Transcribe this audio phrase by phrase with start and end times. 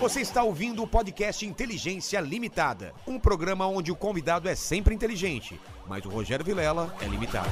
[0.00, 5.60] Você está ouvindo o podcast Inteligência Limitada, um programa onde o convidado é sempre inteligente,
[5.86, 7.50] mas o Rogério Vilela é limitado.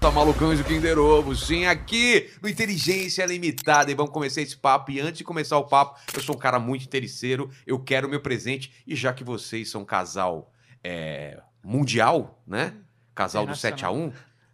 [0.00, 0.96] Tá malucões do Kinder
[1.36, 3.88] sim, aqui no Inteligência Limitada.
[3.92, 4.90] E vamos começar esse papo.
[4.90, 8.10] E antes de começar o papo, eu sou um cara muito interesseiro, eu quero o
[8.10, 8.72] meu presente.
[8.84, 12.74] E já que vocês são um casal é, mundial, né?
[13.14, 14.12] Casal do 7 a 1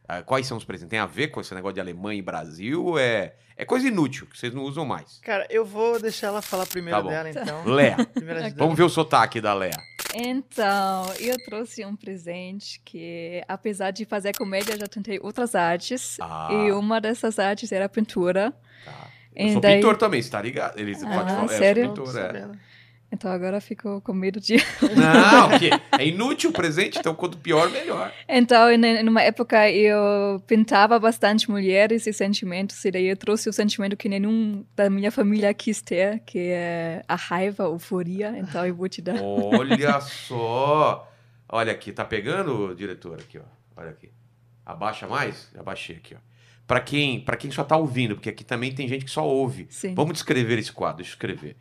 [0.09, 0.91] ah, quais são os presentes?
[0.91, 2.97] Tem a ver com esse negócio de Alemanha e Brasil?
[2.97, 5.19] É, é coisa inútil, que vocês não usam mais.
[5.21, 7.09] Cara, eu vou deixar ela falar primeiro Tá bom.
[7.09, 7.65] dela, então.
[7.67, 7.97] Léa,
[8.57, 9.73] vamos ver o sotaque da Léa.
[10.15, 16.17] Então, eu trouxe um presente que, apesar de fazer comédia, já tentei outras artes.
[16.21, 16.49] Ah.
[16.53, 18.53] E uma dessas artes era pintura.
[18.85, 19.09] Tá.
[19.35, 20.79] Eu E sou daí- pintor também, você tá ligado?
[20.79, 21.83] Eles Ah, podem falar, sério?
[21.85, 22.49] eu sou pintor, é.
[23.17, 24.57] Então agora fico com medo de.
[24.95, 28.13] Não, que é inútil o presente, então quanto pior, melhor.
[28.29, 33.49] Então, em em uma época eu pintava bastante mulheres e sentimentos, e daí eu trouxe
[33.49, 38.35] o sentimento que nenhum da minha família quis ter, que é a raiva, a euforia.
[38.37, 39.17] Então eu vou te dar.
[39.23, 41.11] Olha só.
[41.49, 43.19] Olha aqui, tá pegando, diretor?
[43.19, 43.81] Aqui, ó.
[43.81, 44.11] Olha aqui.
[44.65, 45.51] Abaixa mais?
[45.59, 46.19] Abaixei aqui, ó.
[46.67, 49.69] Pra quem, pra quem só tá ouvindo, porque aqui também tem gente que só ouve.
[49.71, 49.95] Sim.
[49.95, 51.57] Vamos descrever esse quadro, deixa eu escrever.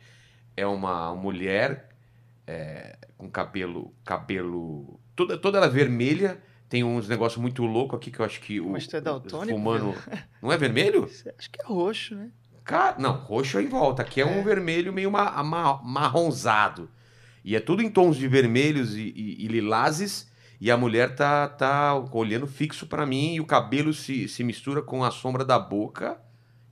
[0.56, 1.88] É uma mulher
[2.46, 3.92] é, com cabelo.
[4.04, 6.40] cabelo toda, toda ela vermelha.
[6.68, 8.70] Tem uns negócios muito loucos aqui que eu acho que o.
[8.70, 9.94] Mas tu é daltônico, Fumando.
[10.42, 11.04] Não é vermelho?
[11.38, 12.30] Acho que é roxo, né?
[12.64, 14.02] Ca- Não, roxo é em volta.
[14.02, 14.42] Aqui é, um É.
[14.42, 16.90] vermelho meio ma- ma- marronzado.
[17.44, 20.28] E é tudo em tons de vermelhos e, e- e lilazes.
[20.60, 24.82] E a mulher tá, tá olhando fixo pra mim e o cabelo se, se mistura
[24.82, 26.18] com a sombra da boca.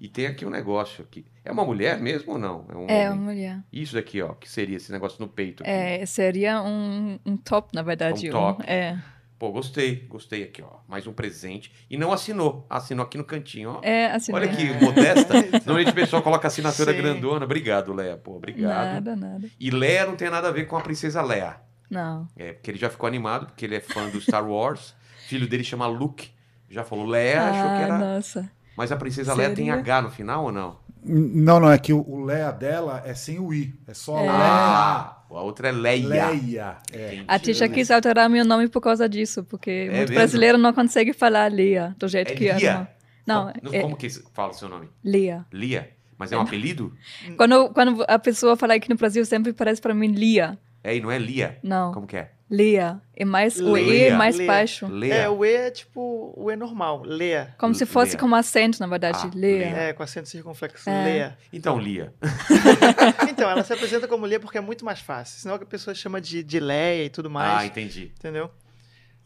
[0.04, 1.24] E tem aqui um negócio aqui.
[1.42, 2.66] É uma mulher mesmo ou não?
[2.68, 3.60] É um É, uma mulher.
[3.72, 5.62] Isso daqui, ó, que seria esse negócio no peito.
[5.62, 5.72] aqui.
[5.72, 8.28] É, seria um, um top, na verdade.
[8.28, 8.62] Um top.
[8.66, 8.98] é.
[9.38, 10.80] Pô, gostei, gostei aqui, ó.
[10.86, 11.72] Mais um presente.
[11.88, 12.66] E não assinou.
[12.68, 13.80] Assinou aqui no cantinho, ó.
[13.82, 14.30] É, assim.
[14.34, 15.32] Olha que modesta.
[15.64, 16.98] Normalmente o pessoal coloca assinatura Sim.
[16.98, 17.46] grandona.
[17.46, 18.18] Obrigado, Léa.
[18.18, 19.04] Pô, obrigado.
[19.04, 19.48] Nada, nada.
[19.58, 21.56] E Leia não tem nada a ver com a princesa Leia.
[21.90, 22.28] Não.
[22.36, 24.94] É, porque ele já ficou animado, porque ele é fã do Star Wars.
[25.28, 26.28] Filho dele chama Luke.
[26.68, 27.98] Já falou Leia, achou que ah, era.
[27.98, 28.50] nossa.
[28.76, 29.80] Mas a princesa Leia tem Seria?
[29.80, 30.76] H no final ou não?
[31.06, 33.74] Não, não, é que o, Léa dela é sem o I.
[33.86, 34.22] É só É.
[34.22, 34.30] Léa.
[34.32, 36.08] Ah, a outra é Leia.
[36.30, 36.76] Leia.
[36.92, 37.22] É.
[37.28, 40.14] A Tisha quis alterar meu nome por causa disso, porque muito mesmo?
[40.14, 42.88] brasileiro não consegue falar Lia do jeito É que Lia?
[42.90, 42.94] é.
[43.26, 44.88] Não, Como, é como que fala o seu nome?
[45.04, 45.44] Lia.
[45.52, 45.90] Lia.
[46.16, 46.92] Mas é um apelido?
[47.36, 50.58] Quando, quando a pessoa fala aqui no Brasil, sempre parece para mim Lia.
[50.82, 51.58] É, e não é Lia.
[51.62, 52.30] Não, Como que é?
[52.50, 53.00] Lia.
[53.16, 54.08] É mais, o E Lia.
[54.08, 54.46] é mais Lia.
[54.46, 54.86] baixo.
[54.86, 55.14] Leia.
[55.14, 57.54] É, o E é tipo o E normal, Leia.
[57.58, 58.18] Como se fosse Lia.
[58.20, 59.18] com acento, na verdade.
[59.22, 59.58] Ah, Lia.
[59.58, 59.76] Lia.
[59.76, 61.04] É, com acento circunflexo, É.
[61.04, 61.38] Leia.
[61.52, 62.12] Então, Lia.
[63.28, 65.40] Então, ela se apresenta como Leia porque é muito mais fácil.
[65.40, 67.66] Senão a pessoa chama de, de Leia e tudo Ah, mais.
[67.70, 68.12] entendi.
[68.18, 68.50] entendeu?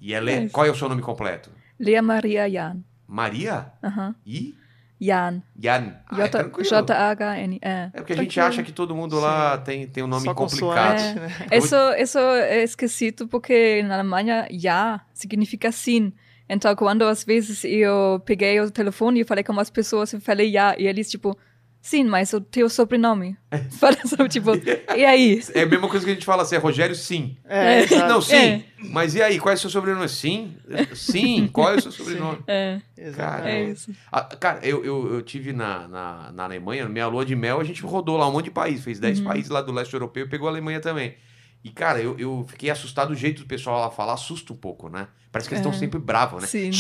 [0.00, 0.44] E ela é...
[0.44, 0.48] É.
[0.48, 1.50] Qual é o seu nome completo?
[1.78, 2.76] Lia Maria Jan.
[3.06, 3.72] Maria?
[3.82, 4.14] Aham.
[4.24, 4.54] E?
[5.00, 5.42] Jan.
[5.62, 5.94] Yan.
[6.06, 6.68] Ah, é J- tranquilo.
[6.68, 7.58] J-H-N.
[7.62, 10.34] É, É porque a gente acha que todo mundo lá tem, tem um nome Só
[10.34, 10.96] complicado.
[11.14, 11.30] né?
[11.52, 16.12] Isso, isso é esquisito porque na Alemanha, ja significa sim.
[16.48, 20.50] Então, quando às vezes eu peguei o telefone e falei com as pessoas, eu falei
[20.50, 21.36] ja, e eles, tipo,
[21.80, 23.36] sim, mas o teu sobrenome.
[23.70, 24.50] Sabe, tipo,
[24.96, 25.42] e aí?
[25.54, 27.36] É a mesma coisa que a gente fala assim, é Rogério Sim.
[27.44, 28.08] É, exato.
[28.08, 28.36] Não, sim.
[28.36, 28.64] É.
[28.90, 30.08] Mas e aí, qual é o seu sobrenome?
[30.08, 30.54] Sim?
[30.94, 32.38] Sim, qual é o seu sobrenome?
[32.46, 33.48] É, Exatamente.
[33.48, 33.92] é isso.
[34.12, 37.60] Ah, cara, eu, eu, eu tive na, na, na Alemanha, na minha lua de mel,
[37.60, 40.26] a gente rodou lá um monte de país, fez 10 países lá do leste europeu
[40.26, 41.14] e pegou a Alemanha também.
[41.64, 44.88] E, cara, eu, eu fiquei assustado do jeito do pessoal lá falar, assusta um pouco,
[44.88, 45.08] né?
[45.30, 45.78] Parece que eles estão É.
[45.78, 46.48] sempre bravos, né?
[46.48, 46.70] Sim.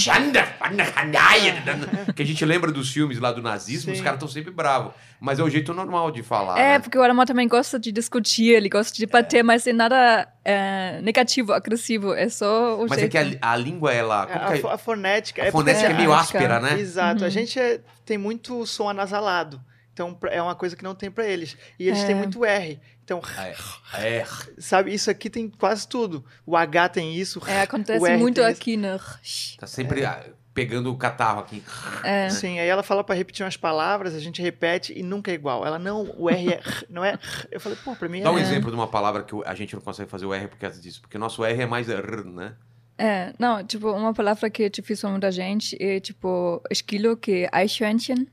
[2.14, 4.04] Que a gente lembra dos filmes lá do nazismo, os Sim.
[4.04, 4.92] caras estão sempre bravos.
[5.20, 6.58] Mas é o jeito normal de falar.
[6.58, 6.78] É, né?
[6.78, 11.00] porque o alemão também gosta de discutir, ele gosta de bater, mas é nada é,
[11.02, 13.10] negativo, agressivo, é Mas só o é jeito.
[13.10, 14.22] que a, a língua, ela.
[14.30, 14.74] É, como a, é?
[14.74, 15.42] a fonética.
[15.42, 16.38] A é fonética é meio fonética.
[16.38, 16.78] áspera, né?
[16.80, 17.24] Exato.
[17.24, 17.30] A Uhum.
[17.32, 19.60] gente é- tem muito som anasalado.
[19.92, 21.56] Então é uma coisa que não tem pra eles.
[21.78, 22.06] E eles É.
[22.06, 22.78] têm muito R.
[23.08, 23.54] Então, É,
[24.20, 24.26] é.
[24.58, 26.22] sabe, isso aqui tem quase tudo.
[26.44, 27.40] O H tem isso.
[27.46, 29.00] É, acontece o R muito aqui, né?
[29.58, 30.22] Tá sempre ah,
[30.52, 31.64] pegando o catarro aqui.
[32.04, 32.28] É.
[32.30, 35.64] Sim, aí ela fala pra repetir umas palavras, a gente repete e nunca é igual.
[35.64, 36.60] Ela, não, o R é
[36.90, 37.18] não é.
[37.50, 38.44] Eu falei, pô, pra mim é Dá um R.
[38.44, 41.00] exemplo de uma palavra que a gente não consegue fazer o R por causa disso.
[41.00, 42.56] Porque o nosso R é mais R, né?
[42.98, 47.48] É, não, tipo, uma palavra que é difícil pra muita gente é, tipo, esquilo, que
[47.50, 48.26] é Eichhörnchen.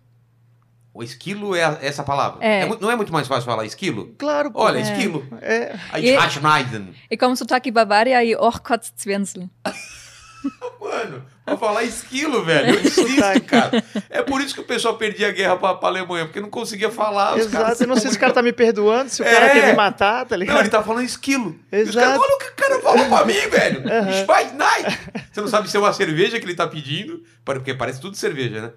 [0.95, 2.43] O esquilo é a- essa palavra.
[2.43, 2.65] É.
[2.65, 4.15] mu- não é muito mais fácil falar esquilo?
[4.17, 4.61] Claro, pô.
[4.61, 4.81] Olha, É.
[4.81, 5.27] esquilo.
[5.41, 6.93] É, E- Eichhörnchen.
[7.11, 9.49] E como sotaque Bavária e Orkotzwensel.
[10.79, 12.75] Mano, pra falar esquilo, velho.
[12.75, 13.83] Eu desisto, cara.
[14.09, 16.89] É por isso que o pessoal perdia a guerra pra, pra Alemanha, porque não conseguia
[16.91, 17.35] falar.
[17.37, 17.83] os caras exato.
[17.83, 19.31] Eu não sei se o cara tá me perdoando, se o É.
[19.33, 20.55] cara quer me matar, tá ligado?
[20.55, 21.59] Não, ele tá falando esquilo.
[21.71, 21.97] Os Exato.
[21.99, 22.97] caras, olha o que o cara falou.
[23.05, 23.81] Fala pra mim, velho.
[24.21, 24.99] Spike Night.
[25.31, 28.61] Você não sabe se é uma cerveja que ele tá pedindo, porque parece tudo cerveja,
[28.61, 28.71] né?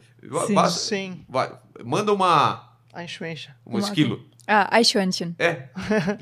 [0.46, 0.54] Sim.
[0.54, 1.52] basta- Sim, vai,
[1.84, 3.54] manda uma, enxuencha.
[3.66, 4.26] um Uma- esquilo.
[4.50, 5.36] Ah, Eichhörnchen.
[5.38, 5.64] É,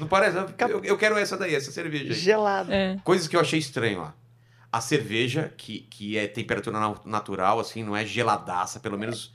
[0.00, 0.36] não parece?
[0.36, 2.12] Eu, eu quero essa daí, essa cerveja aí.
[2.12, 2.72] Gelado.
[2.72, 2.96] É.
[3.04, 4.14] Coisas que eu achei estranho lá.
[4.76, 9.34] A cerveja, que, que é temperatura na- natural, assim, não é geladaça, pelo menos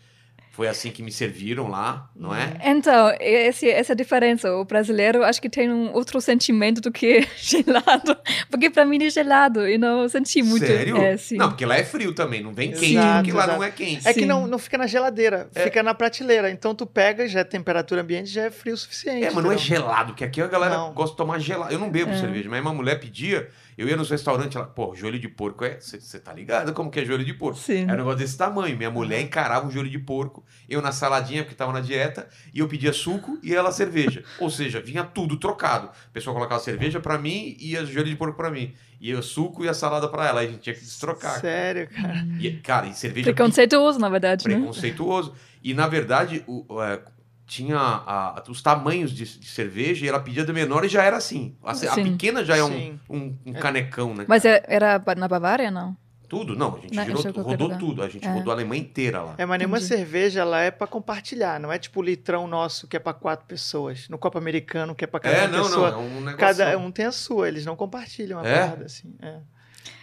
[0.54, 2.52] foi assim que me serviram lá, não é?
[2.66, 4.54] Então, esse, essa diferença.
[4.54, 8.18] O brasileiro acho que tem um outro sentimento do que gelado.
[8.50, 10.66] Porque pra mim é gelado e não senti muito.
[10.68, 10.98] Sério?
[10.98, 11.38] É, sim.
[11.38, 13.58] Não, porque lá é frio também, não vem quente, Exato, porque lá exato.
[13.58, 14.06] não é quente.
[14.08, 14.26] É que Sim.
[14.26, 15.64] não, não fica na geladeira, É.
[15.64, 16.52] fica na prateleira.
[16.52, 19.24] Então tu pega, já é temperatura ambiente, já é frio o suficiente.
[19.26, 20.94] É, mas não é gelado, porque aqui a galera Não.
[20.94, 21.74] gosta de tomar gelado.
[21.74, 22.20] Eu não bebo É.
[22.20, 25.80] cerveja, mas uma mulher pedia, eu ia nos restaurantes, ela, pô, joelho de porco é.
[25.80, 27.60] Você tá ligado como que é joelho de porco?
[27.60, 27.84] Sim.
[27.84, 28.78] Era um negócio desse tamanho.
[28.78, 32.60] Minha mulher encarava um joelho de porco, eu na saladinha, porque tava na dieta, e
[32.60, 34.24] eu pedia suco e ela cerveja.
[34.40, 35.88] Ou seja, vinha tudo trocado.
[35.88, 38.74] A pessoa colocava cerveja pra mim e o joelho de porco pra mim.
[39.00, 40.42] E o suco e a salada pra ela.
[40.42, 41.40] Aí a gente tinha que destrocar.
[41.42, 42.24] Sério, cara.
[42.40, 44.54] E, cara, e cerveja Preconceituoso, na verdade, né?
[44.56, 45.34] preconceituoso.
[45.64, 47.02] E, na verdade, o- o, é,
[47.52, 51.18] tinha a- os tamanhos de, de cerveja e ela pedia do menor e já era
[51.18, 51.54] assim.
[51.62, 54.24] A, a pequena já é um, um, um canecão, né?
[54.26, 55.98] Mas é- era na Bavária, não?
[56.30, 56.78] Tudo, não.
[56.78, 57.78] A gente Não, girou- é rodou lugar.
[57.80, 58.02] tudo.
[58.04, 58.32] A gente É.
[58.32, 59.36] rodou a Alemanha inteira lá.
[59.38, 59.94] É, mas nenhuma Entendi.
[59.94, 63.46] cerveja ela é pra compartilhar, não é tipo o litrão nosso que é pra quatro
[63.46, 64.08] pessoas.
[64.08, 65.92] No copo americano que é pra cada É, não, pessoa.
[65.92, 65.98] não.
[66.00, 66.38] É um negócio.
[66.38, 68.60] Cada um tem a sua, eles não compartilham a É?
[68.62, 69.14] parada assim.
[69.22, 69.40] É.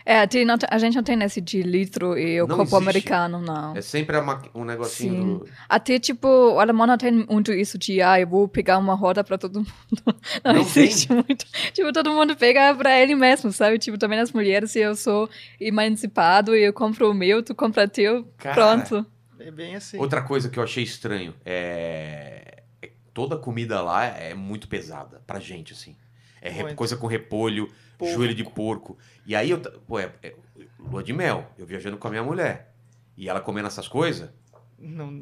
[0.04, 2.76] É, tem- não- a gente não tem esse de litro e o Não copo existe.
[2.82, 3.76] americano, não.
[3.76, 5.38] É sempre a ma- um negocinho Sim.
[5.38, 5.48] do.
[5.68, 9.22] Até, tipo, o alemão não tem muito isso de, ah, eu vou pegar uma roda
[9.22, 9.68] pra todo mundo.
[10.42, 11.44] Não, Não existe muito.
[11.74, 13.78] Tipo, todo mundo pega pra ele mesmo, sabe?
[13.78, 15.28] Tipo, também as mulheres, se eu sou
[15.60, 18.54] emancipado e eu compro o meu, tu compra o teu, Cara.
[18.54, 19.06] pronto.
[19.38, 19.98] É bem assim.
[19.98, 22.62] Outra coisa que eu achei estranho é.
[22.82, 25.94] é Toda a comida lá é muito pesada pra gente, assim.
[26.40, 27.68] É coisa com repolho,
[27.98, 28.14] Porco.
[28.14, 28.96] joelho de porco.
[29.26, 29.58] E aí eu.
[29.58, 30.34] Pô, é, é
[30.78, 31.46] lua de mel.
[31.58, 32.72] Eu viajando com a minha mulher.
[33.16, 34.30] E ela comendo essas coisas.
[34.78, 35.20] Não, não-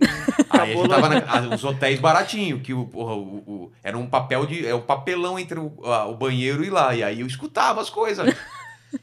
[0.51, 3.97] Aí a gente tava na, a- os hotéis baratinho, que o, porra, o, o- era
[3.97, 4.67] um papel de.
[4.67, 6.95] É um papelão entre o, a- o banheiro e lá.
[6.95, 8.35] E aí eu escutava as coisas.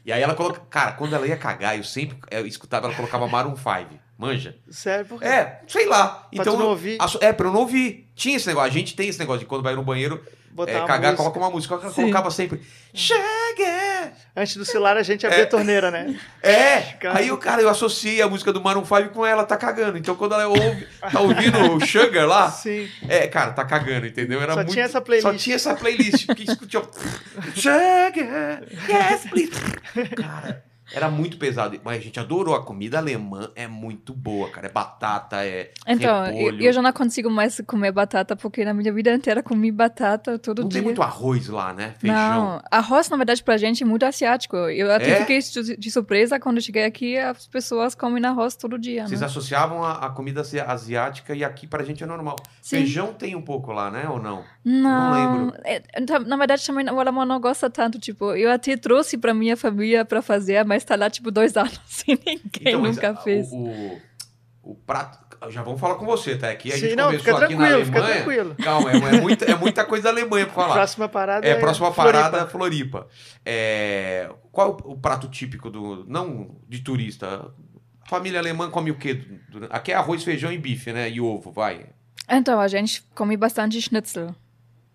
[0.04, 0.60] E aí ela coloca.
[0.70, 4.00] Cara, quando ela ia cagar, eu sempre eu escutava, ela colocava Maroon 5.
[4.16, 4.56] Manja?
[4.70, 5.26] Sério, por quê?
[5.26, 6.06] É, sei lá.
[6.06, 8.08] Pra Então, tu não ouvir, é, pra eu não ouvir.
[8.14, 8.70] Tinha esse negócio.
[8.70, 10.22] A gente tem esse negócio de quando vai no banheiro
[10.54, 11.16] botar é, uma cagar, música.
[11.16, 11.76] coloca uma música.
[11.78, 12.62] Colocava sempre.
[12.92, 14.12] Chega!
[14.36, 15.44] Antes do celular a gente abria É.
[15.44, 16.18] a torneira, né?
[16.42, 16.96] É!
[17.12, 19.98] Aí o cara, eu associei a música do Maroon 5 com ela tá cagando.
[19.98, 22.88] Então quando ela ouve, tá ouvindo o Sugar lá, Sim.
[23.08, 24.40] é, cara, tá cagando, entendeu?
[24.40, 24.72] Era Só muito...
[24.72, 25.32] tinha essa playlist.
[25.32, 26.26] Só tinha essa playlist.
[26.34, 26.88] Que escutou.
[27.56, 28.62] Sugar!
[28.88, 29.50] Yes, please!
[30.16, 30.62] Cara,
[30.92, 31.80] era muito pesado.
[31.84, 32.54] Mas a gente adorou.
[32.54, 34.66] A comida alemã é muito boa, cara.
[34.66, 38.92] É batata, é Então, eu, eu já não consigo mais comer batata, porque na minha
[38.92, 40.80] vida inteira comi batata todo Não dia.
[40.80, 41.94] tem muito arroz lá, né?
[41.98, 42.16] Feijão.
[42.16, 44.56] Não, arroz, na verdade, pra gente é muito asiático.
[44.56, 45.20] Eu até É?
[45.20, 45.38] fiquei
[45.76, 49.26] de, surpresa quando cheguei aqui, as pessoas comem arroz todo dia, Vocês né?
[49.26, 52.36] associavam a, a comida asi- asiática e aqui pra gente é normal.
[52.64, 52.78] Sim.
[52.78, 54.08] Feijão tem um pouco lá, né?
[54.08, 54.42] Ou não?
[54.64, 55.54] Não, lembro.
[55.66, 59.34] é, então, na verdade, também o alemão não gosta tanto, tipo, eu até trouxe pra
[59.34, 61.78] minha família pra fazer, mas tá lá, tipo, dois anos
[62.08, 63.48] e ninguém mas nunca a- fez.
[63.52, 64.00] O, o,
[64.62, 65.22] o prato.
[65.50, 66.48] Já vamos falar com você, tá?
[66.48, 68.14] Aqui a Sim, gente não, começou aqui na tranquilo, fica Alemanha.
[68.24, 68.54] tranquilo.
[68.64, 70.72] Calma, é, é muita, é muita coisa da Alemanha pra falar.
[70.72, 73.00] Próxima parada É, próxima parada, Floripa.
[73.00, 73.08] Floripa.
[73.44, 76.06] É, qual é o, prato típico do.
[76.08, 77.44] Não de turista.
[78.08, 79.20] Família alemã come o quê?
[79.68, 81.10] Aqui é arroz, feijão e bife, né?
[81.10, 81.88] E ovo, vai.
[82.28, 84.34] Então, a gente come bastante schnitzel.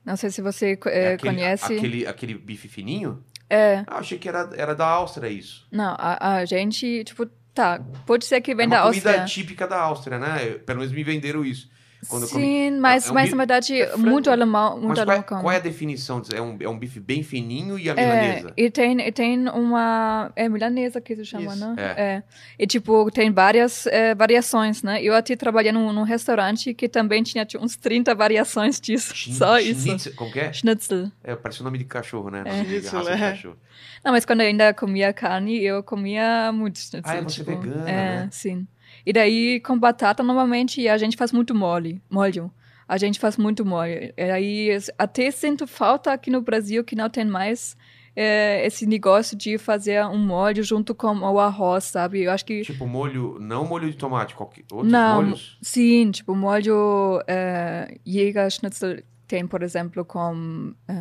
[0.06, 1.74] Não sei se você eh, aquele, conhece.
[1.78, 3.24] Aquele, aquele bife fininho?
[3.50, 5.68] É, Ah, achei que era, era da Áustria isso.
[5.72, 9.26] não, a, a gente, tipo, tá, pode ser que vem é da comida Áustria.
[9.26, 10.56] típica da Áustria, né?
[10.66, 11.70] Pelo menos me venderam isso.
[12.08, 12.44] Quando eu comi.
[12.46, 15.20] Sim, mas, É um mas bife- na verdade, é muito alemão, muito Mas qual, alemão
[15.20, 15.42] é, come.
[15.42, 16.22] qual é a definição?
[16.22, 16.34] disso?
[16.36, 18.54] É um, é um bife bem fininho e a É, milanesa?
[18.56, 20.32] e tem, e tem uma.
[20.36, 21.76] É milanesa que se chama, Isso, né?
[21.98, 22.24] é.
[22.58, 25.02] E tipo, tem várias variações, né?
[25.04, 29.14] Eu até trabalhei num, num restaurante que também tinha tipo, uns 30 variações disso.
[29.14, 29.82] Schn- Só isso.
[29.82, 30.54] Schnitzel, Como que é?
[30.54, 31.12] Schnitzel.
[31.24, 32.44] É, parece o nome de cachorro, né?
[32.46, 32.64] É.
[32.64, 33.18] Schnitzel, é.
[33.18, 33.58] cachorro.
[34.06, 37.02] Não, mas quando eu ainda comia carne, eu comia muito schnitzel.
[37.04, 38.30] Ah, é você tipo, vegana, É, né?
[38.32, 38.66] sim.
[39.06, 42.52] E daí, com batata, normalmente, a gente faz muito mole, molho.
[42.88, 44.12] A gente faz muito molho.
[44.18, 47.78] E aí, até sinto falta aqui no Brasil, que não tem mais
[48.16, 52.24] é, esse negócio de fazer um molho junto com o arroz, sabe?
[52.24, 52.64] Eu acho que...
[52.64, 55.58] Tipo molho, não molho de tomate, qualquer, outros Não, molhos?
[55.62, 60.94] sim, tipo, molho é, Jäger Schnitzel tem, por exemplo, com é,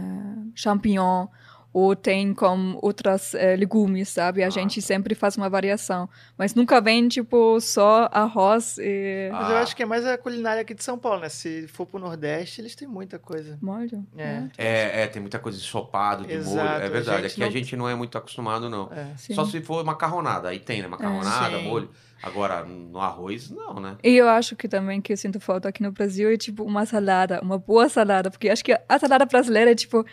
[0.54, 1.26] champignon
[1.72, 4.42] ou tem com outras eh, legumes, sabe?
[4.42, 4.87] A Ah, gente tá.
[4.87, 6.08] sempre faz uma variação.
[6.37, 9.60] Mas nunca vem, tipo, só arroz e Mas eu Ah.
[9.60, 11.28] acho que é mais a culinária aqui de São Paulo, né?
[11.28, 13.58] Se for pro Nordeste, eles têm muita coisa.
[13.60, 14.04] molho.
[14.16, 14.42] É.
[14.56, 16.38] É, é, tem muita coisa de ensopado, de molho.
[16.40, 17.22] Exato, É a verdade.
[17.22, 18.90] gente Aqui não- a gente não é muito acostumado, não.
[18.92, 19.14] É.
[19.34, 20.48] Só se for macarronada.
[20.48, 20.88] Aí tem, né?
[20.88, 21.64] Macarronada, Sim.
[21.64, 21.90] molho.
[22.20, 23.96] Agora, no arroz, não, né?
[24.02, 26.84] E eu acho que também que eu sinto falta aqui no Brasil é tipo uma
[26.84, 30.04] salada, uma boa salada, porque acho que a salada brasileira é tipo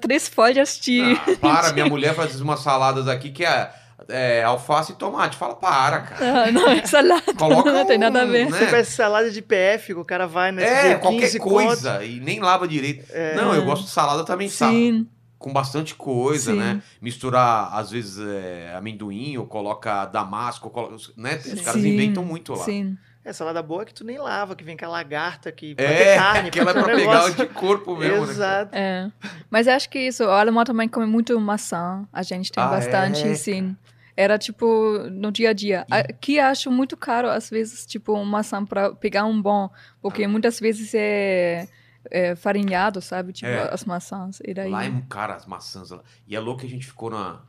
[0.00, 1.00] três folhas de.
[1.02, 3.70] Ah, para, minha mulher faz umas saladas aqui que é,
[4.08, 5.36] é alface e tomate.
[5.36, 6.44] Fala, para, cara.
[6.44, 8.50] Ah, não é salada, Coloca não tem nada a um, ver.
[8.50, 8.58] né?
[8.58, 12.04] Você faz salada de PF, o cara vai nesse É, dia qualquer 15 coisa.
[12.04, 13.04] E nem lava direito.
[13.36, 14.72] Não, eu gosto de salada também, sabe?
[14.74, 15.06] Sim,
[15.38, 16.58] Com bastante coisa, Sim.
[16.58, 16.82] né?
[17.00, 21.36] Misturar, às vezes, é, amendoim, ou coloca damasco, coloca, né?
[21.36, 22.64] Os caras sim, inventam muito lá.
[22.64, 22.96] Sim.
[23.28, 26.16] É, salada boa que tu nem lava, que vem com a lagarta, que É, ter
[26.16, 27.42] carne, aquela é pode pra um pegar o negócio.
[27.42, 28.32] anticorpo mesmo, né?
[28.32, 28.70] Exato.
[28.76, 29.10] É.
[29.50, 32.06] Mas acho que isso, o alemão também come muito maçã.
[32.12, 33.76] A gente tem Ah, bastante, é, sim.
[34.16, 34.66] Era tipo
[35.10, 35.84] no dia a dia.
[35.90, 39.68] Aqui acho muito caro, às vezes, tipo, uma maçã para pegar um bom,
[40.00, 41.66] porque muitas vezes é,
[42.10, 43.32] é farinhado, sabe?
[43.32, 43.74] Tipo, É.
[43.74, 44.38] as maçãs.
[44.44, 44.70] E daí.
[44.70, 46.00] Lá é, cara, as maçãs lá.
[46.28, 47.40] E é louco que a gente ficou na.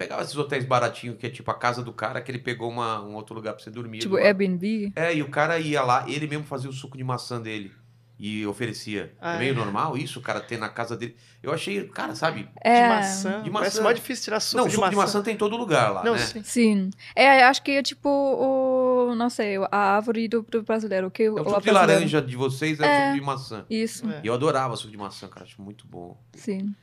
[0.00, 3.02] Pegava esses hotéis baratinhos, que é tipo a casa do cara, que ele pegou uma,
[3.02, 3.98] um outro lugar pra você dormir.
[3.98, 4.90] Tipo, Airbnb.
[4.96, 7.70] É, e o cara ia lá, ele mesmo fazia o suco de maçã dele.
[8.18, 9.12] E oferecia.
[9.20, 9.54] Ah, é meio é?
[9.54, 11.14] normal isso, o cara ter na casa dele.
[11.42, 12.48] Eu achei, cara, sabe?
[12.62, 12.82] É.
[12.82, 13.42] De maçã.
[13.42, 13.82] De Parece maçã.
[13.82, 14.90] mó difícil tirar suco, não, de, suco maçã.
[14.90, 16.18] de maçã tem em todo lugar lá, Não, né?
[16.18, 16.42] sim.
[16.42, 16.90] Sim.
[17.14, 19.14] É, acho que é tipo o.
[19.14, 21.10] Não sei, a árvore do, do brasileiro.
[21.10, 23.06] Que É o o suco de laranja de vocês é, o É.
[23.08, 23.66] suco de maçã.
[23.68, 24.20] Isso, É.
[24.24, 26.18] E eu adorava suco de maçã, cara, acho muito bom.
[26.34, 26.74] sim.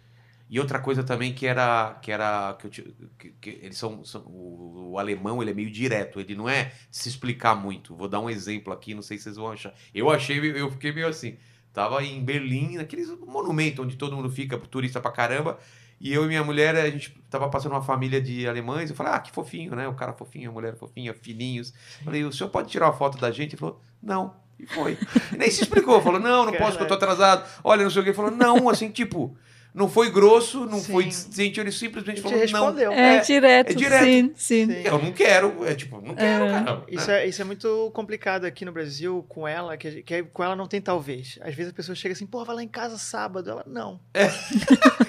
[0.50, 2.72] E outra coisa também que era que era que, eu
[3.20, 6.72] que- que eles são, são- o, o alemão ele é meio direto, ele não é
[6.90, 7.94] se explicar muito.
[7.96, 9.74] Vou dar um exemplo aqui, não sei se vocês vão achar.
[9.94, 11.38] Eu achei, eu fiquei meio assim.
[11.74, 15.60] Tava em Berlim, naqueles monumento onde todo mundo fica, turista pra caramba.
[16.00, 18.90] E eu e minha mulher, a gente tava passando uma família de alemães.
[18.90, 19.88] Eu falei, ah, que fofinho, né?
[19.88, 21.74] O cara fofinho, a mulher fofinha, filhinhos.
[22.04, 23.52] Falei, o senhor pode tirar uma foto da gente?
[23.54, 24.36] Ele falou, não.
[24.60, 24.98] E foi.
[25.34, 26.02] E nem se explicou.
[26.02, 27.48] Falou, não, não posso, porque eu tô atrasado.
[27.64, 28.10] Olha, não sei o que.
[28.12, 29.36] Ele falou, não, assim, tipo,
[29.74, 30.92] não foi grosso, não Sim.
[30.92, 31.60] foi decente.
[31.60, 32.42] Ele simplesmente Te falou, não.
[32.44, 32.92] respondeu.
[32.92, 34.04] É, direto, é direto.
[34.04, 34.66] sim, sim.
[34.68, 34.82] Sim.
[34.84, 35.64] Eu não quero.
[35.66, 36.50] É tipo, não quero, É.
[36.64, 36.84] cara.
[36.88, 40.44] Isso é, isso é muito complicado aqui no Brasil com ela, que, a que com
[40.44, 41.38] ela não tem talvez.
[41.42, 43.50] Às vezes a pessoa chega assim, pô, vai lá em casa sábado.
[43.50, 44.00] Ela, não.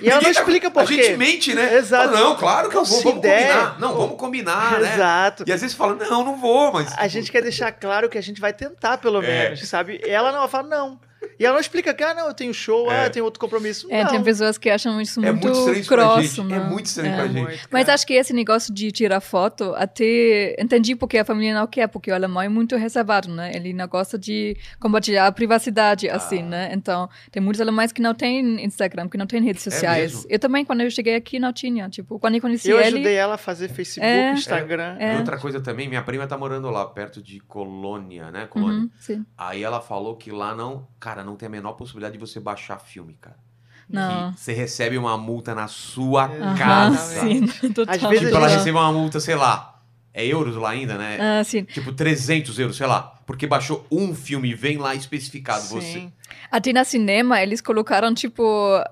[0.01, 1.03] E ela não tá- explica por A quê.
[1.03, 1.75] gente mente, né?
[1.77, 2.11] Exato.
[2.13, 3.49] Fala, não, claro que eu vou, se vamos der.
[3.49, 3.81] combinar.
[3.81, 4.95] Não, vamos combinar, né?
[4.95, 5.45] Exato.
[5.47, 6.95] E às vezes fala, não, não vou, mas.
[6.97, 9.27] A gente quer deixar claro que a gente vai tentar, pelo É.
[9.45, 10.01] menos, sabe?
[10.07, 11.01] Ela não, ela fala, não.
[11.39, 13.01] E ela não explica que, ah, não, eu tenho show, É.
[13.01, 13.87] ah, eu tenho outro compromisso.
[13.91, 14.11] É, não.
[14.11, 15.49] tem pessoas que acham isso É muito,
[15.87, 16.43] pra grosso, gente.
[16.45, 16.57] né?
[16.57, 17.43] É muito estranho pra É gente.
[17.43, 17.95] muito, Mas cara.
[17.95, 22.11] acho que esse negócio de tirar foto, até entendi porque a família não quer, porque
[22.11, 23.53] o alemão é muito reservado, né?
[23.55, 26.47] Ele não gosta de compartilhar a privacidade, assim, Ah.
[26.47, 26.71] né?
[26.73, 30.13] Então, tem muitos alemães que não têm Instagram, que não têm redes É sociais.
[30.15, 30.27] mesmo?
[30.31, 31.89] eu também, quando eu cheguei aqui, não tinha.
[31.89, 32.87] Tipo, quando eu conheci Eu ele...
[32.97, 34.33] ajudei ela a fazer Facebook, É.
[34.33, 34.97] Instagram.
[34.99, 35.15] É.
[35.15, 38.47] E outra coisa também, minha prima tá morando lá, perto de Colônia, né?
[38.47, 38.81] Colônia.
[38.81, 39.25] Uhum, sim.
[39.37, 42.79] Aí ela falou que lá não, cara, não tem a menor possibilidade de você baixar
[42.79, 43.37] filme, cara.
[43.89, 44.33] Não.
[44.33, 46.99] Que você recebe uma multa na sua casa.
[47.23, 47.47] sim.
[47.73, 47.95] Total.
[47.95, 48.57] Às vezes Tipo, ela Aham.
[48.57, 49.81] recebe uma multa, sei lá,
[50.13, 51.17] é euros lá ainda, né?
[51.41, 51.65] Ah, sim.
[51.65, 53.15] Tipo, 300 euros, sei lá.
[53.27, 55.87] Porque baixou um filme e vem lá especificado você.
[55.93, 56.13] Sim.
[56.51, 58.43] Até na cinema, eles colocaram, tipo,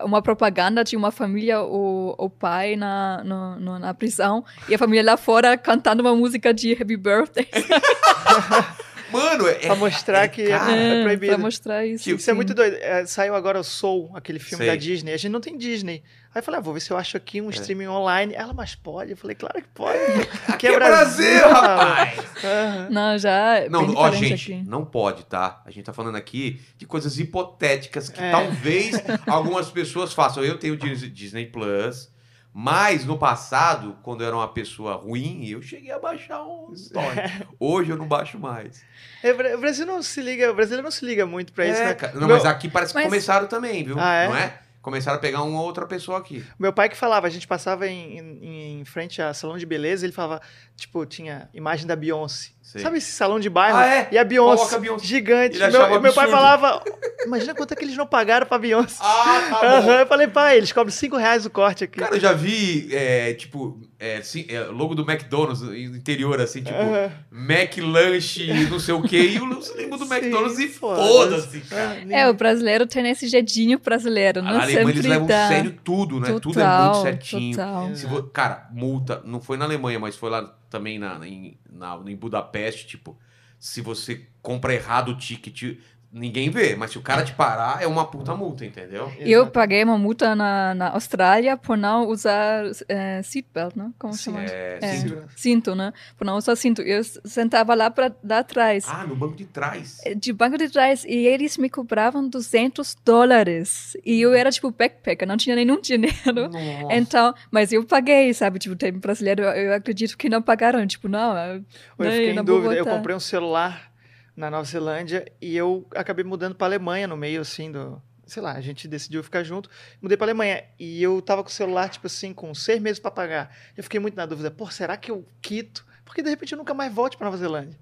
[0.03, 4.79] uma propaganda de uma família, o, o pai na, no- no- na prisão, e a
[4.79, 7.49] família lá fora cantando uma música de Happy Birthday.
[9.13, 9.55] Mano, é.
[9.55, 11.39] Pra mostrar que é, cara, é pra proibido.
[11.39, 12.11] mostrar isso.
[12.11, 12.77] Isso é muito doido.
[12.81, 14.67] É, saiu agora o Soul, aquele filme Sei.
[14.73, 15.13] da Disney.
[15.13, 16.03] A gente não tem Disney.
[16.35, 18.35] Aí eu falei, ah, vou ver se eu acho aqui um streaming online.
[18.35, 19.13] Ela, mas pode?
[19.13, 19.97] Eu falei, claro que pode.
[20.49, 22.19] Aqui é Brasil, rapaz!
[22.45, 22.89] Aham.
[22.91, 24.63] Não, já é Não, bem ó, gente, aqui.
[24.69, 25.63] não pode, tá?
[25.65, 28.31] A gente tá falando aqui de coisas hipotéticas que É.
[28.31, 30.45] talvez algumas pessoas façam.
[30.45, 32.11] Eu tenho Dis- Disney Plus,
[32.59, 37.43] mas no passado, quando eu era uma pessoa ruim, eu cheguei a baixar um torrent.
[37.61, 38.83] Hoje eu não baixo mais.
[39.23, 41.67] É, o Bra- o Brasil não se liga, o brasileiro não se liga muito pra
[41.67, 41.95] isso, É, né?
[41.95, 42.15] cara.
[42.15, 43.97] Não, Meu- mas aqui parece que Mas- começaram também, viu?
[43.99, 44.29] Ah, é?
[44.29, 44.59] Não é?
[44.81, 46.43] Começaram a pegar uma outra pessoa aqui.
[46.59, 50.07] Meu pai que falava, a gente passava em, em, em frente a salão de beleza,
[50.07, 50.41] ele falava,
[50.77, 52.51] tipo, tinha imagem da Beyoncé.
[52.67, 52.83] Sei.
[52.83, 53.79] Sabe esse salão de bairro?
[53.79, 54.09] Ah, é?
[54.11, 55.07] E a Beyoncé, a Beyoncé.
[55.07, 55.57] gigante.
[55.57, 56.83] Meu, meu pai falava,
[57.25, 58.97] imagina quanto é que eles não pagaram pra Beyoncé.
[59.01, 62.01] Ah, tá Aham, eu falei, pai, eles cobram 5 reais o corte aqui.
[62.01, 66.61] Cara, eu já vi, é, tipo, é, sim, é, logo do McDonald's no interior, assim,
[66.61, 67.13] tipo, Aham.
[67.31, 71.61] Mac Lanche, não sei o quê, e o símbolo do Sim, McDonald's e foda-se.
[71.61, 71.99] cara.
[72.11, 75.47] Ah, É, o brasileiro tem esse jeitinho brasileiro, não Alemanha eles sempre levam dá.
[75.47, 76.37] sério tudo, né?
[76.41, 77.57] tudo é Total, muito certinho.
[77.57, 78.23] total.
[78.33, 82.87] Cara, multa, não foi na Alemanha, mas foi lá também na, em, na- em Budapeste,
[82.87, 83.19] tipo,
[83.59, 85.79] se você compra errado o ticket,
[86.19, 89.13] ninguém vê, mas se o cara te parar, é uma puta multa, entendeu?
[89.19, 89.53] Eu Exato.
[89.53, 93.91] paguei uma multa na, na Austrália por não usar eh, seatbelt, né?
[93.99, 94.45] Como Sim, chama?
[94.45, 94.93] É, É.
[94.97, 95.17] sim.
[95.37, 95.93] Cinto, né?
[96.17, 96.81] Por não usar cinto.
[96.83, 99.99] Eu sentava lá, pra, lá atrás, Ah, no banco de trás.
[100.17, 103.97] de banco de trás, e eles me cobravam 200 dólares.
[104.05, 106.49] E eu era, tipo, backpacker, não tinha nenhum dinheiro.
[106.51, 106.95] Nossa.
[106.95, 108.59] Então, mas eu paguei, sabe?
[108.59, 110.87] Tipo, tem brasileiro, eu, acredito que não pagaram.
[110.87, 111.65] Tipo, não, eu,
[111.99, 112.75] Eu fiquei em dúvida.
[112.75, 113.95] Eu comprei um celular
[114.37, 118.01] na Nova Zelândia e eu acabei mudando pra Alemanha no meio, assim, do.
[118.27, 119.71] Sei lá, a gente decidiu ficar junto.
[120.03, 120.65] Mudei pra Alemanha.
[120.79, 123.57] E eu tava com o celular, tipo assim, com seis meses pra pagar.
[123.77, 124.51] Eu fiquei muito na dúvida.
[124.51, 125.87] Pô, será que eu quito?
[126.05, 127.79] Porque de repente eu nunca mais volte pra Nova Zelândia.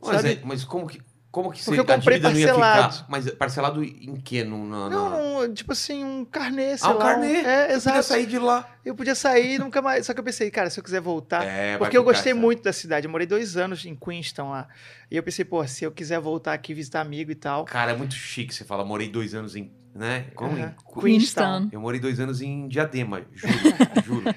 [0.00, 1.00] Mas, é- mas como que.
[1.30, 2.92] Como que Porque você, eu comprei dívida não ia parcelado.
[2.94, 3.06] ficar?
[3.10, 4.42] Mas parcelado em quê?
[4.44, 7.04] No, na, Não, na- não, tipo assim, um carnê, sei Ah, um lá.
[7.04, 7.32] carnê.
[7.34, 8.02] É, Você podia exato.
[8.04, 8.68] sair de lá.
[8.82, 10.06] Eu podia sair e nunca mais.
[10.06, 11.44] Só que eu pensei, cara, se eu quiser voltar.
[11.44, 13.06] É, Porque eu gostei essa- muito da cidade.
[13.06, 14.68] Eu morei dois anos em Queenstown lá.
[15.10, 17.66] E eu pensei, pô, se eu quiser voltar aqui visitar amigo e tal.
[17.66, 19.70] Cara, é muito chique você fala, morei dois anos em.
[19.94, 20.26] Né?
[20.34, 20.56] Como?
[20.56, 20.74] Aham.
[20.96, 21.68] Em- Queenstown.
[21.70, 23.52] Eu morei dois anos em Diadema, juro,
[24.04, 24.34] juro.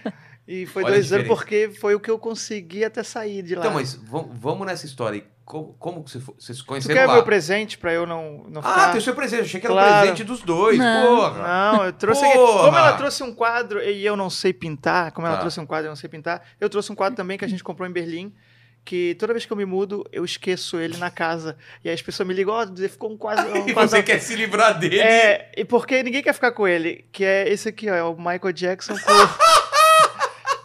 [0.48, 3.62] E foi Olha dois anos porque foi o que eu consegui até sair de lá.
[3.62, 5.24] Então, mas vam- vamos nessa história aí.
[5.51, 7.13] Como, como que você, vocês se tu conheceram quer lá?
[7.15, 8.89] meu presente pra eu não, não Ah, ficar...
[8.91, 9.41] tem o seu presente.
[9.41, 10.00] Achei que era o Claro.
[10.00, 11.05] presente dos dois, Não.
[11.17, 11.43] porra.
[11.74, 12.38] Não, eu trouxe aqui.
[12.38, 15.41] Como ela trouxe um quadro e eu não sei pintar, como ela Tá.
[15.41, 17.50] trouxe um quadro e eu não sei pintar, eu trouxe um quadro também que a
[17.50, 18.34] gente comprou em Berlim,
[18.86, 21.58] que toda vez que eu me mudo, eu esqueço ele na casa.
[21.84, 23.51] E aí as pessoas me ligam, ó, ficou um quadro.
[23.53, 25.00] Um E você quer se livrar dele.
[25.01, 28.15] É, e porque ninguém quer ficar com ele, que é esse aqui, ó, é o
[28.15, 29.00] Michael Jackson com,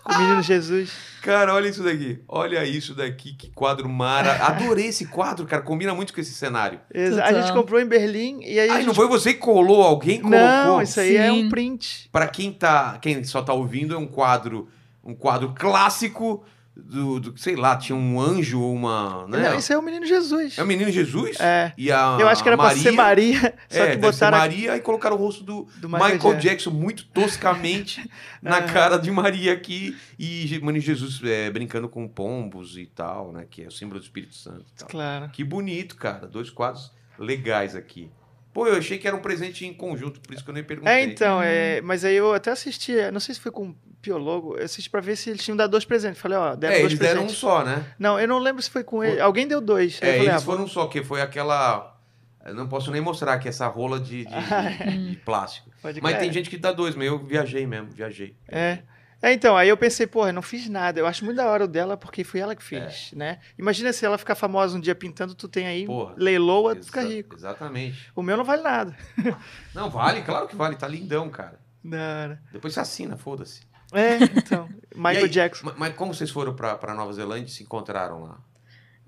[0.06, 0.90] com o menino Jesus.
[1.22, 2.20] Cara, olha isso daqui.
[2.28, 4.44] Olha isso daqui, que quadro mara.
[4.46, 5.60] Adorei esse quadro, cara.
[5.62, 6.78] Combina muito com esse cenário.
[6.94, 8.86] Exa- A gente comprou em Berlim e aí a Ai, gente...
[8.86, 10.40] não foi você que colou, alguém colocou.
[10.40, 11.48] Não, isso aí é um Sim.
[11.48, 12.08] print.
[12.12, 14.68] Pra quem tá, quem só tá ouvindo, é um quadro,
[15.02, 16.44] um quadro clássico
[16.76, 19.48] do, do- sei lá, tinha um anjo ou uma, né?
[19.50, 20.58] Não, isso aí é o menino Jesus.
[20.58, 21.40] É o menino Jesus?
[21.40, 21.72] É.
[21.76, 24.76] E a Eu acho que era Maria, pra ser Maria, só é, que botaram Maria
[24.76, 26.38] e colocaram o rosto do, do Michael, Jackson.
[26.38, 26.70] Jackson.
[26.70, 28.08] muito toscamente
[28.42, 33.32] na cara de Maria aqui e Je- menino Jesus é, brincando com pombos e tal,
[33.32, 33.46] né?
[33.48, 34.64] Que é o símbolo do Espírito Santo.
[34.86, 35.30] Claro.
[35.30, 36.26] Que bonito, cara.
[36.26, 38.10] Dois quadros legais aqui.
[38.56, 40.90] Pô, eu achei que era um presente em conjunto, por isso que eu nem perguntei.
[40.94, 44.56] É, então, é, mas aí eu até assisti, não sei se foi com o Piologo,
[44.56, 46.18] eu assisti pra ver se eles tinham dado dois presentes.
[46.18, 47.84] Falei, ó, deram É, dois eles deram um só, né?
[47.98, 49.20] Não, eu não lembro se foi com ele.
[49.20, 49.96] Alguém deu dois.
[50.00, 52.00] É, falei, eles ah, foram um só, que foi aquela.
[52.46, 55.68] eu Não posso nem mostrar aqui essa rola de, de- de- de plástico.
[55.82, 58.34] pode Mas tem gente que dá dois, mas eu viajei mesmo, viajei.
[58.48, 58.78] É.
[59.22, 61.00] É, então, aí eu pensei, porra, eu não fiz nada.
[61.00, 63.38] Eu acho muito da hora o dela, porque foi ela que fez, né?
[63.58, 66.14] Imagina se ela ficar famosa um dia pintando, tu tem aí, Porra.
[66.18, 67.34] leiloa, tu fica rico.
[67.34, 68.10] Exatamente.
[68.14, 68.96] O meu não vale nada.
[69.74, 71.58] Não, vale, claro que vale, tá lindão, cara.
[71.82, 72.38] Não, não.
[72.52, 73.60] Depois você assina, foda-se.
[73.92, 75.66] É, então, Michael aí, Jackson.
[75.66, 78.38] ma- Mas como vocês foram pra, pra Nova Zelândia e se encontraram lá?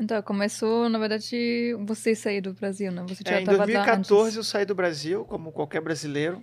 [0.00, 3.04] Então, começou, na verdade, você sair do Brasil, né?
[3.08, 4.36] Você já É, em estava lá 2014 antes.
[4.36, 6.42] eu saí do Brasil, como qualquer brasileiro,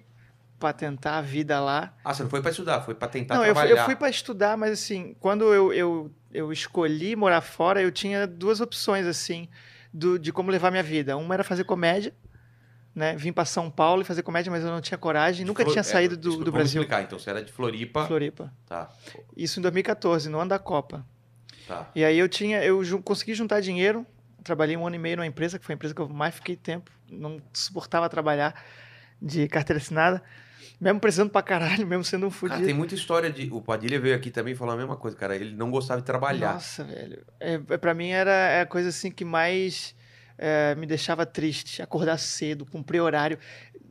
[0.65, 1.93] pra tentar a vida lá.
[2.03, 3.81] Ah, você não foi pra estudar, foi pra tentar Não, eu fui, trabalhar.
[3.81, 8.25] eu fui para estudar, mas assim, quando eu, eu, eu escolhi morar fora, eu tinha
[8.25, 9.47] duas opções, assim,
[9.93, 11.15] do, de como levar minha vida.
[11.17, 12.15] Uma era fazer comédia,
[12.95, 13.15] né?
[13.15, 15.81] Vim para São Paulo e fazer comédia, mas eu não tinha coragem, nunca Flor- tinha
[15.81, 16.81] é, saído do, do Brasil.
[16.81, 18.05] explicar, então você era de Floripa.
[18.07, 18.51] Floripa.
[18.65, 18.89] Tá,
[19.37, 21.05] Isso em 2014, no ano da Copa.
[21.67, 21.89] tá.
[21.93, 24.03] E aí eu tinha, eu consegui juntar dinheiro,
[24.43, 26.55] trabalhei um ano e meio numa empresa, que foi a empresa que eu mais fiquei
[26.55, 28.53] tempo, não suportava trabalhar
[29.21, 30.21] de carteira assinada,
[30.79, 32.65] mesmo precisando pra caralho, mesmo sendo um Cara, fudido.
[32.65, 33.49] tem muita história de.
[33.51, 35.35] O Padilha veio aqui também falou a mesma coisa, cara.
[35.35, 36.53] Ele não gostava de trabalhar.
[36.53, 37.23] Nossa, velho.
[37.39, 39.94] É, é, pra mim era é a coisa assim que mais
[40.37, 41.81] é, me deixava triste.
[41.81, 43.37] Acordar cedo, cumprir horário.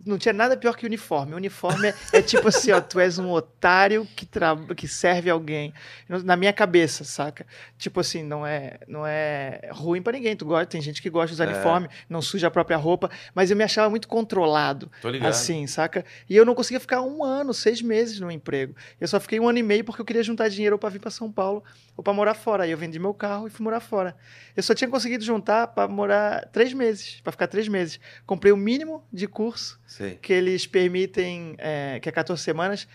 [0.07, 1.33] Não tinha nada pior que uniforme.
[1.33, 4.55] O uniforme é, é tipo assim, ó, tu és um otário que, tra...
[4.77, 5.73] que serve alguém.
[6.07, 7.47] Na minha cabeça, saca?
[7.79, 10.37] Tipo assim, não é, não é ruim pra ninguém.
[10.37, 11.55] Tu gosta, tem gente que gosta de usar É.
[11.55, 14.91] uniforme, não suja a própria roupa, mas eu me achava muito controlado.
[15.01, 15.31] Tô ligado.
[15.31, 16.05] Assim, saca?
[16.29, 18.75] E eu não conseguia ficar um ano, seis meses no emprego.
[19.01, 20.99] Eu só fiquei um ano e meio porque eu queria juntar dinheiro ou pra vir
[20.99, 21.65] pra São Paulo
[21.97, 22.65] ou pra morar fora.
[22.65, 24.15] Aí eu vendi meu carro e fui morar fora.
[24.55, 28.01] Eu só tinha conseguido juntar pra morar três meses, pra ficar três meses.
[28.27, 30.17] Comprei o mínimo de curso Sei.
[30.17, 32.87] que eles permitem, é, que é 14 semanas,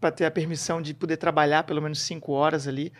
[0.00, 2.92] pra ter a permissão de poder trabalhar pelo menos cinco horas ali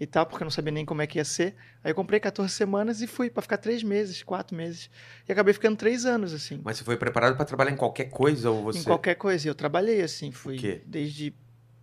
[0.00, 1.54] e tal, porque eu não sabia nem como é que ia ser.
[1.82, 4.88] Aí eu comprei 14 semanas e fui pra ficar três meses, quatro meses.
[5.28, 6.60] E acabei ficando três anos, assim.
[6.62, 8.78] Mas você foi preparado pra trabalhar em qualquer coisa ou você.
[8.80, 9.46] Em qualquer coisa.
[9.46, 11.34] E Eu trabalhei assim, fui desde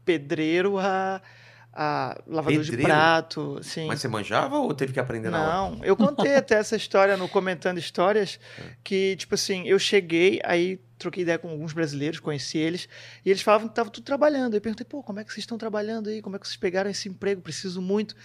[0.06, 1.22] pedreiro a,
[1.76, 2.90] a lavador de Pedreiro?
[2.94, 3.88] prato, sim.
[3.88, 5.54] Mas você manjava ou teve que aprender na hora?
[5.76, 8.64] Não, eu contei até essa história no Comentando Histórias, É.
[8.84, 12.88] que, tipo assim, eu cheguei, aí troquei ideia com alguns brasileiros, conheci eles,
[13.24, 14.56] e eles falavam que estavam tudo trabalhando.
[14.56, 16.22] Eu perguntei, pô, como é que vocês estão trabalhando aí?
[16.22, 17.42] Como é que vocês pegaram esse emprego?
[17.42, 18.16] Preciso muito.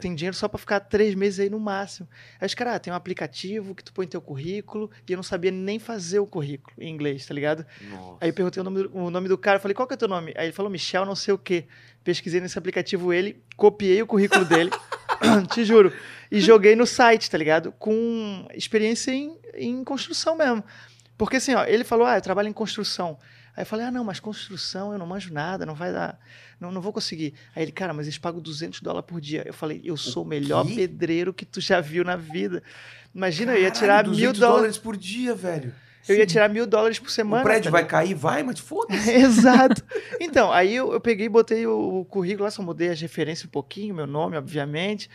[0.00, 2.08] Tem dinheiro só para ficar três meses aí no máximo.
[2.40, 5.22] Aí os caras, ah, tem um aplicativo que tu põe teu currículo, e eu não
[5.22, 7.64] sabia nem fazer o currículo em inglês, tá ligado?
[7.90, 8.18] Nossa.
[8.20, 9.98] Aí eu perguntei o nome, do, o nome do cara, falei, qual que é o
[9.98, 10.32] teu nome?
[10.36, 11.64] Aí ele falou, Michel, não sei o quê.
[12.04, 14.70] Pesquisei nesse aplicativo ele, copiei o currículo dele,
[15.52, 15.92] te juro,
[16.30, 17.72] e joguei no site, tá ligado?
[17.72, 20.62] Com experiência em, em construção mesmo.
[21.18, 23.18] Porque assim, ó, ele falou, ah, eu trabalho em construção.
[23.56, 26.16] Aí eu falei, ah, não, mas construção eu não manjo nada, não vai dar,
[26.60, 27.34] não, não vou conseguir.
[27.56, 29.42] Aí ele, cara, mas eles pagam 200 dólares por dia.
[29.44, 30.76] Eu falei, eu sou o melhor quê?
[30.76, 32.62] pedreiro que tu já viu na vida.
[33.12, 35.74] Imagina, eu ia Caralho, tirar mil 200 dólares, por dia, velho.
[36.08, 37.42] eu ia tirar mil dólares por semana.
[37.42, 38.14] o prédio tá vai cair?
[38.14, 39.10] Vai, mas foda-se.
[39.10, 39.82] Exato.
[40.20, 43.50] Então, aí eu, eu peguei botei o, o currículo lá, só mudei as referências um
[43.50, 45.10] pouquinho, meu nome, obviamente,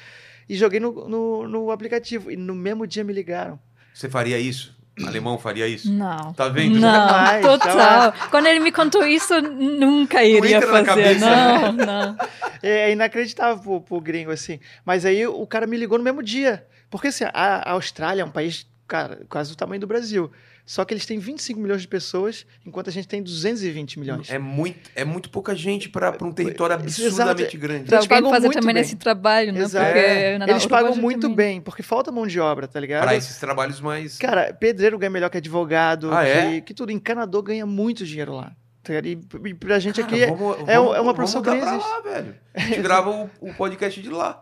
[0.49, 2.29] e joguei no, no, no aplicativo.
[2.29, 3.57] E no mesmo dia me ligaram.
[3.93, 4.75] Você faria isso?
[5.05, 5.91] Alemão faria isso?
[5.91, 6.33] Não.
[6.33, 6.79] Tá vendo?
[6.79, 8.13] Não, Jamais, total.
[8.29, 10.85] Quando ele me contou isso, nunca iria fazer.
[10.85, 11.71] cabeça, né?
[11.71, 12.17] não, não.
[12.61, 14.59] É inacreditável pro, pro gringo, assim.
[14.85, 16.65] Mas aí o cara me ligou no mesmo dia.
[16.89, 20.31] Porque assim, a, a Austrália é um país, cara, quase do tamanho do Brasil.
[20.65, 24.29] Só que eles têm 25 milhões de pessoas, enquanto a gente tem 220 milhões.
[24.29, 27.03] É muito, é muito pouca gente para um território Exato.
[27.03, 27.83] absurdamente grande.
[27.85, 28.81] Pra Eles pagam fazer muito também bem.
[28.81, 29.59] esse trabalho, né?
[29.59, 29.85] Exato.
[29.85, 30.37] Porque É.
[30.37, 31.35] na Eles pagam muito também.
[31.35, 33.03] bem, porque falta mão de obra, tá ligado?
[33.03, 34.17] Para esses trabalhos mais.
[34.17, 36.61] Cara, pedreiro ganha melhor que advogado, Ah, que, é?
[36.61, 36.91] que tudo.
[36.93, 38.53] Encanador ganha muito dinheiro lá.
[38.83, 38.93] tá?
[38.93, 41.65] E, e pra gente Cara, aqui é, vamos- é, vamos- é uma profissão que existe.
[41.89, 42.35] lá, velho.
[42.55, 44.41] A gente grava o, o podcast de lá.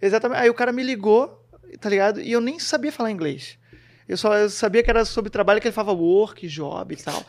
[0.00, 0.40] Exatamente.
[0.40, 1.44] Aí o cara me ligou,
[1.80, 2.20] tá ligado?
[2.20, 3.58] E eu nem sabia falar inglês.
[4.08, 7.22] Eu só eu sabia que era sobre trabalho, que ele falava work, job e tal.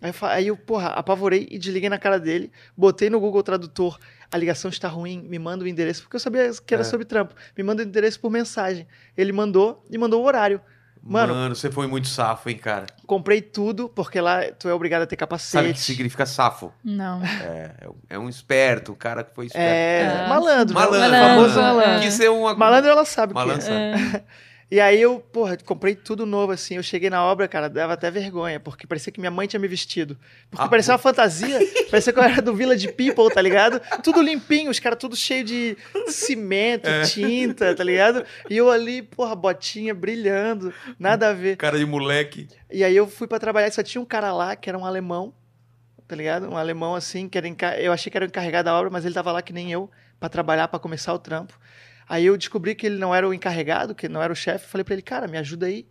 [0.00, 3.98] Aí eu, aí eu, porra, apavorei e desliguei na cara dele, botei no Google Tradutor,
[4.32, 6.84] a ligação está ruim, me manda o endereço, porque eu sabia que era É.
[6.84, 7.34] sobre trampo.
[7.56, 8.86] Me manda o endereço por mensagem.
[9.16, 10.60] Ele mandou e mandou o horário.
[11.04, 12.86] Mano, Mano, você foi muito safo, hein, cara.
[13.08, 15.80] comprei tudo, porque lá tu é obrigado a ter Sabe o que capacete.
[15.80, 16.72] significa safo?
[16.84, 17.20] Não.
[17.24, 17.72] É,
[18.10, 19.64] é um esperto, um cara que foi esperto.
[19.68, 20.80] É, Ah, malandro, né?
[20.80, 21.08] Malandro.
[21.08, 22.02] O famoso Malandro, malandro.
[22.02, 22.54] Quis ser uma...
[22.54, 23.44] Malandro ela sabe o que é.
[23.44, 24.24] Malandro sabe.
[24.72, 26.76] E aí eu, porra, comprei tudo novo, assim.
[26.76, 29.68] Eu cheguei na obra, cara, dava até vergonha, porque parecia que minha mãe tinha me
[29.68, 30.16] vestido.
[30.50, 31.58] Porque Ah, parecia uma fantasia,
[31.90, 33.82] parecia que eu era do Village People, tá ligado?
[34.02, 35.76] Tudo limpinho, os caras tudo cheio de
[36.08, 37.02] cimento, É.
[37.02, 38.24] tinta, tá ligado?
[38.48, 41.58] E eu ali, porra, botinha brilhando, nada a ver.
[41.58, 42.48] Cara de moleque.
[42.70, 44.86] E aí eu fui pra trabalhar e só tinha um cara lá, que era um
[44.86, 45.34] alemão,
[46.08, 46.48] tá ligado?
[46.48, 47.46] Um alemão assim, que era
[47.78, 49.90] eu achei que era o encarregado da obra, mas ele tava lá que nem eu,
[50.18, 51.60] pra trabalhar, pra começar o trampo.
[52.12, 54.68] Aí eu descobri que ele não era o encarregado, que não era o chefe.
[54.68, 55.86] Falei pra ele, cara, me ajuda aí.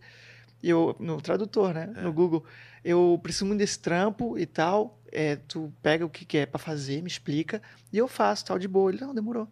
[0.62, 1.86] Eu, no tradutor, né?
[2.00, 2.44] No Google.
[2.84, 5.00] Eu preciso muito desse trampo e tal.
[5.10, 7.60] É, tu pega o que, que é pra fazer, me explica.
[7.92, 8.92] E eu faço, tal, de boa.
[8.92, 9.48] Ele, não, demorou.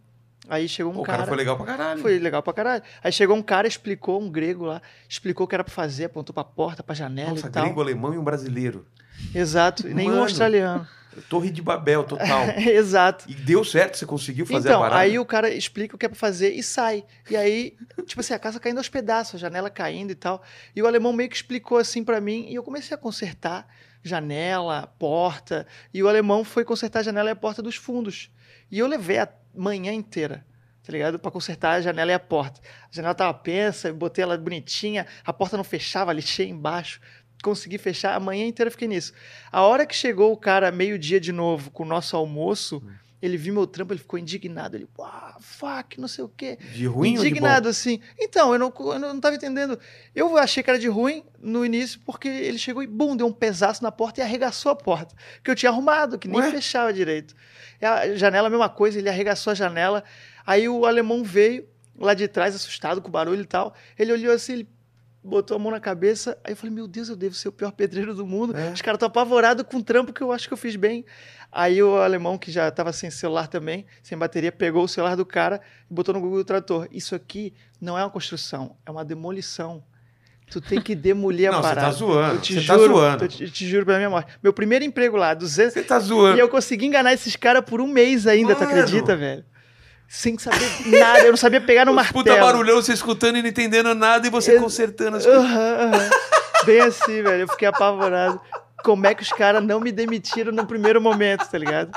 [0.48, 1.18] Aí chegou um o cara.
[1.18, 2.02] cara foi legal pra caralho.
[2.02, 2.84] Foi legal pra caralho.
[3.02, 6.32] Aí chegou um cara, explicou, um grego lá, explicou o que era pra fazer, apontou
[6.32, 7.64] pra porta, pra janela Nossa, e tal.
[7.64, 8.86] grego, alemão e um brasileiro.
[9.34, 10.86] Exato, e nenhum australiano.
[11.28, 12.44] Torre de Babel, total.
[12.58, 13.24] Exato.
[13.28, 15.00] E deu certo, você conseguiu fazer a Então, parada?
[15.00, 17.04] aí o cara explica o que é pra fazer e sai.
[17.28, 20.42] E aí, tipo assim, a casa caindo aos pedaços, a janela caindo e tal.
[20.74, 23.66] E o alemão meio que explicou assim pra mim, e eu comecei a consertar
[24.02, 28.30] janela, porta, e o alemão foi consertar a janela e a porta dos fundos.
[28.70, 30.44] E eu levei a manhã inteira,
[30.82, 31.18] tá ligado?
[31.18, 32.60] Pra consertar a janela e a porta.
[32.90, 37.00] A janela tava pensa, botei ela bonitinha, a porta não fechava, lixei embaixo.
[37.42, 39.12] Consegui fechar, a manhã inteira eu fiquei nisso.
[39.50, 42.82] A hora que chegou o cara meio-dia de novo com o nosso almoço,
[43.22, 44.76] ele viu meu trampo, ele ficou indignado.
[44.76, 46.58] Ele, uau, fuck, não sei o quê.
[46.72, 48.00] De ruim indignado, assim.
[48.18, 49.78] Então, eu não, eu não tava entendendo.
[50.14, 53.32] Eu achei que era de ruim no início, porque ele chegou e, bum, deu um
[53.32, 55.14] pesaço na porta e arregaçou a porta.
[55.44, 56.50] Que eu tinha arrumado, que nem Ué?
[56.50, 57.34] fechava direito.
[57.80, 60.02] E a janela, a mesma coisa, ele arregaçou a janela.
[60.46, 63.74] Aí o alemão veio lá de trás, assustado com o barulho e tal.
[63.98, 64.68] Ele olhou assim, ele
[65.22, 66.36] botou a mão na cabeça.
[66.44, 68.56] Aí eu falei, meu Deus, eu devo ser o pior pedreiro do mundo.
[68.56, 68.70] É.
[68.72, 71.04] Os caras estão apavorados com o trampo que eu acho que eu fiz bem.
[71.52, 75.26] Aí o alemão, que já estava sem celular também, sem bateria, pegou o celular do
[75.26, 76.86] cara e botou no Google Tradutor.
[76.90, 79.82] Isso aqui não é uma construção, é uma demolição.
[80.50, 81.86] Tu tem que demolir a Não, você parada.
[81.86, 82.34] tá zoando.
[82.34, 83.24] Eu te Você juro, tá zoando.
[83.24, 84.32] Eu te, eu te juro pela minha morte.
[84.42, 85.72] Meu primeiro emprego lá, 200...
[85.72, 86.36] Você tá zoando.
[86.38, 88.70] E eu consegui enganar esses caras por um mês ainda, tu Mano.
[88.72, 89.44] acredita, velho?
[90.12, 92.24] Sem saber nada, eu não sabia pegar no Os martelo.
[92.24, 95.44] Puta barulhão, você escutando e não entendendo nada e você Ex- consertando as coisas.
[95.44, 96.10] Aham, aham.
[96.66, 97.42] Bem assim, velho.
[97.42, 98.40] Eu fiquei apavorado.
[98.82, 101.96] Como é que os caras não me demitiram no primeiro momento, tá ligado?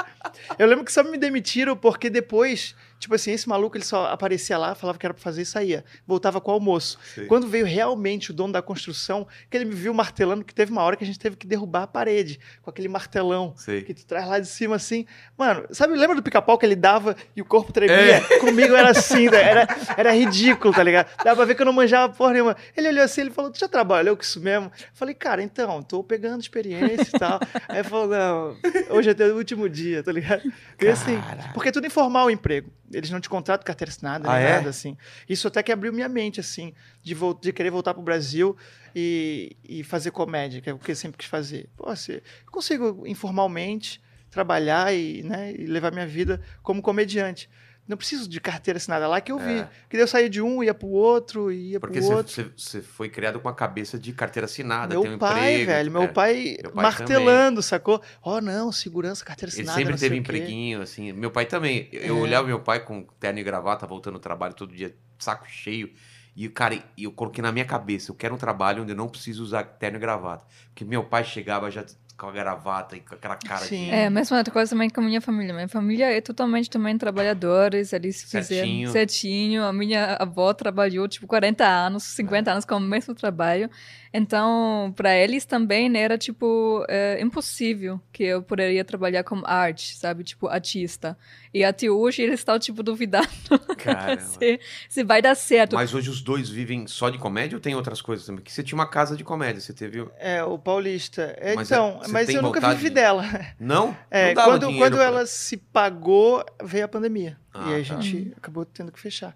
[0.60, 4.58] Eu lembro que só me demitiram porque depois, Tipo assim, esse maluco ele só aparecia
[4.58, 5.84] lá, falava que era pra fazer e saía.
[6.08, 6.98] Voltava com o almoço.
[7.14, 7.26] Sei.
[7.26, 10.82] Quando veio realmente o dono da construção, que ele me viu martelando, que teve uma
[10.84, 13.82] hora que a gente teve que derrubar a parede com aquele martelão Sei.
[13.82, 15.06] que tu traz lá de cima assim.
[15.38, 18.22] Mano, sabe, lembra do pica-pau que ele dava e o corpo tremia?
[18.40, 19.42] Comigo era assim, né?
[19.42, 21.10] era, era ridículo, tá ligado?
[21.26, 22.56] Dava pra ver que eu não manjava porra nenhuma.
[22.78, 24.68] Ele olhou assim, ele falou: Tu já trabalhou com isso mesmo?
[24.68, 27.38] Eu falei, cara, então, tô pegando experiência e tal.
[27.68, 28.56] Aí ele falou: Não,
[28.92, 30.42] hoje é teu último dia, tá ligado?
[30.82, 31.22] E assim,
[31.54, 32.72] porque é tudo informal o emprego.
[32.94, 34.52] Eles não te contratam carteira assinada, Ah, nem é?
[34.58, 34.96] nada, assim.
[35.28, 38.56] Isso até que abriu minha mente, assim, de, vol- de querer voltar pro Brasil
[38.96, 41.70] e, e fazer comédia, que é o que eu sempre quis fazer.
[41.76, 47.50] Pô, você, eu consigo informalmente trabalhar e, né, e levar minha vida como comediante.
[47.86, 49.60] Não preciso de carteira assinada lá que eu vi.
[49.60, 49.70] É.
[49.90, 52.32] Que eu saía de um, ia pro outro, ia Porque pro outro.
[52.34, 55.66] você você foi criado com a cabeça de carteira assinada, Meu tem um pai, emprego.
[55.66, 56.08] velho, meu é.
[56.08, 58.02] pai, Meu pai martelando, sacou?
[58.24, 59.78] Oh, não, segurança, carteira Ele assinada.
[59.78, 60.22] sempre não sei teve quê.
[60.22, 61.12] empreguinho, assim.
[61.12, 61.90] Meu pai também.
[61.92, 62.22] Eu É.
[62.22, 65.92] olhava meu pai com terno e gravata, voltando do trabalho todo dia, saco cheio.
[66.36, 69.08] E, cara, e eu coloquei na minha cabeça, eu quero um trabalho onde eu não
[69.08, 70.44] preciso usar terno e gravata.
[70.70, 71.86] Porque meu pai chegava já
[72.18, 73.86] com a gravata e com aquela cara Sim.
[73.86, 73.92] de...
[73.92, 75.54] É, a mesma coisa também com a minha família.
[75.54, 78.92] Minha família é totalmente também trabalhadores, eles fizeram Certinho.
[78.92, 79.64] certinho.
[79.64, 83.70] A minha avó trabalhou, tipo, 40 anos, 50 anos com o mesmo trabalho.
[84.16, 90.24] Então, para eles também era, tipo, é, impossível que eu poderia trabalhar com arte, sabe?
[90.24, 91.18] Tipo, artista.
[91.52, 93.28] E até hoje eles estão, tipo, duvidando
[94.40, 95.76] se, se vai dar certo.
[95.76, 98.42] Mas hoje os dois vivem só de comédia ou tem outras coisas também?
[98.42, 100.08] Porque você tinha uma casa de comédia, você teve...
[100.20, 101.36] É, o Paulista.
[101.40, 103.24] É, Mas então, é- você mas eu nunca vivi de- dela.
[103.60, 103.98] Não?
[104.12, 107.36] É, não dava quando, quando pra- ela se pagou, veio a pandemia.
[107.52, 108.00] Ah, e aí a tá.
[108.02, 109.36] gente acabou tendo que fechar.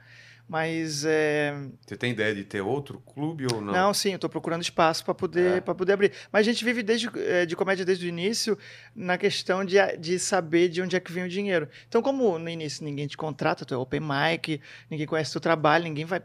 [0.49, 1.53] Mas, é,
[1.85, 3.73] Você tem ideia de ter outro clube ou não?
[3.73, 5.61] não, sim, eu tô procurando espaço para poder, É.
[5.61, 6.13] pra poder abrir.
[6.31, 8.57] Mas a gente vive desde, é, de comédia desde o início
[8.95, 11.67] na questão de, de saber de onde é que vem o dinheiro.
[11.89, 15.83] Então, como no início ninguém te contrata, tu é open mic, ninguém conhece teu trabalho,
[15.83, 16.21] ninguém vai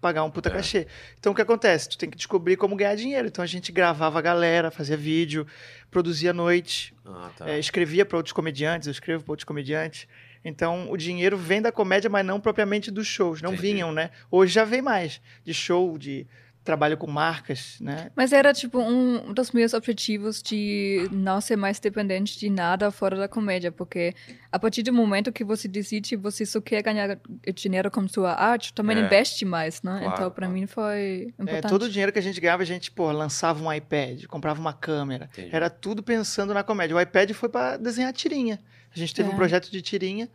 [0.00, 0.52] pagar um puta É.
[0.52, 0.86] cachê.
[1.18, 1.88] Então, o que acontece?
[1.90, 3.28] Tu tem que descobrir como ganhar dinheiro.
[3.28, 5.46] Então, a gente gravava a galera, fazia vídeo,
[5.90, 7.50] produzia à noite, Ah, tá.
[7.50, 10.06] É, escrevia para outros comediantes, eu escrevo para outros comediantes.
[10.48, 13.42] Então, o dinheiro vem da comédia, mas não propriamente dos shows.
[13.42, 13.72] Não Entendi.
[13.72, 14.10] vinham, né?
[14.30, 16.24] Hoje já vem mais de show, de
[16.62, 18.10] trabalho com marcas, né?
[18.16, 23.16] Mas era, tipo, um dos meus objetivos de não ser mais dependente de nada fora
[23.16, 24.12] da comédia, porque
[24.50, 27.20] a partir do momento que você decide você só quer ganhar
[27.54, 29.00] dinheiro com sua arte, também É.
[29.02, 29.98] investe mais, né?
[30.00, 30.52] Claro, então, para claro.
[30.52, 31.70] mim, foi É, importante.
[31.70, 34.72] todo o dinheiro que a gente ganhava, a gente, pô, lançava um iPad, comprava uma
[34.72, 35.30] câmera.
[35.32, 35.54] Entendi.
[35.54, 36.96] Era tudo pensando na comédia.
[36.96, 38.58] O iPad foi para desenhar tirinha.
[38.96, 39.32] A gente teve É.
[39.32, 40.28] um projeto de tirinha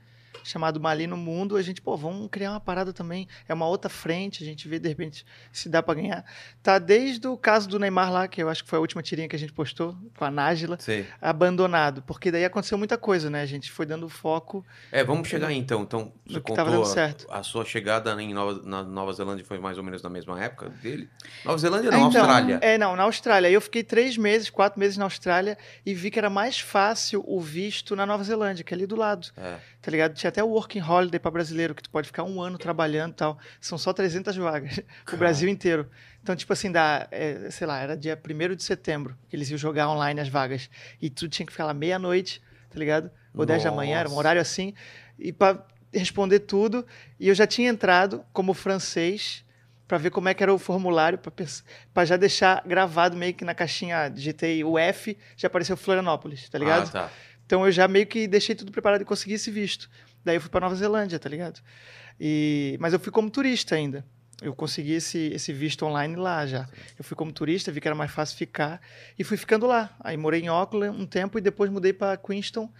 [0.43, 1.55] chamado Mali no Mundo.
[1.55, 3.27] A gente, pô, vamos criar uma parada também.
[3.47, 6.25] É uma outra frente, a gente vê de repente se dá para ganhar.
[6.63, 9.27] Tá desde o caso do Neymar lá, que eu acho que foi a última tirinha
[9.27, 10.77] que a gente postou com a Nájila.
[10.79, 11.05] Sei.
[11.21, 13.41] abandonado, porque daí aconteceu muita coisa, né?
[13.41, 14.65] A gente foi dando foco.
[14.91, 15.81] É, vamos chegar aí então.
[15.81, 17.27] Então, você contou dando a, certo.
[17.29, 20.69] a sua chegada em Nova, na Nova Zelândia foi mais ou menos na mesma época
[20.69, 21.09] dele?
[21.43, 22.59] Nova Zelândia não, Então, Austrália.
[22.61, 23.47] É, não, na Austrália.
[23.47, 27.23] Aí eu fiquei três meses, quatro meses na Austrália e vi que era mais fácil
[27.27, 29.57] o visto na Nova Zelândia, que é ali do lado, É.
[29.81, 30.13] tá ligado?
[30.21, 33.15] Tinha até o Working Holiday para brasileiro, que tu pode ficar um ano trabalhando e
[33.15, 33.39] tal.
[33.59, 34.79] São só 300 vagas,
[35.11, 35.89] o Brasil inteiro.
[36.21, 39.57] Então, tipo assim, dá, é, sei lá, era dia 1 de setembro que eles iam
[39.57, 40.69] jogar online as vagas.
[41.01, 43.09] E tu tinha que ficar lá meia-noite, tá ligado?
[43.33, 44.75] Ou 10 da manhã, era um horário assim.
[45.17, 46.85] E para responder tudo.
[47.19, 49.43] E eu já tinha entrado como francês
[49.87, 51.19] para ver como é que era o formulário,
[51.91, 56.59] para já deixar gravado meio que na caixinha, digitei o F, já apareceu Florianópolis, tá
[56.59, 56.89] ligado?
[56.89, 57.11] Ah, tá.
[57.51, 59.89] Então eu já meio que deixei tudo preparado e consegui esse visto.
[60.23, 61.59] Daí eu fui para Nova Zelândia, tá ligado?
[62.19, 64.05] E mas eu fui como turista ainda.
[64.41, 66.67] Eu consegui esse, esse visto online lá já.
[66.97, 68.81] Eu fui como turista, vi que era mais fácil ficar
[69.17, 69.95] e fui ficando lá.
[69.99, 72.71] Aí morei em Auckland um tempo e depois mudei para Queenstown,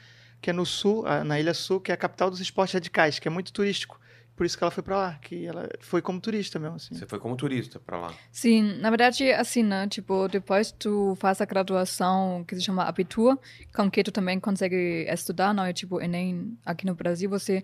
[0.41, 3.19] que é no sul, ah, na Ilha Sul, que é a capital dos esportes radicais,
[3.19, 3.99] que é muito turístico.
[4.35, 6.95] Por isso que ela foi para lá, que ela foi como turista mesmo, assim.
[6.95, 8.13] Você foi como turista pra lá.
[8.31, 9.87] Sim, na verdade, assim, né?
[9.87, 13.37] Tipo, depois tu faz a graduação que se chama Abitur,
[13.75, 17.61] com que tu também consegue estudar, não é tipo Enem aqui no Brasil, você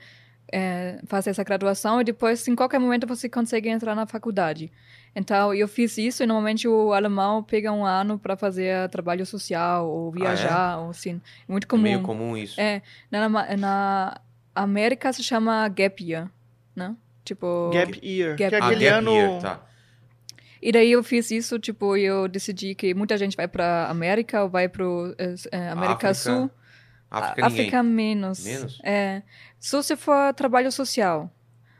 [0.51, 4.71] é, faz essa graduação e depois, em qualquer momento, você consegue entrar na faculdade.
[5.15, 9.89] Então, eu fiz isso e normalmente o alemão pega um ano para fazer trabalho social
[9.89, 11.19] ou viajar, ou assim.
[11.47, 11.81] É muito É comum.
[11.83, 12.59] meio comum isso.
[12.61, 13.27] É, na,
[13.57, 14.21] na
[14.53, 16.29] América se chama gap year,
[16.77, 16.95] né?
[17.25, 17.71] Tipo...
[17.73, 19.11] Gap Year, Gap que é Ah, gap ano...
[19.11, 19.61] year, tá.
[20.61, 24.49] E daí eu fiz isso, tipo, eu decidi que muita gente vai pra América ou
[24.49, 26.51] vai pro eh, eh, América África, Sul.
[27.11, 27.47] África, A-.
[27.47, 28.43] África menos.
[28.43, 28.79] Menos?
[28.83, 29.21] É.
[29.59, 31.31] Só se for trabalho social.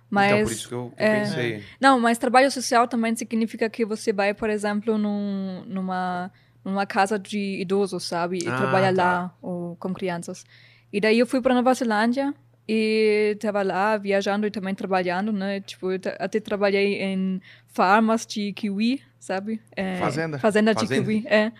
[0.10, 1.19] Mas Então, por isso que eu, que eu é.
[1.21, 1.63] pensei.
[1.81, 6.31] não, mas trabalho social também significa que você vai, por exemplo, num, numa
[6.63, 8.39] numa casa de idosos, sabe?
[8.43, 9.03] E Ah, trabalha tá.
[9.03, 10.45] lá ou com crianças.
[10.91, 12.33] E daí eu fui para Nova Zelândia
[12.67, 15.62] e estava lá viajando e também trabalhando, né?
[15.62, 15.88] Tipo,
[16.19, 19.62] até trabalhei em farmas de kiwi, sabe?
[19.75, 20.39] É, Fazenda.
[20.39, 21.01] Fazenda de Fazenda.
[21.01, 21.51] kiwi, é.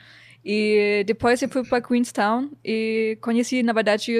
[0.44, 4.14] E depois eu fui para Queenstown e conheci, na verdade,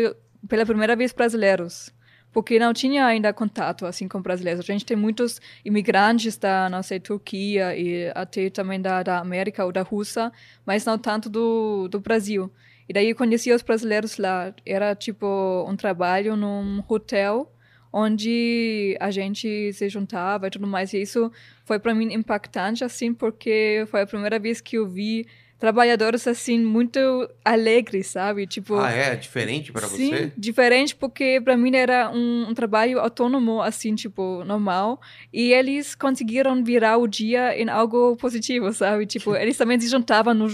[0.48, 1.90] pela primeira vez brasileiros.
[2.32, 4.62] Porque não tinha ainda contato assim com brasileiros.
[4.62, 9.66] A gente tem muitos imigrantes da, não sei, Turquia e até também da, da América
[9.66, 10.32] ou da Rússia,
[10.66, 12.52] mas não tanto do, do Brasil.
[12.88, 14.54] E daí eu conheci os brasileiros lá.
[14.66, 15.26] Era tipo
[15.68, 17.52] um trabalho num hotel
[17.92, 20.94] onde a gente se juntava e tudo mais.
[20.94, 21.32] E isso
[21.66, 25.26] foi para mim impactante, assim, porque foi a primeira vez que eu vi
[25.60, 27.00] trabalhadores assim muito
[27.44, 28.46] alegres, sabe?
[28.46, 29.16] Tipo, Ah, é?
[29.16, 30.32] Diferente Sim, você?
[30.38, 35.02] diferente porque para mim era um, um trabalho autônomo, assim, tipo, normal.
[35.34, 39.06] E eles conseguiram virar o dia em algo positivo, sabe?
[39.06, 40.48] Tipo, eles também se juntavam no,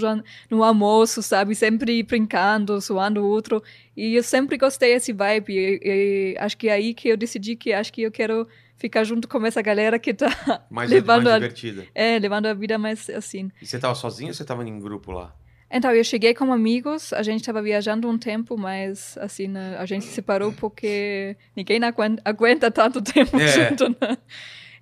[0.50, 1.54] no almoço, sabe?
[1.54, 3.62] Sempre brincando, zoando o outro.
[3.96, 5.52] E eu sempre gostei desse vibe.
[5.52, 8.48] E, e acho que é aí que eu decidi que acho que eu quero
[8.84, 10.26] ficar junto com essa galera que tá
[10.70, 11.86] Mais, levando, mais a, divertida.
[11.94, 13.50] é, levando a vida mais assim.
[13.62, 15.34] E você tava sozinho ou você tava em grupo lá?
[15.70, 19.86] Então, eu cheguei com amigos, a gente estava viajando um tempo, mas assim, né, a
[19.86, 23.48] gente se separou porque ninguém aguenta, aguenta tanto tempo É.
[23.48, 24.18] junto, né?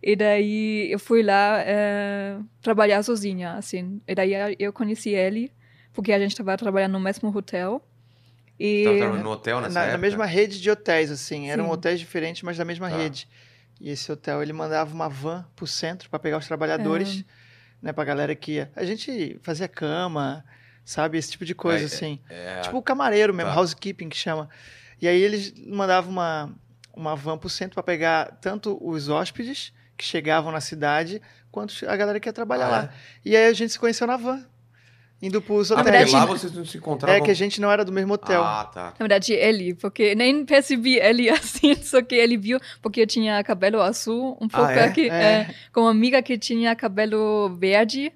[0.02, 4.00] E daí eu fui lá eh, trabalhar sozinha, assim.
[4.08, 5.52] E daí eu conheci ele,
[5.92, 7.80] porque a gente estava trabalhando no mesmo hotel.
[8.58, 9.98] E Tava trabalhando no hotel nessa Na, na época?
[9.98, 11.48] mesma rede de hotéis, assim.
[11.50, 11.70] Eram Sim.
[11.70, 12.96] hotéis diferentes, mas da mesma Tá.
[12.96, 13.28] rede.
[13.84, 17.24] E esse hotel, ele mandava uma van pro centro para pegar os trabalhadores,
[17.82, 17.92] né?
[17.92, 18.70] Pra galera que ia.
[18.76, 20.44] A gente fazia cama,
[20.84, 21.18] sabe?
[21.18, 22.20] Esse tipo de coisa, É, assim.
[22.30, 23.56] É, Tipo o camareiro mesmo, Tá.
[23.58, 24.48] housekeeping que chama.
[25.00, 26.54] E aí eles mandavam uma,
[26.94, 31.96] uma van pro centro para pegar tanto os hóspedes que chegavam na cidade, quanto a
[31.96, 32.94] galera que ia trabalhar Ah, lá.
[33.24, 34.46] E aí a gente se conheceu na van,
[35.22, 36.12] indo pros Ah, hotéis.
[36.12, 37.16] lá vocês não se encontravam...
[37.16, 38.42] É que a gente não era do mesmo hotel.
[38.42, 38.84] Ah, tá.
[38.86, 43.42] Na verdade, ele, porque nem percebi ele assim, só que ele viu, porque eu tinha
[43.44, 44.84] cabelo azul, um pouco é?
[44.84, 45.22] aqui, É.
[45.22, 48.12] é, com uma amiga que tinha cabelo verde,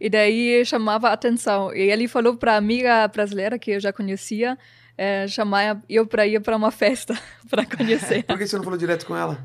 [0.00, 1.72] e daí chamava a atenção.
[1.74, 4.58] E ele falou para amiga brasileira que eu já conhecia,
[4.96, 7.16] é, chamar eu para ir para uma festa
[7.48, 8.24] para conhecer.
[8.24, 9.38] Por que você não falou direto com ela?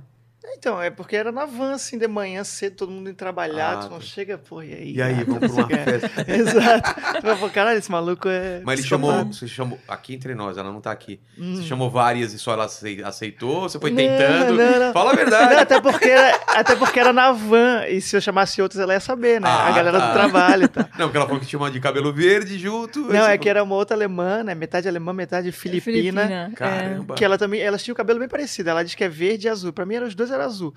[0.57, 3.77] Então, é porque era na van, assim, de manhã cedo, todo mundo indo trabalhar, Ah,
[3.77, 4.03] tu não tá.
[4.05, 4.93] chega, pô, e aí?
[4.95, 5.25] E aí, cara?
[5.25, 6.25] vamos pra uma festa.
[6.31, 6.95] Exato.
[7.21, 8.61] Tu vai caralho, esse maluco é.
[8.63, 11.19] Mas ele chamou, você chamou, aqui entre nós, ela não tá aqui.
[11.37, 11.55] Hum.
[11.55, 13.61] Você chamou várias e só ela acei- aceitou?
[13.61, 14.53] Você foi Não, tentando?
[14.55, 14.93] não, não.
[14.93, 15.53] Fala a Não, verdade.
[15.55, 18.99] até, porque era, até porque era na van, e se eu chamasse outras, ela ia
[18.99, 19.47] saber, né?
[19.49, 20.07] Ah, a galera tá.
[20.07, 20.83] do trabalho e tal.
[20.97, 22.99] Não, porque ela falou que tinha uma de cabelo verde junto.
[23.01, 24.53] Não, é que era uma outra alemã, né?
[24.55, 26.21] Metade alemã, metade filipina.
[26.23, 26.49] é.
[26.55, 27.15] Caramba.
[27.15, 28.69] Que ela também, elas tinham o cabelo bem parecido.
[28.69, 29.71] Ela diz que é verde e azul.
[29.73, 30.73] Pra mim, eram, os dois eram azul.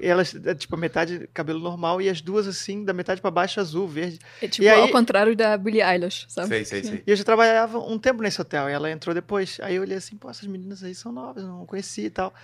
[0.00, 3.30] e elas, é, tipo, a metade cabelo normal e as duas, assim, da metade pra
[3.30, 4.18] baixo, azul, verde.
[4.42, 6.48] É tipo E aí- ao contrário da Billie Eilish, sabe?
[6.48, 7.02] Sei, sei, sei.
[7.06, 8.68] E eu já trabalhava um tempo nesse hotel.
[8.68, 9.58] E ela entrou depois.
[9.62, 12.34] Aí eu olhei assim, pô, essas meninas aí são novas, não conheci e tal.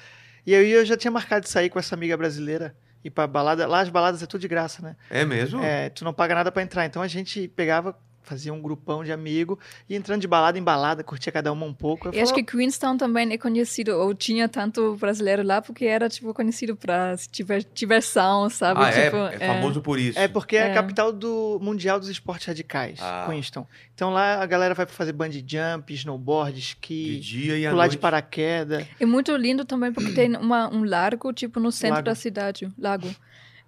[0.47, 2.75] E aí eu já tinha marcado de sair com essa amiga brasileira.
[3.03, 3.67] Ir pra balada.
[3.67, 4.95] Lá as baladas é tudo de graça, né?
[5.09, 5.63] É mesmo?
[5.63, 6.85] É, tu não paga nada pra entrar.
[6.85, 11.03] Então a gente pegava, fazia um grupão de amigo e entrando de balada em balada,
[11.03, 12.09] curtia cada uma um pouco.
[12.09, 16.09] Eu E acho que Queenstown também é conhecido, ou tinha tanto brasileiro lá, porque era,
[16.09, 18.81] tipo, conhecido pra diver- diversão, sabe?
[18.83, 19.05] Ah, é?
[19.05, 20.19] tipo, É famoso por isso.
[20.19, 20.75] É porque é, a É.
[20.75, 23.27] capital do Mundial dos Esportes Radicais, Ah.
[23.29, 23.67] Queenstown.
[23.95, 27.99] Então lá a galera vai fazer bungee jump, snowboard, De esqui, dia e pular de
[27.99, 28.87] paraquedas.
[28.99, 32.07] É muito lindo também porque tem uma, um largo, tipo, no centro Lago.
[32.07, 33.09] da cidade, lago.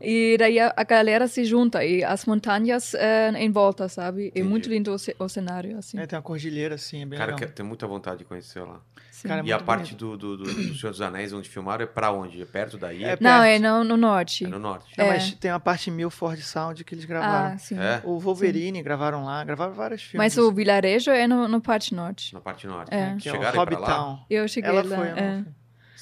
[0.03, 4.25] E daí a, a galera se junta e as montanhas eh, em volta, sabe?
[4.25, 4.49] É Entendi.
[4.49, 5.99] muito lindo o, ce- o cenário, assim.
[5.99, 7.39] É, tem uma cordilheira assim, é bem Cara, legal.
[7.39, 8.81] quero- tenho muita vontade de conhecer lá.
[9.11, 9.29] Sim.
[9.29, 11.87] Cara, é e a parte do, do, do, do Senhor dos Anéis, onde filmaram, é
[11.87, 12.43] pra onde?
[12.43, 13.05] É perto daí?
[13.05, 14.45] É É, Não, é no, no norte.
[14.49, 14.93] no norte.
[14.99, 15.09] Não, é.
[15.11, 17.55] mas tem uma parte Milford Sound que eles gravaram.
[17.55, 17.79] Ah, sim.
[17.79, 18.01] É?
[18.05, 20.19] O Wolverine gravaram lá, gravaram vários filmes.
[20.19, 22.35] Mas o vilarejo é no, no parte norte.
[22.35, 22.93] Na parte norte.
[22.93, 23.15] É.
[23.21, 23.65] que é o Chegaram lá?
[23.65, 24.19] Hobbitown.
[24.29, 24.97] Eu cheguei Ela lá.
[24.97, 25.45] foi, eu é.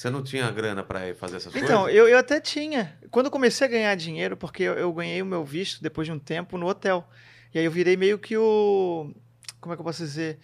[0.01, 1.95] Você não tinha grana pra ir fazer essas Então, coisas?
[1.99, 2.97] eu, eu até tinha.
[3.11, 6.13] Quando eu comecei a ganhar dinheiro, porque eu, eu ganhei o meu visto depois de
[6.13, 7.07] um tempo no hotel.
[7.53, 9.13] E aí eu virei meio que o.
[9.61, 10.39] Como é que eu posso dizer?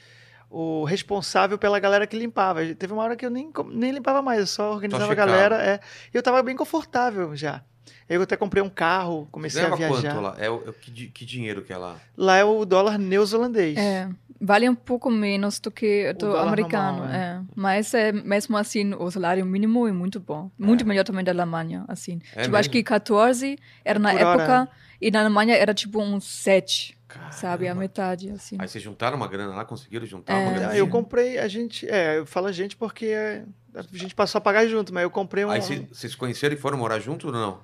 [0.51, 2.61] O responsável pela galera que limpava.
[2.75, 5.31] Teve uma hora que eu nem, nem limpava mais, eu só organizava a checava.
[5.33, 5.57] galera.
[5.65, 5.81] É,
[6.13, 7.63] e eu tava bem confortável já.
[8.09, 10.13] Eu até comprei um carro, comecei a viajar.
[10.13, 10.37] quanto lá?
[10.39, 11.97] É, o- é o que, que dinheiro que é lá?
[12.15, 13.79] Lá é o dólar neozelandês.
[13.79, 14.09] É,
[14.41, 17.43] vale um pouco menos do que do americano, normal, é.
[17.55, 20.51] Mas é, mesmo assim, o salário mínimo é muito bom.
[20.59, 22.21] Muito melhor também da Alemanha, assim.
[22.35, 24.43] É tipo, acho que 14 era na Por hora.
[24.43, 24.69] época,
[25.01, 26.97] e na Alemanha era tipo um 7,
[27.31, 27.65] sabe?
[27.65, 27.81] A Caramba.
[27.81, 28.57] metade, assim.
[28.59, 30.37] Aí vocês juntaram uma grana lá, conseguiram juntar É.
[30.39, 30.77] uma Ah, grana?
[30.77, 31.89] eu comprei, a gente.
[31.89, 33.45] É, eu falo a gente porque é,
[33.75, 35.51] a gente passou a pagar junto, mas eu comprei um.
[35.51, 37.61] Aí cê- vocês conheceram e foram morar junto ou não?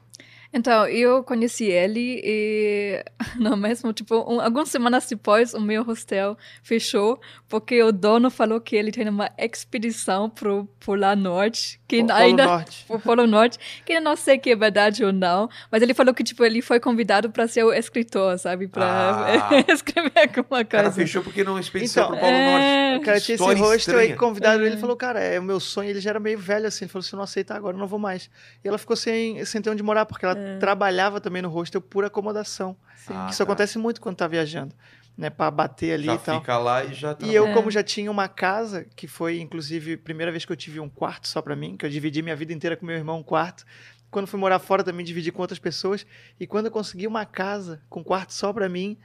[0.55, 3.03] Então, eu conheci ele e,
[3.41, 8.61] no mesmo, tipo, um, algumas semanas depois, o meu hostel fechou porque o dono falou
[8.61, 12.45] que ele tem uma expedição pro Polar Norte, que Polo ainda...
[12.47, 12.85] Norte.
[12.89, 16.13] Pro Polo Norte, que eu não sei que é verdade ou não, mas ele falou
[16.13, 18.69] que, tipo, ele foi convidado para ser o escritor, sabe?
[18.69, 19.51] Pra Ah.
[19.73, 20.93] escrever alguma O cara coisa.
[20.93, 23.03] fechou porque não expedição Então, pro Polo é, Norte.
[23.03, 24.67] O cara tinha esse rosto aí convidaram É.
[24.67, 25.89] ele falou, cara, é o meu sonho.
[25.91, 26.85] Ele já era meio velho assim.
[26.85, 28.29] Ele falou: se eu não aceitar agora, eu não vou mais.
[28.65, 32.05] E ela ficou sem, sem ter onde morar, porque ela trabalhava também no hostel por
[32.05, 32.77] acomodação.
[32.97, 33.13] Sim.
[33.17, 33.45] Ah, isso tá.
[33.45, 34.75] acontece muito quando tá viajando,
[35.17, 35.29] né?
[35.31, 36.41] Pra bater ali Já e tal.
[36.41, 37.27] fica lá e já tá.
[37.27, 37.53] E eu, É.
[37.53, 40.89] como já tinha uma casa, que foi inclusive a primeira vez que eu tive um
[40.89, 43.65] quarto só pra mim, que eu dividi minha vida inteira com meu irmão um quarto.
[44.11, 46.05] Quando fui morar fora também dividi com outras pessoas.
[46.39, 48.99] E quando eu consegui uma casa com um quarto só pra mim,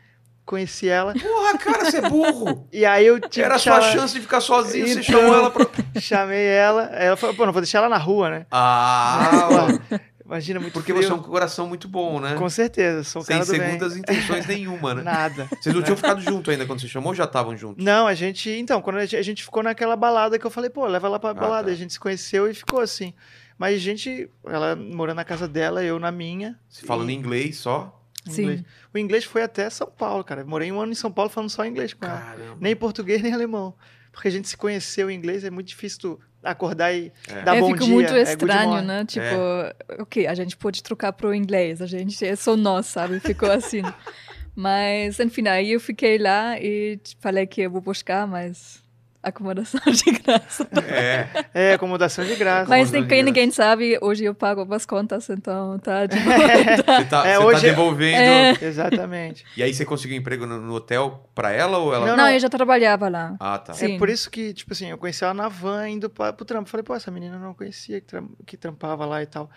[0.46, 1.14] conheci ela.
[1.14, 2.68] Porra, cara, você é burro.
[2.74, 5.34] E aí eu tive Era a sua chamar- chance de ficar sozinho, você Então- chamou
[5.34, 5.66] ela pra.
[6.02, 6.84] Chamei ela.
[6.94, 8.46] Ela falou, pô, não vou deixar ela na rua, né?
[8.52, 9.68] Ah,
[10.28, 11.06] Imagina, muito porque frio.
[11.08, 12.36] você é um coração muito bom, né?
[12.36, 13.62] Com certeza, sou o Sem cara do bem.
[13.62, 15.02] segundas intenções nenhuma, né?
[15.02, 15.48] Nada.
[15.60, 17.84] Vocês não tinham ficado junto ainda quando você chamou ou já estavam juntos?
[17.84, 18.50] Não, a gente.
[18.50, 21.18] Então, quando a gente, a gente ficou naquela balada que eu falei, pô, leva ela
[21.20, 21.68] pra balada.
[21.68, 21.72] tá.
[21.72, 23.14] A gente se conheceu e ficou assim.
[23.58, 26.60] Mas a gente, ela morando na casa dela, eu na minha.
[26.70, 27.94] Você falando E- inglês só?
[28.26, 28.42] Sim.
[28.44, 28.64] inglês.
[28.94, 30.44] O inglês foi até São Paulo, cara.
[30.44, 32.20] Morei um ano em São Paulo falando só inglês com ela.
[32.20, 32.58] Caramba.
[32.60, 33.74] Nem português, nem alemão.
[34.12, 36.20] Porque a gente se conheceu em inglês, é muito difícil tu
[36.52, 37.42] acordar e É.
[37.44, 37.94] dar é, bom fica dia.
[37.94, 38.88] muito é estranho, morning.
[38.88, 39.06] né?
[39.06, 43.20] Tipo, ok, a gente pode trocar pro inglês, a gente é só nós, sabe?
[43.20, 43.82] Ficou assim.
[44.56, 48.84] mas, enfim, aí eu fiquei lá e falei que eu vou buscar, mas
[49.24, 50.68] acomodação de graça.
[50.88, 51.28] É.
[51.54, 52.70] É, acomodação de graça.
[52.70, 53.24] Mas de ninguém, graça.
[53.26, 57.62] ninguém sabe, hoje eu pago as contas, então tá de Você tá, É, você hoje-
[57.62, 58.18] tá devolvendo.
[58.18, 58.58] É.
[58.62, 59.46] Exatamente.
[59.56, 62.06] E aí você conseguiu emprego no, no hotel pra ela ou ela.
[62.08, 63.36] Não, Não, eu já trabalhava lá.
[63.40, 63.74] Ah, tá.
[63.74, 63.96] Sim.
[63.96, 66.70] É por isso que, tipo assim, eu conheci ela na van indo pra, pro trampo.
[66.70, 69.50] Falei, pô, essa menina eu não conhecia que, tram- que trampava lá e tal.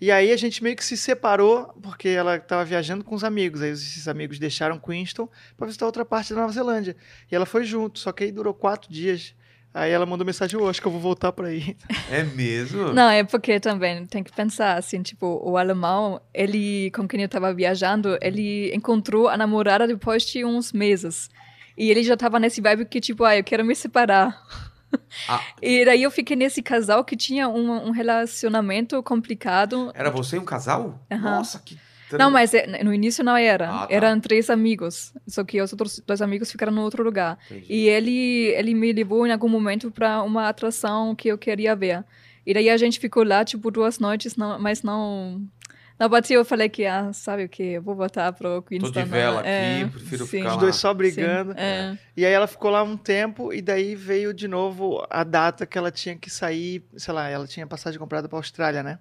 [0.00, 3.62] E aí a gente meio que se separou, porque ela tava viajando com os amigos.
[3.62, 6.96] Aí esses amigos deixaram Queenstown pra visitar outra parte da Nova Zelândia.
[7.30, 9.34] E ela foi junto, só que aí durou quatro dias.
[9.72, 11.76] Aí ela mandou mensagem, eu acho que eu vou voltar pra aí.
[12.08, 12.92] É mesmo?
[12.94, 17.28] Não, é porque também tem que pensar assim, tipo, o alemão, ele, com quem eu
[17.28, 21.28] tava viajando, ele encontrou a namorada depois de uns meses.
[21.76, 24.40] E ele já tava nesse vibe que, tipo, ah, eu quero me separar.
[25.28, 25.40] Ah.
[25.62, 29.90] E daí eu fiquei nesse casal que tinha um, um relacionamento complicado.
[29.94, 31.00] Era você e um casal?
[31.10, 31.22] Aham.
[31.38, 31.78] Nossa, que.
[32.12, 33.68] Não, mas é- no início não era.
[33.70, 33.94] Ah, tá.
[33.94, 35.12] Eram três amigos.
[35.26, 37.38] Só que os outros dois amigos ficaram no outro lugar.
[37.50, 37.66] Entendi.
[37.68, 42.04] E ele, ele me levou em algum momento para uma atração que eu queria ver.
[42.46, 45.42] E daí a gente ficou lá, tipo, duas noites, não, mas não.
[45.98, 48.90] Não bateu, eu falei que, ah, sabe o que, eu vou voltar pro Tô Queenstown.
[48.90, 50.38] de vela aqui, É, prefiro sim.
[50.38, 50.60] ficar Os lá.
[50.60, 51.52] dois só Sim, brigando.
[51.56, 51.96] é.
[52.16, 55.78] E aí ela ficou lá um tempo e daí veio de novo a data que
[55.78, 58.98] ela tinha que sair, sei lá, ela tinha passagem comprada pra Austrália, né?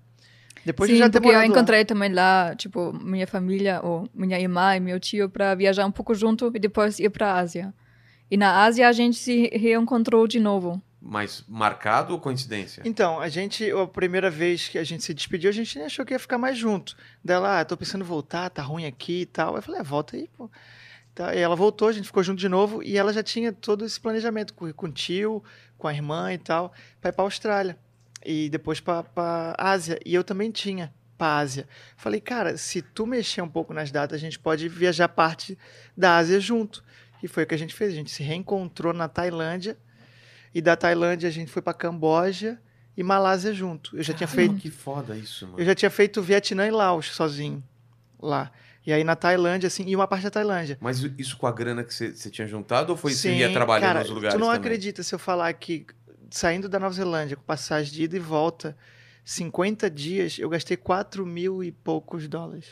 [0.66, 1.58] Depois de Sim, já ter porque eu morado lá.
[1.58, 5.92] encontrei também lá, tipo, minha família, ou minha irmã e meu tio, para viajar um
[5.92, 7.74] pouco junto e depois ir para Ásia.
[8.32, 10.82] E na Ásia a gente se reencontrou de novo.
[11.06, 12.82] Mas marcado ou coincidência?
[12.86, 16.06] Então, a gente, a primeira vez que a gente se despediu, a gente nem achou
[16.06, 16.96] que ia ficar mais junto.
[17.22, 19.58] Dela, ah, tô pensando em voltar, tá ruim aqui e tal.
[19.58, 20.50] Eu falei, ah, volta aí, pô.
[21.14, 23.86] Tá, e ela voltou, a gente ficou junto de novo e ela já tinha todo
[23.86, 25.44] esse planejamento com, com o tio,
[25.78, 27.78] com a irmã e tal, pra ir pra Austrália.
[28.26, 29.04] E depois pra
[29.58, 30.00] Ásia.
[30.06, 31.68] E eu também tinha pra Ásia.
[31.98, 35.58] Falei, cara, se tu mexer um pouco nas datas, a gente pode viajar parte
[35.96, 36.82] da Ásia junto.
[37.22, 37.92] E foi o que a gente fez.
[37.92, 39.78] A gente se reencontrou na Tailândia.
[40.54, 42.60] E da Tailândia a gente foi pra Camboja
[42.96, 43.98] e Malásia junto.
[43.98, 45.60] Eu já tinha feito, Que foda isso, mano.
[45.60, 47.64] eu já tinha feito Vietnã e Laos sozinho
[48.22, 48.52] lá.
[48.86, 50.78] E aí na Tailândia assim, e uma parte da Tailândia.
[50.82, 53.52] Mas isso com a grana que você você tinha juntado ou foi você Sim, ia
[53.52, 54.60] trabalhando cara, nos lugares Tu não também?
[54.60, 55.86] acredita se eu falar que
[56.30, 58.76] saindo da Nova Zelândia com passagem de ida e volta,
[59.24, 62.66] 50 dias, eu gastei 4 mil e poucos dólares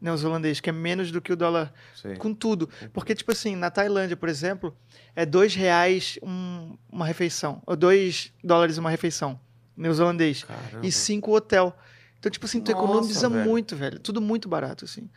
[0.00, 2.16] neozelandês, que é menos do que o dólar Sei.
[2.16, 2.68] com tudo.
[2.92, 4.76] Porque, tipo assim, na Tailândia, por exemplo,
[5.14, 7.62] é dois reais um- uma refeição.
[7.66, 9.40] Ou dois dólares uma refeição
[9.76, 10.44] neozelandês.
[10.44, 10.86] Caramba.
[10.86, 11.76] E cinco hotel.
[12.18, 13.44] Então, tipo assim, tu Nossa, economiza velho.
[13.48, 13.98] muito, velho.
[14.00, 15.08] Tudo muito barato, assim.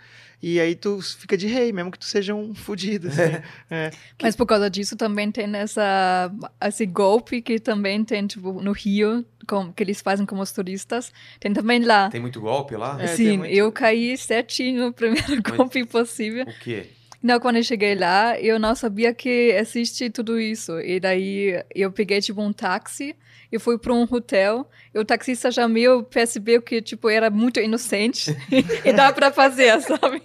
[0.41, 3.41] E aí tu fica de rei, mesmo que tu seja um fudido, assim.
[3.69, 3.91] É.
[4.21, 6.31] Mas por causa disso também tem essa,
[6.65, 11.11] esse golpe que também tem, tipo, no Rio, com, que eles fazem como os turistas.
[11.39, 12.09] Tem também lá.
[12.09, 13.01] Tem muito golpe lá?
[13.01, 16.45] É, Sim, muito- eu caí certinho no primeiro golpe possível.
[16.45, 16.89] O quê?
[17.21, 20.79] Não, quando eu cheguei lá, eu não sabia que existe tudo isso.
[20.79, 23.15] E daí eu peguei, tipo, um táxi,
[23.51, 27.59] eu fui para um hotel, e o taxista já meio percebeu que, tipo, era muito
[27.59, 28.35] inocente
[28.85, 30.21] e dá para fazer, sabe?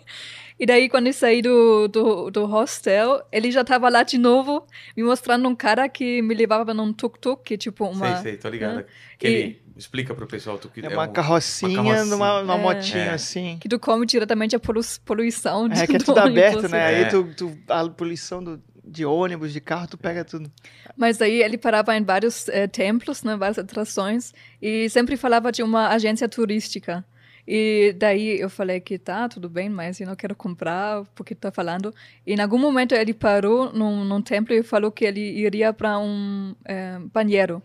[0.59, 4.64] E daí, quando eu saí do, do, do hostel, ele já tava lá de novo,
[4.97, 8.14] me mostrando um cara que me levava num tuk-tuk, que tipo uma...
[8.18, 8.76] Sei, sei, tô ligado.
[8.76, 8.84] né?
[9.18, 12.05] Que explica pro pessoal tu que É uma um- carrocinha, uma carrocinha.
[12.16, 12.59] numa, numa É.
[12.59, 13.11] motinha É.
[13.14, 13.59] assim.
[13.61, 15.66] Que tu come diretamente a polu poluição.
[15.66, 16.79] É de- que é do tudo aberto, ônibus, né?
[16.93, 17.05] É.
[17.05, 20.51] Aí tu, tu- a poluição do, de ônibus, de carro, tu pega tudo.
[20.97, 25.62] Mas daí ele parava em vários eh, templos, né, várias atrações, e sempre falava de
[25.62, 27.05] uma agência turística.
[27.47, 31.51] E daí eu falei que tá, tudo bem, mas eu não quero comprar porque tá
[31.53, 31.93] falando.
[32.27, 35.99] E em algum momento ele parou num, num templo e falou que ele iria para
[35.99, 37.62] um eh, banheiro.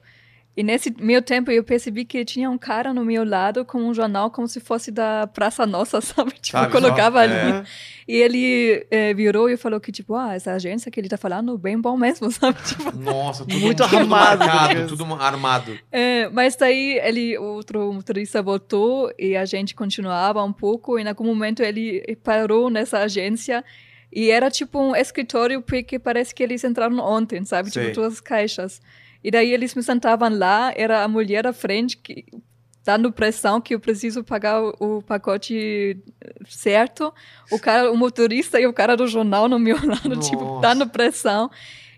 [0.60, 3.94] E nesse meio tempo eu percebi que tinha um cara no meu lado com um
[3.94, 6.32] jornal como se fosse da Praça Nossa, sabe?
[6.34, 7.34] Tipo, Sabe, colocava só- ali.
[7.34, 7.64] é.
[8.06, 11.58] E ele eh, virou e falou que, tipo, ah, essa agência que ele tá falando,
[11.58, 12.58] bem bom mesmo, sabe?
[12.64, 14.92] Tipo, Nossa, tudo Muito tudo armado, marcado, Deus.
[14.92, 15.80] tudo armado.
[15.90, 21.08] É, mas daí ele, outro motorista voltou e a gente continuava um pouco e em
[21.08, 23.64] algum momento ele parou nessa agência
[24.12, 27.72] e era tipo um escritório porque parece que eles entraram ontem, sabe?
[27.72, 27.84] Sei.
[27.92, 28.82] Tipo duas caixas.
[29.24, 32.26] E daí eles me sentavam lá, era a mulher à frente que
[32.86, 35.98] dando pressão que eu preciso pagar o, o pacote
[36.48, 37.14] certo,
[37.52, 40.62] o cara, o motorista e o cara do jornal no meu lado, tipo, Nossa.
[40.62, 41.52] dando pressão.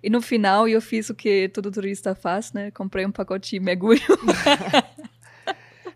[0.04, 2.72] E no final eu fiz o que todo turista faz, né?
[2.72, 4.02] Comprei um pacote de mergulho.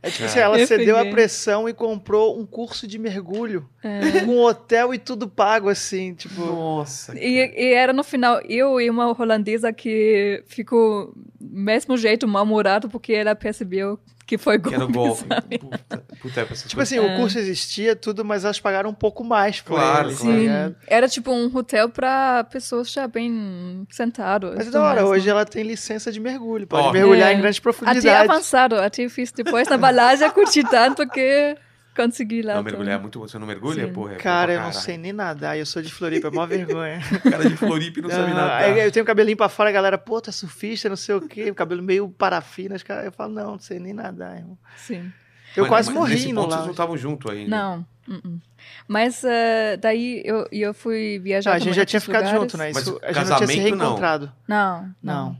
[0.05, 1.13] É tipo assim, ela Eu cedeu a peguei.
[1.13, 3.67] pressão e comprou um curso de mergulho.
[3.83, 4.21] É.
[4.23, 6.41] Com hotel e tudo pago, assim, tipo.
[6.41, 7.17] Nossa.
[7.17, 13.13] E, e era no final eu e uma holandesa que ficou mesmo jeito mal-humorado porque
[13.13, 15.23] ela percebeu que foi Que golpe, era o golpe.
[15.59, 17.01] Puta, puta, é Tipo coisas- assim, É.
[17.01, 20.15] o curso existia, tudo, mas elas pagaram um pouco mais por Claro, ele.
[20.17, 20.38] tá claro.
[20.39, 20.76] ligado?
[20.88, 24.55] Era tipo um hotel para pessoas já bem sentadas.
[24.55, 25.32] Mas da hora, mais, hoje né?
[25.32, 26.91] ela tem licença de mergulho, pode Ó.
[26.91, 27.34] mergulhar É.
[27.34, 28.30] em grandes Até profundidades.
[28.30, 31.55] avançado, até eu fiz depois na balagem, curti tanto que
[31.95, 32.53] consegui lá.
[32.55, 32.73] Não, também.
[32.73, 33.27] mergulhar é muito bom.
[33.27, 33.87] Você não mergulha?
[33.87, 33.93] Sim.
[33.93, 36.99] Porra, é Cara, eu não sei nem nadar, eu sou de Floripa, é mó vergonha.
[37.29, 38.77] Cara de Floripa e não sabe Ah, nadar.
[38.77, 41.21] eu tenho o cabelinho pra fora, a galera, pô, tu é surfista, não sei o
[41.21, 44.57] quê, o cabelo meio parafina, os caras, eu falo, não, não sei nem nadar, irmão.
[44.77, 45.11] Sim.
[45.55, 46.71] Eu Mas- quase mas morri Nesse no ponto vocês não lá.
[46.71, 47.49] estavam juntos ainda.
[47.49, 47.85] Não.
[48.09, 48.41] uh-uh.
[48.89, 52.41] Mas eh, daí eu, eu fui viajar a gente já tinha ficado lugares.
[52.41, 52.71] junto, né?
[52.73, 53.85] Mas Isso, a gente não tinha se casamento, não.
[53.85, 54.31] reencontrado.
[54.47, 55.25] Não, não.
[55.29, 55.39] Não.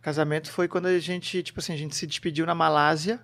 [0.00, 3.18] Casamento foi quando a gente, tipo assim, a gente se despediu na Malásia.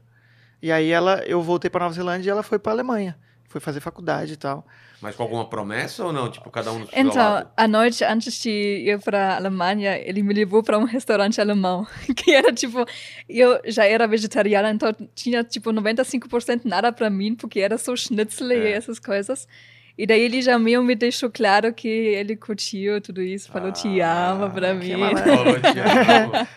[0.63, 3.19] E aí ela, eu voltei pra Nova Zelândia e ela foi pra Alemanha.
[3.49, 4.65] Foi fazer faculdade e tal.
[5.01, 6.31] Mas com alguma promessa ou não?
[6.31, 7.51] Tipo, cada um no seu Então, lado?
[7.57, 11.85] à noite, antes de ir para a Alemanha, ele me levou para um restaurante alemão,
[12.17, 12.87] que era tipo,
[13.29, 18.53] eu já era vegetariana, então tinha tipo 95% nada para mim, porque era só schnitzel
[18.53, 18.73] e É.
[18.73, 19.49] essas coisas.
[19.97, 24.01] E daí ele já meio me deixou claro que ele curtiu tudo isso, falou te
[24.01, 25.01] Ah, ama pra que mim.
[25.17, 26.49] Falou, te amo.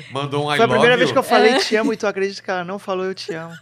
[0.12, 0.98] Mandou um I Foi a love primeira you.
[0.98, 1.58] vez que eu falei É.
[1.58, 3.54] te amo e tu acredita que ela não falou eu te amo.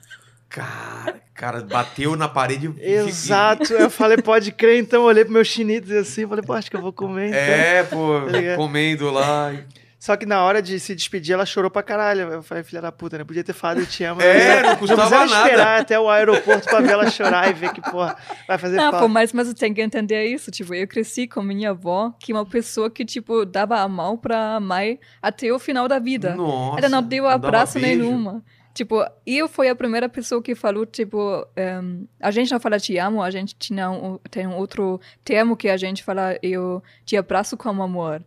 [0.48, 2.72] Cara, cara, bateu na parede.
[2.80, 3.72] e- Exato.
[3.74, 6.76] Eu falei, pode crer, então eu olhei pro meu chinito assim, falei, pô, acho que
[6.76, 7.38] eu vou comer então.
[7.38, 9.52] É, pô, Tá comendo lá.
[9.98, 12.20] Só que na hora de se despedir, ela chorou pra caralho.
[12.32, 13.24] Eu falei, filha da puta, né?
[13.24, 14.22] Podia ter falado eu te amo.
[14.22, 15.26] É, não custava nada.
[15.26, 18.92] esperar até o aeroporto pra ver ela chorar e ver que, porra, vai fazer Não,
[18.92, 18.98] falta.
[19.00, 20.52] pô, mas, mas eu tenho que entender isso.
[20.52, 24.16] Tipo, eu cresci com minha avó, que é uma pessoa que, tipo, dava a mão
[24.16, 26.36] pra mãe até o final da vida.
[26.36, 26.78] Nossa.
[26.78, 28.44] Ela não deu dava abraço nenhuma.
[28.72, 32.96] Tipo, eu fui a primeira pessoa que falou, tipo, em, a gente não fala te
[32.96, 37.16] amo, a gente tinha um, tem um outro termo que a gente fala, eu te
[37.16, 38.22] abraço com amor.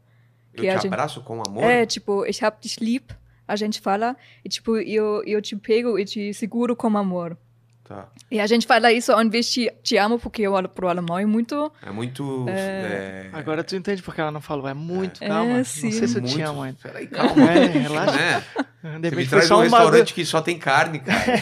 [0.53, 1.63] Eu que te a gente- abraço com amor.
[1.63, 3.03] É, tipo, ich hab dich lieb,
[3.47, 7.37] a gente fala, e tipo, eu, eu te pego e te seguro com amor.
[7.83, 8.07] Tá.
[8.29, 11.25] E a gente fala isso ao invés de te amo, porque o, pro alemão é
[11.25, 11.69] muito...
[11.85, 12.45] É muito.
[12.47, 14.65] É, Agora tu entende porque ela não falou.
[14.65, 15.57] É muito, É, calma.
[15.57, 15.91] não sim.
[15.91, 16.77] sei se eu te muito- amo ainda.
[16.81, 17.51] Peraí, calma.
[17.51, 18.17] É, relaxa.
[18.17, 18.99] Né?
[19.01, 19.63] De Você me traz um uma...
[19.63, 21.41] restaurante que só tem carne, cara.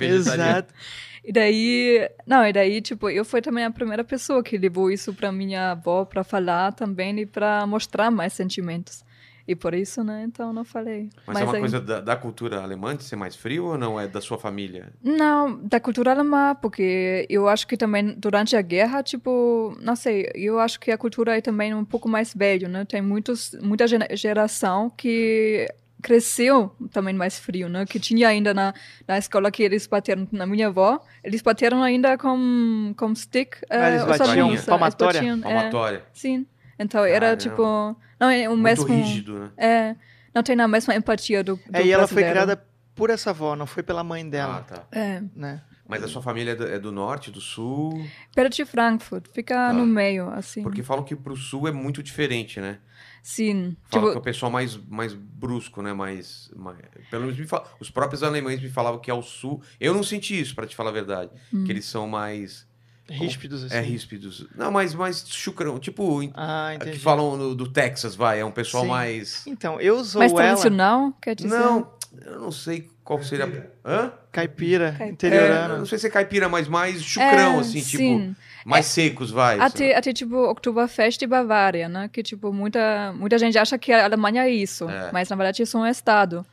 [0.00, 0.72] Exato.
[1.28, 5.12] E daí, não, e daí, tipo, eu fui também a primeira pessoa que levou isso
[5.12, 9.04] pra minha avó pra falar também e pra mostrar mais sentimentos.
[9.46, 11.10] E por isso, né, então não falei.
[11.26, 14.00] Mas, é uma aí- coisa da, da cultura alemã de ser mais frio ou não?
[14.00, 14.88] É da sua família?
[15.02, 20.30] Não, da cultura alemã, porque eu acho que também durante a guerra, tipo, não sei,
[20.34, 22.86] eu acho que a cultura é também um pouco mais velho, né?
[22.86, 25.66] Tem muitos, muita gera- geração que
[26.02, 27.84] cresceu também mais frio, né?
[27.86, 28.72] Que tinha ainda na,
[29.06, 33.56] na escola que eles bateram na minha avó, eles bateram ainda com, com stick.
[33.68, 35.20] Ah, eles eh, os batiam eles palmatória?
[35.20, 36.04] batiam, é, Palmatória.
[36.12, 36.46] sim.
[36.78, 37.36] Então era Caramba.
[37.38, 39.50] tipo, não é o Muito mesmo, rígido, né?
[39.56, 39.96] é,
[40.32, 43.56] não tem a mesma empatia do, do É, e ela foi criada por essa avó,
[43.56, 44.84] não foi pela mãe Ah, dela, tá.
[44.92, 45.60] É, né?
[45.88, 48.04] Mas a sua família é do, é do norte, do sul?
[48.34, 49.72] perto de Frankfurt, fica Tá.
[49.72, 50.62] no meio, assim.
[50.62, 52.78] Porque falam que pro sul é muito diferente, né?
[53.22, 53.76] Sim.
[53.90, 55.92] Falam que é Tipo, o pessoal mais, mais brusco, né?
[55.92, 56.78] Mais, mais-
[57.10, 59.62] pelo menos me fal- os próprios alemães me falavam que ao sul.
[59.80, 61.30] Eu não senti isso, pra te falar a verdade.
[61.52, 61.64] Hum.
[61.64, 62.66] Que eles são mais.
[63.10, 63.74] Ríspidos, assim.
[63.74, 64.46] É ríspidos.
[64.54, 65.78] Não, mas mais chucrão.
[65.78, 68.40] Tipo, Ah, que falam no- do Texas, vai.
[68.40, 68.90] É um pessoal Sim.
[68.90, 69.46] mais.
[69.46, 71.48] Então, eu sou Mais ela tradicional, quer dizer?
[71.48, 71.90] Não,
[72.26, 73.46] eu não sei qual seria.
[73.82, 74.12] Hã?
[74.30, 75.04] caipira, Caipira.
[75.06, 75.78] É, interiorana.
[75.78, 78.34] não sei se é caipira, mas mais chucrão, É, assim, tipo.
[78.64, 79.58] Mais secos, vai.
[79.60, 82.08] Até, até tipo Oktoberfest e Bavária, né?
[82.12, 85.10] Que tipo muita muita gente acha que a Alemanha é isso, É.
[85.12, 86.44] mas na verdade isso é um estado.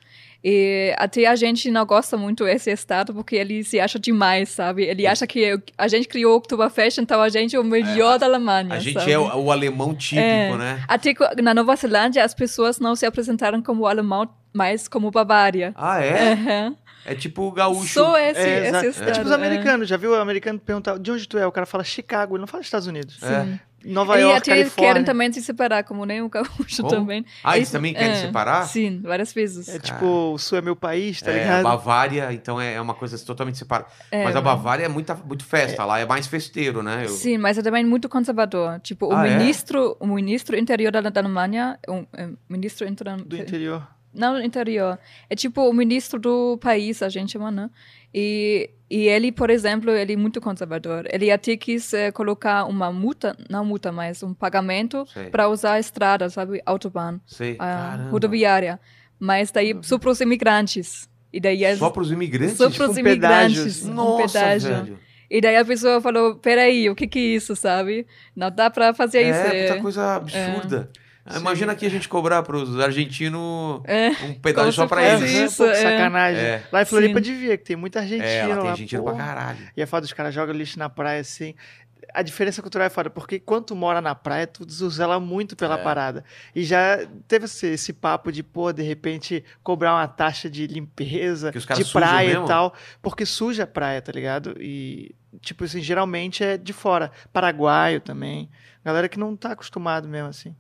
[0.47, 4.84] E até a gente não gosta muito desse estado porque ele se acha demais, sabe?
[4.84, 8.28] Ele acha que a gente criou o Oktoberfest, então a gente é o melhor da
[8.28, 8.76] Alemanha.
[8.76, 9.12] A gente sabe?
[9.12, 10.56] é o, o alemão típico, É.
[10.56, 10.84] né?
[10.88, 15.74] Até na Nova Zelândia as pessoas não se apresentaram como alemão, mas como Bavária.
[15.76, 16.34] Ah, é?
[16.34, 16.76] Aham.
[17.06, 17.93] É tipo o gaúcho.
[17.93, 19.10] Só esse, É, esse estado.
[19.10, 21.45] É tipo os americanos, já viu o americano perguntar de onde tu é?
[21.45, 23.22] O cara fala Chicago, ele não fala Estados Unidos.
[23.22, 23.60] É.
[23.88, 24.93] Nova E York, até eles Califórnia.
[24.93, 26.89] querem também se separar, como nem o gaúcho Como?
[26.89, 27.24] também.
[27.43, 28.66] Ah, eles também querem separar?
[28.66, 29.70] Sim, várias vezes.
[29.70, 31.64] É tipo, o sul é meu país, tá É, a ligado?
[31.66, 33.88] Bavária, então é é uma coisa totalmente separada.
[34.12, 37.03] É, mas a Bavária é muita, muito festa lá, é mais festeiro, né?
[37.06, 38.80] Eu- Sim, mas é também muito conservador.
[38.80, 39.38] Tipo, o Ah, é?
[39.38, 43.16] ministro, o ministro interior da, da Alemanha, o é, ministro inter...
[43.24, 43.88] Do interior.
[44.16, 44.97] Não interior,
[45.30, 47.70] é tipo o ministro do país, a gente chama, né?
[48.13, 51.05] E, e ele, por exemplo, ele é muito conservador.
[51.11, 55.80] Ele até quis eh, colocar uma multa, não multa, mas um pagamento para usar a
[55.80, 57.55] estrada, sabe, autobahn, Sei.
[57.59, 58.09] a Caramba.
[58.11, 58.80] rodoviária.
[59.20, 61.09] Mas daí só para os imigrantes.
[61.32, 62.55] E daí é Só pros imigrantes?
[62.55, 64.97] só para os imigrantes, um Nossa, velho.
[65.30, 68.07] E daí a pessoa falou, peraí, o que que é isso, sabe?
[68.34, 69.39] Não dá pra fazer isso.
[69.39, 70.89] É, É, puta coisa absurda.
[71.28, 75.32] Ah, Imagina aqui a gente cobrar pros argentinos É, um pedaço só É, fosse eles.
[75.52, 75.74] isso, é.
[75.74, 76.40] sacanagem.
[76.44, 76.64] É.
[76.72, 77.24] Lá em Floripa Sim.
[77.24, 79.58] devia, que tem muita argentina É, ela tem lá, argentino pra caralho.
[79.76, 81.56] E é foda, os caras jogam lixo na praia assim.
[82.14, 85.74] A diferença cultural é foda, porque quando tu mora na praia, tu desuzela muito pela
[85.80, 85.84] É.
[85.84, 86.24] parada.
[86.54, 91.52] E já teve esse, esse papo de, pô, de repente, cobrar uma taxa de limpeza,
[91.56, 92.46] os de praia mesmo?
[92.46, 94.56] e tal, porque suja a praia, tá ligado?
[94.60, 97.12] E, tipo assim, geralmente é de fora.
[97.34, 98.48] Paraguaio também.
[98.86, 100.56] Galera que não tá acostumado mesmo, assim.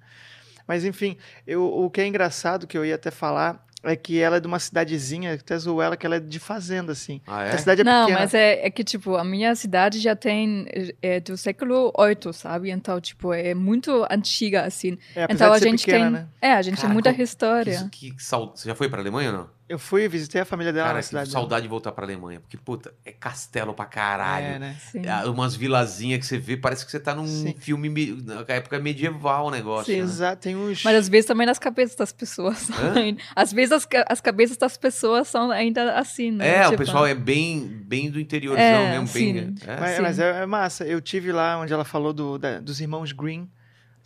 [0.67, 4.37] Mas, enfim, eu, o que é engraçado, que eu ia até falar, é que ela
[4.37, 7.21] é de uma cidadezinha, até zoou ela, que ela é de fazenda, assim.
[7.27, 7.57] Ah, A é?
[7.57, 8.19] cidade é Não, pequena.
[8.19, 10.65] mas é, é que, tipo, a minha cidade já tem,
[11.03, 12.71] é do século VIII, sabe?
[12.71, 14.97] Então, tipo, é muito antiga, assim.
[15.15, 16.11] É, então de a gente pequena, tem...
[16.13, 16.27] né?
[16.41, 17.87] É, a gente Cara, tem muita qual- história.
[17.91, 19.54] Que, que sal- Você já foi pra Alemanha ou não?
[19.67, 21.31] Eu fui, visitei a família dela Cara, na cidade.
[21.31, 21.41] dela.
[21.41, 22.39] saudade de voltar pra Alemanha.
[22.39, 24.45] Porque, puta, é castelo pra caralho.
[24.45, 24.75] É, né?
[24.91, 25.01] Sim.
[25.03, 27.55] É, umas vilazinhas que você vê, parece que você tá num Sim.
[27.57, 29.91] filme me- na época medieval o negócio.
[29.91, 30.03] Sim, né?
[30.05, 30.43] exato.
[30.43, 30.83] Tem uns.
[30.83, 32.69] Mas às vezes também nas cabeças das pessoas.
[32.69, 32.93] Hã?
[33.35, 36.57] Às vezes as, as cabeças das pessoas são ainda assim, né?
[36.57, 39.33] É, o Tipo, pessoal é bem, bem do interiorzão É, mesmo, sim.
[39.33, 39.55] bem.
[39.65, 39.79] É.
[39.79, 40.01] Mas, Sim.
[40.03, 40.85] mas é, é massa.
[40.85, 43.49] Eu tive lá onde ela falou do, da- dos irmãos Green.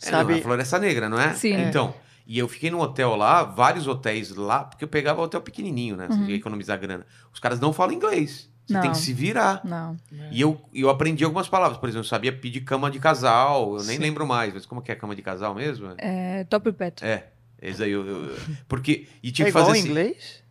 [0.02, 0.34] É, não, Sabe?
[0.38, 1.34] a Floresta Negra, não é?
[1.34, 1.52] Sim.
[1.68, 1.94] Então,
[2.32, 6.06] e eu fiquei num hotel lá, vários hotéis lá, porque eu pegava hotel pequenininho, né?
[6.08, 6.28] Você Uhum.
[6.28, 7.04] ia economizar grana.
[7.32, 8.48] Os caras não falam inglês.
[8.66, 8.92] Você tem Não.
[8.92, 9.60] que se virar.
[9.64, 9.96] Não.
[10.30, 11.76] E eu, eu aprendi algumas palavras.
[11.76, 13.72] Por exemplo, eu sabia pedir cama de casal.
[13.78, 14.02] Eu nem Sim.
[14.02, 14.54] lembro mais.
[14.54, 15.92] Mas como que é cama de casal mesmo?
[15.98, 17.04] É doppelbett.
[17.04, 17.32] É.
[17.60, 18.36] Esse aí eu, eu- eu-
[18.68, 19.08] Porque.
[19.24, 19.88] E tinha é que fazer assim.
[19.88, 20.44] inglês?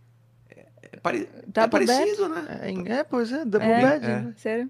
[0.49, 1.97] É, pare- é Double bed?
[1.97, 2.59] parecido, né?
[2.61, 3.81] É, é, pois é, double É.
[3.89, 4.05] bed.
[4.05, 4.19] É.
[4.19, 4.33] né?
[4.35, 4.69] Sério?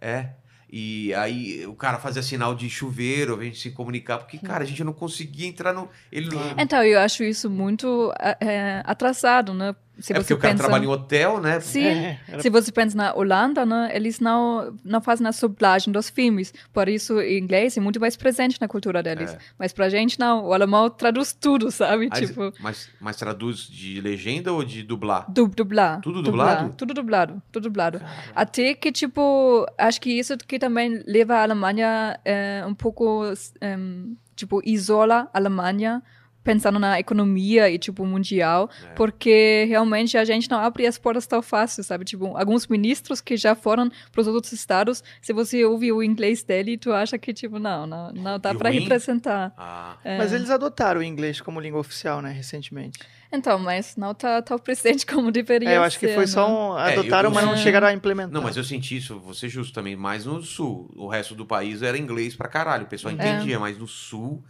[0.00, 0.28] É.
[0.76, 4.66] E aí o cara fazia sinal de chuveiro, a gente se comunicar, porque, cara, a
[4.66, 5.88] gente não conseguia entrar no.
[6.10, 6.56] Ele não.
[6.58, 9.72] Então, eu acho isso muito é, atrasado, né?
[9.98, 10.64] Se é porque você o cara pensa...
[10.64, 11.60] trabalha em hotel, né?
[11.60, 15.92] Sim, É, era- se você pensa na Holanda, né, eles não, não fazem a dublagem
[15.92, 16.52] dos filmes.
[16.72, 19.32] Por isso, o inglês é muito mais presente na cultura deles.
[19.32, 19.38] É.
[19.58, 20.46] Mas pra gente, não.
[20.46, 22.08] O alemão traduz tudo, sabe?
[22.10, 25.30] Aí, tipo, mas, mas traduz de legenda ou de dublar?
[25.30, 26.00] du dublar.
[26.00, 26.74] Tudo dublar, dublado?
[26.76, 28.02] Tudo dublado, tudo dublado.
[28.34, 33.22] Até que, tipo, acho que isso que também leva a Alemanha é, um pouco,
[33.60, 36.02] em, tipo, isola a Alemanha
[36.44, 38.88] pensando na economia e, tipo, mundial, É.
[38.94, 42.04] porque realmente a gente não abre as portas tão fácil, sabe?
[42.04, 46.44] Tipo, alguns ministros que já foram para os outros estados, se você ouve o inglês
[46.44, 49.52] dele, tu acha que, tipo, não, não, não dá para representar.
[49.56, 50.18] Ah, É.
[50.18, 52.98] Mas eles adotaram o inglês como língua oficial, né, recentemente.
[53.34, 56.26] Então, mas não tá tão presente como deveria É, eu acho que ser, foi né?
[56.28, 56.78] só um.
[56.78, 57.56] É, Adotaram, eu- mas não É.
[57.56, 58.32] chegaram a implementar.
[58.32, 60.90] Não, mas eu senti isso, vou ser justo também, mais no sul.
[60.96, 62.84] O resto do país era inglês pra caralho.
[62.84, 63.14] O pessoal É.
[63.16, 64.42] entendia, mas no sul,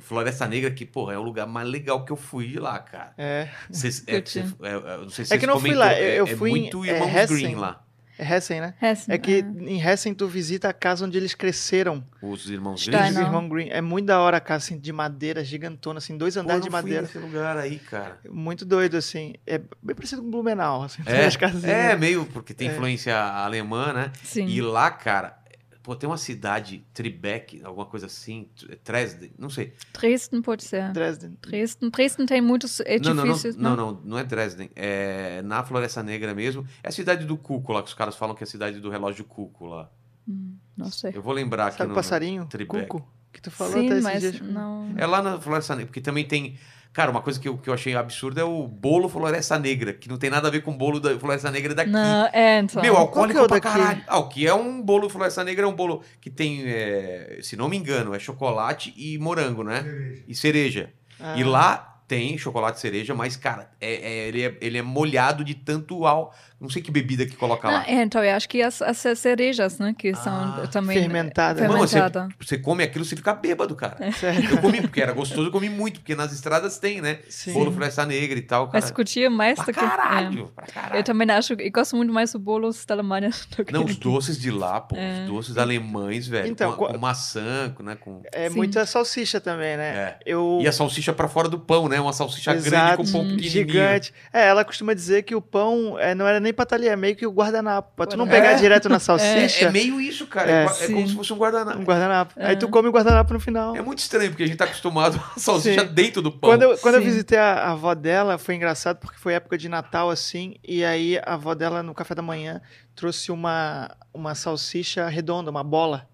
[0.00, 3.12] Floresta Negra, que, porra, é o lugar mais legal que eu fui de lá, cara.
[3.16, 3.48] É.
[3.70, 6.06] Cês- é, cê- é, é, não sei se É que não fui comentou, lá, eu-
[6.08, 7.30] é- eu é fui em- muito é, Irmãos.
[7.30, 7.82] Green lá.
[8.18, 8.74] É Hessen, né?
[8.80, 9.62] Hessen, É que ah.
[9.62, 12.04] em Hessen tu visita a casa onde eles cresceram.
[12.22, 13.10] Os Irmãos Green.
[13.10, 13.68] Os irmãos Green.
[13.70, 16.60] É muito da hora a casa assim, de madeira gigantona, assim, dois Pô, eu andares
[16.60, 17.02] não de fui madeira.
[17.02, 18.18] nesse lugar aí, cara.
[18.30, 19.34] Muito doido, assim.
[19.46, 21.02] É bem parecido com Blumenau, assim.
[21.06, 21.64] É, as casinhas.
[21.64, 22.72] é meio, porque tem É.
[22.72, 24.12] influência alemã, né?
[24.22, 24.46] Sim.
[24.46, 25.38] E lá, cara,
[25.82, 28.48] pô, tem uma cidade, Tribeck, alguma coisa assim,
[28.84, 29.72] Dresden, não sei.
[29.92, 30.92] Dresden pode ser.
[30.92, 31.36] Dresden.
[31.40, 33.56] Dresden, Dresden tem muitos Não, não, não, edifícios.
[33.56, 34.70] não, não, não é Dresden.
[34.76, 36.66] É na Floresta Negra mesmo.
[36.82, 38.90] É a cidade do Cuco lá, que os caras falam que é a cidade do
[38.90, 39.90] relógio Cuco lá.
[40.28, 41.12] Hum, não sei.
[41.14, 42.46] Eu vou lembrar aqui Sabe no o passarinho?
[42.46, 42.86] Tribeca.
[42.86, 43.08] Cuco?
[43.32, 44.40] Que tu falou Sim, até mas dias.
[44.40, 44.92] não.
[44.96, 46.58] É lá na Floresta Negra, porque também tem.
[46.92, 50.08] Cara, uma coisa que eu, que eu achei absurda é o bolo Floresta Negra, que
[50.10, 51.90] não tem nada a ver com o bolo da Floresta Negra daqui.
[51.90, 52.82] Não, é, então.
[52.82, 53.78] Meu, alcoólico que é pra daqui?
[53.78, 54.04] caralho.
[54.06, 57.56] Ah, o que é um bolo Floresta Negra é um bolo que tem, é, se
[57.56, 59.84] não me engano, é chocolate e morango, né?
[60.28, 60.92] E cereja.
[61.18, 64.82] Ah, E lá tem chocolate e cereja, mas, cara, é, é- ele, é, ele é
[64.82, 66.34] molhado de tanto al...
[66.62, 67.84] Não sei que bebida que coloca Não, lá.
[67.88, 70.96] é, então, eu acho que as, as cerejas, né, que Ah, são também...
[70.98, 71.60] fermentada.
[71.66, 72.28] Não, mas você, Fermentada.
[72.40, 74.12] você come aquilo, você fica bêbado, cara.
[74.12, 74.48] Sério?
[74.50, 77.18] Eu comi, porque era gostoso, eu comi muito, porque nas estradas tem, né?
[77.28, 77.52] Sim.
[77.52, 78.80] Bolo Floresta Negra e tal, cara.
[78.80, 79.80] Mas curtia mais Pra do que...
[79.80, 80.70] caralho, pra é.
[80.70, 80.96] caralho.
[81.00, 83.96] Eu também acho, eu gosto muito mais dos bolos da Alemanha do que Não, os
[83.96, 85.22] doces de lá, pô, É.
[85.24, 86.46] os doces alemães, velho.
[86.48, 87.96] Então, com, com maçã, com, né?
[87.96, 88.22] Com...
[88.32, 88.56] É Sim.
[88.56, 89.88] muita salsicha também, né?
[89.94, 90.18] É.
[90.24, 90.60] Eu...
[90.62, 92.00] E a salsicha pra fora do pão, né?
[92.00, 93.50] Uma salsicha grande Exato, com pão pequenininho.
[93.50, 94.14] gigante.
[94.32, 97.14] É, ela costuma dizer que o pão é, não era nem pra talher, é meio
[97.16, 97.92] que o guardanapo.
[97.96, 98.30] Pra tu não É.
[98.30, 100.50] pegar direto na É, salsicha, é meio isso, cara.
[100.50, 101.78] É, É, é como se fosse um guardanapo.
[101.78, 102.32] um guardanapo.
[102.36, 102.46] É.
[102.48, 103.74] Aí tu come o guardanapo no final.
[103.76, 105.92] É muito estranho, porque a gente tá acostumado a salsicha Sim.
[105.94, 106.50] dentro do pão.
[106.50, 109.68] Quando, eu, quando eu visitei a, a avó dela, foi engraçado porque foi época de
[109.68, 112.60] Natal, assim, e aí a avó dela, no café da manhã,
[112.94, 116.08] trouxe uma, uma salsicha redonda, uma bola.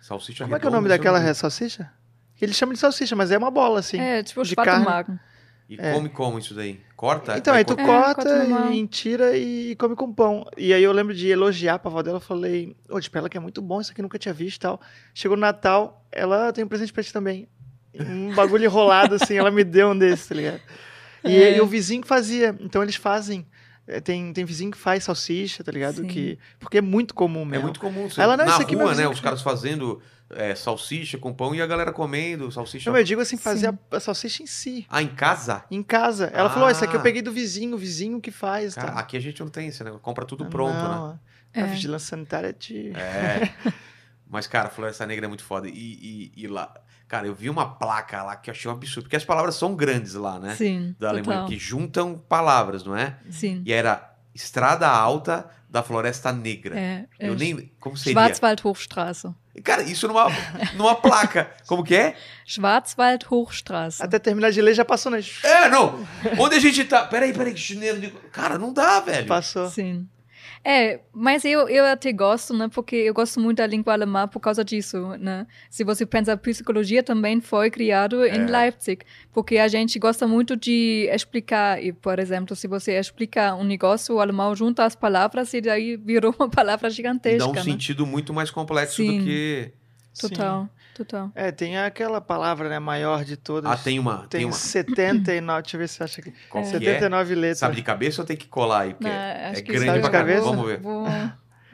[0.00, 1.90] Salsicha Como é que é o redonda, nome daquela salsicha?
[2.40, 3.98] Eles chamam de salsicha, mas é uma bola, assim.
[3.98, 5.18] É, tipo de Schwarzenmagen.
[5.68, 5.92] E É.
[5.94, 6.80] come como isso daí?
[6.94, 7.36] Corta?
[7.38, 10.46] Então, aí tu É, corta, e tira e come com pão.
[10.56, 13.36] E aí eu lembro de elogiar pra avó dela, eu falei, ô, tipo, ela que
[13.36, 14.80] é muito bom, isso aqui eu nunca tinha visto e tal.
[15.14, 17.48] Chegou no Natal, ela tem um presente pra ti também.
[17.98, 20.60] Um bagulho enrolado, assim, ela me deu um desses, tá ligado?
[21.24, 21.56] E, É.
[21.56, 23.46] e o vizinho que fazia, então eles fazem.
[23.86, 25.96] É, Tem, tem vizinho que faz salsicha, tá ligado?
[26.02, 26.06] Sim.
[26.06, 27.64] Que, porque é muito comum É mesmo.
[27.64, 28.08] muito comum.
[28.08, 29.06] Você, Ela, não, na isso aqui é rua, né?
[29.08, 32.90] Os caras fazendo é, salsicha com pão e a galera comendo salsicha.
[32.90, 35.64] Não, eu digo assim, fazer a, a salsicha em si, Ah, em casa?
[35.70, 36.30] em casa.
[36.32, 37.02] Ela falou, ó, isso aqui eu Ah.
[37.02, 38.74] peguei do vizinho, o vizinho que faz.
[38.74, 38.98] Cara, tá?
[39.00, 39.92] aqui a gente não tem isso, né?
[40.00, 40.82] Compra tudo pronto, né?
[40.88, 41.20] Não,
[41.52, 41.60] É.
[41.62, 42.90] A vigilância sanitária é de...
[42.96, 43.52] É.
[44.26, 45.68] Mas, cara, Floresta Negra é muito foda.
[45.68, 46.74] E, e- e lá.
[47.06, 49.04] Cara, eu vi uma placa lá que eu achei um absurdo.
[49.04, 50.54] Porque as palavras são grandes lá, né?
[50.56, 51.48] Sim, Da Alemanha, total.
[51.48, 53.18] que juntam palavras, não é?
[53.30, 53.62] Sim.
[53.64, 56.78] E era Estrada Alta da Floresta Negra.
[56.78, 57.72] É, é Eu nem.
[57.78, 58.14] Como seria?
[58.14, 59.34] Schwarzwald Hochstraße.
[59.62, 60.26] Cara, isso numa,
[60.74, 61.50] numa placa.
[61.66, 62.16] Como que é?
[62.46, 64.02] Schwarzwald Hochstraße.
[64.02, 65.20] Até terminar de ler já passou, né?
[65.42, 66.04] É, não.
[66.38, 67.04] Onde a gente tá.
[67.06, 67.54] Peraí, peraí.
[68.32, 69.26] Cara, não dá, velho.
[69.28, 69.68] Passou.
[69.68, 70.08] Sim.
[70.66, 72.68] É, mas eu, eu até gosto, né?
[72.72, 75.46] Porque eu gosto muito da língua alemã por causa disso, né?
[75.68, 78.46] Se você pensa, psicologia também foi criado em É.
[78.46, 81.82] Leipzig, porque a gente gosta muito de explicar.
[81.84, 85.98] E, por exemplo, se você explica um negócio, o alemão junta as palavras e daí
[85.98, 87.62] virou uma palavra E gigantesca, dá um né?
[87.62, 89.18] sentido muito mais complexo Sim.
[89.18, 89.70] do que.
[90.18, 91.30] Total, total.
[91.34, 93.70] É, tem aquela palavra, né, maior de todas.
[93.70, 94.18] Ah, tem uma.
[94.28, 94.52] Tem, Tem uma.
[94.52, 96.32] 79, deixa eu ver se você acha aqui.
[96.48, 96.72] Qual que é?
[96.78, 97.58] 79 letras.
[97.58, 98.94] Sabe de cabeça ou tem que colar aí?
[98.94, 100.32] Porque Não, é que grande sabe pra de caramba.
[100.32, 100.44] cabeça?
[100.50, 100.80] Vamos ver.
[100.80, 101.06] Vou,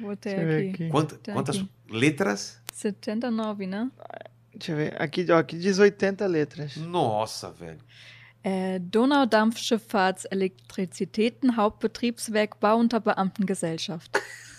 [0.01, 0.71] vou ter aqui.
[0.71, 0.89] aqui.
[0.89, 1.69] Quanta- Tá quantas aqui.
[1.91, 2.61] letras?
[2.73, 3.91] 79, né?
[4.55, 5.01] Deixa eu ver.
[5.01, 6.77] Aqui, ó, aqui diz 80 letras.
[6.77, 7.79] Nossa, velho.
[8.43, 14.11] Äh, Donaudampfschifffahrtselektrizitäten Hauptbetriebswerk Bau unter Beamtengesellschaft.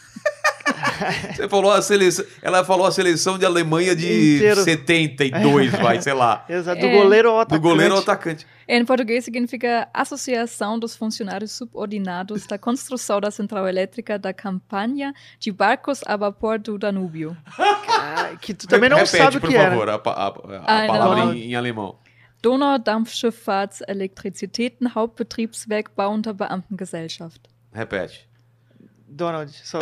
[1.36, 2.26] Você falou a seleção.
[2.42, 4.64] Ela falou a seleção de Alemanha de Inteiro.
[4.64, 6.46] 72, vai, sei lá.
[6.50, 6.80] Exato.
[6.82, 6.94] Do É.
[7.02, 7.62] goleiro ao Do atacante.
[7.62, 8.48] goleiro ao atacante.
[8.68, 15.52] Em português significa Associação dos Funcionários Subordinados da Construção da Central Elétrica da Campanha de
[15.52, 17.36] Barcos a Vapor do Danúbio.
[17.58, 19.72] Ah, que tu também não Repete, sabe o por que era.
[19.72, 21.34] favor, a, a- a Ah, palavra não.
[21.34, 21.96] em, em alemão.
[22.42, 27.42] Donaudampfschifffahrtselektrizitäten Hauptbetriebswerk Bau unter Beamtengesellschaft.
[27.74, 28.28] Repete.
[29.12, 29.52] Donald.
[29.64, 29.80] Só,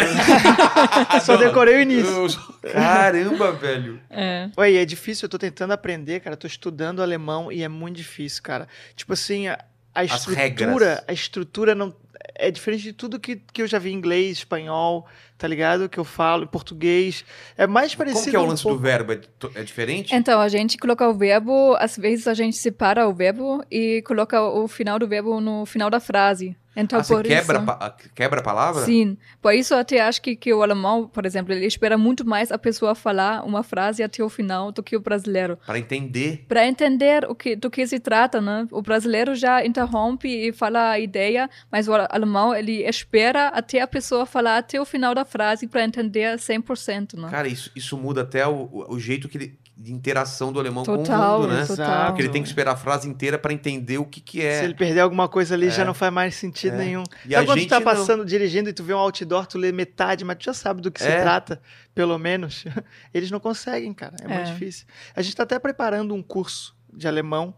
[1.24, 2.30] só decorei o início.
[2.74, 4.00] Caramba, velho.
[4.10, 6.36] É, Oi, é difícil, eu tô tentando aprender, cara.
[6.36, 8.68] Tô estudando alemão e é muito difícil, cara.
[8.96, 9.64] Tipo assim, a,
[9.94, 11.94] a estrutura, a estrutura não
[12.36, 15.06] é diferente de tudo que, que eu já vi em inglês, espanhol,
[15.38, 15.88] tá ligado?
[15.88, 17.24] Que eu falo, português.
[17.58, 19.14] É mais parecido Como que é o um lance pouco- do verbo?
[19.14, 19.20] É,
[19.56, 20.16] é diferente?
[20.16, 24.42] Então, a gente coloca o verbo, às vezes a gente separa o verbo e coloca
[24.42, 26.56] o final do verbo no final da frase.
[26.80, 27.70] Então, ah, por quebra, isso...
[27.72, 28.86] a- quebra a palavra?
[28.86, 32.26] Sim, por isso eu até acho que, que o alemão, por exemplo, ele espera muito
[32.28, 35.58] mais a pessoa falar uma frase até o final do que o brasileiro.
[35.66, 36.46] Para entender.
[36.48, 38.68] Para entender o que, do que se trata, né?
[38.72, 43.88] O brasileiro já interrompe e fala a ideia, mas o alemão, ele espera até a
[43.88, 47.28] pessoa falar até o final da frase para entender 100%, né?
[47.30, 51.38] Cara, isso, isso muda até o- o jeito que ele- de interação do alemão Total,
[51.40, 51.66] com o mundo, né?
[51.66, 52.08] total.
[52.08, 54.64] Porque ele tem que esperar a frase inteira para entender o que, que Se é.
[54.66, 55.70] ele perder alguma coisa ali, É.
[55.70, 56.78] já não faz mais sentido É.
[56.80, 57.04] nenhum.
[57.26, 57.86] E Sabe a quando gente tu tá não.
[57.86, 60.92] passando, dirigindo e tu vê um outdoor, tu lê metade, mas tu já sabe do
[60.92, 61.22] que se É.
[61.22, 61.62] trata,
[61.96, 62.66] pelo menos.
[63.14, 64.16] Eles não conseguem, cara.
[64.22, 64.52] É, muito É.
[64.52, 64.86] difícil.
[65.16, 67.56] A gente tá até preparando um curso de alemão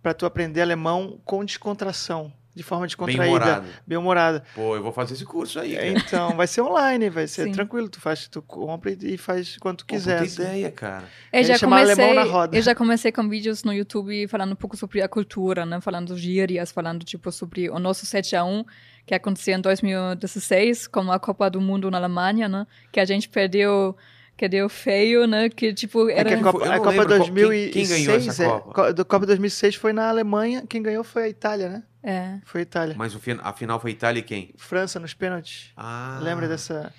[0.00, 2.32] para tu aprender alemão com descontração.
[2.58, 3.68] De forma Bem descontraída, humorado.
[3.86, 4.42] bem humorada.
[4.52, 5.74] Pô, eu vou fazer esse curso aí.
[5.76, 5.86] cara.
[5.88, 7.52] Então, vai ser online, vai ser Sim.
[7.52, 7.88] tranquilo.
[7.88, 10.18] Tu faz, tu compra e faz quando tu Pô, quiser.
[10.18, 10.42] puta assim.
[10.42, 11.04] ideia, cara.
[11.32, 12.56] Eu já, comecei, Alemão na Roda.
[12.56, 15.80] eu já comecei com vídeos no YouTube falando um pouco sobre a cultura, né?
[15.80, 18.64] Falando gírias, falando tipo sobre o nosso 7 a 1
[19.06, 22.66] que aconteceu em 2016 com a Copa do Mundo na Alemanha, né?
[22.92, 23.96] Que a gente perdeu,
[24.38, 25.48] que deu feio, né?
[25.50, 28.04] Que tipo É era que a Copa, Eu a Copa lembro qual- 2006, quem- quem
[28.06, 28.72] ganhou essa é, Copa?
[28.72, 31.82] Co- do Copa 2006 foi na Alemanha, quem ganhou foi a Itália, né?
[32.02, 32.38] é.
[32.46, 32.94] Foi a Itália.
[32.96, 34.54] Mas o fin- a final foi Itália e quem?
[34.56, 35.72] França nos pênaltis.
[35.76, 36.18] Ah.
[36.22, 36.90] Lembra dessa?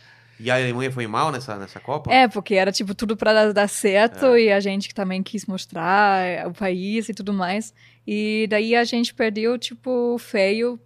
[0.41, 2.13] E a Alemanha foi mal nessa, nessa Copa?
[2.13, 4.41] É, porque era tipo tudo para dar, certo É.
[4.43, 7.73] e a gente também quis mostrar eh, o país e tudo mais.
[8.07, 10.79] E daí a gente perdeu tipo feio,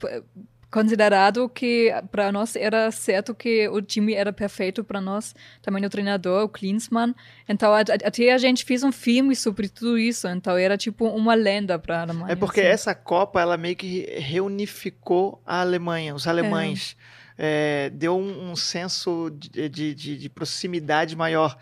[0.73, 5.89] considerado que para nós era certo que o time era perfeito para nós, também o
[5.89, 7.13] treinador, o Klinsmann.
[7.47, 11.05] Então a- a- até a gente fez um filme sobre tudo isso, então era tipo
[11.07, 12.33] uma lenda para a Alemanha.
[12.33, 12.69] É porque assim.
[12.69, 16.97] essa Copa, ela meio que reunificou a Alemanha, os alemães.
[17.37, 21.57] É, deu um, um senso de, de, de- de proximidade maior.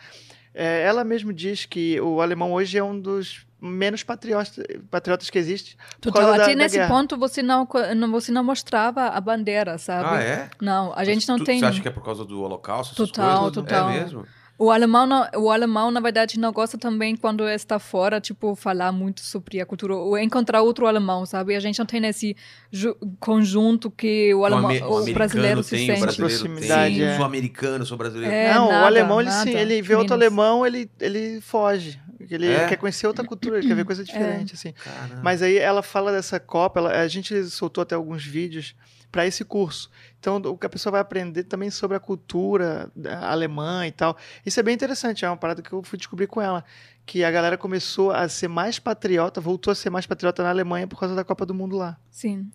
[0.53, 4.59] É, ela mesmo diz que o alemão hoje é um dos menos patriotas,
[4.89, 5.77] patriotas que existe.
[5.99, 6.89] por Total, causa da- até da nesse guerra.
[6.89, 7.67] ponto você não,
[8.11, 10.09] você não mostrava a bandeira, sabe?
[10.17, 10.49] Ah, é?
[10.59, 11.59] Não, a gente não Tu- tem.
[11.59, 12.95] Você acha que é por causa do holocausto?
[12.95, 13.53] Total, coisas?
[13.53, 13.89] total.
[13.91, 14.25] É mesmo?
[14.57, 18.91] O alemão, não- o alemão, na verdade, não gosta também quando está fora, tipo, falar
[18.91, 21.55] muito sobre a cultura, ou encontrar outro alemão, sabe?
[21.55, 22.35] A gente não tem esse
[22.71, 25.97] ju- conjunto que o, alemão, o, americano brasileiro se tem, sente.
[25.97, 27.11] o brasileiro Proximidade, tem, é.
[27.11, 28.31] o sul-americano, sou brasileiro.
[28.35, 30.27] É, não, o nada, alemão, ele sim, nada, ele vê outro menos.
[30.37, 31.99] alemão, ele, ele foge.
[32.33, 32.67] Ele É?
[32.67, 34.71] quer conhecer outra cultura, ele quer ver coisa diferente, assim.
[34.73, 35.21] Caramba.
[35.23, 38.75] Mas aí ela fala dessa Copa, ela- a gente soltou até alguns vídeos
[39.11, 39.89] para esse curso.
[40.19, 44.15] Então, o que a pessoa vai aprender também sobre a cultura da- alemã e tal.
[44.45, 46.63] Isso é bem interessante, é uma parada que eu fui descobrir com ela.
[47.05, 50.87] Que a galera começou a ser mais patriota, voltou a ser mais patriota na Alemanha
[50.87, 51.97] por causa da Copa do Mundo lá.
[52.09, 52.49] Sim.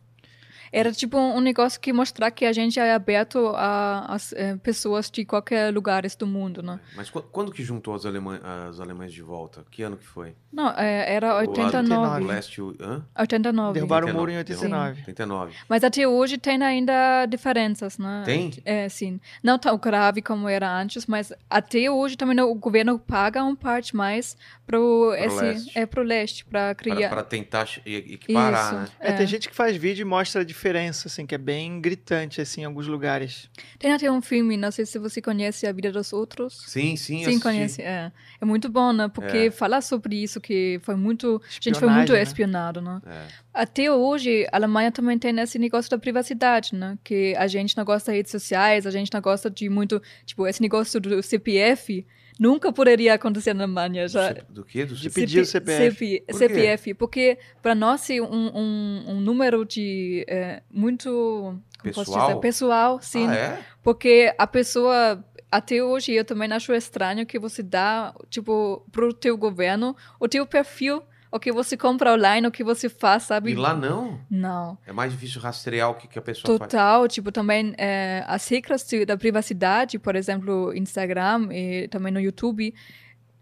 [0.79, 5.11] Era tipo um negócio que mostrar que a gente é aberto a, as eh, pessoas
[5.11, 6.79] de qualquer lugar do mundo, né?
[6.95, 9.64] Mas qu- quando que juntou as, alemã as alemães de volta?
[9.70, 10.35] Que ano que foi?
[10.53, 12.24] Não, eh, era O lado- 89.
[12.24, 12.61] O leste...
[12.61, 13.03] o- Hã?
[13.18, 13.72] 89.
[13.74, 15.01] Derrubaram o muro em 89.
[15.01, 15.01] 89.
[15.01, 15.55] 89.
[15.68, 18.22] Mas até hoje tem ainda diferenças, né?
[18.27, 18.53] Tem?
[18.64, 19.18] É, sim.
[19.43, 23.97] Não tão grave como era antes, mas até hoje também o governo paga um parte
[23.97, 25.79] mais pro, esse, leste.
[25.79, 27.09] é pro leste, para criar.
[27.09, 28.74] Para tentar e- equiparar, Isso.
[28.74, 28.89] né?
[29.01, 29.12] É, É.
[29.14, 30.66] tem gente que faz vídeo e mostra a diferença,
[31.07, 33.49] assim, que é bem gritante, assim, em alguns lugares.
[33.79, 36.64] Tem até um filme, não sei se você conhece A Vida dos Outros.
[36.67, 37.83] Sim, sim, Sim, conhece.
[37.83, 38.11] É.
[38.41, 39.09] é muito bom, né?
[39.09, 39.51] Porque É.
[39.51, 41.41] falar sobre isso que foi muito.
[41.49, 42.23] a gente foi muito né?
[42.23, 43.01] espionado, né?
[43.07, 43.27] É.
[43.53, 46.99] Até hoje, a Alemanha também tem esse negócio da privacidade, né?
[47.05, 50.03] Que a gente não gosta de redes sociais, a gente não gosta de muito.
[50.25, 52.05] Tipo, esse negócio do CPF
[52.39, 54.07] nunca poderia acontecer na Alemanha.
[54.09, 54.84] Já, Do, quê?
[54.84, 55.95] Do De pedir o CPF.
[55.97, 56.34] CP Por?
[56.39, 62.41] CPF, porque para nós é um, um, um número de é, muito Pessoal?
[62.41, 63.59] pessoal, sim, Ah, é?
[63.82, 69.37] porque a pessoa até hoje eu também acho estranho que você dá tipo pro teu
[69.39, 73.53] governo o teu perfil, o que você compra online, o que você faz, sabe?
[73.53, 74.20] E lá não?
[74.31, 74.79] Não.
[74.87, 76.70] É mais difícil rastrear o que, que a pessoa faz.
[76.70, 82.74] Total, tipo, também é, as regras da privacidade, por exemplo, Instagram e também no YouTube,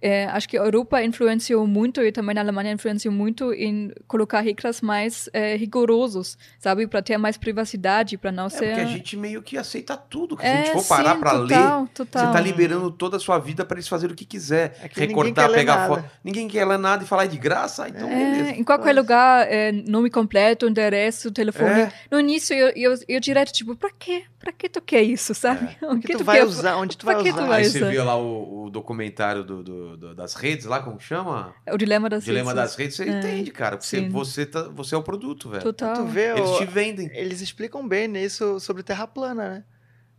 [0.07, 4.41] é, acho que a Europa influenciou muito e também a Alemanha influenciou muito em colocar
[4.41, 8.67] regras mais é, rigorosos, sabe, para ter mais privacidade, para não É ser.
[8.69, 10.37] porque a gente meio que aceita tudo.
[10.37, 11.89] Que se a gente É, for parar pra ler, total,
[12.27, 14.77] você tá liberando toda a sua vida pra eles fazerem o que quiser.
[14.83, 16.05] É que Recortar, pegar foto.
[16.23, 18.51] Ninguém quer ler nada e falar "É de graça, então É, beleza.
[18.51, 21.81] em qualquer Mas- lugar, é, nome completo, endereço, telefone.
[21.83, 21.93] É.
[22.11, 24.25] No início, eu, eu, eu direto, tipo, pra quê?
[24.45, 25.75] Pra que tu quer isso, sabe?
[25.83, 26.77] O O que, tu tu vai quer- usar?
[26.77, 27.47] Onde tu pra vai que tu usar?
[27.47, 27.91] vai- Aí você é.
[27.91, 31.55] viu lá o, o documentário do, do- do- das redes lá, como que chama?
[31.73, 32.63] O dilema das Dilema redes.
[32.63, 33.77] das redes, você entende, cara.
[33.79, 34.09] Porque sim.
[34.11, 35.63] você, tá, você é o produto, velho.
[35.63, 35.95] Total.
[35.95, 37.11] Tu vê, Eles o- te vendem.
[37.15, 39.65] eles explicam bem nisso sobre terra plana, né?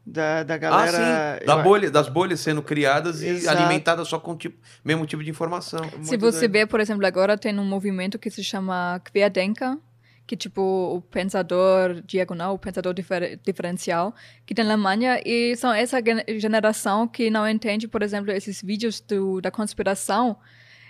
[0.08, 1.38] Da, da Ah, galera.
[1.40, 1.46] sim.
[1.48, 3.58] Da bolha, das bolhas sendo criadas e Exato.
[3.58, 5.82] alimentadas só com o tipo, mesmo tipo de informação.
[5.82, 6.52] muito Se você doido.
[6.52, 9.78] vê, por exemplo, agora tem um movimento que se chama Querdenker,
[10.28, 14.14] que tipo o pensador diagonal, o pensador difer diferencial,
[14.46, 15.98] que tem na Alemanha e são essa
[16.38, 20.38] geração que não entende, por exemplo, esses vídeos do, da conspiração.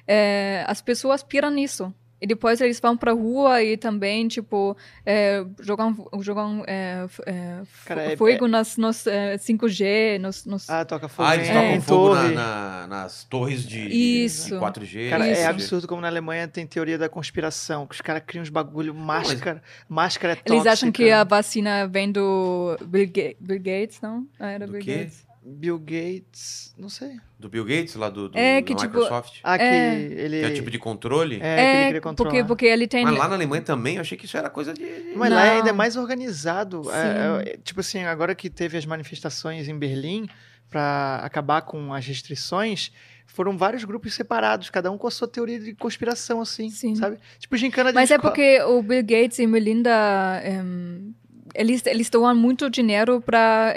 [0.07, 1.93] É, as pessoas piram nisso.
[2.21, 8.13] E depois eles vão pra rua e também, tipo, é, jogam, jogam é, é, Cara,
[8.13, 11.81] é- fogo nas, nos é, 5G, nos, nos Ah, toca fogo Ah, eles em, tocam
[11.81, 12.33] fogo na- torre.
[12.35, 13.79] na- nas torres de,
[14.23, 14.53] Isso.
[14.53, 15.09] de 4G.
[15.09, 15.41] Cara, Isso.
[15.41, 18.93] é absurdo como na Alemanha tem teoria da conspiração, que os caras criam uns bagulho,
[18.95, 20.53] máscara, máscara é tóxica.
[20.55, 24.25] Eles acham que a vacina vem do Bill, Ga- Bill Gates, não?
[24.39, 24.97] Ah, era Do Bill quê?
[24.99, 25.24] Gates.
[25.47, 27.17] Bill Gates, não sei.
[27.37, 29.39] Do Bill Gates, lá do, do É, que, tipo, Microsoft?
[29.43, 29.93] Ah, que É.
[29.95, 30.39] ele.
[30.39, 31.35] Que é o tipo de controle?
[31.35, 32.31] É, que ele É, queria controlar.
[32.31, 33.05] porque, porque ele tem.
[33.05, 34.81] Mas lá na Alemanha também, eu achei que isso era coisa de...
[35.15, 35.53] Mas lá Não.
[35.57, 36.81] ainda é mais organizado.
[36.91, 37.49] É, Sim.
[37.51, 40.27] é, tipo assim, agora que teve as manifestações em Berlim
[40.69, 42.91] para acabar com as restrições,
[43.27, 46.95] foram vários grupos separados, cada um com a sua teoria de conspiração, assim, Sim.
[46.95, 47.17] sabe?
[47.37, 48.31] Tipo gincana de Mas é escola.
[48.33, 50.41] porque o Bill Gates e Melinda.
[50.43, 51.13] em,
[51.53, 53.73] eles, eles doam muito dinheiro para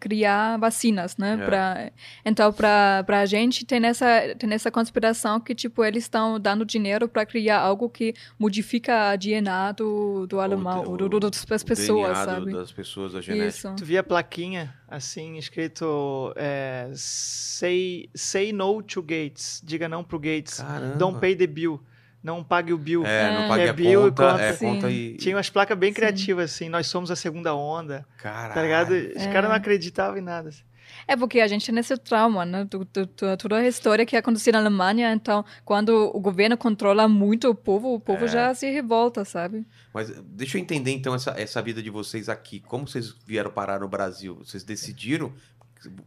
[0.00, 1.38] criar vacinas, né?
[1.40, 1.44] É.
[1.46, 1.92] Pra,
[2.24, 4.06] então, para a gente, tem essa,
[4.38, 9.16] tem essa conspiração que, tipo, eles estão dando dinheiro para criar algo que modifica a
[9.16, 12.52] DNA do, do alemão, o- ou do, do, das o pessoas, sabe?
[12.52, 13.48] das pessoas, a genética.
[13.48, 13.74] Isso.
[13.76, 19.60] Tu via a plaquinha, assim, escrito é, say, say no to Gates.
[19.64, 20.58] Diga não pro Gates.
[20.60, 20.96] Caramba.
[20.96, 21.80] Don't pay the bill.
[22.26, 23.06] Não pague o bill.
[23.06, 23.48] É, não É.
[23.48, 24.42] pague É a Bill e conta, conta.
[24.42, 25.16] é conta e...
[25.16, 25.94] Tinha umas placas bem Sim.
[25.94, 26.68] criativas, assim.
[26.68, 28.04] Nós somos a segunda onda.
[28.18, 28.54] Caralho.
[28.54, 28.90] Tá ligado?
[28.90, 29.32] Os É.
[29.32, 30.48] caras não acreditavam em nada.
[30.48, 30.62] assim.
[31.08, 32.64] É porque a gente tem esse trauma, né?
[32.64, 35.12] Do, do, do- toda a história que aconteceu na Alemanha.
[35.12, 38.28] Então, quando o governo controla muito o povo, o povo É.
[38.28, 39.64] já se revolta, sabe?
[39.94, 42.58] Mas deixa eu entender então essa, essa vida de vocês aqui.
[42.60, 44.36] Como vocês vieram parar no Brasil?
[44.44, 45.32] Vocês decidiram?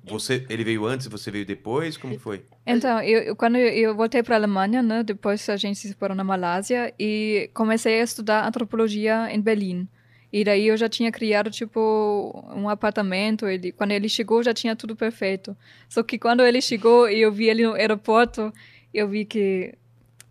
[0.04, 1.98] Você, ele veio antes você veio depois?
[1.98, 2.44] Como foi?
[2.66, 6.16] Então, eu, eu- quando eu voltei para a Alemanha, né, depois a gente se separou
[6.16, 9.88] na Malásia e comecei a estudar antropologia em Berlim.
[10.32, 13.48] E daí eu já tinha criado, tipo, um apartamento.
[13.48, 15.58] Ele, quando ele chegou, já tinha tudo perfeito.
[15.90, 18.54] Só que quando ele chegou e eu vi ele no aeroporto,
[18.94, 19.74] eu vi que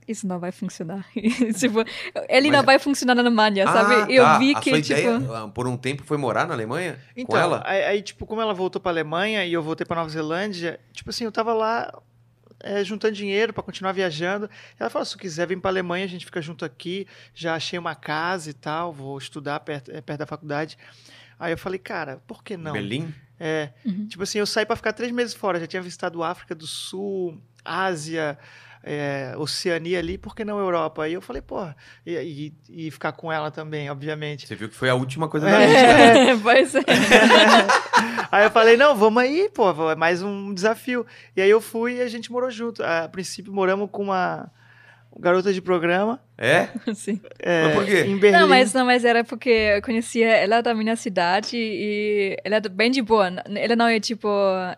[0.08, 1.06] isso não vai funcionar.
[1.58, 1.80] tipo,
[2.28, 3.94] ele Mas- não vai funcionar na Alemanha, sabe?
[3.94, 4.38] Ah, Eu tá.
[4.38, 5.00] vi a que, sua tipo...
[5.00, 6.98] ideia, ah, por um tempo, foi morar na Alemanha?
[7.14, 7.62] com Então, ela?
[7.66, 11.10] aí, aí, tipo, como ela voltou pra Alemanha e eu voltei pra Nova Zelândia, tipo
[11.10, 11.92] assim, eu tava lá
[12.60, 14.50] é, juntando dinheiro pra continuar viajando.
[14.80, 17.06] Ela falou: se tu quiser vir pra Alemanha, a gente fica junto aqui.
[17.34, 20.76] Já achei uma casa e tal, vou estudar perto, é, perto da faculdade.
[21.38, 22.72] Aí eu falei, cara, por que não?
[22.72, 23.14] Berlim?
[23.38, 24.08] É, Uhum.
[24.08, 25.60] tipo assim, eu saí pra ficar três meses fora.
[25.60, 28.36] Já tinha visitado África do Sul, Ásia,
[28.82, 31.02] é, Oceania ali, por que não Europa?
[31.04, 31.76] Aí eu falei, porra,
[32.06, 34.46] e, e, e ficar com ela também, obviamente.
[34.46, 35.52] Você viu que foi a última coisa É.
[35.52, 35.78] da lista.
[36.32, 36.80] É, pois é.
[38.30, 41.06] aí eu falei, não, vamos aí, pô, é mais um desafio.
[41.36, 42.82] E aí eu fui e a gente morou junto.
[42.82, 44.50] A princípio moramos com uma
[45.18, 46.68] garota de programa É?
[46.94, 47.20] Sim.
[47.40, 48.00] é, Mas por quê?
[48.06, 48.38] em Berlim.
[48.38, 52.60] Não, mas, não, mas era porque eu conhecia ela da minha cidade e ela é
[52.60, 53.26] bem de boa.
[53.56, 54.28] Ela não é tipo.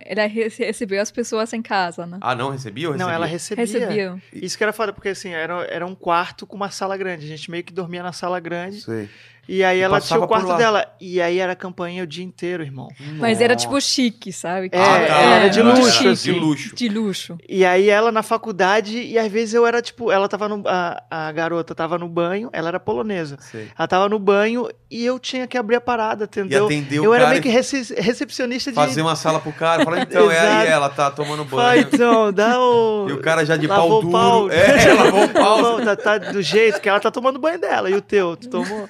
[0.01, 2.19] Ela rece- recebeu as pessoas em casa, né?
[2.23, 3.07] Ah, não recebia ou recebia?
[3.07, 3.65] Não, ela recebia.
[3.65, 4.21] Recebeu.
[4.33, 7.27] Isso que era foda, porque assim, era, era um quarto com uma sala grande.
[7.27, 8.81] A gente meio que dormia na sala grande.
[8.81, 9.09] Sei.
[9.53, 10.87] E aí E ela tinha passava o quarto dela.
[11.01, 12.87] E aí era campainha o dia inteiro, irmão.
[13.19, 14.69] Mas era tipo chique, sabe?
[14.71, 15.21] É, Ah, tá.
[15.23, 16.75] era de luxo, era De luxo.
[16.77, 17.39] De luxo.
[17.49, 20.63] E aí ela na faculdade, e às vezes eu era tipo, ela tava no.
[20.69, 23.39] A, a garota tava no banho, ela era polonesa.
[23.41, 23.67] Sei.
[23.77, 26.69] Ela tava no banho e eu tinha que abrir a parada, entendeu?
[26.93, 28.77] eu o era cara meio que rece- recepcionista de.
[28.77, 29.85] fazer uma sala pro cara.
[29.85, 31.89] Fala, então, é aí, ela tá tomando Vai, banho.
[31.93, 33.09] então, dá o.
[33.09, 34.49] E o cara já de Lavou o pau duro.
[34.49, 34.51] pau.
[34.53, 35.61] É, lavou o pau.
[35.81, 37.91] Não, tá, tá do jeito que ela tá tomando banho dela.
[37.91, 38.37] E o teu?
[38.37, 38.89] Tu tomou?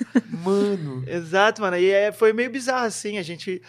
[0.50, 1.04] Mano.
[1.08, 1.76] Exato, mano.
[1.76, 3.62] E é, foi meio bizarro, assim, a gente.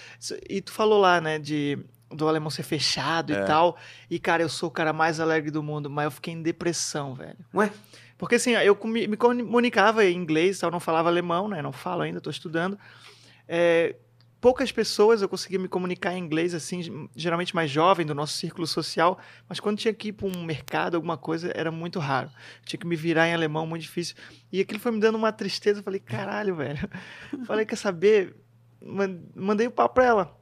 [0.50, 1.78] E tu falou lá, né, de.
[2.14, 3.42] Do alemão ser fechado É.
[3.42, 3.78] e tal.
[4.10, 7.14] E, cara, eu sou o cara mais alegre do mundo, mas eu fiquei em depressão,
[7.16, 7.38] velho.
[7.56, 7.72] Ué?
[8.18, 11.62] Porque, assim, eu me comunicava em inglês, tal, não falava alemão, né?
[11.62, 12.78] Não falo ainda, tô estudando.
[13.48, 13.96] É,
[14.42, 18.66] poucas pessoas eu conseguia me comunicar em inglês, assim, geralmente mais jovem, do nosso círculo
[18.66, 22.30] social, mas quando tinha que ir para um mercado, alguma coisa, era muito raro.
[22.66, 24.16] Tinha que me virar em alemão, muito difícil.
[24.52, 26.90] E aquilo foi me dando uma tristeza, eu falei, caralho, velho.
[27.46, 28.36] Falei, quer saber?
[28.84, 30.38] Man- Mandei o papo pra ela.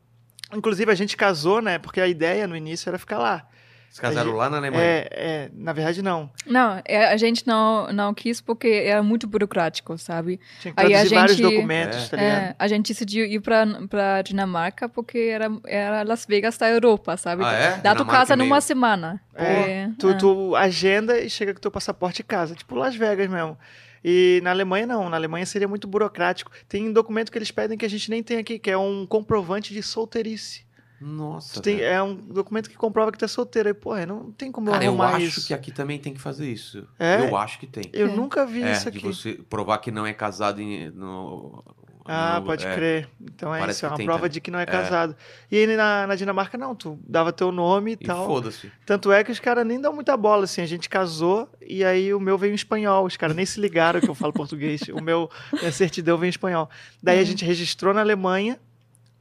[0.53, 1.77] Inclusive, a gente casou, né?
[1.77, 3.47] Porque a ideia no início era ficar lá.
[3.89, 4.83] Vocês casaram lá na Alemanha?
[4.83, 6.29] É, é, na verdade, não.
[6.45, 10.39] Não, é, a gente não, não quis porque era muito burocrático, sabe?
[10.61, 12.07] Tinha que Aí a traduzir vários gente- documentos, É.
[12.09, 12.37] tá ligado?
[12.43, 17.17] É, a gente decidiu ir pra, pra Dinamarca porque era, era Las Vegas da Europa,
[17.17, 17.43] sabe?
[17.43, 17.77] Ah, é?
[17.77, 19.19] Dá tu casa é meio- numa semana.
[19.33, 20.13] É, tu, é.
[20.13, 23.57] tu agenda e chega com teu passaporte em casa, tipo Las Vegas mesmo.
[24.05, 26.51] E na Alemanha não, na Alemanha seria muito burocrático.
[26.69, 29.05] Tem um documento que eles pedem que a gente nem tem aqui, que é um
[29.05, 30.63] comprovante de solteirice.
[31.01, 31.53] Nossa.
[31.55, 33.69] Tu tem- é um documento que comprova que tu é solteiro.
[33.69, 35.47] Aí, porra, não tem como eu Cara, eu arrumar acho isso.
[35.47, 36.87] que aqui também tem que fazer isso.
[36.99, 37.21] É?
[37.21, 37.83] Eu acho que tem.
[37.93, 38.15] Eu É.
[38.15, 39.07] nunca vi É, isso de aqui.
[39.07, 41.63] você provar que não é casado em, no...
[42.11, 42.73] Ah, no- pode é.
[42.73, 43.09] crer.
[43.21, 44.31] Então é Parece isso, é uma tem prova também.
[44.31, 45.15] de que não é casado.
[45.51, 48.25] E aí na, na Dinamarca não, tu dava teu nome e, E tal.
[48.25, 48.71] foda-se.
[48.83, 50.61] Tanto é que os caras nem dão muita bola, assim.
[50.61, 53.05] A gente casou e aí o meu veio em espanhol.
[53.05, 54.81] Os caras nem se ligaram que eu falo português.
[54.91, 56.67] O meu, minha certidão veio em espanhol.
[57.01, 57.25] Daí a Uhum.
[57.27, 58.59] gente registrou na Alemanha.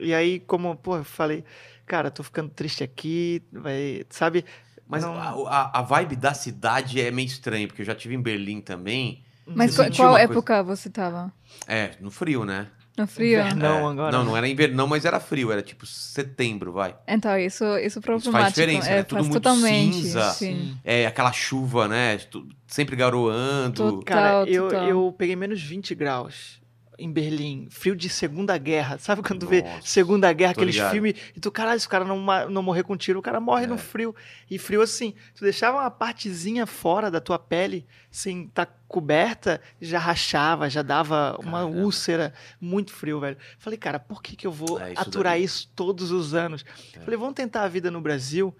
[0.00, 1.44] E aí, como, pô, eu falei,
[1.86, 4.44] cara, tô ficando triste aqui, vai, sabe?
[4.86, 8.14] Mas Não- a, a- a vibe da cidade é meio estranha, porque eu já tive
[8.14, 9.22] em Berlim também.
[9.46, 11.32] Mas Você qual, qual época você tava?
[11.66, 12.68] É, no frio, né?
[12.96, 13.40] No frio.
[13.40, 13.92] Invernão É.
[13.92, 14.12] agora.
[14.12, 14.30] Não, né?
[14.30, 16.96] não era inverno, não, mas era frio, era tipo setembro, vai.
[17.06, 19.02] Então, isso, isso faz diferença, é, né?
[19.04, 19.94] Tudo faz muito totalmente.
[19.96, 20.30] cinza.
[20.32, 20.76] Sim.
[20.84, 22.18] É aquela chuva, né?
[22.66, 23.74] Sempre garoando.
[24.00, 24.02] Total.
[24.04, 24.88] Cara, eu, total.
[24.88, 26.60] eu peguei menos 20 graus
[26.98, 27.68] em Berlim.
[27.70, 28.98] Frio de Segunda Guerra.
[28.98, 30.90] Sabe quando tu vê Nossa, Segunda Guerra, aqueles ligado.
[30.90, 32.18] filmes, e tu, caralho, se o cara não,
[32.50, 33.66] não morrer com tiro, o cara morre É.
[33.68, 34.14] no frio.
[34.50, 39.98] E frio assim, tu deixava uma partezinha fora da tua pele, sem estar coberta, já
[39.98, 41.78] rachava, já dava uma Caramba.
[41.78, 42.34] úlcera.
[42.60, 43.36] Muito frio, velho.
[43.58, 45.44] Falei, cara, por que, que eu vou É, isso aturar daí.
[45.44, 46.64] isso todos os anos?
[46.94, 47.00] É.
[47.00, 48.52] Falei, vamos tentar a vida no Brasil,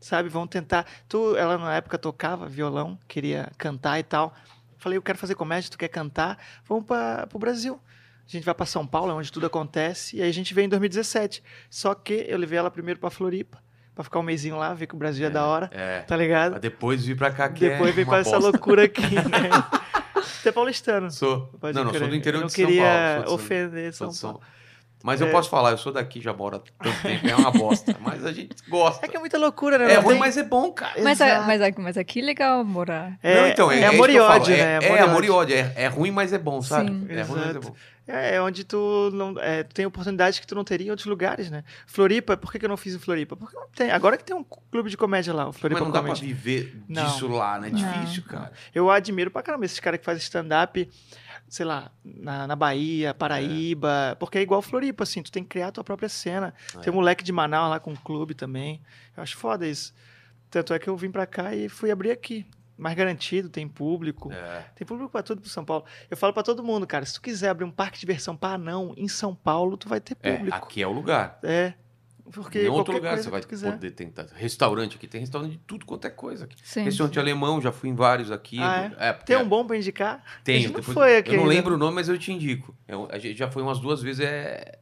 [0.00, 0.28] sabe?
[0.28, 0.84] Vamos tentar.
[1.08, 4.34] Tu, ela na época tocava violão, queria cantar e tal.
[4.78, 6.38] Falei, eu quero fazer comédia, tu quer cantar?
[6.64, 7.80] Vamos para o Brasil.
[8.26, 10.66] A gente vai para São Paulo, é onde tudo acontece, e aí a gente veio
[10.66, 11.42] em 2017.
[11.70, 13.58] Só que eu levei ela primeiro para Floripa,
[13.94, 16.00] para ficar um mêsinho lá, ver que o Brasil é, da hora, É.
[16.00, 16.50] tá ligado?
[16.52, 19.00] Pra depois vir pra cá que Depois é uma para essa loucura aqui,
[19.30, 19.48] né?
[20.16, 21.10] Você é paulistano.
[21.10, 21.46] Sou.
[21.60, 23.20] Pode não, não, sou do interior eu não de São queria Paulo.
[23.22, 24.46] de São- ofender São São- Paulo.
[25.06, 25.30] Mas eu É.
[25.30, 27.94] posso falar, eu sou daqui, já moro há tanto tempo, é uma bosta.
[28.02, 29.06] Mas a gente gosta.
[29.06, 29.92] É que é muita loucura, né?
[29.92, 31.00] É Não ruim, tem- mas é bom, cara.
[31.00, 31.46] Mas, a- Exato.
[31.46, 33.16] mas, a- mas aqui é legal morar.
[33.22, 34.86] É, não, então, é, é, é amor isso e ódio, é, né?
[34.88, 35.54] É, amor e ódio.
[35.56, 36.88] É, é ruim, mas é bom, sabe?
[36.90, 37.06] Sim.
[37.08, 37.74] é ruim, mas é bom.
[38.08, 41.06] É, é onde tu não é, tu tem oportunidades que tu não teria em outros
[41.06, 41.64] lugares, né?
[41.88, 43.36] Floripa, por que, que eu não fiz em Floripa?
[43.36, 43.90] Porque não tem.
[43.90, 46.32] Agora que tem um clube de comédia lá, o Floripa Mas não dá pra Comedy.
[46.34, 47.04] viver Não.
[47.04, 47.68] disso lá, né?
[47.68, 47.78] É Não.
[47.78, 48.52] difícil, cara.
[48.74, 50.88] Eu admiro pra caramba esses caras que fazem stand-up,
[51.48, 55.68] sei lá, na, na Bahia, Paraíba, porque é igual Floripa, assim, tu tem que criar
[55.68, 56.52] a tua própria cena.
[56.74, 56.78] É.
[56.80, 58.80] Tem um moleque de Manaus lá com um clube também.
[59.16, 59.94] Eu acho foda isso.
[60.50, 62.46] Tanto é que eu vim pra cá e fui abrir aqui.
[62.78, 64.30] Mais garantido, tem público.
[64.30, 64.64] É.
[64.74, 65.84] Tem público pra tudo pro São Paulo.
[66.10, 68.50] Eu falo pra todo mundo, cara, se tu quiser abrir um parque de diversão pra
[68.50, 70.56] anão em São Paulo, tu vai ter É, público.
[70.56, 71.38] aqui é o lugar.
[71.42, 71.72] É.
[72.32, 74.26] Porque em outro lugar você vai poder tentar.
[74.34, 76.56] Restaurante aqui, tem restaurante de tudo quanto é coisa aqui.
[76.62, 76.82] Sim.
[76.82, 78.58] Restaurante alemão, já fui em vários aqui.
[78.60, 80.22] Ah, porque Tem um bom pra indicar?
[80.44, 81.54] Tem, não foi aqui Eu não ainda.
[81.54, 82.74] lembro o nome, mas eu te indico.
[82.88, 84.78] Eu- a gente já foi umas duas vezes, é.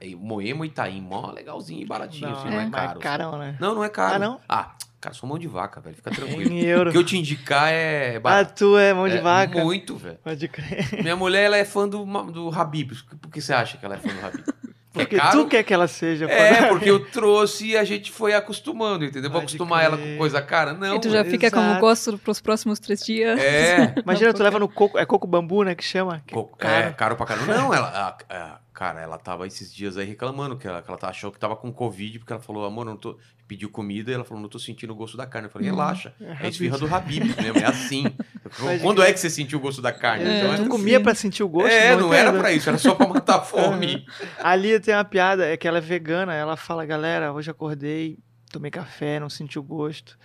[0.00, 3.00] é em Moema e Itaim, mó legalzinho e baratinho, assim, não é, caro.
[3.00, 3.56] carão, né?
[3.60, 4.14] Não, não é caro.
[4.16, 4.40] Ah, não?
[4.48, 5.94] Ah, cara, sou mão de vaca, velho.
[5.96, 6.42] Fica tranquilo.
[6.52, 6.90] Em euro.
[6.90, 8.54] O que eu te indicar é Ah, barato.
[8.56, 9.62] tu é mão de É vaca.
[9.62, 10.18] Muito, velho.
[10.22, 11.02] Pode crer.
[11.02, 12.92] Minha mulher, ela é fã do, do Habib.
[13.20, 14.44] Por que você acha que ela é fã do Habib?
[14.92, 15.42] Porque é caro?
[15.44, 16.26] tu quer que ela seja.
[16.26, 19.30] É, porque eu trouxe e a gente foi acostumando, entendeu?
[19.30, 20.12] Vou acostumar ela crer.
[20.12, 20.74] com coisa cara?
[20.74, 20.96] Não.
[20.96, 21.80] e tu já fica com exato.
[21.80, 23.40] gosto pros próximos três dias.
[23.40, 23.94] É.
[24.04, 24.98] Imagina, Não, tu leva no coco.
[24.98, 25.74] É coco bambu, né?
[25.74, 26.22] Que chama?
[26.26, 26.74] Que é Co- caro.
[26.74, 27.54] É, caro pra caramba.
[27.54, 27.86] Não, ela.
[27.88, 31.30] a- a- cara, ela tava esses dias aí reclamando que ela, que ela tá- achou
[31.30, 33.18] que tava com Covid, porque ela falou, amor, não tô.
[33.46, 35.46] Pediu comida e ela falou, não tô sentindo o gosto da carne.
[35.48, 35.72] Eu falei, Hum.
[35.74, 36.14] relaxa.
[36.20, 38.04] É É esfirra do Habib mesmo, é assim.
[38.82, 40.24] Quando é que você sentiu o gosto da carne?
[40.24, 40.70] É, Então é tu assim.
[40.70, 41.68] comia pra sentir o gosto?
[41.68, 42.40] É, não era entendo.
[42.40, 44.06] pra isso, era só pra matar a fome.
[44.42, 46.32] Ali tem uma piada, é que ela é vegana.
[46.34, 48.18] Ela fala, galera, hoje acordei,
[48.50, 50.18] tomei café, não senti o gosto.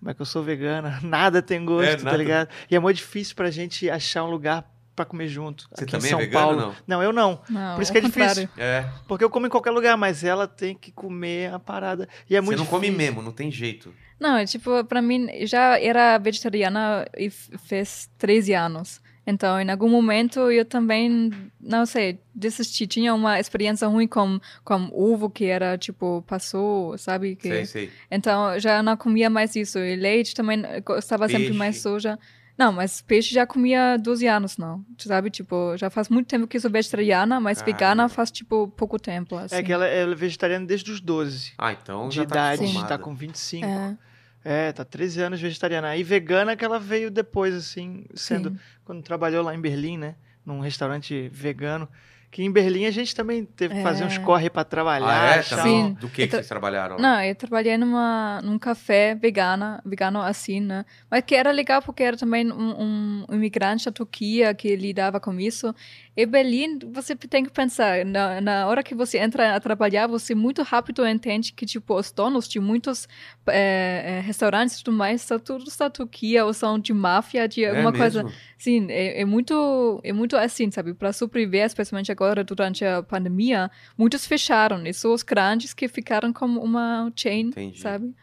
[0.00, 2.16] Mas que eu sou vegana, nada tem gosto, É, tá nada.
[2.16, 2.48] ligado?
[2.70, 4.64] E é muito difícil pra gente achar um lugar
[4.94, 5.68] pra comer junto.
[5.74, 6.60] Você aqui também em é São vegano Paulo.
[6.60, 6.74] ou não?
[6.86, 7.40] Não, eu não.
[7.48, 8.46] Não, Por isso que é difícil.
[8.46, 8.50] contrário.
[8.56, 8.88] É.
[9.08, 12.08] Porque eu como em qualquer lugar, mas ela tem que comer a parada.
[12.28, 13.06] E é você muito não come difícil.
[13.06, 13.92] mesmo, não tem jeito.
[14.18, 19.02] Não, é tipo, pra mim, já era vegetariana e fez 13 anos.
[19.26, 22.86] Então, em algum momento, eu também, não sei, desisti.
[22.86, 27.34] Tinha uma experiência ruim com, com ovo que era, tipo, passou, sabe?
[27.34, 27.48] Que...
[27.48, 27.90] Sei, sei.
[28.10, 29.78] Então, já não comia mais isso.
[29.78, 32.18] E leite também, gostava sempre mais soja.
[32.56, 34.84] Não, mas peixe já comia 12 anos, não.
[34.98, 35.28] Sabe?
[35.28, 37.76] Tipo, já faz muito tempo que eu sou vegetariana, mas Caramba.
[37.78, 39.56] vegana faz, tipo, pouco tempo, assim.
[39.56, 42.62] É que ela é vegetariana desde os 12 Ah, então de já tá idade.
[42.62, 42.88] acostumada.
[42.88, 43.66] tá com 25.
[43.66, 43.96] É,
[44.44, 45.88] É, tá 13 anos vegetariana.
[45.88, 48.50] Aí vegana que ela veio depois, assim, sendo.
[48.50, 48.58] sim.
[48.84, 50.14] Quando trabalhou lá em Berlim, né?
[50.46, 51.88] Num restaurante vegano.
[52.34, 54.06] Que em Berlim a gente também teve que fazer É.
[54.08, 55.06] uns corre pra trabalhar.
[55.06, 55.38] Ah, é?
[55.38, 55.96] um- Sim.
[56.00, 56.98] Do que, que vocês trabalharam?
[56.98, 60.84] Não, eu trabalhei numa, num café vegana, vegano assim, né?
[61.08, 65.38] Mas que era legal porque era também um, um imigrante da Turquia que lidava com
[65.38, 65.72] isso.
[66.16, 70.34] E Berlim, você tem que pensar, na, na hora que você entra a trabalhar, você
[70.34, 73.08] muito rápido entende que, tipo, os donos de muitos
[73.46, 77.70] eh, restaurantes e tudo mais são todos da Turquia ou são de máfia, de É
[77.70, 78.22] alguma coisa.
[78.24, 78.36] mesmo?
[78.58, 80.94] Sim, é, é muito é muito assim, sabe?
[80.94, 84.86] Para sobreviver, especialmente agora durante a pandemia, muitos fecharam.
[84.86, 87.80] E só os grandes que ficaram como uma chain, Entendi.
[87.80, 88.14] sabe?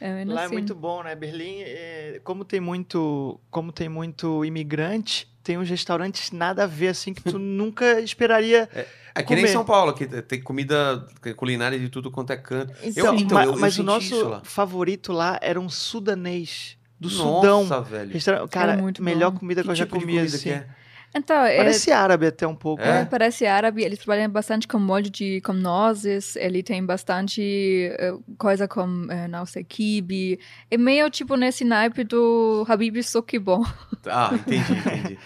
[0.00, 0.52] É, Lá é assim.
[0.54, 1.14] muito bom, né?
[1.14, 6.88] Berlim, é, como tem muito, como tem muito imigrante, tem uns restaurantes nada a ver
[6.88, 8.68] assim que tu nunca esperaria.
[9.14, 9.52] É que nem Comer.
[9.52, 12.74] São Paulo, que tem comida culinária de tudo quanto é canto.
[12.82, 14.42] Então, então, ma- eu- eu mas o nosso isso lá.
[14.44, 17.82] favorito lá era um sudanês do Nossa, Sudão.
[17.84, 18.12] velho.
[18.12, 19.38] Restaurante- Cara, muito melhor bom.
[19.38, 20.38] comida que, eu já tipo comi assim.
[20.42, 20.66] que é?
[21.14, 22.88] Então, é, Parece árabe até um pouco, É?
[22.88, 23.04] É, né?
[23.10, 23.82] parece árabe.
[23.82, 26.36] Eles trabalham bastante com molde de com nozes.
[26.36, 27.40] Ele tem bastante
[27.98, 30.38] eh, coisa com, eh, não sei, kibe.
[30.70, 33.64] É meio tipo nesse naipe do Habib Sokibon.
[34.08, 35.18] Ah, entendi, entendi.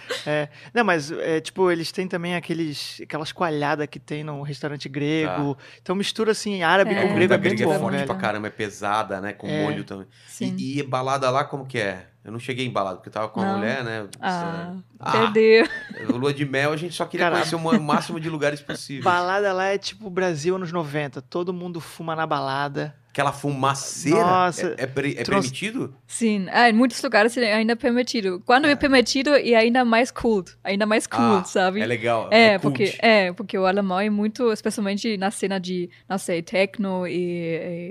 [0.73, 5.55] Não, mas é, tipo, eles têm também aqueles, aquelas coalhadas que tem no restaurante grego.
[5.83, 7.03] Então mistura assim árabe É.
[7.07, 8.07] com grego a é bem gringa é bom, forte velho.
[8.07, 9.35] pra caramba, é pesada, né?
[9.35, 9.65] Com É.
[9.65, 10.07] molho também.
[10.27, 10.57] Sim.
[10.59, 12.07] E, e balada lá, como que é?
[12.23, 13.57] Eu não cheguei em balada, porque eu tava com a Não.
[13.59, 14.07] mulher, né?
[14.21, 15.67] Ah, Ah, perdeu.
[16.11, 17.43] Lua de mel, a gente só queria Caralho.
[17.51, 19.03] conhecer o máximo de lugares possíveis.
[19.05, 21.23] Balada lá é tipo Brasil anos 90.
[21.23, 22.95] Todo mundo fuma na balada.
[23.13, 24.21] Aquela fumaceira.
[24.25, 24.69] Nossa.
[24.79, 25.95] é, é, pre- é Trouxe- permitido?
[26.07, 28.41] Sim, ah, em muitos lugares é ainda permitido.
[28.47, 30.45] Quando é, permitido, é ainda mais cool.
[30.63, 31.81] Ainda mais cool, Ah, sabe?
[31.81, 32.29] É legal.
[32.31, 32.63] É, cult.
[32.63, 37.15] porque, é, porque o alemão é muito, especialmente na cena de, não sei, techno e,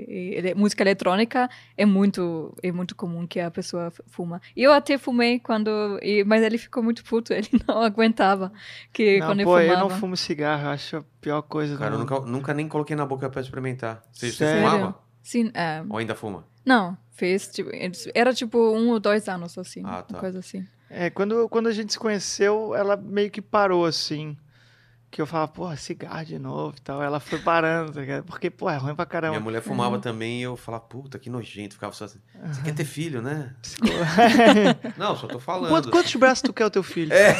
[0.08, 4.40] e- e música eletrônica, é muito, é muito comum que a pessoa fuma.
[4.56, 8.50] Eu até fumei quando, e- mas ele ficou muito puto, ele não aguentava
[8.90, 9.88] que Não, quando pô, eu eu fumava.
[9.90, 12.96] não fumo cigarro, eu acho a pior coisa Cara, do eu nunca, nunca nem coloquei
[12.96, 14.02] na boca pra experimentar.
[14.12, 15.09] Você, você fumava?
[15.22, 16.44] Sim, é, Ou ainda fuma?
[16.64, 17.70] não, fez, tipo,
[18.14, 20.14] era tipo um ou dois anos, assim, Ah, tá.
[20.14, 20.66] uma coisa assim.
[20.88, 24.36] É, quando, quando a gente se conheceu, ela meio que parou assim.
[25.10, 27.02] Que eu falava, porra, cigarro de novo e tal.
[27.02, 28.22] Ela foi parando, tá ligado?
[28.24, 29.32] Porque, pô, é ruim pra caramba.
[29.32, 30.00] Minha mulher fumava Uhum.
[30.00, 31.74] também e eu falava, puta, que nojento.
[31.74, 33.52] Ficava só assim, você quer ter filho, né?
[34.96, 35.70] Não, só tô falando.
[35.70, 37.12] Quanto- quantos braços tu quer o teu filho?
[37.12, 37.34] É,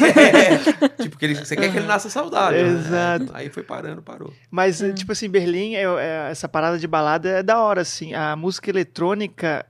[1.01, 2.61] tipo, que ele, você quer que ele nasça saudável.
[2.67, 2.73] né?
[2.81, 3.31] Exato.
[3.35, 4.33] Aí foi parando, parou.
[4.51, 8.15] Mas, eh, tipo assim, Berlim, é, é- essa parada de balada é da hora, assim.
[8.15, 9.65] A música eletrônica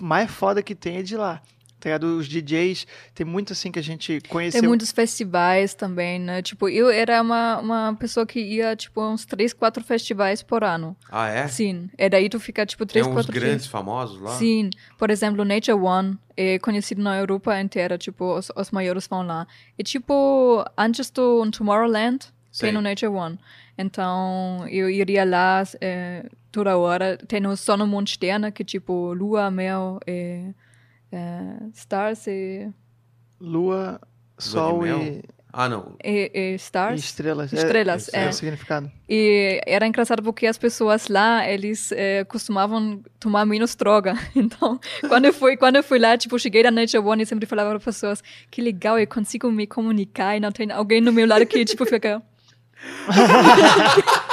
[0.00, 1.40] mais foda que tem é de lá.
[1.84, 2.06] Tá?
[2.06, 4.60] Os DJs, tem muito assim que a gente conheceu.
[4.60, 6.40] Tem muitos festivais também, né?
[6.42, 10.96] Tipo, eu era uma, uma pessoa que ia, tipo, uns três, quatro festivais por ano.
[11.10, 11.46] Ah, é?
[11.48, 11.90] Sim.
[11.98, 13.66] E daí tu fica, tipo, Tem três, uns quatro grandes dias.
[13.66, 14.30] famosos lá?
[14.32, 14.70] Sim.
[14.98, 19.46] Por exemplo, Nature One é conhecido na Europa inteira, tipo, os, os maiores vão lá.
[19.78, 22.68] E, tipo, antes do Tomorrowland, Sei.
[22.68, 23.38] tem no Nature One.
[23.76, 27.16] Então, eu iria lá eh, toda hora.
[27.16, 30.52] Tem o Sonne, Mond, Sterne, que, tipo, Lua, Mel, eh,
[31.14, 32.68] eh, Stars e,
[33.40, 34.00] Lua,
[34.38, 35.22] Sol e,
[35.52, 35.94] Ah, não.
[36.02, 37.00] e, e e Stars.
[37.04, 37.52] estrelas.
[37.52, 38.24] É- Estrelas, esse é.
[38.24, 38.28] é.
[38.28, 38.90] o significado.
[39.08, 44.14] E era engraçado porque as pessoas lá, eles eh, costumavam tomar menos droga.
[44.34, 47.46] Então, quando eu fui, quando eu fui lá, tipo, cheguei da Nature One e sempre
[47.46, 51.12] falava para as pessoas, que legal, eu consigo me comunicar e não tem alguém no
[51.12, 52.20] meu lado que, tipo, fica...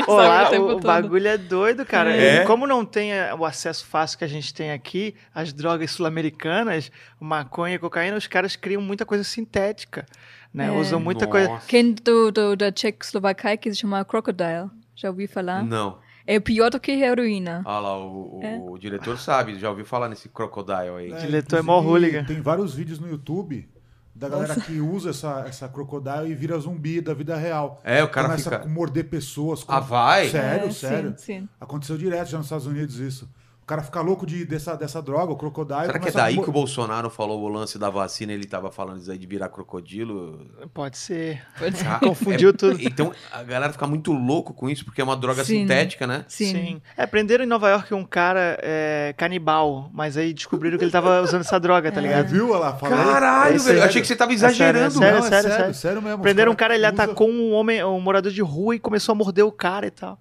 [0.00, 2.14] Sim, Pô, sabe, lá o tempo o, o bagulho é doido, cara.
[2.16, 2.42] É?
[2.42, 5.90] E como não tem eh, o acesso fácil que a gente tem aqui, as drogas
[5.90, 10.06] sul-americanas, maconha, cocaína, os caras criam muita coisa sintética,
[10.52, 10.66] né?
[10.66, 10.70] É.
[10.70, 11.48] Usam muita coisa.
[11.48, 11.66] Nossa.
[11.66, 14.70] Quem do, do, da Tchecoslovaquia que se chama Crocodile?
[14.94, 15.64] Já ouvi falar?
[15.64, 15.98] Não.
[16.26, 17.62] É pior do que heroína.
[17.64, 18.56] Ah lá, o, o- É.
[18.60, 21.12] o diretor sabe, já ouviu falar nesse Crocodile aí.
[21.14, 22.24] Diretor é mó hooligan.
[22.24, 23.68] Tem vários vídeos no YouTube
[24.14, 27.80] da galera que usa essa, essa crocodile e vira zumbi da vida real.
[27.84, 28.64] É, o cara Começa fica.
[28.64, 29.62] a morder pessoas.
[29.64, 30.28] com- Ah, vai?
[30.28, 31.14] Sério, É, sério.
[31.16, 31.48] Sim, sim.
[31.60, 33.28] Aconteceu direto já nos Estados Unidos isso.
[33.70, 35.86] O cara fica louco de, dessa, dessa droga, o crocodile.
[35.86, 38.44] Será que é a daí mor- que o Bolsonaro falou o lance da vacina ele
[38.44, 40.44] tava falando isso aí de virar crocodilo?
[40.74, 41.40] Pode ser.
[41.56, 41.86] Pode ser.
[41.88, 42.78] Ah, Confundiu é- tudo.
[42.82, 45.60] Então a galera fica muito louco com isso porque é uma droga Sim.
[45.60, 46.24] sintética, né?
[46.26, 46.82] Sim.
[46.96, 51.20] É, prenderam em Nova York um cara é, canibal, mas aí descobriram que ele tava
[51.22, 52.26] usando essa droga, tá É, ligado?
[52.26, 52.50] viu?
[52.50, 52.98] Olha lá, falei.
[52.98, 53.54] Caralho, É velho.
[53.56, 53.84] Eu sério.
[53.84, 54.86] achei que você tava É sério, exagerando.
[54.86, 55.74] é sério, Não, é sério, sério, sério.
[55.74, 56.22] sério mesmo.
[56.22, 59.16] Prenderam um cara, ele usa- atacou um homem, um morador de rua e começou a
[59.16, 60.18] morder o cara e tal.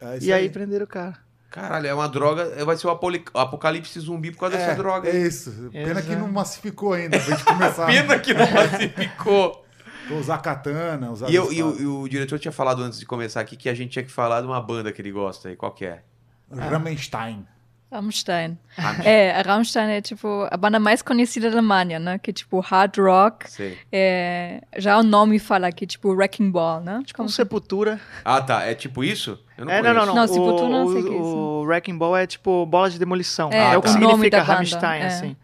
[0.00, 1.14] É E aí prenderam o cara.
[1.52, 2.64] Caralho, é uma droga.
[2.64, 5.08] Vai ser o apoli- apocalipse zumbi por causa dessa droga.
[5.08, 5.68] É isso.
[5.70, 6.18] Pena que Exato.
[6.26, 9.64] não massificou ainda, pra gente começar Pena que não pacificou.
[10.10, 13.06] a usar katana, usar E, eu- e o, e o diretor tinha falado antes de
[13.06, 15.56] começar aqui que a gente tinha que falar de uma banda que ele gosta aí.
[15.56, 16.02] Qual que é?
[16.50, 17.46] Ramenstein.
[17.90, 18.58] Rammstein.
[18.78, 22.18] Ah, É, a Rammstein é tipo a banda mais conhecida da Alemanha, né?
[22.18, 23.50] Que é tipo hard rock.
[23.50, 23.76] sei.
[23.92, 27.02] É, já o nome fala que é tipo Wrecking Ball, né?
[27.04, 28.00] Tipo um Sepultura.
[28.24, 28.62] Ah, tá.
[28.62, 29.38] É tipo isso?
[29.62, 30.14] Eu é, não, não, não.
[30.14, 31.36] Não, Sepultura não sei o que é o, isso.
[31.36, 33.50] o Wrecking Ball é tipo bola de demolição.
[33.52, 35.06] É, É, o que significa da banda, Rammstein, é.
[35.06, 35.36] assim.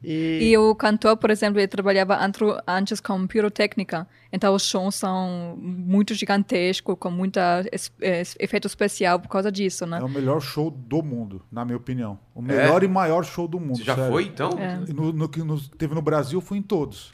[0.00, 4.06] E o cantor, por exemplo, ele trabalhava antro- antes com pirotécnica.
[4.32, 7.10] Então os sons são muito gigantescos, com
[7.72, 9.98] es- efeito especial por causa disso, né?
[10.00, 12.16] É o melhor show do mundo, na minha opinião.
[12.32, 13.78] O melhor e maior show do mundo.
[13.78, 14.12] Você já sério.
[14.12, 14.50] foi, então?
[14.56, 14.78] É.
[14.88, 17.10] E No, no que nos- teve no Brasil, fui em todos.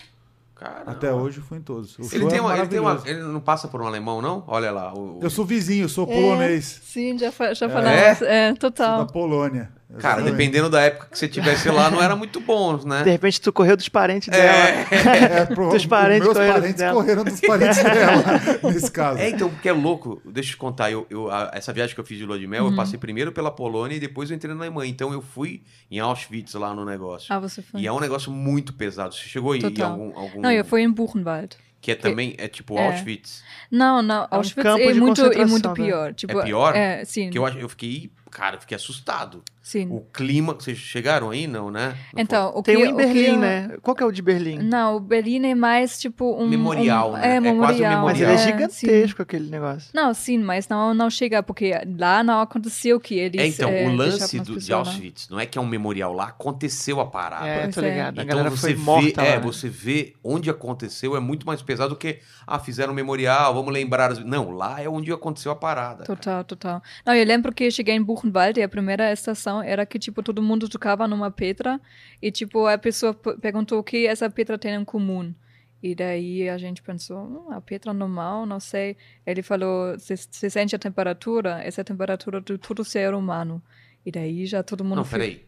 [0.55, 0.93] Caramba.
[0.93, 1.99] Até hoje, fui em todos.
[1.99, 3.03] O Ele tem, é uma, ele tem uma.
[3.05, 4.45] Ele não passa por um alemão, não?
[4.47, 4.95] Olha lá.
[4.95, 6.81] O, o- Eu sou vizinho, sou polonês.
[6.85, 7.69] Sim, já, já É?
[7.69, 8.23] falamos.
[8.23, 8.99] É, Sou total.
[9.05, 9.73] da Polônia.
[9.99, 10.31] Cara, Exatamente.
[10.33, 13.03] dependendo da época que você tivesse lá, não era muito bom, né?
[13.05, 14.53] De repente tu correu dos parentes dela.
[14.91, 16.95] É, pro, Dos parentes meus correram parentes dela.
[16.95, 19.19] correram dos parentes dela, nesse caso.
[19.19, 20.21] É, então, porque é louco.
[20.25, 20.91] Deixa eu te contar.
[20.91, 22.71] Eu, eu- a- essa viagem que eu fiz de lua de mel, Uhum.
[22.71, 24.91] eu passei primeiro pela Polônia e depois eu entrei na Alemanha.
[24.91, 27.33] Então eu fui em Auschwitz lá no negócio.
[27.33, 27.81] Ah, você foi.
[27.81, 29.15] E é um negócio muito pesado.
[29.15, 29.91] Você chegou aí em Total.
[29.93, 30.41] algum, algum.
[30.41, 31.57] Não, eu fui em Buchenwald.
[31.81, 32.87] Que é também, é tipo É.
[32.87, 33.43] Auschwitz.
[33.71, 35.75] Não, não, um Auschwitz campo é de muito, é muito né?
[35.75, 36.15] pior.
[36.15, 36.75] Tipo, É pior?
[36.75, 39.43] É, sim, Que eu, eu fiquei, cara, eu fiquei assustado.
[39.65, 39.89] Sim.
[39.91, 41.47] O clima, vocês chegaram aí?
[41.49, 41.97] Não, né?
[42.15, 43.77] Não Então, o Tem que, um em o que Berlim, eu- né?
[43.83, 44.59] Qual que é o de Berlim?
[44.59, 46.47] Não, o Berlim é mais tipo um...
[46.49, 47.21] Memorial, um, né?
[47.27, 48.05] É, É quase um memorial.
[48.05, 48.31] Mas memorial.
[48.31, 49.91] ele é É, gigantesco, aquele negócio.
[49.95, 53.87] Não, sim, mas não, não chega, porque lá não aconteceu que eles É, então, é,
[53.89, 54.73] o lance do, de.
[54.73, 57.47] Auschwitz não é que é um memorial lá, aconteceu a parada.
[57.47, 57.89] É, tô é.
[57.91, 58.19] ligado.
[58.19, 59.37] A Então galera você foi morta vê, é, lá.
[59.37, 59.43] né?
[59.43, 63.73] você vê onde aconteceu é muito mais pesado do que ah, fizeram um memorial, vamos
[63.73, 64.13] lembrar.
[64.13, 66.05] as- Não, lá é onde aconteceu a parada.
[66.05, 66.17] cara.
[66.17, 66.83] Total, total.
[67.07, 70.23] Não, eu lembro que eu cheguei em Buchenwald e a primeira estação era que, tipo,
[70.23, 71.81] todo mundo tocava numa pedra
[72.21, 75.35] e, tipo, a pessoa perguntou o que essa pedra tem em comum.
[75.83, 78.97] E daí a gente pensou, hum, a pedra normal, não sei.
[79.27, 80.17] Ele falou, você
[80.49, 81.63] sente a temperatura?
[81.63, 83.63] Essa é a temperatura de todo ser humano.
[84.05, 84.97] E daí já todo mundo...
[84.97, 85.45] Não, peraí.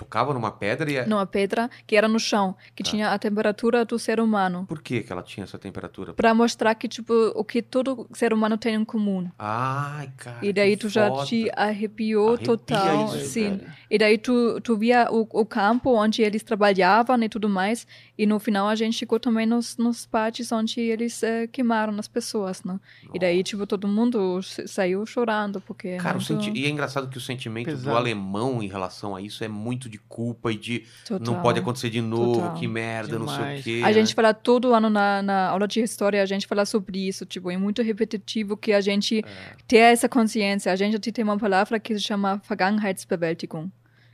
[0.00, 0.96] Tocava numa pedra e.
[0.96, 2.90] é- Numa pedra que era no chão, que Tá.
[2.90, 4.64] tinha a temperatura do ser humano.
[4.66, 6.14] Por que, que ela tinha essa temperatura?
[6.14, 9.28] Pra mostrar que, tipo, o que todo ser humano tem em comum.
[9.38, 10.38] Ai, cara.
[10.42, 11.26] E daí que tu já foda.
[11.26, 13.56] te arrepiou Arrepia total, isso, sim.
[13.58, 13.70] velho.
[13.90, 17.86] E daí tu, tu via o, o campo onde eles trabalhavam e tudo mais.
[18.16, 22.08] E no final a gente chegou também nos, nos partes onde eles eh, queimaram as
[22.08, 22.80] pessoas, né?
[23.12, 25.88] E daí, tipo, todo mundo saiu chorando, porque...
[25.88, 26.58] é Cara, o muito- senti...
[26.58, 27.96] e é engraçado que o sentimento do Pesado.
[27.96, 31.42] alemão em relação a isso é muito de culpa e de não Total.
[31.42, 32.54] pode acontecer de novo, Total.
[32.54, 33.64] que merda, não sei o Demais.
[33.64, 33.80] quê.
[33.82, 33.92] A né?
[33.92, 37.50] gente fala todo ano na, na aula de história, a gente fala sobre isso, tipo,
[37.50, 39.56] é muito repetitivo que a gente É.
[39.66, 40.72] ter essa consciência.
[40.72, 43.70] A gente tem uma palavra que se chama Vergangenheitsbewältigung,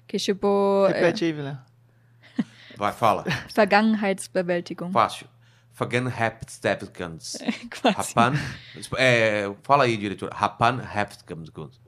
[0.08, 1.64] que tipo, é, Repete aí, Vila.
[2.76, 3.24] Vai, fala.
[3.54, 4.92] Vergangenheitsbewältigung.
[4.92, 5.26] Fácil.
[5.76, 7.36] Vergangenheitsbewältigung.
[7.82, 8.14] Quase.
[8.14, 8.32] Rapan.
[8.96, 10.32] É, fala aí, diretor.
[10.32, 10.80] Rapan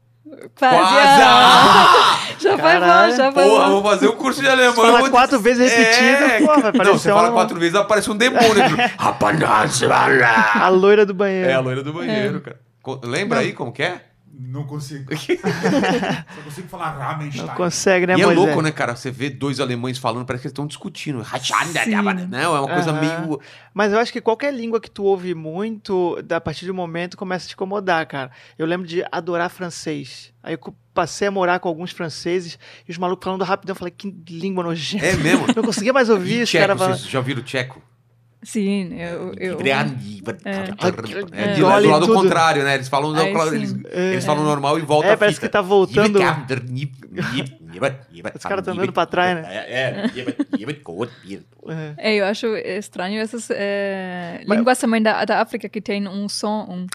[0.58, 0.76] Quase.
[0.76, 1.22] Quase!
[1.24, 2.18] ah!
[2.38, 3.10] Já vai Caralho.
[3.10, 3.70] bom, já vai Porra, bom.
[3.80, 4.74] vou fazer o curso de alemão.
[4.74, 8.08] Fala vou- quatro vezes repetido, É, pô, vai Não, você fala um- quatro vezes, aparece
[8.10, 8.62] um demônio.
[8.96, 10.24] Rapanhantsvala.
[10.54, 11.50] A loira do banheiro.
[11.50, 12.56] É a loira do banheiro, cara.
[12.80, 14.00] Co- Lembra aí como que é?
[14.40, 15.10] Não consigo.
[15.16, 17.44] Só consigo falar Ramenstein.
[17.46, 18.46] Não consegue, né, e é Moisés?
[18.46, 18.94] louco, né, cara?
[18.94, 21.24] Você vê dois alemães falando, parece que eles estão discutindo.
[21.24, 22.26] Sim.
[22.28, 23.00] Não, é uma coisa Aham.
[23.26, 23.40] meio.
[23.74, 26.74] Mas eu acho que qualquer língua que tu ouve muito, da- a partir de um
[26.74, 28.30] momento, começa a te incomodar, cara.
[28.56, 30.32] Eu lembro de adorar francês.
[30.42, 33.72] Aí eu passei a morar com alguns franceses e os malucos falando rapidão.
[33.72, 35.04] Eu falei, que língua nojenta.
[35.04, 35.46] É mesmo?
[35.54, 36.96] Não conseguia mais ouvir E os caras falando.
[36.96, 37.82] vocês já ouviram tcheco?
[38.42, 39.32] Sim, eu...
[39.36, 41.52] eu É, É.
[41.54, 42.14] de, lá- do lado tudo.
[42.22, 42.74] contrário, né?
[42.76, 45.48] Eles falam, Aí eles, eles falam normal e volta É, a parece fita.
[45.48, 46.18] que tá voltando.
[48.34, 49.48] Os caras tão andando pra trás, né?
[49.50, 50.10] É, É.
[51.98, 56.28] É, eu acho estranho essas é, Mas- línguas também da, da África que tem um
[56.28, 56.86] som, um...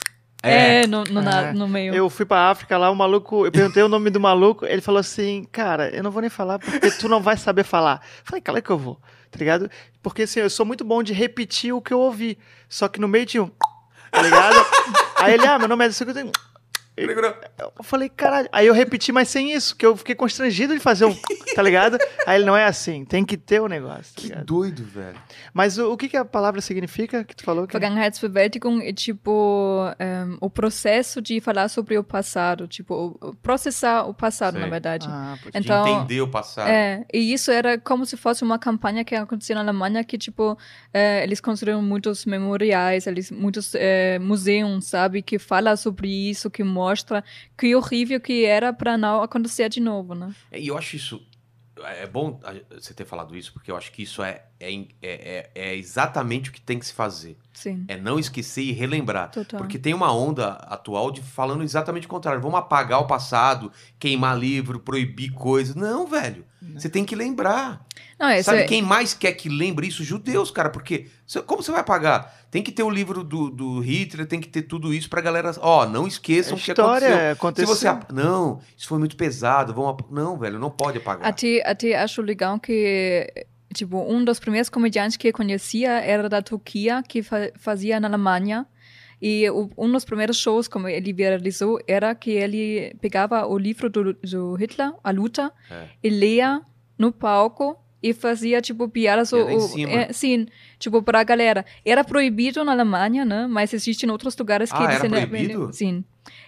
[0.45, 0.82] É.
[0.84, 1.53] É, no, no, na- É.
[1.53, 1.94] no meio.
[1.95, 4.99] Eu fui pra África lá, o maluco, eu perguntei o nome do maluco, ele falou
[4.99, 8.02] assim, cara, eu não vou nem falar porque tu não vai saber falar.
[8.03, 8.99] Eu falei, cala que eu vou,
[9.32, 9.70] tá ligado?
[10.04, 13.08] Porque assim, eu sou muito bom de repetir o que eu ouvi, só que no
[13.08, 13.52] meio tinha um,
[14.12, 14.58] tá ligado?
[15.16, 16.32] Aí ele, ah, meu nome é que eu tenho.
[16.98, 18.48] Eu falei, caralho.
[18.52, 21.15] Aí eu repeti, mas sem isso, que eu fiquei constrangido de fazer um,
[21.56, 21.98] tá ligado?
[22.28, 24.45] Aí ele, não é assim, tem que ter o negócio, tá Que ligado?
[24.45, 25.18] doido, velho.
[25.53, 27.65] Mas o, o que, que a palavra significa que tu falou?
[27.65, 27.74] Que...
[27.74, 34.03] Vergangenheitsbewältigung é tipo ehm, o processo de falar sobre o passado, tipo o- o processar
[34.07, 34.61] o passado, Sei.
[34.61, 35.07] na verdade.
[35.10, 36.70] Ah, Então, de entender o passado.
[36.70, 40.56] É, e isso era como se fosse uma campanha que acontecia na Alemanha que, tipo,
[40.94, 46.64] é, eles construíram muitos memoriais, eles, muitos é, museus, sabe, que fala sobre isso, que
[46.64, 46.83] mostra
[47.58, 50.34] que horrível que era para não acontecer de novo, né?
[50.52, 51.26] E eu acho isso.
[51.86, 52.40] É bom
[52.72, 56.50] você ter falado isso, porque eu acho que isso é, é, é, é- é exatamente
[56.52, 57.36] o que tem que se fazer.
[57.52, 59.32] Sim, É não esquecer e relembrar.
[59.32, 59.60] total.
[59.60, 62.40] Porque tem uma onda atual de falando exatamente o contrário.
[62.42, 65.74] Vamos apagar o passado, queimar livro, proibir coisas.
[65.76, 66.46] Não, velho.
[66.76, 67.85] Você tem que lembrar.
[68.19, 70.03] Não, esse Sabe é- quem mais quer que lembre isso?
[70.03, 70.69] Judeus, cara.
[70.69, 72.34] Porque cê- como você vai apagar?
[72.49, 75.52] Tem que ter o livro do, do Hitler, tem que ter tudo isso pra galera.
[75.60, 77.68] Ó, não esqueçam A o que história aconteceu.
[77.68, 77.76] aconteceu.
[77.76, 78.14] Se você.
[78.14, 79.73] Não, isso foi muito pesado.
[79.73, 81.27] Vamos Não, velho, não pode apagar.
[81.27, 83.27] Até, até acho legal que,
[83.73, 88.07] tipo, um dos primeiros comediantes que eu conhecia era da Turquia, que fa fazia na
[88.07, 88.65] Alemanha.
[89.26, 93.90] E o, um dos primeiros shows como ele viralizou era que ele pegava o livro
[93.90, 95.86] do, do Hitler, A Luta, É.
[96.04, 96.62] e lia
[96.98, 99.30] no palco e fazia, tipo, piadas.
[99.32, 99.91] Piada o- em o- cima.
[99.94, 100.45] é, sim,
[100.78, 101.66] tipo, pra galera.
[101.86, 103.48] Era proibido na Alemanha, né?
[103.48, 105.72] Mas existe em outros lugares que Ah, eles era proibido?
[105.72, 106.04] Sim.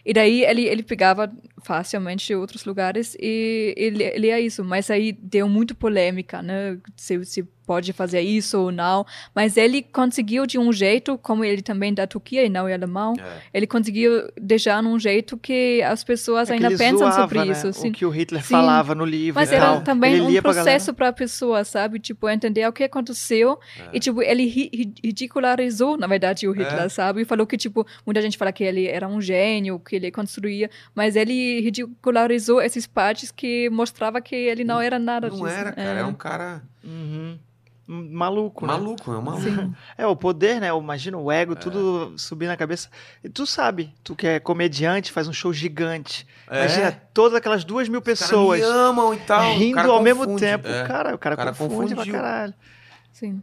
[0.05, 1.31] E daí ele, ele pegava
[1.63, 4.63] facilmente outros lugares e ele lia isso.
[4.65, 6.77] Mas aí deu muito polêmica, né?
[6.97, 9.05] Se, se pode fazer isso ou não.
[9.33, 12.73] Mas ele conseguiu de um jeito, como ele também é da Turquia e não é
[12.73, 13.41] alemão, É.
[13.53, 17.73] ele conseguiu deixar num jeito que as pessoas É ainda pensam zoava, sobre né, isso.
[17.73, 17.89] Sim.
[17.89, 18.49] O que o Hitler Sim.
[18.49, 21.99] falava no livro Mas era também ele um processo para a pessoa, sabe?
[21.99, 23.59] Tipo, entender o que aconteceu.
[23.79, 23.89] É.
[23.93, 26.89] E, tipo, ele ri- ri- ridicularizou, na verdade, o Hitler, É.
[26.89, 27.21] sabe?
[27.21, 30.69] E falou que, tipo, muita gente fala que ele era um gênio, que ele construía.
[30.93, 35.47] Mas ele ridicularizou esses partes que mostrava que ele não era nada Não disso.
[35.47, 35.87] era, cara.
[35.89, 35.95] É.
[35.95, 37.37] Era um cara Uhum.
[37.87, 38.73] Um Maluco, né?
[38.73, 39.43] maluco, é um maluco.
[39.43, 39.73] Sim.
[39.95, 40.69] É, o poder, né?
[40.69, 41.41] Imagina o É.
[41.41, 42.89] ego, tudo subir na cabeça.
[43.23, 46.25] E tu sabe, tu que é comediante, faz um show gigante.
[46.49, 46.61] É.
[46.61, 49.51] Imagina todas aquelas duas mil Os pessoas me amam e tal.
[49.51, 50.41] o rindo cara ao mesmo confunde.
[50.41, 50.67] tempo.
[50.67, 50.83] É.
[50.87, 52.13] Cara, o cara, O cara confunde pra confundiu.
[52.13, 52.53] caralho.
[53.11, 53.41] Sim.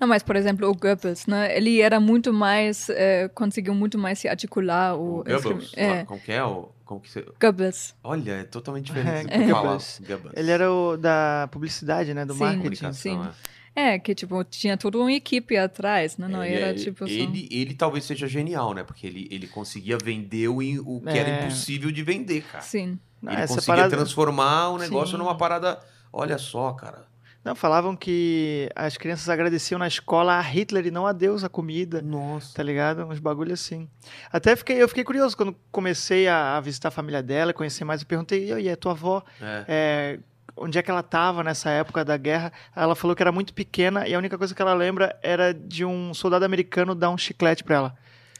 [0.00, 1.56] Não, mas, por exemplo, o Goebbels, né?
[1.56, 2.88] Ele era muito mais...
[2.90, 4.94] eh, conseguiu muito mais se articular.
[4.96, 6.42] O, O Goebbels, É, lá, como que é?
[6.44, 7.24] O, como que você...
[7.40, 7.94] Goebbels.
[8.02, 9.60] Olha, é totalmente diferente do É, que falar.
[9.62, 10.00] Goebbels.
[10.06, 10.34] Goebbels.
[10.36, 12.24] Ele era o da publicidade, né?
[12.26, 12.40] Do Sim.
[12.40, 12.92] marketing.
[12.92, 13.20] Sim.
[13.22, 13.53] é.
[13.76, 16.28] É, que, tipo, tinha toda uma equipe atrás, né?
[16.28, 17.06] Não Ele, era, é- tipo...
[17.06, 18.84] só- ele, ele talvez seja genial, né?
[18.84, 21.40] Porque ele, ele conseguia vender o, o que era É.
[21.40, 22.62] impossível de vender, cara.
[22.62, 22.98] Sim.
[23.20, 25.18] Não, ele essa conseguia parada- transformar o negócio Sim.
[25.18, 25.80] numa parada.
[26.12, 27.12] Olha só, cara.
[27.44, 31.48] Não, falavam que as crianças agradeciam na escola a Hitler e não a Deus a
[31.48, 32.00] comida.
[32.00, 32.54] Nossa.
[32.54, 33.04] Tá ligado?
[33.04, 33.86] Uns bagulho assim.
[34.32, 38.00] Até fiquei, eu fiquei curioso quando comecei a, a visitar a família dela, conhecer mais.
[38.00, 39.64] Eu perguntei, e aí, a tua avó, É.
[39.68, 40.18] é,
[40.56, 42.52] onde é que ela tava nessa época da guerra?
[42.74, 45.84] Ela falou que era muito pequena e a única coisa que ela lembra era de
[45.84, 47.96] um soldado americano dar um chiclete pra ela.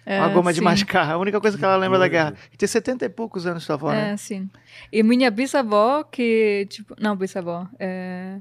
[0.07, 0.65] É, uma goma de sim.
[0.65, 1.11] mascar.
[1.13, 2.35] A única coisa que ela lembra da guerra.
[2.53, 4.11] E tem 70 e poucos anos tua avó, né?
[4.13, 4.51] É, sim.
[4.93, 8.39] E minha bisavó, que, tipo, não, bisavó, é,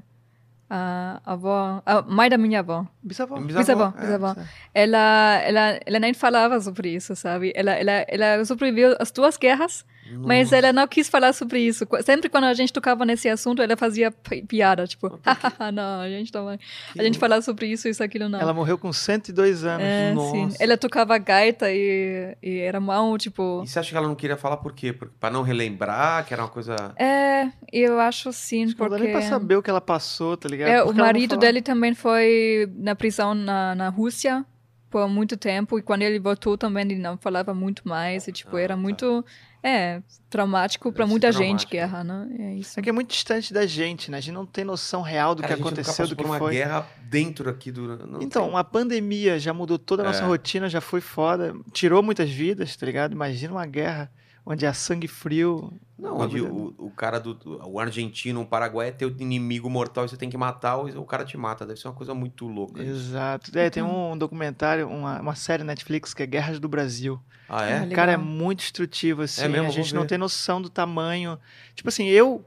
[0.68, 3.38] a avó, a mãe da minha avó, Bisavó.
[3.40, 4.36] bisavó, é, bisavó,
[4.74, 7.52] ela, ela, ela nem falava sobre isso, sabe?
[7.54, 9.86] Ela, ela, ela sobreviveu às duas guerras,
[10.24, 11.86] mas ela não quis falar sobre isso.
[12.04, 16.08] Sempre quando a gente tocava nesse assunto, ela fazia pi- piada, tipo, "Hahaha, não, a
[16.08, 16.58] gente não vai,
[16.98, 18.40] a gente falar sobre isso, isso, aquilo, não.
[18.40, 19.84] Ela morreu com 102 anos.
[19.86, 20.14] é, sim.
[20.14, 20.56] Nossa.
[20.62, 23.62] Ela tocava gaita e, e era mal, tipo...
[23.64, 24.92] E você acha que ela não queria falar por quê?
[24.92, 26.76] Por, pra não relembrar, que era uma coisa.
[26.96, 29.02] É, eu acho sim, Não dá porque...
[29.04, 30.68] nem pra saber o que ela passou, tá ligado?
[30.68, 34.44] É, o Porque não marido dele também foi na prisão na, na Rússia
[34.90, 38.56] por muito tempo e quando ele voltou também ele não falava muito mais e tipo
[38.56, 38.80] Ah, era tá.
[38.80, 39.24] muito
[39.64, 41.72] é traumático para muita gente traumático.
[41.72, 42.28] guerra, né?
[42.38, 42.78] É isso.
[42.78, 44.18] É que é muito distante da gente, né?
[44.18, 46.52] A gente não tem noção real do Cara, que gente aconteceu, do que uma foi.
[46.54, 47.96] guerra dentro aqui do.
[48.06, 50.26] não Então, tem- uma pandemia já mudou toda a nossa É.
[50.26, 53.12] rotina, já foi foda, tirou muitas vidas, tá ligado?
[53.12, 54.10] Imagina uma guerra
[54.44, 55.72] onde há sangue frio.
[55.98, 57.38] Não, onde o, o cara do.
[57.66, 61.04] O argentino, o paraguai é teu inimigo mortal e você tem que matar, o, o
[61.04, 61.64] cara te mata.
[61.64, 62.82] Deve ser uma coisa muito louca.
[62.82, 62.90] isso.
[62.90, 63.56] Exato.
[63.58, 67.20] É, tem um documentário, uma, uma série Netflix que é Guerras do Brasil.
[67.48, 67.82] Ah, é?
[67.82, 67.94] Olha.
[67.94, 69.46] Cara, é muito instrutivo, assim.
[69.48, 69.68] mesmo?
[69.68, 71.38] a gente não tem noção do tamanho.
[71.74, 72.44] Tipo assim, eu,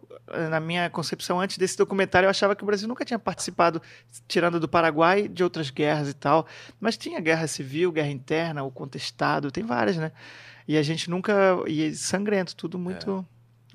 [0.49, 3.81] na minha concepção antes desse documentário, eu achava que o Brasil nunca tinha participado,
[4.27, 6.47] tirando do Paraguai, de outras guerras e tal.
[6.79, 10.11] Mas tinha guerra civil, guerra interna, o contestado, tem várias, né?
[10.67, 11.33] E a gente nunca.
[11.67, 13.25] E é sangrento, tudo muito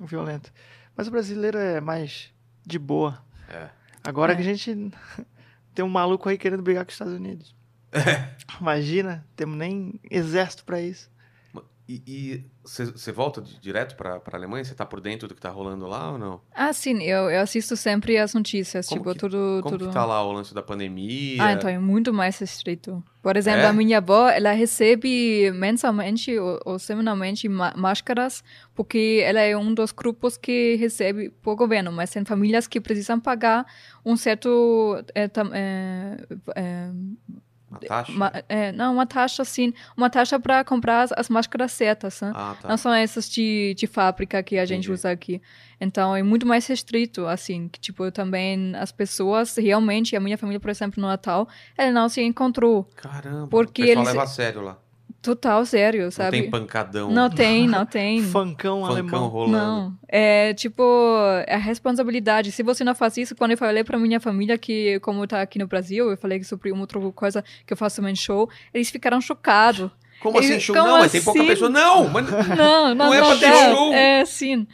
[0.01, 0.51] violento.
[0.95, 2.31] Mas o brasileiro é mais
[2.65, 3.23] de boa.
[3.49, 3.69] É.
[4.03, 4.35] Agora É.
[4.35, 4.91] que a gente
[5.73, 7.55] tem um maluco aí querendo brigar com os Estados Unidos.
[8.59, 11.09] Imagina, temos nem exército pra isso.
[11.87, 14.63] E você volta di- direto pra, pra Alemanha?
[14.63, 16.41] Você tá por dentro do que tá rolando lá ou não?
[16.55, 19.93] Ah, sim, eu, eu assisto sempre as notícias, Como tipo, que- tudo Como tudo que
[19.93, 21.43] tá lá o lance da pandemia?
[21.43, 23.03] Ah, então é muito mais restrito.
[23.21, 23.65] Por exemplo, É?
[23.67, 28.43] a minha avó, ela recebe mensalmente ou, ou semanalmente ma- máscaras,
[28.73, 33.19] porque ela é um dos grupos que recebe por governo, mas tem famílias que precisam
[33.19, 33.65] pagar
[34.05, 35.03] um certo...
[35.13, 35.29] é,
[36.55, 36.89] é,
[37.73, 38.11] Uma taxa?
[38.11, 42.31] ma- é, não, uma taxa, assim, uma taxa para comprar as, as máscaras certas, né?
[42.35, 42.67] Ah, tá.
[42.67, 44.91] Não são essas de, de fábrica que a gente Entendi.
[44.93, 45.41] usa aqui.
[45.79, 50.59] Então, é muito mais restrito, assim, que, tipo, também as pessoas, realmente, a minha família,
[50.59, 51.47] por exemplo, no Natal,
[51.77, 52.85] ela não se encontrou.
[52.95, 54.77] Caramba, Porque o pessoal eles- leva a sério lá.
[55.23, 56.41] Total sério, Não sabe?
[56.41, 58.21] tem pancadão, Não tem, não tem.
[58.21, 59.27] Funkão funkão alemão.
[59.29, 59.57] rolando.
[59.57, 60.83] Não, é tipo
[61.47, 62.51] a responsabilidade.
[62.51, 65.57] Se você não faz isso, quando eu falei pra minha família que, como tá aqui
[65.57, 69.21] no Brasil, eu falei sobre uma outra coisa que eu faço também show, eles ficaram
[69.21, 69.89] chocados.
[70.21, 70.75] Como assim, Ele- show?
[70.75, 71.47] como não, mas tem pouca assim?
[71.49, 71.69] pessoa.
[71.69, 73.93] Não, mas Não, não, Não é pra ter show.
[73.93, 74.67] É, sim.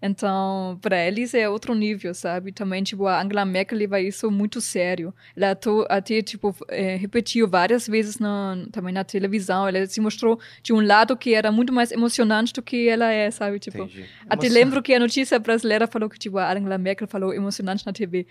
[0.00, 2.52] Então, para eles é outro nível, sabe?
[2.52, 5.12] Também, tipo, a Angela Merkel leva isso muito sério.
[5.34, 5.58] Ela
[5.88, 9.66] até, tipo, eh, repetiu várias vezes na, também na televisão.
[9.66, 13.30] Ela se mostrou de um lado que era muito mais emocionante do que ela é,
[13.30, 13.58] sabe?
[13.58, 14.04] Tipo, Entendi.
[14.28, 17.92] até lembro que a notícia brasileira falou que, tipo, a Angela Merkel falou emocionante na
[17.92, 18.26] TV.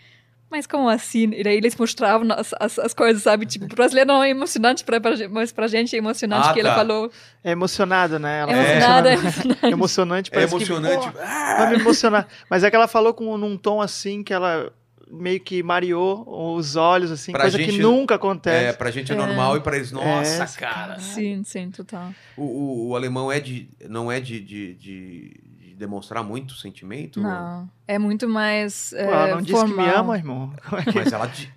[0.55, 1.31] Mas como assim?
[1.33, 3.45] E daí eles mostravam as, as, as coisas, sabe?
[3.45, 6.61] Tipo, o brasileiro não é emocionante, pra, pra, mas pra gente é emocionante Ah, que
[6.61, 6.75] ela tá.
[6.77, 7.11] falou.
[7.43, 8.39] É emocionado, né?
[8.39, 9.65] Ela Emocionada, é emocionante.
[9.65, 10.29] emocionante.
[10.29, 11.11] É parece que, emocionante.
[11.11, 12.27] "Pô, vai me emocionar.
[12.49, 14.71] Mas é que ela falou com, num tom assim que ela
[15.11, 16.25] meio que mareou
[16.57, 18.77] os olhos, assim, Pra coisa gente- que nunca É, acontece.
[18.77, 19.17] pra gente é É.
[19.17, 20.99] normal e pra eles, nossa, É, cara.
[20.99, 22.09] Sim, sim, total.
[22.37, 25.39] O, o, o alemão é de, não é de, de, de-
[25.75, 27.19] de demonstrar muito sentimento?
[27.21, 27.69] Não.
[27.87, 28.91] É muito mais.
[28.91, 29.97] Pô, ela eh, não disse que me formal.
[29.97, 30.53] ama, irmão.
[30.71, 31.53] É que- Mas ela di-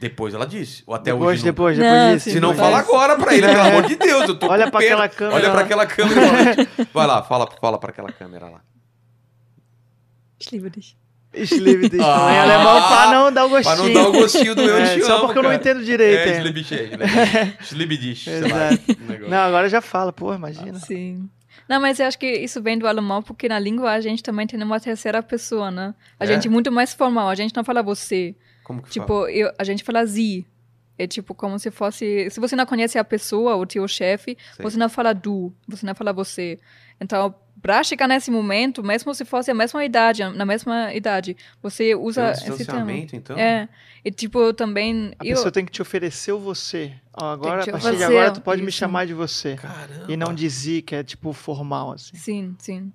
[0.00, 0.84] depois ela disse.
[0.86, 2.24] Ou até depois, hoje depois, Não, depois disso.
[2.24, 4.70] sim, Se não fala agora pra ele, pelo amor de Deus, eu tô Olha com
[4.70, 5.04] pra pena.
[5.04, 6.56] aquela câmera Olha pra aquela câmera.
[6.94, 8.60] Vai lá, fala, fala pra aquela câmera lá.
[10.40, 10.96] Ich liebe dich.
[11.34, 12.00] Ich liebe dich.
[12.00, 12.32] Ah.
[12.32, 13.74] Em alemão, pra não dar o gostinho.
[13.76, 15.60] Pra não dar o gostinho do eu É, te só amo, porque eu não cara.
[15.60, 16.28] entendo direito.
[16.28, 16.40] É,
[18.14, 18.70] sei lá.
[19.26, 19.28] Um.
[19.28, 20.78] Não, agora já fala, pô, imagina.
[20.78, 21.28] Sim.
[21.68, 24.46] Não, mas eu acho que isso vem do alemão, porque na língua a gente também
[24.46, 25.94] tem uma terceira pessoa, né?
[26.18, 26.26] A É?
[26.28, 28.34] gente é muito mais formal, a gente não fala você.
[28.64, 29.06] Como que fala?
[29.06, 30.46] Tipo, eu, a gente fala sie.
[30.98, 32.30] É tipo como se fosse.
[32.30, 35.94] Se você não conhece a pessoa, o teu chefe, você não fala du, você não
[35.94, 36.58] fala você.
[37.00, 41.84] Então, pra chegar nesse momento, mesmo se fosse a mesma idade, na mesma idade, você
[41.84, 42.90] Tem usa um esse termo.
[42.90, 43.36] então?
[43.38, 43.68] É.
[44.04, 45.12] E tipo, também.
[45.18, 46.92] A eu, pessoa tem que te oferecer o você.
[47.12, 48.78] Ó, agora, a partir de agora, tu pode me isso.
[48.78, 49.56] chamar de você.
[49.56, 50.04] Caramba.
[50.08, 52.16] E não Zi, que é tipo formal, assim.
[52.16, 52.92] Sim, sim.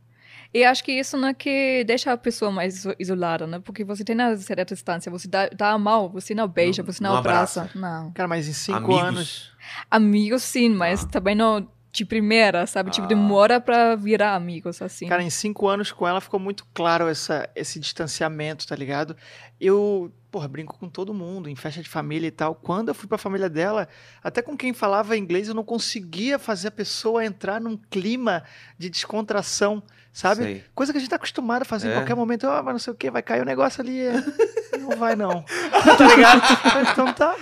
[0.53, 3.59] E acho que isso né, que deixa a pessoa mais iso- isolada, né?
[3.63, 6.91] Porque você tem a certa distância, você dá, dá a mão, você não beija, Não-
[6.91, 7.61] você não, não abraça.
[7.61, 7.79] abraça.
[7.79, 8.11] Não.
[8.11, 9.01] Cara, mas em cinco Amigos.
[9.01, 9.51] anos.
[9.89, 11.07] Amigos, sim, mas Ah.
[11.07, 12.89] também não de primeira, sabe?
[12.91, 13.09] Tipo, Ah.
[13.09, 15.07] demora pra virar amigos, assim.
[15.07, 19.15] Cara, em cinco anos com ela ficou muito claro essa, esse distanciamento, tá ligado?
[19.63, 22.55] Eu, porra, brinco com todo mundo, em festa de família e tal.
[22.55, 23.87] Quando eu fui pra família dela,
[24.23, 28.43] até com quem falava inglês, eu não conseguia fazer a pessoa entrar num clima
[28.75, 30.43] de descontração, sabe?
[30.43, 30.63] Sei.
[30.73, 31.91] Coisa que a gente tá acostumado a fazer É.
[31.91, 32.47] em qualquer momento.
[32.47, 33.99] Ah, mas não sei o que, vai cair o negócio ali.
[33.99, 34.13] é.
[34.81, 35.43] Não vai, não.
[35.97, 36.41] tá ligado?
[36.91, 37.35] Então tá.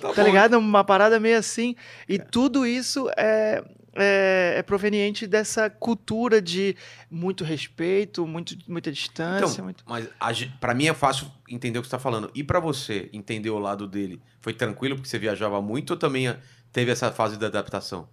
[0.00, 0.58] Tá Tá ligado?
[0.58, 1.74] Uma parada meio assim.
[2.06, 3.64] E tudo isso é,
[3.96, 6.76] é, é proveniente dessa cultura de
[7.10, 9.54] muito respeito, muito, muita distância.
[9.54, 9.84] Então, muito...
[9.86, 12.30] mas a gen- pra mim é fácil entender o que você tá falando.
[12.34, 16.28] E pra você entender o lado dele, foi tranquilo porque você viajava muito ou também
[16.28, 16.36] eh,
[16.72, 18.08] teve essa fase da adaptação?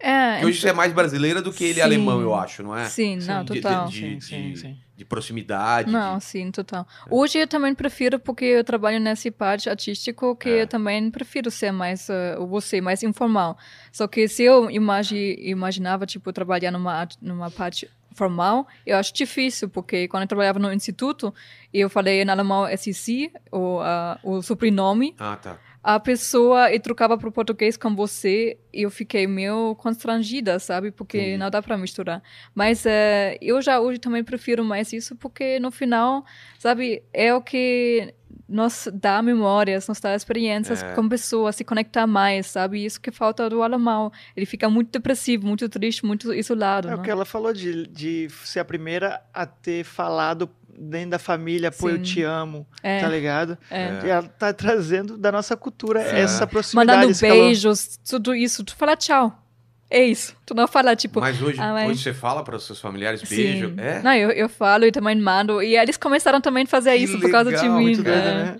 [0.00, 1.80] É, Porque hoje você é mais brasileira do que ele Sim.
[1.82, 2.84] alemão, eu acho, não é?
[2.84, 3.88] Sim, não, De- de- total.
[3.88, 4.78] De, Sim, de, sim, sim.
[4.98, 5.90] De proximidade.
[5.92, 6.84] Não, de- sim, total.
[7.08, 10.62] Hoje eu também prefiro, porque eu trabalho nessa parte artística, que É.
[10.62, 13.56] eu também prefiro ser mais, uh, você, mais informal.
[13.92, 19.68] Só que se eu imagi imaginava, tipo, trabalhar numa, numa parte formal, eu acho difícil,
[19.68, 21.32] porque quando eu trabalhava no instituto,
[21.72, 25.58] eu falei em alemão SC, o, uh, o sobrenome, Ah, tá.
[25.82, 30.90] A pessoa e trocava para o português com você e eu fiquei meio constrangida, sabe?
[30.90, 32.22] Porque não dá para misturar.
[32.54, 36.24] Mas eh, eu já hoje também prefiro mais isso porque no final,
[36.58, 38.12] sabe, é o que
[38.48, 40.94] nos dá memórias, nos dá experiências É.
[40.94, 42.82] com pessoas, se conectar mais, sabe?
[42.84, 44.10] Isso que falta do alemão.
[44.36, 46.88] Ele fica muito depressivo, muito triste, muito isolado.
[46.88, 47.04] É o né?
[47.04, 50.48] que ela falou de, de ser a primeira a ter falado
[50.80, 52.02] dentro da família, pô, eu Sim.
[52.02, 53.58] te amo, É, tá ligado?
[53.70, 54.00] é.
[54.04, 56.20] E ela tá trazendo da nossa cultura É.
[56.20, 56.98] essa proximidade.
[57.06, 58.62] Mandando beijos, tudo isso.
[58.64, 59.44] Tu fala tchau.
[59.90, 60.36] É isso.
[60.44, 63.22] Tu não fala, tipo, Mas hoje, ah, mas- hoje você fala para os seus familiares
[63.22, 63.68] beijo?
[63.70, 63.74] Sim.
[63.78, 64.02] É?
[64.02, 65.62] Não, eu, eu falo e também mando.
[65.62, 67.84] E eles começaram também a fazer Que isso por causa de legal, mim.
[67.84, 68.34] Muito doido, é.
[68.34, 68.56] né?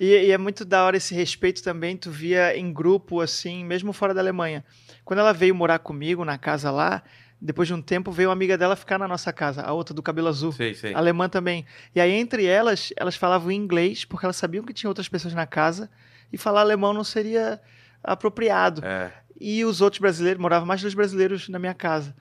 [0.00, 3.92] E, e é muito da hora esse respeito também, tu via em grupo, assim, mesmo
[3.92, 4.64] fora da Alemanha.
[5.04, 7.02] Quando ela veio morar comigo na casa lá,
[7.44, 10.00] depois de um tempo veio uma amiga dela ficar na nossa casa, a outra do
[10.02, 10.52] cabelo azul.
[10.52, 10.94] Sei, sei.
[10.94, 11.66] Alemã também.
[11.94, 15.44] E aí, entre elas, elas falavam inglês, porque elas sabiam que tinha outras pessoas na
[15.46, 15.90] casa,
[16.32, 17.60] e falar alemão não seria
[18.02, 18.84] apropriado.
[18.84, 19.10] É.
[19.40, 22.14] E os outros brasileiros, moravam mais dois brasileiros na minha casa.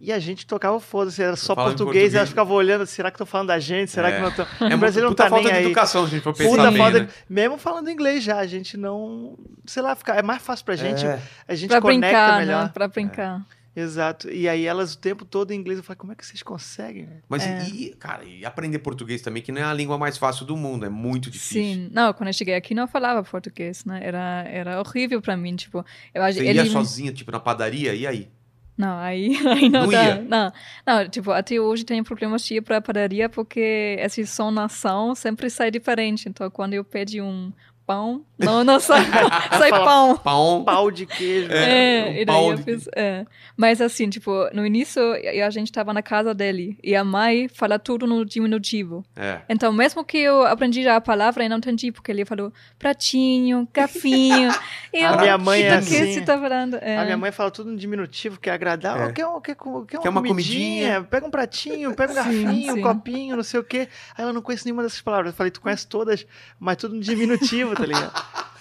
[0.00, 2.14] E a gente tocava foda-se, era só português, português.
[2.14, 3.90] e elas ficavam olhando, será que estão falando da gente?
[3.90, 4.16] Será É.
[4.16, 4.46] que não estão?
[4.70, 5.64] É o brasileiro não puta tá falta nem de aí.
[5.66, 7.08] educação, gente for pensar Puta bem, falta, né?
[7.28, 11.06] mesmo falando inglês já, a gente não, sei lá, fica, é mais fácil pra gente,
[11.06, 11.20] É.
[11.46, 12.64] a gente Pra conecta brincar, melhor.
[12.64, 12.70] né?
[12.74, 13.40] Pra brincar.
[13.76, 14.30] Exato.
[14.30, 17.08] E aí elas o tempo todo em inglês, eu falei, como é que vocês conseguem?
[17.28, 17.64] Mas É.
[17.68, 20.86] e, cara, e aprender português também, que não é a língua mais fácil do mundo,
[20.86, 21.62] é muito difícil.
[21.62, 21.88] Sim.
[21.92, 24.00] Não, quando eu cheguei aqui não falava português, né?
[24.02, 25.84] Era, era horrível pra mim, tipo...
[26.14, 28.28] Eu, Você ele- ia sozinha, tipo, na padaria, e aí?
[28.76, 30.04] Não, aí, aí não, Não dá.
[30.04, 30.22] ia?
[30.22, 30.52] Não,
[30.86, 35.48] não, tipo, até hoje tenho problemas de ir pra padaria porque esse som nação sempre
[35.48, 36.28] sai diferente.
[36.28, 37.52] Então, quando eu pedi um
[37.86, 38.24] pão.
[38.38, 38.94] Não, não, só,
[39.58, 40.16] só pão.
[40.18, 40.64] Pão.
[40.64, 41.52] Pau de queijo.
[41.52, 43.24] É, um e daí pau eu fiz, é.
[43.56, 45.00] Mas assim, tipo, no início
[45.44, 49.04] a gente tava na casa dele e a mãe fala tudo no diminutivo.
[49.14, 49.40] É.
[49.48, 53.68] Então, mesmo que eu aprendi já a palavra, eu não entendi, porque ele falou pratinho,
[53.72, 54.50] garfinho.
[54.92, 56.12] e eu, A minha mãe "Que é do que assim.
[56.14, 56.74] você tá falando?
[56.80, 56.98] É.
[56.98, 59.06] A minha mãe fala tudo no diminutivo, que é agradável.
[59.08, 59.12] É.
[59.12, 60.64] Quer, um- quer, com- quer uma, Quer uma comidinha,
[60.98, 61.02] comidinha?
[61.10, 63.88] Pega um pratinho, pega um Sim, garfinho, um copinho, não sei o quê.
[64.16, 65.32] Aí ela não conhece nenhuma dessas palavras.
[65.32, 66.26] Eu falei, tu conhece todas,
[66.58, 68.12] mas tudo no diminutivo, tá ligado?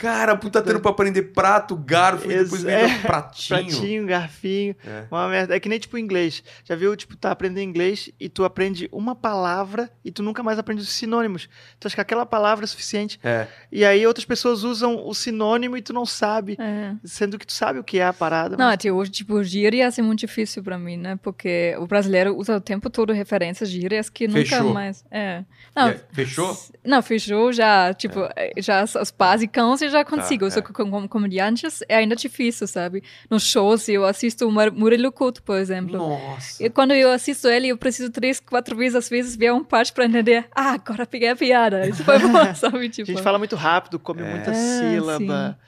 [0.00, 2.98] Cara, puta tendo pra aprender prato, garfo e depois Ex- vem é.
[3.00, 3.58] pratinho.
[3.60, 4.74] Pratinho, garfinho.
[4.86, 5.04] É.
[5.10, 5.54] Uma merda.
[5.54, 6.42] É que nem tipo inglês.
[6.64, 10.58] Já viu, tipo, tá aprendendo inglês e tu aprende uma palavra e tu nunca mais
[10.58, 11.50] aprende os sinônimos.
[11.78, 13.20] Tu acha que aquela palavra é suficiente.
[13.22, 13.46] É.
[13.70, 16.56] E aí outras pessoas usam o sinônimo e tu não sabe.
[16.58, 16.94] É.
[17.04, 18.56] Sendo que tu sabe o que é a parada.
[18.56, 21.18] Não, mas- até hoje, tipo, gírias é muito difícil pra mim, né?
[21.22, 24.72] Porque o brasileiro usa o tempo todo referências, gírias que nunca Fechou.
[24.72, 25.04] mais...
[25.10, 25.44] É.
[25.76, 26.56] Não, aí, fechou?
[26.82, 28.20] Não, fechou já, tipo,
[28.56, 30.46] já as, as basicões eu já consigo.
[30.46, 30.50] é.
[30.50, 33.02] Só que com, com comediantes é ainda difícil, sabe?
[33.28, 35.96] Nos shows eu assisto o Mur- Murilo Couto, por exemplo.
[35.98, 36.64] Nossa.
[36.64, 39.92] E quando eu assisto ele, eu preciso três, quatro vezes, às vezes, ver um parte
[39.92, 40.46] pra entender.
[40.54, 41.86] Ah, agora peguei a piada.
[41.88, 42.86] Isso foi bom, sabe?
[42.86, 45.58] A Tipo, gente fala muito rápido, come muita É, sílaba.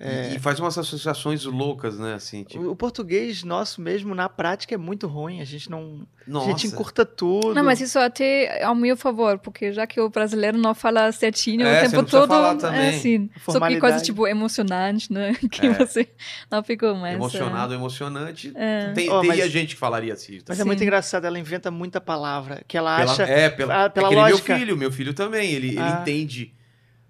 [0.00, 2.14] E- E faz umas associações loucas, né?
[2.14, 5.40] Assim, tipo, O, português nosso mesmo, na prática, é muito ruim.
[5.40, 6.06] A gente não.
[6.24, 6.46] nossa.
[6.46, 7.52] A gente encurta tudo.
[7.52, 11.10] Não, mas isso até é ao meu favor, porque já que o brasileiro não fala
[11.10, 12.32] certinho É, o você tempo todo,
[12.66, 13.28] é assim.
[13.48, 15.34] Só que coisa tipo emocionante, né?
[15.50, 15.72] Que É.
[15.74, 16.08] você
[16.50, 17.14] não ficou mais.
[17.16, 18.52] Emocionado, emocionante.
[18.54, 18.92] É.
[18.92, 20.38] Tem, Oh, teria mas- gente que falaria assim.
[20.46, 20.62] Mas tá?
[20.62, 23.22] é muito engraçado, ela inventa muita palavra que ela Pela- acha.
[23.24, 24.52] é, pela, ah, pela é lógica.
[24.52, 25.98] meu filho, meu filho também, ele, ele Ah.
[26.02, 26.52] entende.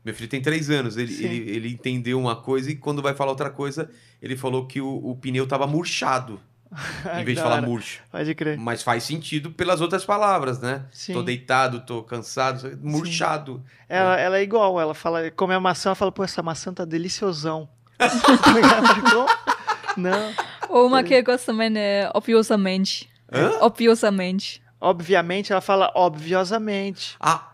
[0.05, 3.31] Meu filho tem três anos, ele, ele, ele entendeu uma coisa e quando vai falar
[3.31, 3.91] outra coisa,
[4.23, 6.41] ele falou que o, o pneu tava murchado,
[7.21, 8.01] em vez de falar murcho.
[8.11, 8.59] Pode crer.
[8.59, 10.85] Mas faz sentido pelas outras palavras, né?
[10.91, 11.13] Sim.
[11.13, 13.63] Tô deitado, tô cansado, murchado.
[13.89, 16.85] Ela, ela é igual, ela fala, come a maçã, ela fala, pô, essa maçã tá
[16.85, 17.69] deliciosão.
[17.99, 19.27] Tá?
[19.97, 20.33] Não.
[20.69, 23.09] Ou uma que eu gosto também é obviosamente.
[23.33, 23.59] Hã?
[23.61, 24.63] Obviosamente.
[24.81, 27.17] Obviamente, ela fala obviosamente.
[27.19, 27.51] Ah,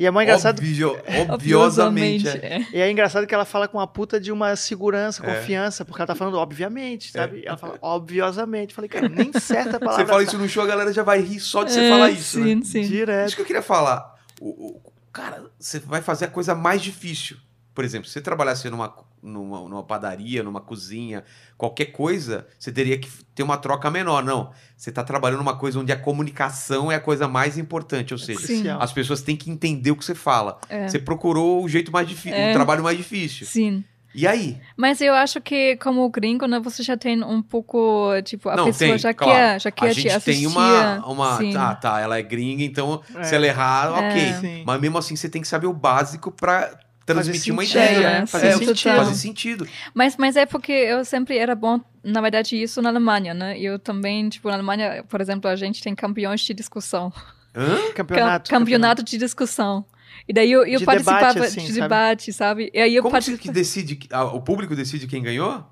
[0.00, 0.58] E é mais engraçado.
[0.60, 0.98] obvio-
[1.28, 2.26] obviosamente.
[2.28, 2.32] é.
[2.56, 2.66] é.
[2.72, 5.34] E é engraçado que ela fala com uma puta de uma segurança, É.
[5.34, 7.42] confiança, porque ela tá falando obviamente, sabe?
[7.44, 8.74] Ela fala obviosamente.
[8.74, 10.04] Falei, cara, nem certa a palavra.
[10.04, 12.10] Você fala isso no show, a galera já vai rir só de você É, falar
[12.10, 12.62] isso, sim, né?
[12.64, 12.80] sim.
[12.80, 13.34] Isso Direto.
[13.36, 14.14] que eu queria falar.
[14.40, 14.80] O, o-
[15.12, 17.36] cara, você vai fazer a coisa mais difícil.
[17.74, 21.22] Por exemplo, se você trabalhasse numa, numa, numa padaria, numa cozinha,
[21.56, 24.22] qualquer coisa, você teria que ter uma troca menor.
[24.24, 24.50] Não.
[24.76, 28.12] Você está trabalhando numa coisa onde a comunicação é a coisa mais importante.
[28.14, 28.68] Ou seja, Sim.
[28.68, 30.58] As pessoas têm que entender o que você fala.
[30.68, 30.88] É.
[30.88, 32.50] Você procurou o jeito mais difícil, É.
[32.50, 33.46] o trabalho mais difícil.
[33.46, 33.84] Sim.
[34.12, 34.58] E aí?
[34.76, 38.64] Mas eu acho que, como gringo, né, você já tem um pouco, tipo, a Não,
[38.64, 39.32] pessoa tem, já claro.
[39.32, 40.40] quer, já a quer te gente assistir.
[40.42, 41.06] tem uma.
[41.06, 41.56] uma Sim.
[41.56, 43.22] ah, tá, ela é gringa, então É.
[43.22, 44.20] se ela errar, ok.
[44.20, 44.32] É.
[44.40, 44.62] Sim.
[44.66, 46.76] Mas mesmo assim, você tem que saber o básico pra
[47.14, 48.00] transmitir uma sentido, ideia.
[48.00, 48.18] né?
[48.22, 48.96] É, Fazer sim, sentido.
[48.96, 49.68] Fazer sentido.
[49.94, 53.58] Mas, mas é porque eu sempre era bom, na verdade, isso na Alemanha, né?
[53.58, 57.12] Eu também, tipo, na Alemanha, por exemplo, a gente tem campeões de discussão.
[57.54, 57.92] Hã?
[57.94, 58.50] Campeonato.
[58.50, 59.84] Ca- campeonato de discussão.
[60.28, 61.80] E daí eu, eu De participava debate, assim, de sabe?
[61.80, 62.70] debate, sabe?
[62.74, 63.98] E aí eu Como que, decide?
[64.32, 65.64] O público decide quem ganhou?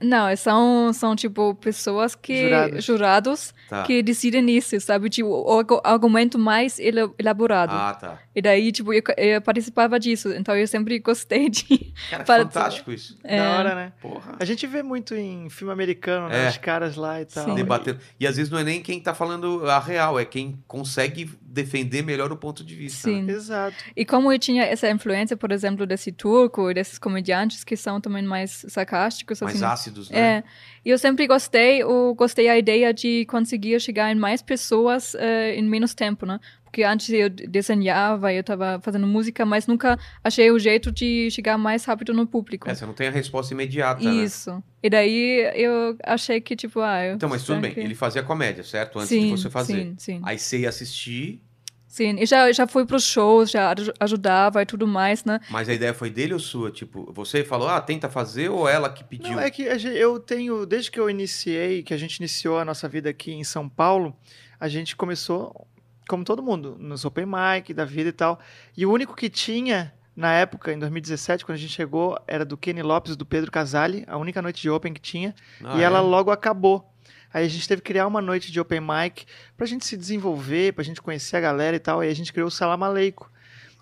[0.00, 2.84] Não, são, são tipo pessoas que Jurados.
[2.84, 3.82] jurados, Tá.
[3.82, 5.10] que decidem isso, sabe?
[5.10, 7.72] Tipo, o argu- argumento mais ela- elaborado.
[7.74, 8.18] Ah, tá.
[8.38, 10.32] E daí, tipo, eu, eu participava disso.
[10.32, 11.92] Então eu sempre gostei de.
[12.10, 13.18] Cara, Para- fantástico isso.
[13.24, 13.92] É, Da hora, né?
[14.00, 14.36] Porra.
[14.38, 16.46] A gente vê muito em filme americano, né?
[16.46, 16.48] É.
[16.48, 17.44] Os caras lá e tal.
[17.44, 17.54] Sim.
[17.56, 17.98] Debatendo.
[18.20, 22.02] E às vezes não é nem quem tá falando a real, é quem consegue defender
[22.02, 23.10] melhor o ponto de vista.
[23.10, 23.14] né?
[23.22, 23.30] Sim.
[23.30, 23.76] Exato.
[23.96, 28.00] E como eu tinha essa influência, por exemplo, desse turco e desses comediantes que são
[28.00, 29.64] também mais sarcásticos, Mais assim.
[29.64, 30.18] ácidos, né?
[30.38, 30.44] É,
[30.84, 35.56] e eu sempre gostei, eu gostei da ideia de conseguir chegar em mais pessoas eh,
[35.56, 36.38] em menos tempo, né?
[36.78, 41.58] Porque antes eu desenhava, eu estava fazendo música, mas nunca achei o jeito de chegar
[41.58, 42.70] mais rápido no público.
[42.70, 44.22] É, você não tem a resposta imediata, né?
[44.22, 44.62] Isso.
[44.80, 47.14] E daí eu achei que, tipo, ah, eu...
[47.16, 49.00] Então, mas tudo bem, que- ele fazia comédia, certo?
[49.00, 49.82] Antes sim, de você fazer.
[49.86, 50.20] Sim, sim.
[50.22, 51.42] Aí você ia assistir,
[51.88, 55.40] Sim, e já, já fui pros shows, já aj- ajudava e tudo mais, né?
[55.50, 56.70] mas a ideia foi dele ou sua?
[56.70, 59.32] Tipo, você falou, ah, tenta fazer, ou ela que pediu?
[59.32, 62.88] Não, é que eu tenho, desde que eu iniciei, que a gente iniciou a nossa
[62.88, 64.14] vida aqui em São Paulo,
[64.60, 65.67] a gente começou,
[66.08, 68.40] como todo mundo, nos open mic da vida e tal.
[68.76, 72.56] E o único que tinha, na época, em 2017, quando a gente chegou, era do
[72.56, 75.34] Kenny Lopes, do Pedro Casale, a única noite de open que tinha.
[75.62, 76.02] Ah, e ela é?
[76.02, 76.90] logo acabou.
[77.32, 79.26] Aí a gente teve que criar uma noite de open mic
[79.56, 82.00] pra gente se desenvolver, pra gente conhecer a galera e tal.
[82.00, 83.30] Aí a gente criou o Salamaleico.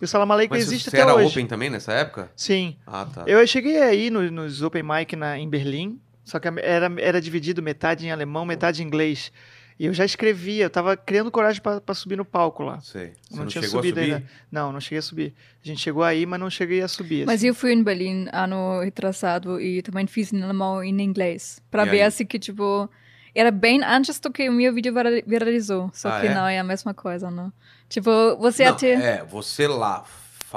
[0.00, 1.28] E o Salamaleico Mas existe você até era hoje.
[1.28, 2.30] open também nessa época?
[2.36, 2.76] Sim.
[2.86, 3.22] Ah, tá.
[3.26, 7.62] Eu cheguei aí no- nos open mic na, em Berlim, só que era, era dividido
[7.62, 9.32] metade em alemão, metade em inglês.
[9.78, 12.80] E eu já escrevia, eu tava criando coragem pra pra subir no palco lá.
[12.80, 13.12] Sei.
[13.28, 14.14] Você não, não, tinha chegou a subido subir?
[14.14, 14.26] ainda.
[14.50, 15.34] Não, não cheguei a subir.
[15.62, 17.26] A gente chegou aí, mas não cheguei a subir.
[17.26, 17.48] Mas assim.
[17.48, 21.60] eu fui em Berlim ano retrasado e também fiz em alemão e em inglês.
[21.70, 22.06] Pra E ver aí?
[22.06, 22.88] assim que, tipo,
[23.34, 25.90] era bem antes do que o meu vídeo vira- viralizou.
[25.92, 26.34] Só Ah, que é?
[26.34, 27.52] não é a mesma coisa, né?
[27.88, 28.92] Tipo, você Não, até.
[28.92, 30.04] É, você lá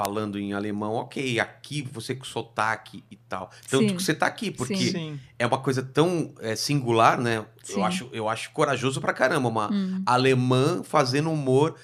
[0.02, 3.50] falando em alemão, ok, aqui você com sotaque e tal.
[3.68, 3.96] Tanto Sim.
[3.96, 4.90] que você tá aqui, porque Sim.
[4.92, 5.20] Sim.
[5.38, 7.44] é uma coisa tão é, singular, né?
[7.62, 7.74] Sim.
[7.74, 11.76] Eu acho, eu acho corajoso pra caramba, uma Hum, alemã fazendo humor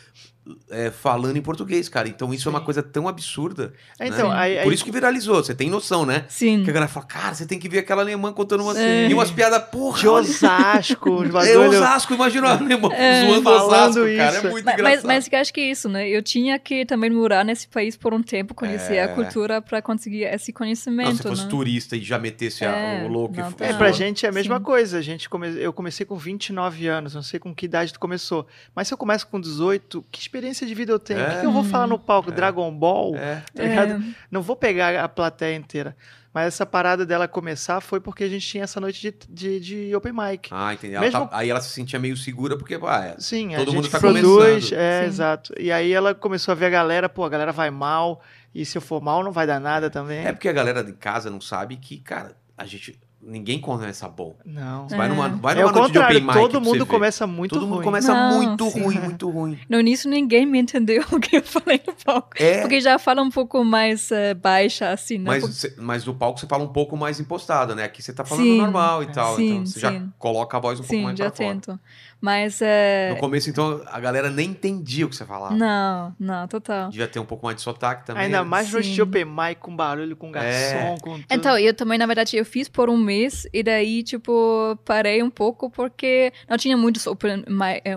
[0.70, 2.09] é, falando em português, cara.
[2.09, 2.64] Então isso é uma Sim.
[2.64, 3.73] coisa tão absurda.
[3.98, 4.36] É, Então, né?
[4.36, 6.24] aí, Por aí- isso que viralizou, você tem noção, né?
[6.28, 6.62] Sim.
[6.64, 9.09] Que a galera fala, cara, você tem que ver aquela alemã contando umas, É.
[9.09, 9.98] e umas piadas, porra.
[10.01, 11.59] de Osasco, os É.
[11.59, 12.90] Osasco, imagina o alemão
[13.27, 14.36] zoando Falando Osasco, cara.
[14.36, 14.47] isso.
[14.47, 15.06] É muito Mas, mas, engraçado.
[15.06, 16.09] mas eu acho que é isso, né?
[16.09, 19.02] Eu tinha que também morar nesse país por um tempo, conhecer É.
[19.05, 21.48] a cultura pra conseguir esse Não, conhecimento, se fosse né?
[21.48, 23.64] turista e já metesse a- É, o louco não, e tá.
[23.66, 24.62] É, pra gente é a mesma Sim.
[24.62, 24.98] coisa.
[24.98, 25.48] A gente come...
[25.60, 28.47] Eu comecei com 29 anos, não sei com que idade tu começou.
[28.74, 31.21] Mas se eu começo com 18, que experiência de vida eu tenho?
[31.23, 31.41] O que, É.
[31.41, 32.31] que eu vou falar no palco?
[32.31, 32.35] É.
[32.35, 33.17] Dragon Ball?
[33.17, 33.43] É.
[33.55, 33.93] Tá ligado?
[33.93, 34.01] É,
[34.31, 35.97] Não vou pegar a plateia inteira.
[36.35, 39.59] Mas essa parada dela começar foi porque a gente tinha essa noite de, de,
[39.89, 40.51] de open mic.
[40.53, 40.93] Ah, entendi.
[40.95, 43.73] Ela Mesmo- tá- Aí ela se sentia meio segura, porque, pá, é, Sim, Todo a
[43.73, 44.25] mundo gente tá produz,
[44.65, 44.79] começando.
[44.79, 45.07] é, Sim.
[45.07, 45.55] exato.
[45.59, 48.21] E aí ela começou a ver a galera, pô, a galera vai mal,
[48.55, 50.27] e se eu for mal não vai dar nada também.
[50.27, 53.01] É porque a galera de casa não sabe que, cara, a gente.
[53.28, 54.36] Ninguém começa bom.
[54.44, 54.86] Não.
[54.86, 56.35] Vai numa, vai É numa o noite de contrário, open mic.
[56.53, 57.85] todo mundo começa muito Todo mundo ruim.
[57.85, 58.81] começa Não, muito sim.
[58.82, 59.59] ruim, muito ruim.
[59.69, 62.31] No início ninguém me entendeu o que eu falei no palco.
[62.36, 62.61] É.
[62.61, 65.24] Porque já fala um pouco mais eh, baixa, assim, né?
[65.27, 67.82] Mas, Porque- cê- mas no palco você fala um pouco mais impostado, né?
[67.82, 68.59] Aqui você tá falando Sim.
[68.59, 69.35] normal e tal.
[69.35, 71.81] Sim, então você já coloca a voz um pouco Sim, mais já pra fora.
[72.20, 73.10] Mas, é...
[73.10, 75.55] No começo, então, a galera nem entendia o que você falava.
[75.55, 76.88] Não, não, total.
[76.90, 78.24] Devia ter um pouco mais de sotaque também.
[78.24, 78.88] Ainda mais no Sim.
[78.88, 80.97] estilo open mic, com barulho, com garçom, É.
[81.01, 81.24] com tudo.
[81.30, 85.30] Então, eu também, na verdade, eu fiz por um mês e daí, tipo, parei um
[85.30, 87.44] pouco porque não tinha muitos open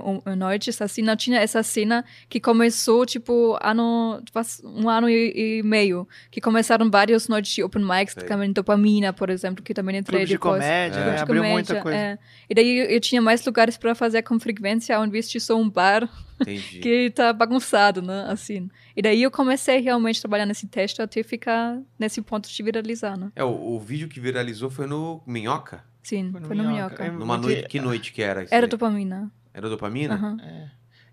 [0.04, 5.60] um- noites, assim, não tinha essa cena que começou, tipo, ano, faz um ano e,
[5.60, 8.24] e meio, que começaram várias noites de open mics, Sei.
[8.28, 10.62] também Dopamina, por exemplo, que também entrei Clube de depois.
[10.62, 11.02] comédia, É.
[11.04, 11.98] Clube de Abriu comédia, muita coisa.
[11.98, 12.18] é.
[12.50, 15.56] E daí eu, eu tinha mais lugares para fazer com frequência, ao invés de só
[15.56, 16.10] um bar
[16.40, 16.80] Entendi.
[16.82, 18.26] que tá bagunçado, né?
[18.30, 18.70] Assim.
[18.96, 23.18] E daí eu comecei realmente a trabalhar nesse teste até ficar nesse ponto de viralizar,
[23.18, 23.32] né?
[23.36, 25.84] É, o, o vídeo que viralizou foi no Minhoca?
[26.02, 27.04] Sim, Foi no foi no Minhoca.
[27.04, 27.06] Minhoca.
[27.06, 27.68] É Numa noite.
[27.68, 28.44] Que noite que era?
[28.44, 28.70] isso Era aí?
[28.70, 29.32] dopamina.
[29.54, 30.16] Era dopamina?
[30.16, 30.38] Aham.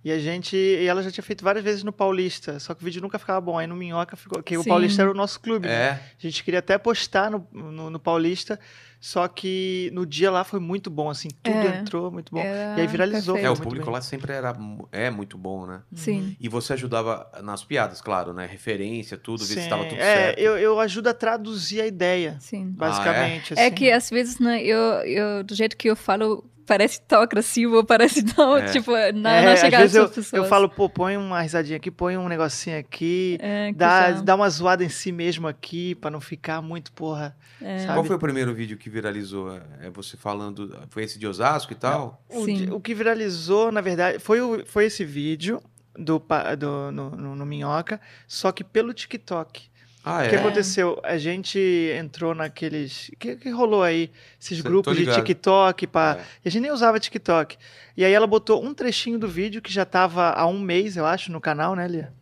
[0.04, 0.56] E a gente.
[0.56, 3.40] E ela já tinha feito várias vezes no Paulista, só que o vídeo nunca ficava
[3.40, 3.58] bom.
[3.58, 4.40] Aí no Minhoca ficou.
[4.40, 4.68] Que o Sim.
[4.68, 5.66] Paulista era o nosso clube.
[5.66, 5.74] né?
[5.74, 5.90] É.
[5.90, 8.58] A gente queria até postar no, no, no Paulista,
[9.06, 11.78] só que no dia lá foi muito bom, assim, tudo É.
[11.78, 12.40] entrou muito bom.
[12.40, 13.36] Era E aí viralizou.
[13.36, 13.94] É, o muito público bem.
[13.94, 14.52] lá sempre era
[14.90, 15.82] é muito bom, né?
[15.94, 16.36] Sim.
[16.40, 18.46] E você ajudava nas piadas, claro, né?
[18.46, 20.38] Referência, tudo, ver se estava tudo é, certo.
[20.40, 22.68] eu, eu ajudo a traduzir a ideia, Sim.
[22.76, 23.54] basicamente.
[23.56, 23.74] É assim.
[23.76, 28.22] que às vezes, né, eu, eu, do jeito que eu falo, parece tão agressivo, parece
[28.22, 28.66] tão, É.
[28.72, 30.32] tipo, não, É, não às chegar às vezes eu, pessoas.
[30.32, 34.34] eu falo, pô, põe uma risadinha aqui, põe um negocinho aqui, É, dá, já- dá
[34.34, 37.36] uma zoada em si mesmo aqui, pra não ficar muito, porra.
[37.62, 37.92] é, sabe?
[37.94, 39.56] Qual foi o primeiro vídeo que viralizou?
[39.80, 40.76] É você falando.
[40.90, 42.22] Foi esse de Osasco e tal?
[42.28, 42.70] O, Sim.
[42.70, 45.62] o que viralizou, na verdade, foi, o, foi esse vídeo
[45.94, 46.22] do,
[46.58, 49.70] do no, no- no Minhoca, só que pelo TikTok.
[50.08, 50.28] Ah, O é?
[50.28, 51.00] que aconteceu?
[51.02, 51.58] A gente
[51.98, 53.10] entrou naqueles.
[53.18, 54.08] que, que rolou aí?
[54.40, 55.04] Esses Cê- grupos de.
[55.12, 55.84] TikTok.
[55.88, 56.18] Pra...
[56.20, 56.24] É.
[56.44, 57.56] E a gente nem usava TikTok.
[57.96, 61.04] E aí ela botou um trechinho do vídeo que já tava há um mês, eu
[61.04, 62.12] acho, no canal, né, Lia?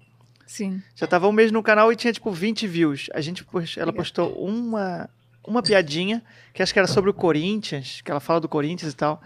[0.46, 0.82] Sim.
[0.94, 3.10] Já tava um mês no canal e tinha tipo 20 views.
[3.12, 5.10] A gente, pos- ela postou uma,
[5.46, 6.22] uma piadinha,
[6.54, 9.22] que acho que era sobre o Corinthians, que ela fala do Corinthians e tal.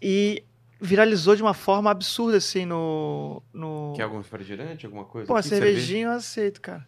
[0.00, 0.42] E
[0.80, 3.42] viralizou de uma forma absurda, assim, no.
[3.52, 3.92] no...
[3.96, 5.26] Quer algum refrigerante, alguma coisa?
[5.26, 6.86] Pô, cervejinha eu aceito, cara.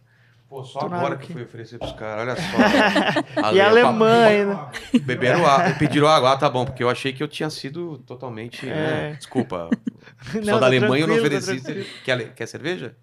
[0.48, 3.42] Pô, só Tô na agora que foi oferecer pros caras, olha só.
[3.52, 4.68] E Ale, alemã ainda.
[5.02, 8.64] Beberam água, pediram água, ah, tá bom, porque eu achei que eu tinha sido totalmente.
[8.64, 9.10] né?
[9.10, 9.14] É.
[9.16, 9.68] Desculpa.
[10.34, 11.86] Não, Só da tá Alemanha eu não tá ofereci.
[12.04, 12.96] quer, quer cerveja?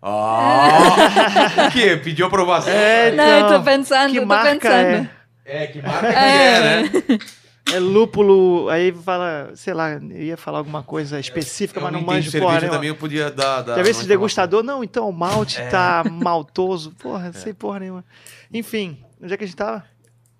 [0.00, 1.66] Ah!
[1.66, 1.96] o quê?
[1.96, 2.72] Pediu aprovação?
[2.72, 5.10] É, Não, eu tô Então, pensando, que eu tô marca pensando.
[5.46, 6.90] É, que marca que é, né?
[7.72, 12.02] É lúpulo, aí fala, sei lá, eu ia falar alguma coisa específica, Eu mas não
[12.02, 12.72] manjo porra nenhuma.
[12.72, 13.62] também, eu podia dar.
[13.62, 14.62] dar vê uma esse degustador?
[14.62, 15.68] Não, então o malte É.
[15.68, 16.92] tá maltoso.
[16.92, 18.04] Porra, não sei porra nenhuma.
[18.52, 19.84] Enfim, onde é que a gente tava?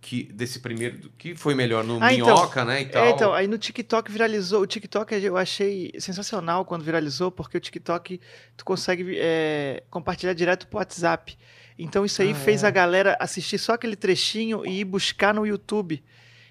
[0.03, 1.11] Que, desse primeiro.
[1.17, 2.27] Que foi melhor no Ah, então.
[2.27, 2.83] Minhoca, né?
[2.83, 3.05] E tal.
[3.05, 4.61] É, então, aí no TikTok viralizou.
[4.61, 8.21] O TikTok eu achei sensacional quando viralizou, porque o TikTok
[8.55, 11.39] tu consegue é, compartilhar direto pro WhatsApp.
[11.79, 12.67] Então isso aí Ah, fez é.
[12.67, 16.05] a galera assistir só aquele trechinho e ir buscar no YouTube.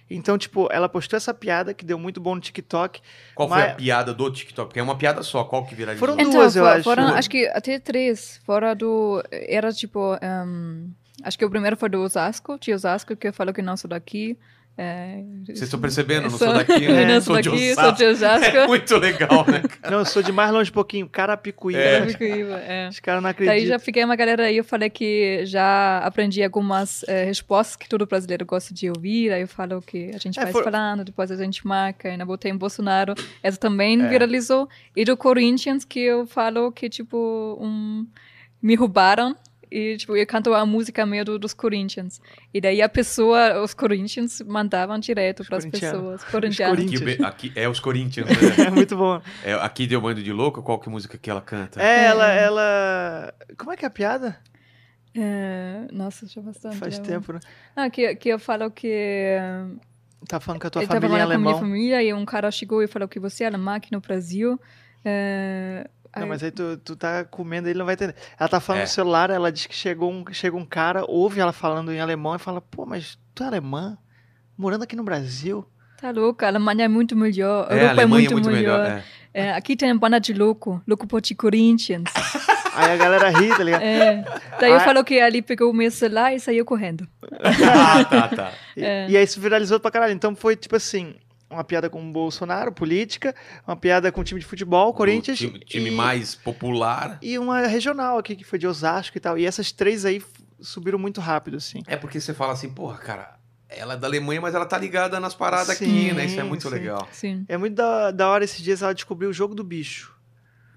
[0.10, 3.02] Então, tipo, ela postou essa piada que deu muito bom no TikTok.
[3.34, 4.68] Qual foi mas- a piada do TikTok?
[4.68, 5.44] Porque é uma piada só.
[5.44, 6.08] Qual que viralizou?
[6.08, 6.84] Foram Então, duas, eu acho.
[6.84, 8.40] foram, acho que até três.
[8.46, 9.24] Fora do.
[9.32, 10.18] Era tipo.
[10.22, 10.90] ehm,
[11.24, 14.38] acho que o primeiro foi do Osasco, de Osasco, que falou que não sou daqui.
[14.76, 16.26] É, Vocês estão percebendo?
[16.26, 17.06] Eu não sou- sou daqui, Eu né?
[17.14, 18.58] não sou daqui, sou de Osasco.
[18.58, 19.62] É muito legal, né?
[19.70, 19.92] cara?
[19.92, 21.08] Não, eu sou de mais longe um pouquinho.
[21.08, 21.80] Carapicuíba.
[21.80, 22.00] É.
[22.00, 22.88] Carapicuíba, é.
[22.90, 23.68] Os caras não Daí acreditam.
[23.68, 28.08] já fiquei uma galera aí, eu falei que já aprendi algumas eh, respostas que todo
[28.08, 31.30] brasileiro gosta de ouvir, aí eu falo que a gente É, vai for- falando, depois
[31.30, 33.14] a gente marca, ainda botei em Bolsonaro,
[33.44, 34.08] essa também É.
[34.08, 38.08] viralizou, e do Corinthians que eu falo que, tipo, um,
[38.60, 39.36] me roubaram,
[39.76, 42.22] e, tipo, eu canto a música meio do- dos Corinthians.
[42.54, 46.24] E daí a pessoa, os Corinthians, mandavam direto para as pessoas.
[46.26, 46.78] Corintianos.
[46.78, 47.20] Corinthians.
[47.22, 48.34] Aqui, aqui é os Corinthians, né?
[48.68, 49.22] É muito bom.
[49.44, 51.82] É, aqui deu bando de louco, qual que música que ela canta?
[51.82, 53.34] É, ela, ela.
[53.58, 54.38] Como é que é a piada?
[55.16, 56.78] É, nossa, já bastante.
[56.78, 57.40] Faz tempo, né?
[57.76, 59.38] Não, que, que eu falo que...
[60.28, 62.14] Tá falando com a tua eu tava família em falando com a minha família e
[62.14, 64.60] um cara chegou e falou que você é alemã aqui no Brasil.
[65.06, 68.16] É, Não, mas aí tu, tu tá comendo, ele não vai entender.
[68.40, 68.84] Ela tá falando É.
[68.84, 72.36] no celular, ela diz que chegou um, chega um cara, ouve ela falando em alemão
[72.36, 73.98] e fala, pô, mas tu é alemã?
[74.58, 75.66] Morando aqui no Brasil?
[76.00, 78.86] Tá louca, a Alemanha é muito melhor, a É, a Europa é Alemanha muito, melhor.
[78.86, 79.04] é.
[79.36, 82.04] É, aqui tem banda de louco, louco por ti Corinthians.
[82.76, 83.82] Aí a galera ri, tá ligado?
[83.84, 84.24] É.
[84.60, 84.80] Daí eu Ah.
[84.82, 87.08] falo que ali pegou o meu celular e saiu correndo.
[87.44, 88.52] Ah, tá, tá.
[88.76, 89.08] E, É.
[89.10, 90.14] e aí isso viralizou pra caralho.
[90.14, 91.16] Então foi tipo assim,
[91.54, 93.36] uma piada com o Bolsonaro, política,
[93.66, 95.40] uma piada com o time de futebol, Corinthians.
[95.40, 97.18] O time, time e, mais popular.
[97.22, 99.38] E uma regional aqui, que foi de Osasco e tal.
[99.38, 100.22] E essas três aí
[100.60, 101.82] subiram muito rápido, assim.
[101.88, 103.36] É porque você fala assim, porra, cara,
[103.70, 106.26] ela é da Alemanha, mas ela tá ligada nas paradas Sim, aqui, né?
[106.26, 106.70] Isso é muito sim.
[106.70, 107.08] legal.
[107.12, 107.46] Sim.
[107.48, 110.13] É muito da, da hora esses dias ela descobriu o jogo do bicho.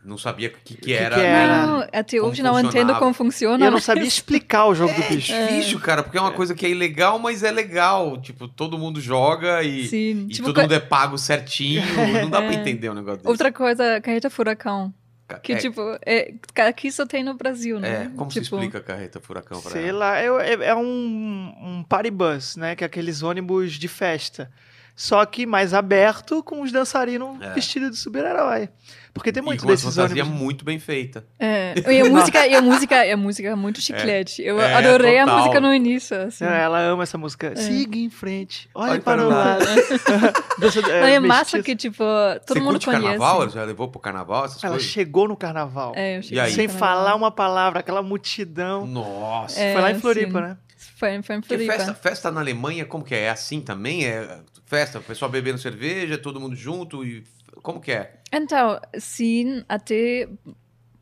[0.07, 1.17] Não sabia o que, que, que era.
[1.17, 1.67] que era?
[1.67, 3.65] Não, até hoje não entendo como E funciona.
[3.65, 5.33] eu não mas- sabia explicar o jogo do bicho.
[5.33, 8.21] É difícil, cara, porque é uma coisa que é ilegal, mas é legal.
[8.21, 11.83] Tipo, todo mundo joga e, Sim, e tipo, todo co- mundo é pago certinho.
[12.23, 12.55] Não dá pra É.
[12.55, 13.29] entender um negócio desse.
[13.29, 14.95] outra coisa, carreta furacão.
[15.43, 16.33] Que, é, tipo, é,
[16.69, 18.05] aqui só tem no Brasil, né?
[18.05, 19.99] é, como se tipo, explica a carreta furacão pra Sei ela?
[19.99, 22.77] lá, é, é- é um, um party bus, né?
[22.77, 24.49] Que é aqueles ônibus de festa.
[24.95, 27.53] Só que mais aberto, com os dançarinos É.
[27.55, 28.69] vestidos de super-herói.
[29.17, 30.41] Porque tem E muito uma desses fantasia ônibus.
[30.43, 31.25] muito bem feita.
[31.39, 34.43] É, e a música, e a música, e a música é muito chiclete.
[34.43, 35.35] Eu É, adorei total.
[35.35, 36.45] a música no início, assim.
[36.45, 37.57] É, ela ama essa música.
[37.57, 38.69] Siga em frente.
[38.75, 39.65] Olha, Olha para, para o lado.
[40.61, 42.05] Dança- Não, é massa que, tipo,
[42.47, 43.03] todo Você mundo curte conhece.
[43.05, 43.43] carnaval?
[43.43, 44.91] Ela já levou pro carnaval essas Ela coisas?
[44.91, 45.93] chegou no carnaval.
[45.97, 48.87] É, eu cheguei Sem falar uma palavra, aquela multidão.
[48.87, 49.59] Nossa.
[49.59, 50.45] É, Foi lá em Floripa, sim.
[50.47, 50.57] né?
[50.99, 51.73] Foi, foi em Floripa.
[51.73, 53.23] festa, festa na Alemanha, como que é?
[53.25, 54.05] É assim também?
[54.07, 57.23] É festa, o pessoal bebendo cerveja, todo mundo junto e...
[57.67, 58.13] Como que é?
[58.33, 60.29] Então, sim, até...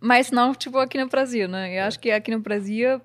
[0.00, 1.78] Mas não, tipo, aqui no Brasil, né?
[1.78, 3.02] Eu acho que aqui no Brasil...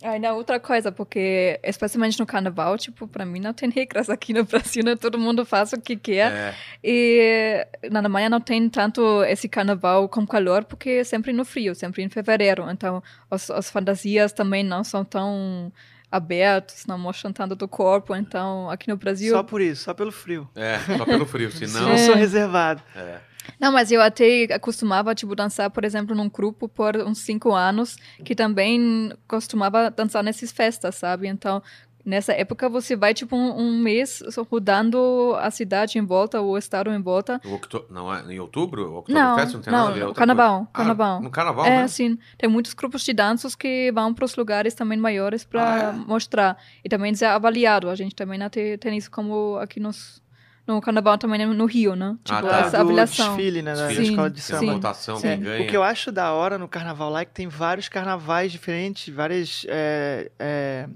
[0.00, 4.32] Ainda é outra coisa, porque especialmente no carnaval, tipo, pra mim não tem regras aqui
[4.32, 4.94] no Brasil, né?
[4.94, 6.30] Todo mundo faz o que quer.
[6.30, 6.54] É.
[6.84, 11.74] E na Alemanha não tem tanto esse carnaval com calor, porque é sempre no frio,
[11.74, 12.70] sempre em fevereiro.
[12.70, 15.72] Então, as fantasias também não são tão
[16.14, 18.14] abertos, não mostram tanto do corpo.
[18.14, 19.34] Então, aqui no Brasil...
[19.34, 20.48] Só por isso, só pelo frio.
[20.54, 21.92] É, só pelo frio, Não, senão...
[21.92, 21.98] É.
[21.98, 22.82] sou reservado.
[22.94, 23.18] É.
[23.60, 27.96] Não, mas eu até costumava, tipo, dançar, por exemplo, num grupo por uns cinco anos,
[28.24, 31.28] que também costumava dançar nessas festas, sabe?
[31.28, 31.62] Então,
[32.04, 36.90] nessa época, você vai, tipo, um, um mês rodando a cidade em volta, o estado
[36.90, 37.40] em volta.
[37.44, 37.84] O octo...
[37.90, 38.82] Não, é em outubro?
[38.90, 40.68] O Não, Oktoberfest não tem não, nada a ver, é carnaval.
[40.72, 41.22] Ah, carnaval.
[41.22, 41.88] no carnaval, é, né?
[41.88, 42.18] sim.
[42.36, 45.92] Tem muitos grupos de danças que vão para os lugares também maiores para Ah, é?
[45.92, 46.58] mostrar.
[46.84, 47.88] E também ser avaliado.
[47.88, 50.22] A gente também tem, tem isso como aqui nos,
[50.66, 52.16] no carnaval também no Rio, né?
[52.24, 52.60] Tipo, tá.
[52.60, 53.36] essa do avaliação.
[53.36, 53.74] desfile, né?
[53.74, 54.72] Sim, escola de samba.
[54.72, 55.64] votação, quem ganha.
[55.64, 59.12] O que eu acho da hora no carnaval lá é que tem vários carnavais diferentes,
[59.14, 60.88] várias, é, é,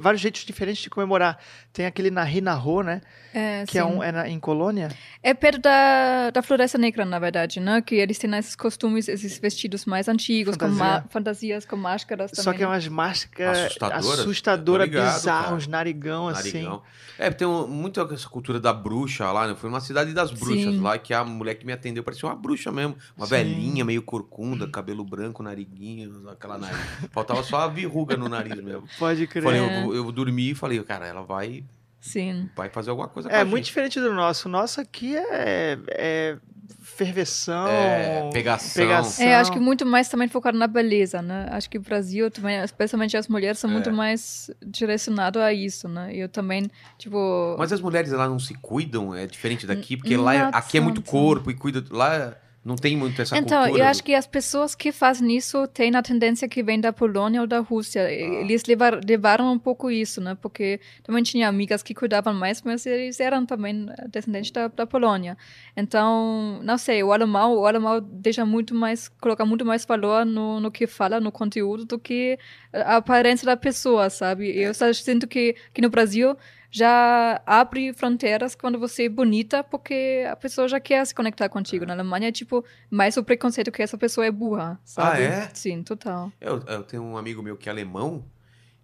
[0.00, 1.38] vários jeitos diferentes de comemorar.
[1.76, 3.02] Tem aquele na Rinarro, né?
[3.34, 3.86] É, Que é, sim.
[3.86, 4.88] um, é na- em Colônia.
[5.22, 7.82] É perto da, da Floresta Negra, na verdade, né?
[7.82, 10.84] Que eles têm esses costumes, esses vestidos mais antigos, com Fantasia.
[10.84, 12.44] ma- fantasias, com máscaras também.
[12.44, 13.76] Só que é umas máscaras
[14.16, 14.88] Assustadoras?
[14.88, 15.70] ligado, bizarras, cara.
[15.70, 16.74] narigão, Narigão.
[16.76, 16.82] assim.
[17.18, 19.54] É, tem um, muito essa cultura da bruxa lá, né?
[19.54, 20.80] Foi uma cidade das bruxas Sim.
[20.80, 22.96] lá, que a mulher que me atendeu parecia uma bruxa mesmo.
[23.16, 23.34] Uma Sim.
[23.34, 26.78] velhinha, meio corcunda, cabelo branco, nariguinho, aquela nariz.
[27.12, 28.84] Faltava só a verruga no nariz mesmo.
[28.98, 29.42] Pode crer.
[29.42, 29.84] Falei, É.
[29.84, 31.64] eu, eu dormi e falei, cara, ela vai,
[32.10, 32.48] Sim.
[32.56, 33.66] vai fazer alguma coisa com É a muito gente.
[33.66, 34.48] diferente do nosso.
[34.48, 36.36] O nosso aqui é, é
[36.80, 38.84] ferveção, É, pegação.
[39.24, 41.46] É, acho que muito mais também focado na beleza, né?
[41.50, 43.72] Acho que o Brasil também, especialmente as mulheres, são É.
[43.72, 46.10] muito mais direcionadas a isso, né?
[46.14, 47.54] Eu também, tipo...
[47.58, 50.80] Mas as mulheres lá não se cuidam, é diferente daqui, porque lá é- aqui é
[50.80, 51.84] muito corpo e cuida.
[51.90, 52.34] Lá
[52.66, 53.84] não tem muito essa Então, cultura.
[53.84, 57.40] eu acho que as pessoas que fazem isso têm a tendência que vem da Polônia
[57.40, 58.02] ou da Rússia.
[58.02, 58.10] Ah.
[58.12, 60.36] Eles levar, levaram um pouco isso, né?
[60.42, 65.38] Porque também tinha amigas que cuidavam mais, mas eles eram também descendentes da, da Polônia.
[65.76, 70.58] Então, não sei, o alemão, o alemão deixa muito mais, coloca muito mais valor no,
[70.58, 72.36] no que fala, no conteúdo, do que
[72.72, 74.50] a aparência da pessoa, sabe?
[74.58, 76.36] Eu só sinto que aqui no Brasil
[76.76, 81.86] já abre fronteiras quando você é bonita, porque a pessoa já quer se conectar contigo.
[81.86, 85.22] Na Alemanha é tipo mais o preconceito que essa pessoa é burra, sabe?
[85.22, 85.48] é?
[85.54, 86.30] Sim, total.
[86.38, 88.24] Eu, eu tenho um amigo meu que é alemão,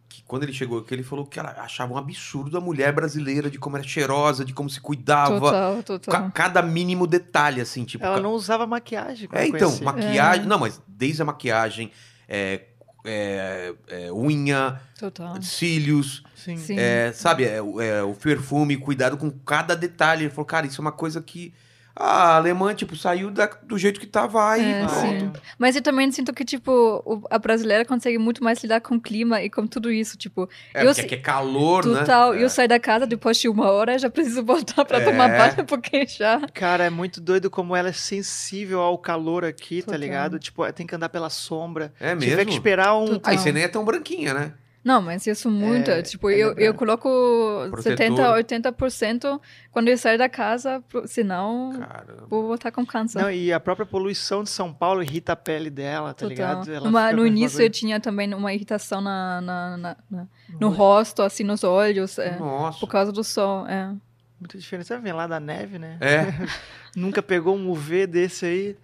[0.09, 3.51] que quando ele chegou aqui, ele falou que ela achava um absurdo a mulher brasileira,
[3.51, 5.39] de como era cheirosa, de como se cuidava.
[5.41, 6.13] Total, total.
[6.15, 8.03] Ca- cada mínimo detalhe, assim, tipo.
[8.05, 9.29] Ela ca- não usava maquiagem.
[9.33, 9.85] É, então, conheci.
[9.85, 10.47] maquiagem.
[10.47, 11.91] Não, mas desde a maquiagem,
[12.29, 12.61] é,
[13.05, 15.41] é, é, unha, Total.
[15.43, 16.57] cílios, Sim.
[16.57, 16.77] Sim.
[16.79, 20.25] é, sabe, é, o- é, o perfume, cuidado com cada detalhe.
[20.25, 21.53] Ele falou, cara, isso é uma coisa que
[21.95, 24.65] a alemã, tipo, saiu da- do jeito que tava aí.
[24.73, 24.95] É, pronto.
[25.01, 25.33] sim.
[25.59, 26.71] Mas eu também sinto que, tipo,
[27.05, 30.17] o- a brasileira consegue muito mais lidar com o clima e com tudo isso.
[30.17, 32.01] Tipo, É, eu porque é calor, né?
[32.01, 32.35] total.
[32.35, 32.43] É.
[32.43, 35.05] Eu saio da casa depois de uma hora já preciso voltar pra É.
[35.05, 36.41] tomar banho, porque já.
[36.55, 40.01] Cara, é muito doido como ela é sensível ao calor aqui, tá Total.
[40.01, 40.39] ligado?
[40.39, 41.93] Tipo, tem que andar pela sombra.
[42.01, 42.47] É Tiver mesmo?
[42.47, 43.07] que esperar um.
[43.07, 43.33] Total.
[43.33, 44.53] Aí você nem é tão branquinha, né?
[44.85, 45.91] Não, mas sou muito.
[45.91, 47.09] É, tipo, é eu, eu coloco
[47.71, 47.83] Protetor.
[47.83, 49.41] 70, 80%
[49.71, 52.27] quando eu saio da casa, senão Caramba.
[52.29, 53.21] vou voltar com câncer.
[53.23, 56.29] Não, e a própria poluição de São Paulo irrita a pele dela, tá Total.
[56.31, 56.73] ligado?
[56.73, 60.27] Ela fica no início eu tinha também uma irritação na, na- na- na-
[60.61, 62.81] no rosto, assim, nos olhos, é, Nossa.
[62.81, 63.67] por causa do sol.
[63.69, 63.95] É.
[64.41, 64.87] Muito diferente.
[64.89, 65.97] Você vem lá da neve, né?
[66.01, 66.25] É,
[66.97, 68.77] Nunca pegou um UV desse aí.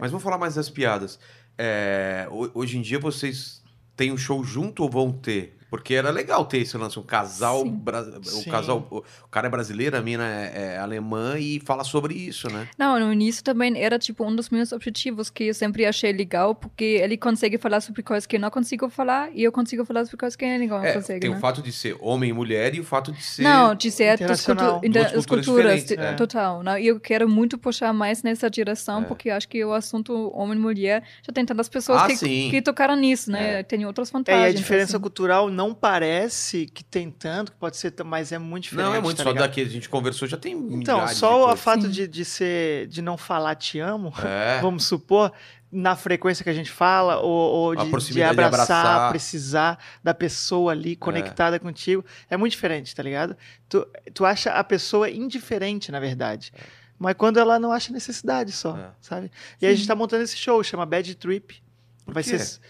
[0.00, 1.18] mas vamos falar mais das piadas.
[1.58, 3.62] É, ho- hoje em dia vocês
[3.96, 5.56] têm um show junto ou vão ter?
[5.76, 7.70] Porque era legal ter esse lance, um casal, Sim.
[7.70, 12.14] bra- o casal, o cara é brasileiro, a mina é, é alemã e fala sobre
[12.14, 12.66] isso, né?
[12.78, 16.54] Não, no início também era tipo um dos meus objetivos que eu sempre achei legal,
[16.54, 20.04] porque ele consegue falar sobre coisas que eu não consigo falar e eu consigo falar
[20.06, 21.36] sobre coisas que ele não É, consegue, tem né?
[21.36, 24.16] o fato de ser homem e mulher e o fato de ser Não, de ser
[24.18, 26.12] das cultu- culturas culturas, é.
[26.14, 26.62] total.
[26.62, 29.04] Não, e eu quero muito puxar mais nessa direção, É.
[29.04, 32.48] porque acho que o assunto homem e mulher já tem tantas pessoas Ah, que, sim.
[32.50, 33.62] que tocaram nisso, né?
[33.62, 34.46] Tem outras É, vantagens.
[34.46, 35.02] e a diferença assim.
[35.02, 38.86] cultural não parece que tem tanto, que pode ser, mas é muito diferente.
[38.86, 39.48] Não, é muito tá só ligado?
[39.48, 43.16] daqui a gente conversou, já tem Então, só o fato de, de ser, de não
[43.16, 44.60] falar te amo, É.
[44.62, 45.32] vamos supor,
[45.70, 49.10] na frequência que a gente fala, ou, ou de, de proximidade de abraçar, abraçar.
[49.10, 53.36] precisar da pessoa ali conectada contigo, é muito diferente, tá ligado?
[53.68, 56.52] Tu, tu acha a pessoa indiferente, na verdade.
[56.98, 58.88] Mas quando ela não acha necessidade só, É.
[59.02, 59.30] sabe?
[59.60, 61.62] E aí a gente tá montando esse show, chama Bad Trip.
[62.06, 62.38] Vai quê?
[62.38, 62.60] ser,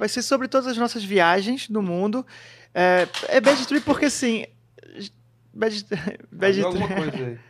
[0.00, 2.26] vai ser sobre todas as nossas viagens no mundo.
[2.74, 4.46] É, é Bad Trip porque, assim...
[5.52, 5.84] Bad,
[6.32, 6.62] bad
[7.12, 7.40] Trip.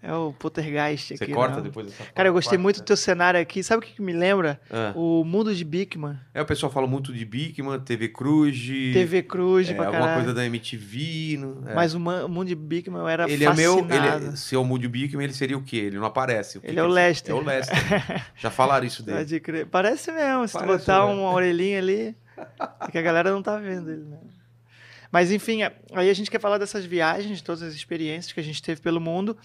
[0.00, 1.32] É o Poltergeist Você aqui.
[1.32, 1.62] corta não.
[1.64, 2.84] depois dessa Cara, eu gostei parte, muito do né?
[2.86, 3.62] teu cenário aqui.
[3.64, 4.60] Sabe o que, me lembra?
[4.70, 4.92] Ah.
[4.94, 6.16] O mundo de Bigman.
[6.32, 8.56] É, o pessoal fala muito de Bigman, TV Cruz,
[8.92, 10.20] TV Cruz é, pra alguma caralho.
[10.22, 11.36] coisa da MTV.
[11.38, 11.74] não- é.
[11.74, 13.78] Mas o, man- o mundo de Bigman eu era ele é meu.
[13.84, 14.24] fascinado.
[14.24, 15.76] Ele é, se é o Moody Bigman, ele seria o quê?
[15.78, 16.60] Ele não aparece.
[16.62, 17.34] Ele é o Lester.
[17.34, 17.76] É o Lester.
[18.36, 19.18] Já falaram isso dele.
[19.18, 19.66] Pode crer.
[19.66, 20.46] Parece mesmo.
[20.46, 21.22] Se tu Parece botar mesmo.
[21.22, 24.18] uma orelhinha ali, é que a galera não tá vendo ele, né?
[25.10, 28.40] Mas enfim, é- aí a gente quer falar dessas viagens, de todas as experiências que
[28.40, 29.36] a gente teve pelo mundo.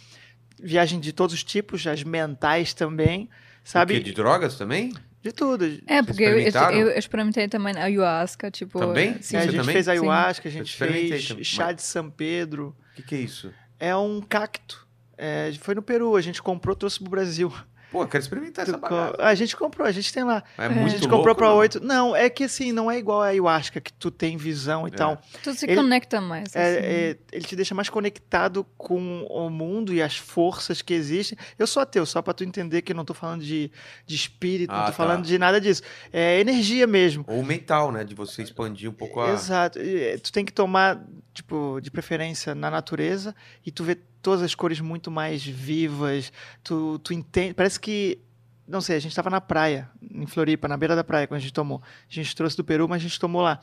[0.61, 3.29] Viagem de todos os tipos, as mentais também,
[3.63, 3.99] sabe?
[3.99, 4.93] De drogas também?
[5.21, 5.65] De tudo.
[5.87, 6.77] É, porque eu, experimentaram?
[6.77, 8.77] eu experimentei também a ayahuasca, tipo...
[8.79, 9.21] Também?
[9.21, 9.73] Sim, É, a gente também?
[9.73, 9.91] fez Sim.
[9.91, 12.75] ayahuasca, a Eu gente fez também, chá de São Pedro.
[12.91, 13.53] O que, que é isso?
[13.79, 14.85] É um cacto.
[15.17, 17.53] É, foi no Peru, a gente comprou, trouxe pro Brasil.
[17.93, 19.15] Pô, eu quero experimentar essa Tu co- bagaça.
[19.23, 20.43] A gente comprou, a gente tem lá.
[20.57, 21.55] É a muito gente louco, comprou pra não?
[21.57, 21.79] oito.
[21.79, 24.95] Não, é que assim, não é igual a ayahuasca, que tu tem visão e É.
[24.95, 25.21] tal.
[25.43, 26.57] Tu se Ele- conecta mais, assim.
[26.59, 31.37] É, é, ele te deixa mais conectado com o mundo e as forças que existem.
[31.57, 33.71] Eu sou ateu, só pra tu entender que eu não tô falando de,
[34.07, 34.93] de espírito, Ah, não tô tá.
[34.97, 35.83] falando de nada disso.
[36.11, 37.23] É energia mesmo.
[37.27, 38.03] Ou mental, né?
[38.03, 39.29] De você expandir um pouco a.
[39.33, 39.79] Exato.
[39.79, 40.99] E, Tu tem que tomar,
[41.33, 43.35] tipo, de preferência na natureza
[43.65, 46.31] e tu vê todas as cores muito mais vivas.
[46.63, 47.53] Tu, tu entende.
[47.53, 48.19] Parece que.
[48.65, 51.41] Não sei, a gente tava na praia, em Floripa, na beira da praia, quando a
[51.41, 51.81] gente tomou.
[52.09, 53.59] A gente trouxe do Peru, mas a gente tomou lá.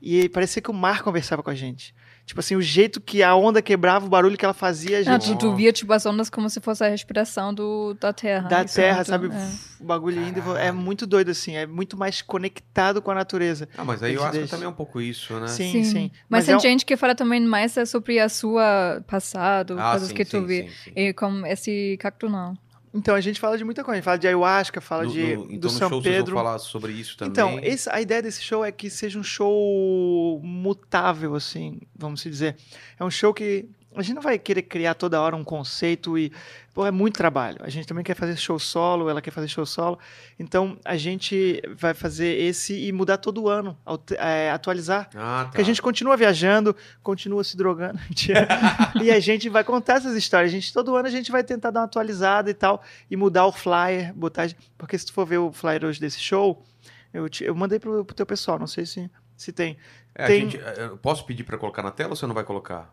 [0.00, 1.94] E parecia que o mar conversava com a gente.
[2.32, 5.32] Tipo assim, o jeito que a onda quebrava, o barulho que ela fazia, gente.
[5.32, 8.48] tu, tu via tipo as ondas como se fosse a respiração do, da terra.
[8.48, 9.26] da é terra, muito- sabe?
[9.30, 9.50] é.
[9.78, 10.38] O bagulho indo.
[10.38, 11.56] e vo- É muito doido, assim.
[11.56, 13.68] É muito mais conectado com a natureza.
[13.76, 15.46] Ah, mas aí eu acho também é um pouco isso, né?
[15.46, 16.10] Sim, sim.
[16.26, 19.90] Mas, é tem um- gente que fala também mais é sobre a sua passado, Ah,
[19.90, 20.62] coisas sim, que tu sim, vê.
[20.62, 20.92] sim, sim.
[20.96, 22.56] E com esse cacto não.
[22.94, 23.92] Então, a gente fala de muita coisa.
[23.92, 26.34] A gente fala de ayahuasca, fala No- de, no- então do São show vocês Pedro.
[26.34, 27.30] vão falar sobre isso também.
[27.32, 32.28] Então, esse- a ideia desse show é que seja um show mutável, assim, vamos se
[32.28, 32.56] dizer.
[32.98, 36.32] É um show que a gente não vai querer criar toda hora um conceito e.
[36.74, 37.58] Pô, é muito trabalho.
[37.60, 39.98] A gente também quer fazer show solo, ela quer fazer show solo.
[40.38, 43.76] Então, a gente vai fazer esse e mudar todo ano,
[44.16, 45.10] é, atualizar.
[45.14, 45.44] Ah, tá.
[45.48, 47.98] Porque a gente continua viajando, continua se drogando.
[49.02, 50.50] e a gente vai contar essas histórias.
[50.50, 53.44] A gente, todo ano a gente vai tentar dar uma atualizada e tal, e mudar
[53.46, 54.48] o flyer, botar.
[54.78, 56.64] Porque se tu for ver o flyer hoje desse show,
[57.12, 59.76] eu, te- eu mandei pro, pro teu pessoal, não sei se, Se tem.
[60.14, 60.58] É, Tem- gente,
[61.02, 62.90] posso pedir pra colocar na tela ou você não vai colocar?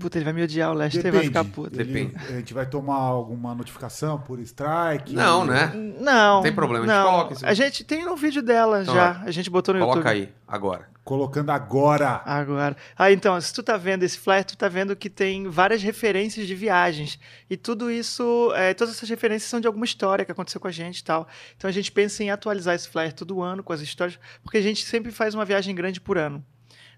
[0.00, 1.54] Puta, ele vai me odiar, o Lester vai ficar Depende.
[1.54, 1.80] puto.
[1.80, 2.24] Ele- Depende.
[2.32, 5.12] a gente vai tomar alguma notificação por strike?
[5.14, 5.70] Não, né?
[6.00, 6.36] Não.
[6.36, 7.04] Não tem problema, a gente não.
[7.10, 9.20] coloca esse- A gente tem no vídeo dela Então, já.
[9.22, 10.10] A gente botou no Coloca YouTube.
[10.28, 10.88] aí, agora.
[11.04, 12.22] Colocando agora.
[12.24, 12.76] Agora.
[12.96, 16.46] Ah, então, se tu tá vendo esse flyer, tu tá vendo que tem várias referências
[16.46, 17.18] de viagens.
[17.48, 20.72] E tudo isso, é, todas essas referências são de alguma história que aconteceu com a
[20.72, 21.26] gente e tal.
[21.56, 24.62] Então a gente pensa em atualizar esse flyer todo ano com as histórias, porque a
[24.62, 26.44] gente sempre faz uma viagem grande por ano.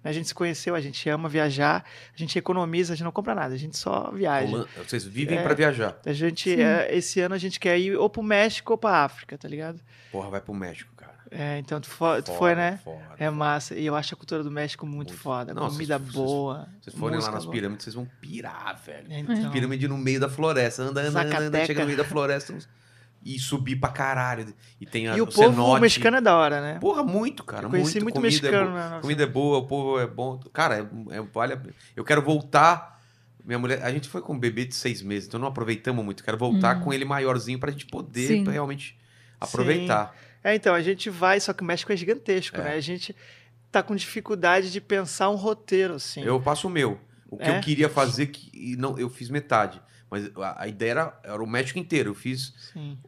[0.04, 3.34] A gente se conheceu, a gente ama viajar, a gente economiza, a gente não compra
[3.34, 4.66] nada, a gente só viaja.
[4.86, 5.42] Vocês vivem É.
[5.42, 5.96] pra viajar.
[6.04, 9.38] A gente, é, esse ano a gente quer ir ou pro México ou pra África,
[9.38, 9.80] tá ligado?
[10.10, 11.12] Porra, vai pro México, cara.
[11.30, 12.78] É, então tu, fo- tu Foda, foi, né?
[12.84, 13.00] foda.
[13.18, 13.74] É massa.
[13.74, 15.14] E eu acho a cultura do México muito, Muito.
[15.22, 15.54] foda.
[15.54, 16.68] Não, comida vocês- boa.
[16.80, 17.54] Vocês forem lá nas boa.
[17.54, 19.06] pirâmides, vocês vão pirar, velho.
[19.08, 20.82] Então, Pirâmide no meio da floresta.
[20.82, 22.52] Anda, anda, anda, anda, chega no meio da floresta
[23.24, 24.52] e subir pra caralho.
[24.80, 25.80] E tem a, e o povo cenote.
[25.80, 26.78] mexicano é da hora, né?
[26.80, 27.66] Porra, muito, cara.
[27.66, 28.56] Eu conheci muito, comida mexicano.
[28.56, 28.70] É né?
[28.80, 29.00] boa, Nossa.
[29.00, 30.40] comida é boa, o povo é bom.
[30.52, 30.78] Cara,
[31.10, 31.58] é, é, vale.
[31.94, 33.00] Eu quero voltar.
[33.44, 36.22] Minha mulher, a gente foi com um bebê de seis meses, então não aproveitamos muito.
[36.22, 36.80] Quero voltar Hum.
[36.80, 38.44] com ele maiorzinho pra gente poder Sim.
[38.48, 38.96] realmente
[39.40, 40.14] aproveitar.
[40.44, 42.64] É, então, a gente vai, só que o México é gigantesco, É.
[42.64, 42.72] né?
[42.74, 43.14] A gente
[43.70, 46.22] tá com dificuldade de pensar um roteiro, assim.
[46.22, 47.00] Eu passo o meu.
[47.28, 47.56] O que É?
[47.56, 49.80] eu queria fazer, que, e não, eu fiz metade.
[50.10, 52.10] Mas a, a ideia era, era o México inteiro.
[52.10, 52.98] Eu fiz Sim.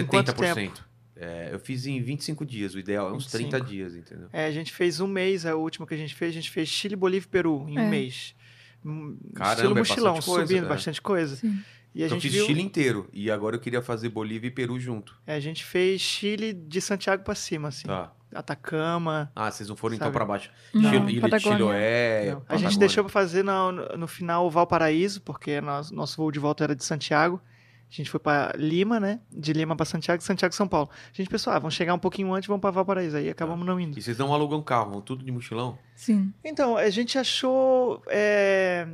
[0.00, 0.72] Em quanto 70%.
[1.16, 2.74] É, eu fiz em 25 dias.
[2.74, 3.70] O ideal é uns 30 25.
[3.70, 4.28] dias, entendeu?
[4.32, 6.68] É, a gente fez um mês, a última que a gente fez, a gente fez
[6.68, 7.88] Chile, Bolívia e Peru em um É.
[7.88, 8.34] mês.
[8.84, 10.68] Um Caramba, estilo é mochilão, bastante coisa, subindo é.
[10.68, 11.36] bastante coisa.
[11.36, 11.58] Sim.
[11.94, 13.08] E a eu gente fiz viu, Chile inteiro.
[13.12, 15.16] E agora eu queria fazer Bolívia e Peru junto.
[15.26, 17.86] é, a gente fez Chile de Santiago pra cima, assim.
[17.86, 18.12] Tá.
[18.34, 19.30] Atacama.
[19.34, 20.16] Ah, vocês não foram então Sabe?
[20.16, 20.50] pra baixo.
[20.74, 21.56] Não, Chile, Ilha de Patagônia.
[21.58, 22.30] Chiloé.
[22.32, 22.42] Não.
[22.48, 26.40] A gente deixou pra fazer no, no final o Valparaíso, porque nosso, nosso voo de
[26.40, 27.40] volta era de Santiago.
[27.90, 29.20] A gente foi pra Lima, né?
[29.30, 30.90] De Lima pra Santiago, de Santiago São Paulo.
[30.92, 33.16] A gente pensou, ah, vamos chegar um pouquinho antes, vamos pra Valparaíso.
[33.16, 33.98] Aí acabamos não indo.
[33.98, 35.78] E vocês não alugam carro, vão tudo de mochilão?
[35.94, 36.32] Sim.
[36.42, 38.88] Então, a gente achou é,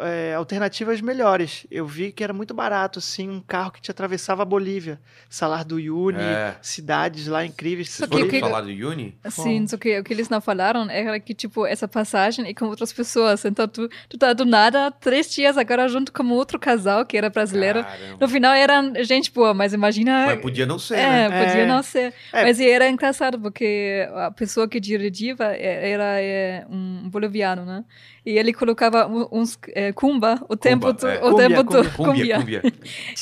[0.00, 1.66] é, alternativas melhores.
[1.70, 5.00] Eu vi que era muito barato, assim, um carro que te atravessava a Bolívia.
[5.28, 6.54] Salar do Uyuni, É.
[6.62, 7.90] cidades lá incríveis.
[7.90, 9.16] Vocês foram que- salário do Uni?
[9.30, 12.66] Sim, só que o que eles não falaram era que, tipo, essa passagem é com
[12.66, 13.44] outras pessoas.
[13.44, 17.28] Então, tu, tu tá do nada, três dias agora junto com outro casal que era
[17.30, 17.82] brasileiro.
[17.82, 18.16] Caramba.
[18.20, 20.26] No final era gente boa, mas imagina...
[20.26, 21.44] Mas podia não ser, É, né?
[21.46, 21.66] podia É.
[21.66, 22.14] não ser.
[22.32, 22.42] É.
[22.44, 27.84] Mas e era engraçado, porque a pessoa que dirigia é- era é, um boliviano, né?
[28.24, 31.18] E ele colocava um- uns é, cumba o tempo, to- é.
[31.18, 31.90] o Cumbia, tempo todo.
[31.92, 32.62] Cúmbia, cúmbia.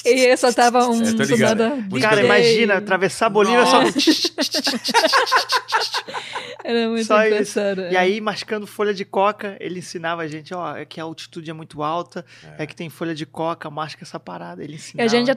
[0.05, 1.59] E soltava um É, tô ligado.
[1.59, 3.81] sonada Música Cara, imagina, atravessar a Bolívia só.
[6.63, 7.33] Era muito Só isso.
[7.59, 7.81] engraçado.
[7.93, 7.99] E é.
[7.99, 11.53] aí, mascando folha de coca, ele ensinava a gente, ó, é que a altitude é
[11.53, 12.25] muito alta,
[12.59, 14.63] é, que tem folha de coca, masca essa parada.
[14.63, 15.05] Ele E ensinava.
[15.05, 15.31] a gente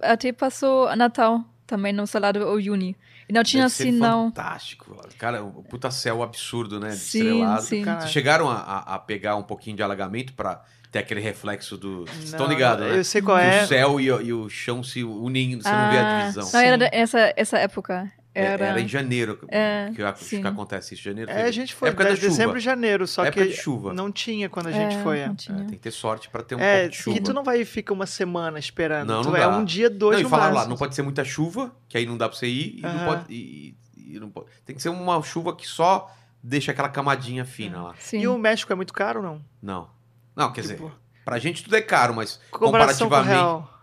[0.00, 2.96] até passou Natal também no Salado ou Juni.
[3.28, 4.24] E não tinha Deve ser sinal.
[4.26, 4.96] fantástico.
[5.18, 6.90] Cara, o puta céu absurdo, né?
[6.90, 7.62] De Sim, estrelado.
[7.62, 7.82] sim.
[7.84, 8.60] Cara, Vocês chegaram a,
[8.94, 12.04] a- pegar um pouquinho de alagamento pra ter aquele reflexo do.
[12.06, 12.98] Vocês estão Não, ligados, né?
[12.98, 13.62] Eu sei qual Que é.
[13.64, 16.50] O céu e, o- e o chão se unem, você não vê a Ah, divisão.
[16.52, 18.12] Não, era essa, essa época.
[18.34, 20.40] É, Era, Era em janeiro que, É, que, sim.
[20.40, 21.02] que acontece isso.
[21.04, 23.94] Janeiro, É, a gente foi época de dezembro e janeiro, só Época que de chuva.
[23.94, 25.18] não tinha quando a gente é, foi.
[25.20, 27.16] É, É, tem que ter sorte pra ter um É, pouco de chuva.
[27.16, 29.08] que tu não vai e fica uma semana esperando.
[29.08, 29.56] Não, tu não é dá.
[29.56, 32.16] um dia, dois não, e falaram lá, não pode ser muita chuva, que aí não
[32.16, 33.06] dá pra você ir, e não Aham.
[33.06, 33.32] pode.
[33.32, 36.12] E, e não pode- Tem que ser uma chuva que só
[36.42, 37.94] deixa aquela camadinha fina lá.
[38.00, 38.18] Sim.
[38.20, 39.44] E o México é muito caro ou não?
[39.62, 39.88] Não.
[40.34, 40.92] Não, quer Tipo, dizer,
[41.24, 43.28] pra gente tudo é caro, mas com comparativamente.
[43.28, 43.73] real.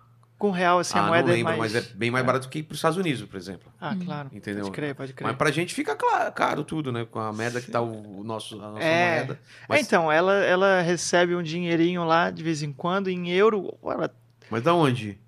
[0.42, 1.74] Com real, assim, ah, a moeda não lembro, é mais...
[1.74, 3.72] mas é bem mais barato que ir pros Estados Unidos, por exemplo.
[3.80, 4.30] Ah, claro.
[4.34, 4.64] Entendeu?
[4.64, 5.28] Pode crer, pode crer.
[5.28, 7.06] Mas pra gente fica cla- caro tudo, né?
[7.06, 9.18] Com a merda que tá o, o nosso, a nossa É.
[9.18, 9.34] moeda.
[9.34, 9.38] É,
[9.70, 13.78] Mas, então, ela, ela recebe um dinheirinho lá de vez em quando, em euro.
[13.84, 14.12] Ela,
[14.50, 15.20] mas da onde?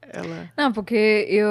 [0.00, 0.50] ela...
[0.56, 1.46] Não, porque eu.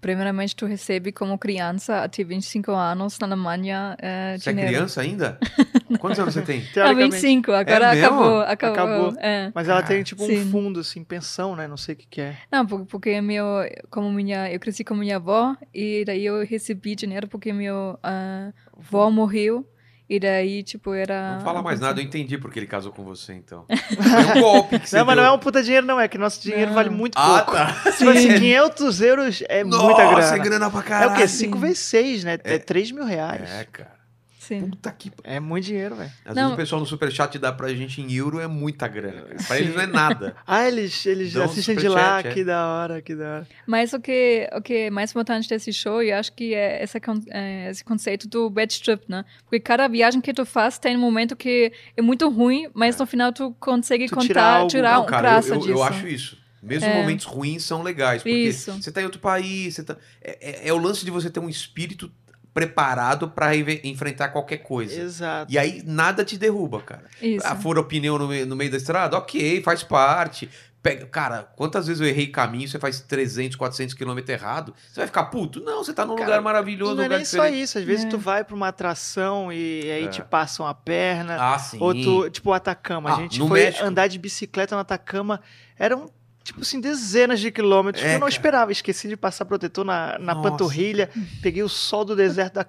[0.00, 4.72] Primeiramente, tu recebe como criança até 25 anos na Alemanha é, Você é dinheiro.
[4.74, 5.38] criança ainda?
[6.00, 6.60] Quantos anos você tem?
[6.60, 7.12] Ah, Teoricamente.
[7.12, 8.06] 25, agora É mesmo?
[8.22, 8.72] acabou, acabou.
[9.06, 9.20] Acabou.
[9.20, 9.52] É.
[9.54, 10.50] Mas ela Ah, tem, tipo, um sim.
[10.50, 11.68] fundo, assim, pensão, né?
[11.68, 12.36] Não sei o que que é.
[12.50, 13.46] Não, porque, meu,
[13.88, 18.52] como minha, eu cresci com minha avó e daí eu recebi dinheiro porque meu ah,
[18.76, 19.64] avó morreu
[20.08, 21.34] e daí tipo era.
[21.36, 23.64] Não fala mais nada, eu entendi porque ele casou com você, então.
[23.68, 26.00] Foi um golpe que você Não, mas não é um puta dinheiro, não.
[26.00, 26.74] É que nosso dinheiro Não.
[26.74, 27.52] vale muito Ah, pouco.
[27.52, 27.92] tá.
[27.92, 30.34] Tipo assim, 500 euros é Nossa, muita grana.
[30.34, 31.12] é grana pra É caralho.
[31.12, 31.26] o quê?
[31.28, 31.46] Sim.
[31.46, 32.38] 5 vezes 6, né?
[32.44, 33.50] É 3 mil reais.
[33.50, 34.03] É, cara.
[34.46, 34.68] Sim.
[34.70, 35.10] Puta que...
[35.24, 36.10] É muito dinheiro, velho.
[36.24, 36.42] Às Não.
[36.42, 39.22] vezes o pessoal no superchat dá pra gente em euro é muita grana.
[39.22, 39.36] cara.
[39.46, 40.36] Pra eles não é nada.
[40.46, 42.20] Ah, eles, eles Dão assistem de lá.
[42.20, 42.22] é.
[42.34, 43.48] Que da hora, que da hora.
[43.66, 47.00] Mas o que, o que é mais importante desse show, eu acho que é esse,
[47.00, 49.24] con- é esse conceito do bad trip, né?
[49.44, 53.06] Porque cada viagem que tu faz tem um momento que é muito ruim, mas no
[53.06, 55.10] final tu consegue Tu contar, tirar tirar, algo.
[55.10, 55.70] Não, um cara, eu, disso.
[55.70, 56.44] eu acho isso.
[56.62, 57.00] Mesmo É.
[57.02, 58.22] momentos ruins são legais.
[58.22, 58.72] Porque Isso.
[58.72, 59.98] você tá em outro país, você tá...
[60.22, 62.10] É, é- é o lance de você ter um espírito
[62.54, 64.98] preparado pra enve- enfrentar qualquer coisa.
[64.98, 65.52] Exato.
[65.52, 67.04] E aí nada te derruba, cara.
[67.20, 67.44] Isso.
[67.46, 69.18] Ah, fura o pneu no meio, no meio da estrada?
[69.18, 70.48] Ok, faz parte.
[70.80, 75.06] Pega, cara, quantas vezes eu errei caminho, você faz 300, 400 quilômetros errado, você vai
[75.06, 75.58] ficar puto?
[75.60, 77.62] Não, você tá num Cara, lugar maravilhoso, não é lugar nem só diferente.
[77.62, 78.08] isso, às vezes É.
[78.10, 80.08] tu vai pra uma atração e aí É.
[80.08, 81.38] te passam a perna.
[81.40, 81.78] Ah, sim.
[81.80, 83.08] Ou tu, tipo, o Atacama.
[83.10, 83.82] Ah, a gente no foi México.
[83.82, 85.40] andar de bicicleta no Atacama.
[85.78, 86.06] Eram,
[86.44, 88.04] tipo assim, dezenas de quilômetros.
[88.04, 88.30] É, que eu não cara.
[88.30, 88.70] esperava.
[88.70, 90.50] Esqueci de passar protetor na, na Nossa.
[90.50, 91.08] panturrilha.
[91.42, 92.66] Peguei o sol do deserto da,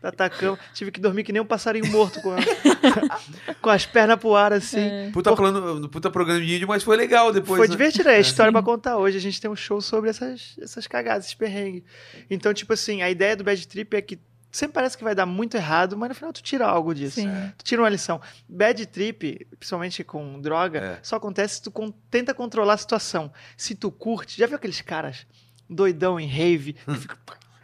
[0.00, 0.58] da Atacama.
[0.72, 2.38] Tive que dormir que nem um passarinho morto com, a-
[3.60, 4.80] com as pernas pro ar, assim.
[4.80, 5.10] É.
[5.12, 7.58] Puta, plano, puta programa de vídeo, mas foi legal depois.
[7.58, 7.72] Foi né?
[7.72, 8.54] divertido, é história Sim.
[8.54, 9.18] pra contar hoje.
[9.18, 11.82] A gente tem um show sobre essas, essas cagadas, esses perrengues.
[12.30, 14.18] Então, tipo assim, a ideia do Bad Trip é que
[14.50, 17.16] sempre parece que vai dar muito errado, mas no final tu tira algo disso.
[17.20, 17.28] Sim.
[17.58, 18.20] Tu tira uma lição.
[18.48, 20.98] Bad trip, principalmente com droga, É.
[21.02, 23.32] só acontece se tu con- tenta controlar a situação.
[23.56, 25.26] Se tu curte, já viu aqueles caras
[25.68, 26.72] doidão em rave?
[26.74, 27.18] que fica-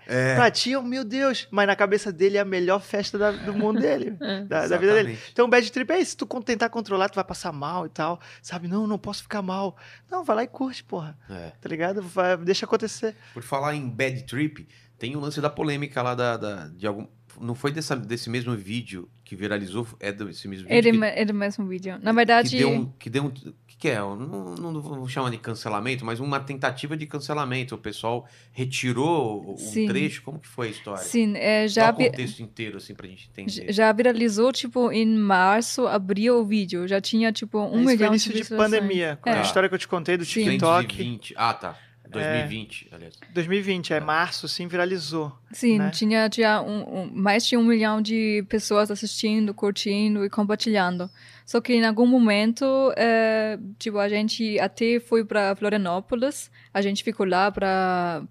[0.06, 0.34] É.
[0.34, 3.54] Pra ti, oh, meu Deus, mas na cabeça dele é a melhor festa da- do
[3.54, 4.44] mundo dele, É.
[4.44, 5.18] da, da vida dele.
[5.32, 6.10] Então, bad trip é isso.
[6.10, 8.20] Se tu con- tentar controlar, tu vai passar mal e tal.
[8.42, 8.68] Sabe?
[8.68, 9.78] Não, não posso ficar mal.
[10.10, 11.16] Não, vai lá e curte, porra.
[11.30, 11.52] É.
[11.58, 12.02] Tá ligado?
[12.02, 13.16] Vai- deixa acontecer.
[13.32, 14.68] Por falar em bad trip,
[15.04, 17.06] tem o lance da polêmica lá da, da- de algum.
[17.40, 19.86] Não foi dessa, desse mesmo vídeo que viralizou?
[20.00, 20.78] É desse mesmo vídeo?
[20.78, 21.98] É, de, que, é do mesmo vídeo.
[22.00, 22.86] Na que verdade, deu um.
[22.98, 23.26] Que deu um.
[23.26, 23.32] O
[23.66, 23.98] que, que é?
[23.98, 27.74] Eu Não, não vou chamar de cancelamento, mas uma tentativa de cancelamento.
[27.74, 29.86] O pessoal retirou Sim.
[29.88, 30.22] trecho.
[30.22, 31.02] Como que foi a história?
[31.02, 33.72] sim, é, Dá já, o contexto inteiro, assim, pra gente entender.
[33.72, 36.86] já viralizou, tipo, em março, abril o vídeo.
[36.88, 39.18] Já tinha, tipo, um Isso foi milhão início de de pandemia.
[39.26, 39.30] É.
[39.32, 40.44] A história que eu te contei do Sim.
[40.44, 40.86] TikTok.
[40.86, 41.34] 220.
[41.36, 41.76] Ah, tá.
[42.20, 43.14] 2020, aliás.
[43.32, 45.32] 2020, é março, sim, viralizou.
[45.52, 45.90] Sim, né?
[45.90, 51.08] tinha, tinha um, um- mais de um milhão de pessoas assistindo, curtindo e compartilhando.
[51.46, 52.64] Só que em algum momento,
[52.96, 58.22] é, tipo, a gente até foi para Florianópolis, a gente ficou lá para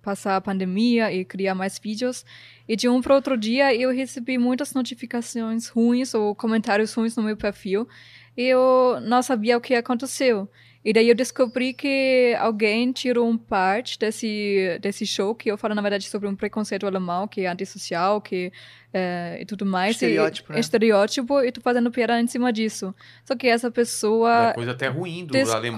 [0.00, 2.24] passar a pandemia e criar mais vídeos.
[2.68, 7.22] E de um para outro dia eu recebi muitas notificações ruins ou comentários ruins no
[7.24, 7.88] meu perfil
[8.36, 10.48] e eu não sabia o que aconteceu.
[10.82, 15.74] E daí eu descobri que alguém tirou um parte desse, desse show que eu falo,
[15.74, 18.50] na verdade, sobre um preconceito alemão que é antissocial, que
[18.92, 19.92] é, e tudo mais.
[19.92, 20.60] Estereótipo, e, né?
[20.60, 22.94] Estereótipo, e tô fazendo piada em cima disso.
[23.24, 25.76] Só que essa É pessoa coisa até ruim do alemão.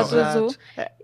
[0.00, 0.44] Exato.
[0.46, 0.54] usou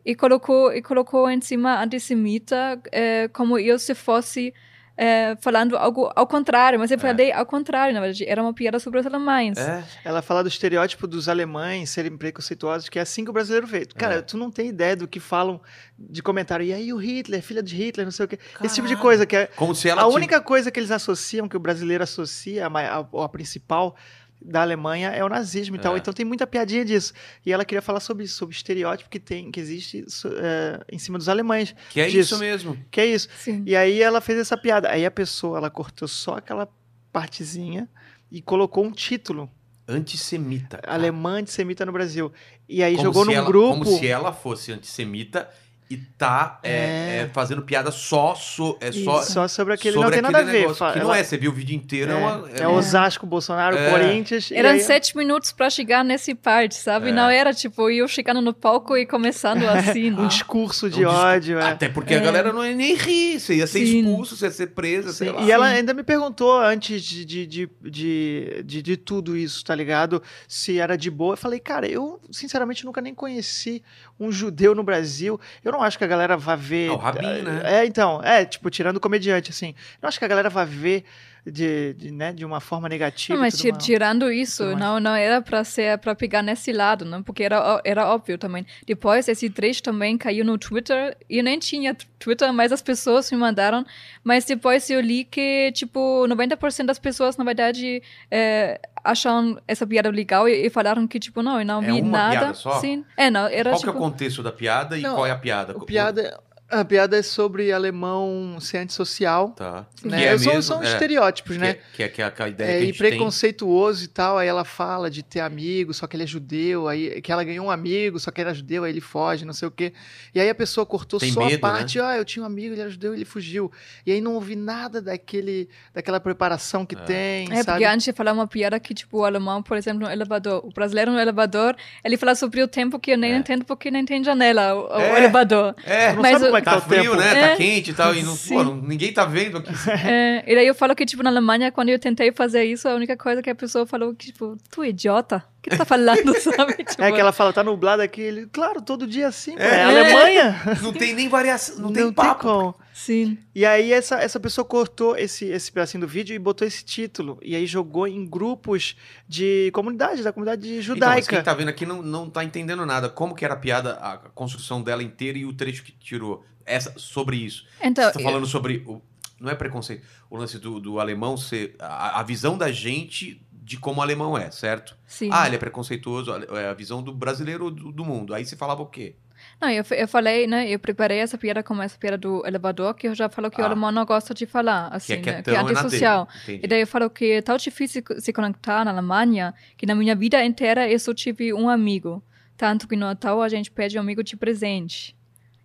[0.05, 4.53] e colocou, e colocou em cima antissemita é, como eu se fosse
[4.97, 6.79] é, falando algo ao contrário.
[6.79, 8.25] Mas eu falei ao contrário, na verdade.
[8.27, 9.57] Era uma piada sobre os alemães.
[9.59, 9.83] É.
[10.05, 13.87] Ela fala do estereótipo dos alemães serem preconceituosos, que é assim que o brasileiro vê.
[13.87, 14.23] Cara, É.
[14.23, 15.61] tu não tem ideia do que falam
[15.99, 16.65] de comentário.
[16.65, 18.39] E aí o Hitler, filha de Hitler, não sei o quê.
[18.63, 19.47] Esse tipo de coisa que é.
[19.47, 23.25] Como se ela A única coisa que eles associam, que o brasileiro associa, a, a,
[23.25, 23.97] a principal
[24.43, 25.95] da Alemanha é o nazismo e tal.
[25.95, 25.99] É.
[25.99, 27.13] Então tem muita piadinha disso.
[27.45, 30.05] E ela queria falar sobre isso, sobre o estereótipo que tem, que existe
[30.39, 31.75] é, em cima dos alemães.
[31.91, 32.35] Que é disso.
[32.35, 32.79] isso mesmo.
[32.91, 33.29] Que é isso.
[33.39, 33.63] Sim.
[33.67, 34.89] E aí ela fez essa piada.
[34.91, 36.69] Aí a pessoa, ela cortou só aquela
[37.13, 37.89] partezinha
[38.31, 39.51] e colocou um título.
[39.87, 40.81] Antissemita.
[40.87, 42.33] Alemã antissemita no Brasil.
[42.69, 43.85] E aí Como jogou num ela- grupo.
[43.85, 45.49] Como se ela fosse antissemita
[45.91, 47.17] e tá é, É.
[47.25, 49.95] é, fazendo piada só, so, é só Só sobre aquele.
[49.95, 50.61] sobre não tem nada a aquele ver.
[50.63, 53.27] negócio, que ela- não é, você viu o vídeo inteiro, é, uma, É, uma- Osasco,
[53.27, 53.91] Bolsonaro, É.
[53.91, 54.53] Corinthians.
[54.53, 57.09] Eram aí- sete minutos pra chegar nesse parte, sabe?
[57.09, 57.13] É.
[57.13, 59.63] Não era tipo eu chegando no palco e começando
[59.99, 60.13] assim.
[60.13, 60.29] um não.
[60.29, 61.59] discurso um de discurso- ódio.
[61.59, 61.71] é.
[61.73, 63.99] Até porque a galera não ia nem rir, você ia ser Sim.
[64.01, 65.43] expulso, você ia ser presa, sei lá.
[65.43, 69.75] E ela ainda me perguntou antes de, de, de, de, de, de tudo isso, tá
[69.75, 70.23] ligado?
[70.47, 71.33] Se era de boa.
[71.33, 73.83] Eu falei, cara, eu sinceramente nunca nem conheci
[74.19, 75.41] um judeu no Brasil.
[75.65, 76.91] Eu não acho que a galera vá ver.
[76.91, 77.63] Ah, o Rabin, né?
[77.65, 79.69] É, então, é, tipo, tirando o comediante, assim.
[79.69, 81.05] Eu não acho que a galera vá ver
[81.47, 83.35] de, de, né, de uma forma negativa.
[83.35, 83.85] Não, mas e mais.
[83.85, 88.09] tirando isso, não, não era para ser para pegar nesse lado, não, porque era era
[88.09, 88.67] óbvio também.
[88.87, 91.17] Depois esse trecho também caiu no Twitter.
[91.29, 93.85] Eu nem tinha Twitter, mas as pessoas me mandaram.
[94.23, 100.11] Mas depois eu li que tipo 90% das pessoas na verdade é, acham essa piada
[100.11, 102.39] legal e, e falaram que tipo não, eu não É vi uma nada.
[102.39, 102.81] piada só?
[102.81, 105.27] Sim, é não era Qual que é tipo o contexto da piada e Não, qual
[105.27, 105.77] é a piada?
[105.77, 106.39] O piada,
[106.71, 109.51] a piada é sobre alemão ser antissocial.
[109.51, 109.87] Tá.
[110.05, 110.19] Né?
[110.19, 110.87] Que é são, mesmo, são é.
[110.87, 111.71] estereótipos, Que né?
[111.71, 113.11] é, que é, que é aquela ideia É, que a e gente tem.
[113.11, 117.21] preconceituoso e tal, aí ela fala de ter amigo, só que ele é judeu, aí
[117.21, 119.71] que ela ganhou um amigo, só que era judeu, aí ele foge, não sei o
[119.71, 119.93] quê.
[120.35, 121.57] E aí a pessoa cortou Tem só medo, né?
[121.57, 123.71] a parte, ah, eu tinha um amigo, ele era judeu, ele fugiu.
[124.07, 127.65] E aí não ouvi nada daquele, daquela preparação que tem, É, sabe?
[127.79, 130.71] porque antes de falar uma piada que, tipo, o alemão, por exemplo, no elevador, o
[130.73, 131.75] brasileiro no elevador,
[132.05, 133.37] ele fala sobre o tempo que eu nem É.
[133.37, 135.19] entendo porque não tem janela, o, o É.
[135.19, 135.75] elevador.
[135.85, 137.17] É, não Mas sabe o- como é que tá tá, o frio, tempo.
[137.17, 137.31] né?
[137.45, 137.49] É.
[137.51, 138.15] Tá quente e tal.
[138.15, 139.73] E não, pô, ninguém tá vendo aqui.
[140.07, 142.95] É, e daí eu falo que, tipo, na Alemanha, quando eu tentei fazer isso, a
[142.95, 145.45] única coisa que a pessoa falou que, tipo, tu é idiota?
[145.59, 146.73] O que tu tá falando, sabe?
[146.85, 149.81] Tipo, É que ela fala, tá nublado aqui, ele, claro, todo dia assim, pô, É.
[149.81, 150.61] é, Alemanha.
[150.83, 152.41] Não tem nem variação, não, Não tem tem papo.
[152.43, 152.75] como.
[152.95, 153.39] Sim.
[153.55, 157.39] E aí essa, essa pessoa cortou esse, esse pedacinho do vídeo e botou esse título.
[157.43, 158.95] E aí jogou em grupos
[159.29, 161.29] de comunidade, da comunidade Então, mas judaica.
[161.37, 163.09] quem tá vendo aqui não, não tá entendendo nada.
[163.09, 166.93] Como que era a piada, a construção dela inteira e o trecho que tirou essa,
[166.99, 167.67] sobre isso.
[167.83, 168.83] Então, Você tá falando sobre.
[168.87, 169.01] O,
[169.41, 170.05] não é preconceito.
[170.29, 171.75] O lance do, do alemão ser.
[171.79, 174.97] A, a visão da gente de como o alemão é, certo?
[175.07, 175.29] sim.
[175.33, 178.35] Ah, ele é preconceituoso, é a visão do brasileiro do, do mundo.
[178.35, 179.15] Aí você falava o quê?
[179.61, 180.69] Não, eu, eu falei, né?
[180.69, 183.65] Eu preparei essa piada como essa piada do elevador, que eu já falo que Ah.
[183.65, 185.23] o alemão não gosta de falar, Que assim, é né?
[185.23, 186.29] quietão Que é é antissocial.
[186.49, 190.15] E daí eu falo que é tão difícil se conectar na Alemanha que na minha
[190.17, 192.23] vida inteira eu só tive um amigo.
[192.57, 195.17] Tanto que no Natal a gente pede um amigo de presente.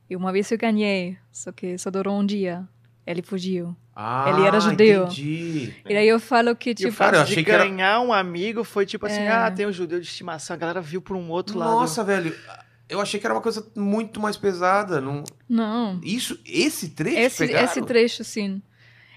[0.10, 2.68] E uma vez eu ganhei, só que só durou um dia.
[3.08, 3.76] Ele fugiu.
[3.96, 5.04] Ah, ele era judeu.
[5.04, 5.74] Entendi.
[5.88, 8.12] E daí eu falo que, tipo, Cara, eu fato de achei que era- ganhar um
[8.12, 9.30] amigo foi tipo assim, É.
[9.32, 10.54] ah, tem um judeu de estimação.
[10.56, 12.08] A galera viu por um outro Nossa, lado.
[12.08, 12.36] velho.
[12.90, 15.00] Eu achei que era uma coisa muito mais pesada.
[15.00, 15.24] Não...
[15.50, 16.00] não.
[16.04, 17.66] Isso, esse trecho Esse, pegaram?
[17.66, 18.62] esse trecho, sim.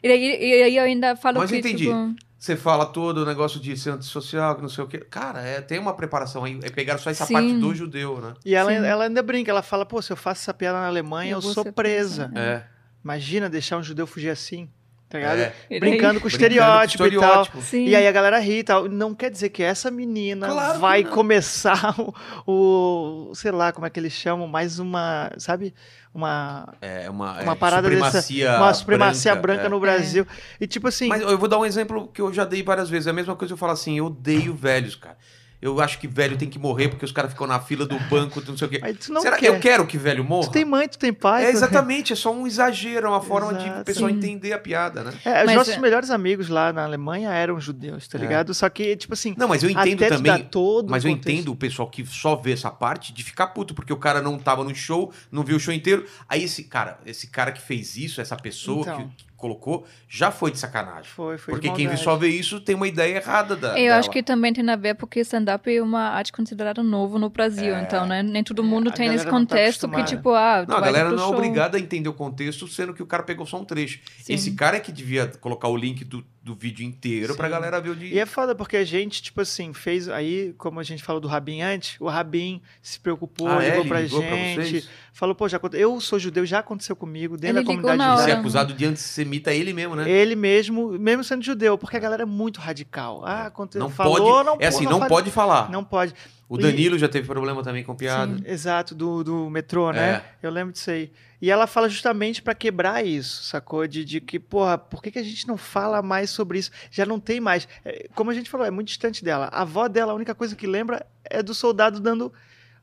[0.02, 1.85] E daí, e aí eu ainda falo Mas que, eu entendi.
[1.86, 2.15] tipo...
[2.39, 4.98] Você fala todo o negócio de ser antissocial, que não sei o quê.
[4.98, 6.60] Cara, é, tem uma preparação aí.
[6.62, 7.32] É pegar só essa Sim.
[7.32, 8.35] parte do judeu, né?
[8.44, 8.85] E ela, Sim.
[8.86, 11.43] ela ainda brinca, ela fala, pô, se eu faço essa piada na Alemanha, eu, Eu
[11.43, 12.28] sou presa.
[12.28, 12.32] presa.
[12.40, 12.62] É.
[13.02, 14.69] Imagina deixar um judeu fugir assim,
[15.09, 15.39] tá ligado?
[15.39, 15.52] É.
[15.69, 17.19] Brincando com o Brincando com estereótipo, e tal.
[17.19, 17.62] estereótipo.
[17.62, 17.86] Sim.
[17.86, 18.89] E aí a galera ri e tal.
[18.89, 21.94] Não quer dizer que essa menina Claro vai começar
[22.47, 24.47] o, o- Sei lá, como é que eles chamam?
[24.47, 25.32] Mais uma.
[25.39, 25.74] Sabe?
[26.15, 26.73] Uma.
[26.81, 29.69] É uma, Uma é, parada dessa- supremacia Uma supremacia branca, é.
[29.69, 30.27] no Brasil.
[30.61, 31.09] E tipo assim.
[31.09, 33.07] Mas eu vou dar um exemplo que eu já dei várias vezes.
[33.07, 35.17] É a mesma coisa que eu falo assim, eu odeio velhos, cara.
[35.61, 38.41] Eu acho que velho tem que morrer porque os caras ficam na fila do banco,
[38.47, 38.79] não sei o quê.
[38.81, 39.49] Aí tu não Será quer.
[39.49, 40.47] eu quero que velho morra?
[40.47, 41.47] Tu tem mãe, tu tem pai.
[41.47, 43.81] É exatamente, é só um exagero, é uma forma de Exato.
[43.81, 44.17] o pessoal Sim.
[44.17, 45.13] entender a piada, né?
[45.25, 48.21] É, os Mas nossos é- melhores amigos lá na Alemanha eram judeus, tá É.
[48.21, 48.55] ligado?
[48.55, 49.35] Só que, tipo assim.
[49.37, 50.45] Não, mas eu entendo também.
[50.45, 51.29] todo Mas eu contexto.
[51.37, 54.39] entendo o pessoal que só vê essa parte de ficar puto, porque o cara não
[54.39, 56.07] tava no show, não viu o show inteiro.
[56.29, 58.97] Aí esse cara, esse cara que fez isso, essa pessoa Então.
[59.09, 61.05] que, que colocou, já foi de sacanagem.
[61.10, 61.55] Foi, foi.
[61.55, 63.69] de Porque quem só vê isso tem uma ideia errada da.
[63.70, 63.97] Eu dela.
[63.98, 67.74] acho que também tem a ver porque stand-up é uma arte considerada novo no Brasil,
[67.74, 67.82] É.
[67.82, 68.23] então, né?
[68.23, 70.05] Nem todo mundo a tem esse tá contexto que, acostumada.
[70.16, 71.35] tipo, ah, Não, a galera não é show.
[71.35, 74.01] obrigada a entender o contexto, sendo que o cara pegou só um trecho.
[74.19, 74.35] Sim.
[74.35, 77.51] Esse cara é que devia colocar o link do, do vídeo inteiro pra Sim.
[77.53, 78.07] galera ver o de.
[78.07, 80.09] E é foda porque a gente, tipo assim, fez.
[80.09, 83.66] Aí, como a gente falou do Rabin antes, o Rabin se preocupou, Ah, é?
[83.66, 84.70] ligou Ele pra ligou pra gente.
[84.70, 84.89] vocês?
[85.12, 88.20] falou, pô, já, eu sou judeu, já aconteceu comigo, dentro Ele da comunidade Ser hora.
[88.20, 88.41] judaica.
[88.41, 90.09] acusado de antissemita ele mesmo, né?
[90.09, 93.23] Ele mesmo, mesmo sendo judeu, porque a galera é muito radical.
[93.25, 94.47] Ah, aconteceu, não falou, pode.
[94.47, 95.70] não é assim, não não faz- pode falar.
[95.70, 96.15] Não pode.
[96.49, 98.37] O Danilo já teve problema também com piada.
[98.39, 98.43] Sim.
[98.47, 100.23] Exato, do, do metrô, né?
[100.41, 100.47] É.
[100.47, 101.11] Eu lembro disso aí.
[101.40, 103.86] E ela fala justamente pra quebrar isso, sacou?
[103.86, 106.70] De, de que, porra, por que, que a gente não fala mais sobre isso?
[106.90, 107.69] Já não tem mais.
[107.85, 109.48] É, Como a gente falou, é muito distante dela.
[109.52, 112.32] A avó dela, a única coisa que lembra é do soldado dando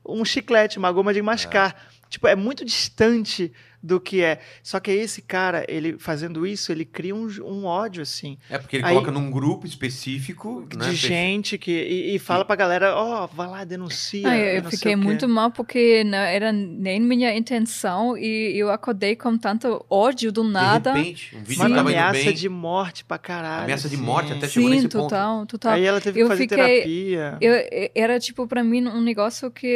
[0.04, 1.90] um chiclete, uma goma de mascar.
[2.08, 3.52] Tipo, é muito distante
[3.82, 4.40] do que é.
[4.62, 8.76] Só que esse cara, ele fazendo isso, ele cria um, um ódio, assim, É porque
[8.76, 10.88] ele Aí- coloca num grupo específico, né?
[10.88, 11.70] de gente que.
[11.72, 14.28] E, e fala pra galera, ó, vai lá, denuncia.
[14.28, 18.70] Ah, e eu, eu fiquei muito mal porque não era nem minha intenção e eu
[18.70, 20.92] acordei com tanto ódio do nada.
[20.92, 22.34] De repente, um vídeo Uma que ameaça bem.
[22.34, 23.64] de morte pra caralho.
[23.64, 24.04] Ameaça de assim.
[24.04, 25.02] morte até chegou Sim, nesse ponto.
[25.04, 25.72] total, total.
[25.72, 27.38] Aí ela teve que Eu fazer fiquei- terapia.
[27.40, 29.66] Eu, eu- era tipo para mim um negócio que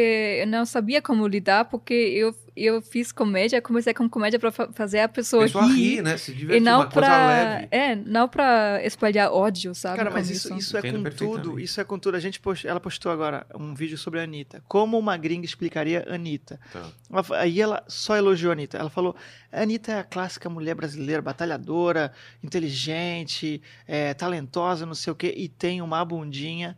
[0.41, 2.35] eu não sabia como lidar porque eu
[2.66, 5.97] eu fiz comédia, comecei com comédia para fazer a pessoa, Pessoa rir.
[5.97, 6.16] rir, né?
[6.16, 7.69] Se E divertir, não uma coisa pra, leve.
[7.70, 9.97] é, não pra espalhar ódio, sabe?
[9.97, 11.59] Cara, mas isso, isso é Entendo com tudo.
[11.61, 12.16] Isso é com tudo.
[12.16, 14.62] A gente post- ela postou agora um vídeo sobre a Anitta.
[14.69, 16.59] Como uma gringa explicaria a Anitta.
[16.73, 16.87] Tá.
[17.11, 18.77] Ela aí ela só elogiou a Anitta.
[18.78, 19.15] Ela falou:
[19.53, 22.12] a Anitta é a clássica mulher brasileira, batalhadora,
[22.43, 26.77] inteligente, é, talentosa, não sei o quê, e tem uma bundinha.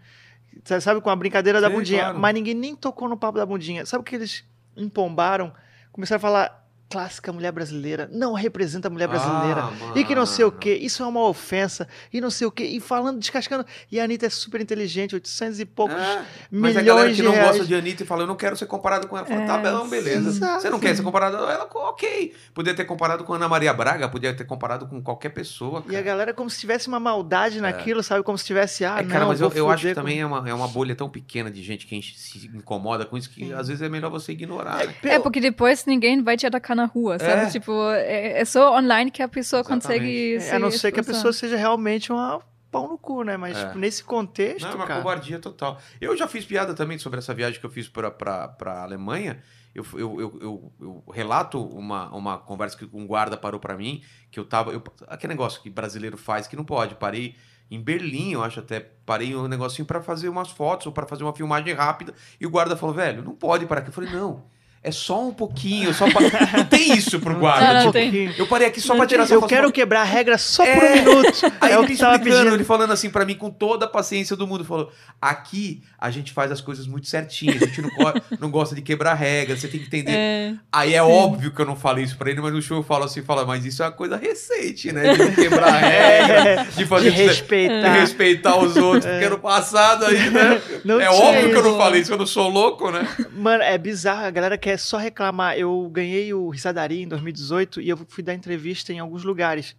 [0.65, 2.01] Sa- Sabe, com a brincadeira da Sim, bundinha.
[2.05, 2.19] claro.
[2.19, 3.85] Mas ninguém nem tocou no papo da bundinha.
[3.87, 4.45] Sabe o que eles
[4.77, 5.53] empombaram?
[5.93, 6.62] Começaram a falar.
[6.93, 9.63] Clássica mulher brasileira, não representa a mulher brasileira.
[9.65, 12.51] Ah, E que não sei o que, isso é uma ofensa, e não sei o
[12.51, 13.65] que, e falando, descascando.
[13.91, 17.15] E a Anitta é super inteligente, 800 e poucos É, Mas milhões a galera que
[17.17, 17.49] de não reais.
[17.49, 19.27] gosta de Anitta e fala, eu não quero ser comparado com ela.
[19.27, 20.33] Fala, tá É, bom, beleza.
[20.61, 21.69] Você não quer ser comparado com ela?
[21.91, 22.35] Ok.
[22.55, 25.83] Podia ter comparado com Ana Maria Braga, podia ter comparado com qualquer pessoa.
[25.87, 26.03] E a cara.
[26.03, 28.23] galera como se tivesse uma maldade naquilo, sabe?
[28.23, 30.27] Como se tivesse, ah, É, cara, não, mas eu, eu acho que com- também é
[30.27, 33.53] uma, é uma bolha tão pequena de gente que se incomoda com isso que Sim.
[33.55, 34.87] às vezes é melhor você ignorar.
[34.87, 34.95] né?
[35.03, 37.43] É, porque depois ninguém vai te atacar na rua, sabe?
[37.43, 37.51] É.
[37.51, 39.83] Tipo, é, é só online que a pessoa Exatamente.
[39.87, 42.41] consegue É, se a não ser que a pessoa seja realmente uma
[42.71, 43.37] pau no cu, né?
[43.37, 43.67] Mas É.
[43.67, 45.01] tipo, nesse contexto, Não, é uma cara.
[45.03, 45.79] covardia total.
[46.01, 49.43] Eu já fiz piada também sobre essa viagem que eu fiz pra, pra, pra Alemanha.
[49.75, 54.03] Eu, eu, eu, eu, eu relato uma, uma conversa que um guarda parou pra mim,
[54.31, 54.71] que eu tava.
[54.71, 56.95] Eu, aquele negócio que brasileiro faz que não pode.
[56.95, 57.35] Parei
[57.71, 58.81] em Berlim, eu acho até.
[59.07, 62.13] Parei um negocinho pra fazer umas fotos ou pra fazer uma filmagem rápida.
[62.39, 63.89] E o guarda falou, velho, não pode parar aqui.
[63.89, 64.45] Eu falei, não.
[64.85, 66.21] É só um pouquinho, só pra...
[66.59, 67.67] Não tem isso pro guarda.
[67.67, 68.35] Não, não tipo, tem.
[68.37, 69.49] Eu parei aqui só pra tirar Eu foto.
[69.49, 70.91] quero quebrar a regra só por É.
[70.91, 71.53] um minuto.
[71.61, 72.57] Aí é o ele que tava explicando, pedindo.
[72.57, 74.91] ele falando assim pra mim com toda a paciência do mundo, falou:
[75.21, 78.83] aqui a gente faz as coisas muito certinho, a gente não, go- não gosta de
[78.83, 80.13] quebrar regras, você tem que entender.
[80.17, 82.83] É, Aí é óbvio que eu não falei isso pra ele, mas no show eu
[82.83, 85.13] falo assim, fala, mas isso é uma coisa recente, né?
[85.15, 87.93] De não quebrar regra, de De fazer de respeitar.
[87.93, 90.61] respeitar os outros, porque no passado aí, né?
[90.85, 91.79] Não é óbvio que eu não isso.
[91.79, 93.07] falei isso, eu não sou louco, né?
[93.33, 94.27] Mano, é bizarro.
[94.27, 95.57] A galera quer só reclamar.
[95.57, 99.77] Eu ganhei o Risadaria em 2018 e eu fui dar entrevista em alguns lugares.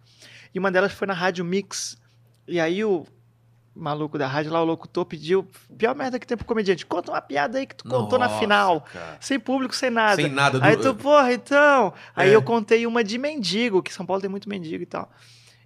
[0.54, 1.96] E uma delas foi na Rádio Mix.
[2.46, 3.06] E aí o
[3.74, 5.48] maluco da rádio lá, o locutor, pediu.
[5.76, 6.86] Pior merda que tem pro comediante.
[6.86, 8.80] Conta uma piada aí que tu contou na Nossa, final.
[8.82, 9.16] cara.
[9.20, 10.16] Sem público, sem nada.
[10.22, 10.58] Sem nada.
[10.60, 10.64] Do...
[10.64, 11.92] Aí tu, porra, então.
[12.14, 12.34] Aí É.
[12.36, 15.10] eu contei uma de mendigo, que São Paulo tem muito mendigo e tal.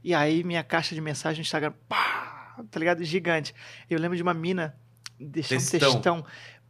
[0.03, 3.05] E aí minha caixa de mensagem no Instagram, pá, tá ligado?
[3.05, 3.55] Gigante.
[3.91, 4.75] Eu lembro de uma mina
[5.21, 6.25] deixando um Textão.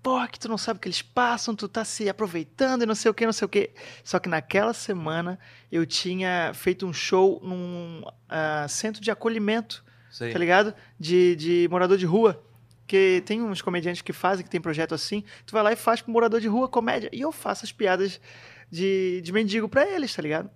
[0.08, 2.94] Porra, que tu não sabe o que eles passam, tu tá se aproveitando e não
[2.94, 3.72] sei o que, não sei o que.
[4.02, 5.38] Só que naquela semana
[5.70, 10.32] eu tinha feito um show num ah, centro de acolhimento, Sei.
[10.32, 10.72] tá ligado?
[10.98, 12.42] De, de morador de rua.
[12.86, 15.22] Que tem uns comediantes que fazem, que tem projeto assim.
[15.44, 17.10] Tu vai lá e faz pro morador de rua comédia.
[17.12, 18.18] E eu faço as piadas
[18.70, 20.48] de, de mendigo pra eles, tá ligado?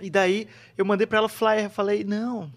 [0.00, 0.46] E daí
[0.76, 2.52] eu mandei pra ela o flyer, falei, não,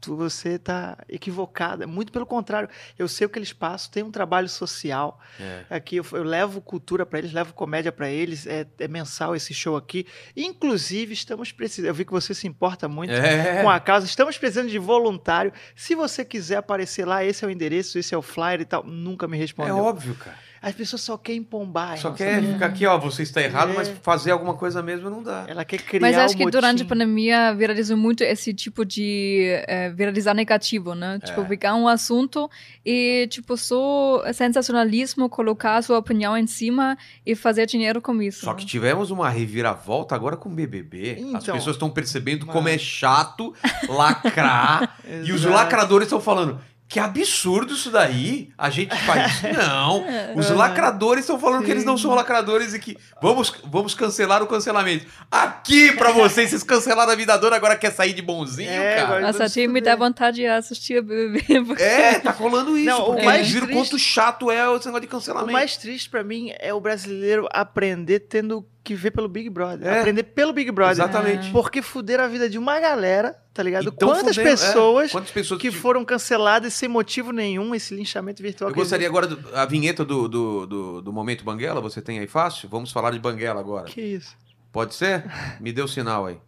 [0.00, 1.86] tu, você tá equivocada.
[1.86, 5.18] Muito pelo contrário, eu sei o que eles passam, tem um trabalho social.
[5.40, 5.64] É.
[5.70, 9.54] Aqui eu, eu levo cultura pra eles, levo comédia pra eles, é, é mensal esse
[9.54, 10.06] show aqui.
[10.36, 11.88] Inclusive, estamos precisando.
[11.88, 13.62] Eu vi que você se importa muito É.
[13.62, 14.04] com a causa.
[14.06, 15.52] Estamos precisando de voluntário.
[15.74, 18.84] Se você quiser aparecer lá, esse é o endereço, esse é o flyer e tal.
[18.84, 19.76] Nunca me É respondeu.
[19.78, 20.36] óbvio, cara.
[20.62, 21.98] As pessoas só querem pombar.
[21.98, 22.52] Só quer sabe?
[22.52, 23.74] ficar aqui, ó, você está errado, É.
[23.74, 25.44] mas fazer alguma coisa mesmo não dá.
[25.48, 26.86] Ela quer criar Mas acho um que durante a motim.
[26.86, 31.18] pandemia viralizou muito esse tipo de eh, viralizar negativo, né?
[31.24, 31.44] Tipo, É.
[31.44, 32.48] pegar um assunto
[32.86, 38.44] e, tipo, só sensacionalismo, colocar a sua opinião em cima e fazer dinheiro com isso.
[38.44, 38.58] Só né?
[38.60, 41.16] que tivemos uma reviravolta agora com o BBB.
[41.34, 42.52] As Então, pessoas estão percebendo mano.
[42.52, 43.52] como é chato
[43.88, 44.96] lacrar.
[45.24, 46.60] e os lacradores estão falando.
[46.92, 48.50] Que absurdo isso daí.
[48.58, 49.48] A gente faz isso.
[49.56, 50.04] Não.
[50.36, 54.46] Os lacradores estão falando que eles não são lacradores e que vamos, vamos cancelar o
[54.46, 55.06] cancelamento.
[55.30, 59.20] Aqui pra vocês, vocês cancelaram a vida toda, agora quer sair de bonzinho, É, cara.
[59.20, 61.64] Nossa, time me dá vontade de assistir o BBB.
[61.64, 62.84] porque- É, tá rolando isso.
[62.90, 65.52] Não, o porque mais eles viram triste- quanto chato é esse negócio de O cancelamento.
[65.52, 69.86] mais triste pra mim é o brasileiro aprender tendo que ver pelo Big Brother.
[69.86, 70.00] É.
[70.00, 70.92] Aprender pelo Big Brother.
[70.92, 71.50] Exatamente.
[71.52, 73.88] Porque fuderam a vida de uma galera, tá ligado?
[73.88, 74.50] E tão Quantas fudendo, é.
[74.50, 78.70] pessoas Quantas pessoas que foram canceladas sem motivo nenhum, esse linchamento virtual.
[78.70, 79.18] Eu gostaria existe.
[79.18, 82.68] agora do- a vinheta do, do, do, do Momento Banguela, você tem aí fácil?
[82.68, 83.84] Vamos falar de Banguela agora.
[83.86, 84.36] Que isso?
[84.72, 85.24] Pode ser?
[85.60, 86.38] Me dê o sinal aí.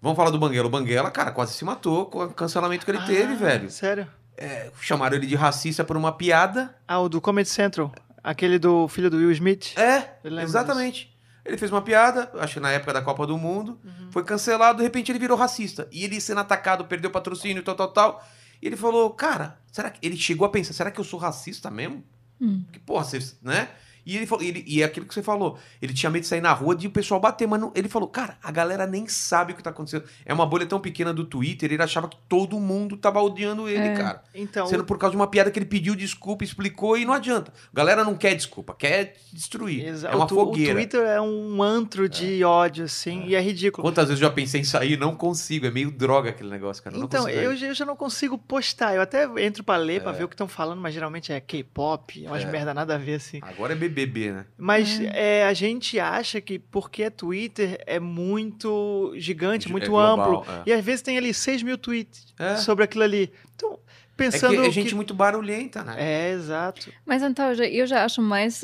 [0.00, 0.66] Vamos falar do Banguela.
[0.66, 3.70] O Banguela, cara, quase se matou com o cancelamento que ele teve, Ah, velho.
[3.70, 4.06] Sério?
[4.36, 6.74] É, chamaram ele de racista por uma piada.
[6.86, 7.90] Ah, o do Comedy Central.
[8.26, 9.72] Aquele do filho do Will Smith.
[9.78, 11.16] É, exatamente.
[11.44, 14.10] Ele fez uma piada, acho que na época da Copa do Mundo, Uhum.
[14.10, 15.86] foi cancelado, de repente ele virou racista.
[15.92, 18.28] E ele sendo atacado, perdeu patrocínio, tal, tal, tal.
[18.60, 20.04] E ele falou, cara, será que.
[20.04, 22.02] Ele chegou a pensar, será que eu sou racista mesmo?
[22.40, 22.64] Hum.
[22.72, 23.68] Que porra, vocês, né?
[24.06, 25.58] E ele falou, ele, e é aquilo que você falou.
[25.82, 28.08] Ele tinha medo de sair na rua de o pessoal bater, mas não- ele falou,
[28.08, 30.04] cara, a galera nem sabe o que tá acontecendo.
[30.24, 33.88] É uma bolha tão pequena do Twitter, ele achava que todo mundo tava odiando ele,
[33.88, 33.94] É.
[33.96, 34.22] cara.
[34.32, 37.52] Então, Sendo por causa de uma piada que ele pediu desculpa, explicou e não adianta.
[37.72, 39.84] A galera não quer desculpa, quer destruir.
[39.86, 40.72] exa- É uma o, fogueira.
[40.72, 43.82] o Twitter é um antro de ódio, assim, e é ridículo.
[43.86, 45.66] Quantas vezes eu já pensei em sair não consigo.
[45.66, 46.96] É meio droga aquele negócio, cara.
[46.96, 48.94] Então, eu, eu já não consigo postar.
[48.94, 52.24] Eu até entro pra ler, pra ver o que estão falando, mas geralmente é K-pop,
[52.24, 52.46] é umas É.
[52.50, 53.38] merda nada a ver, assim.
[53.42, 54.46] Agora é BBB, né?
[54.58, 60.40] Mas é, a gente acha que porque é Twitter é muito gigante, É muito global,
[60.40, 60.52] amplo.
[60.52, 60.62] é.
[60.66, 62.56] E às vezes tem ali 6 mil tweets É.
[62.56, 63.32] sobre aquilo ali.
[63.54, 63.78] Então, É
[64.16, 64.60] pensando.
[64.60, 65.94] que é gente muito barulhenta, né?
[65.98, 66.92] É, exato.
[67.06, 68.62] Mas então, eu já acho mais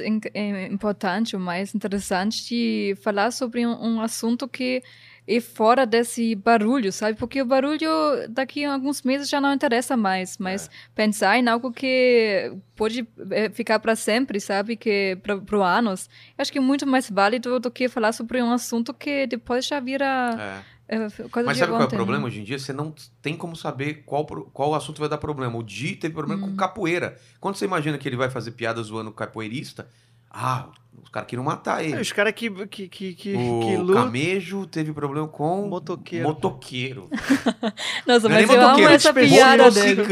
[0.70, 4.82] importante, o mais interessante de falar sobre um, um assunto que
[5.26, 7.16] é fora desse barulho, sabe?
[7.16, 7.88] Porque o barulho
[8.28, 13.48] daqui a alguns meses já não interessa mais, mas pensar em algo que pode eh,
[13.50, 14.76] ficar para sempre, sabe?
[14.76, 18.92] Que para anos, acho que é muito mais válido do que falar sobre um assunto
[18.92, 20.96] que depois já vira É.
[20.96, 21.96] eh, coisa Mas de sabe qual é o né?
[21.96, 22.58] problema hoje em dia?
[22.58, 22.92] Você não
[23.22, 25.56] tem como saber qual, qual assunto vai dar problema.
[25.56, 26.50] O Di teve problema Hum.
[26.50, 27.16] com capoeira.
[27.40, 29.88] Quando você imagina que ele vai fazer piada zoando capoeirista,
[30.32, 30.66] ah,
[31.02, 32.00] os caras queriam matar ele.
[32.00, 34.04] Os caras que, que, que, que, que O lutam.
[34.04, 36.26] Camejo teve problema com Motoqueiro.
[36.28, 37.10] Motoqueiro.
[38.06, 40.02] Nossa, Não é nem mas eu amo essa tipo, piada dele.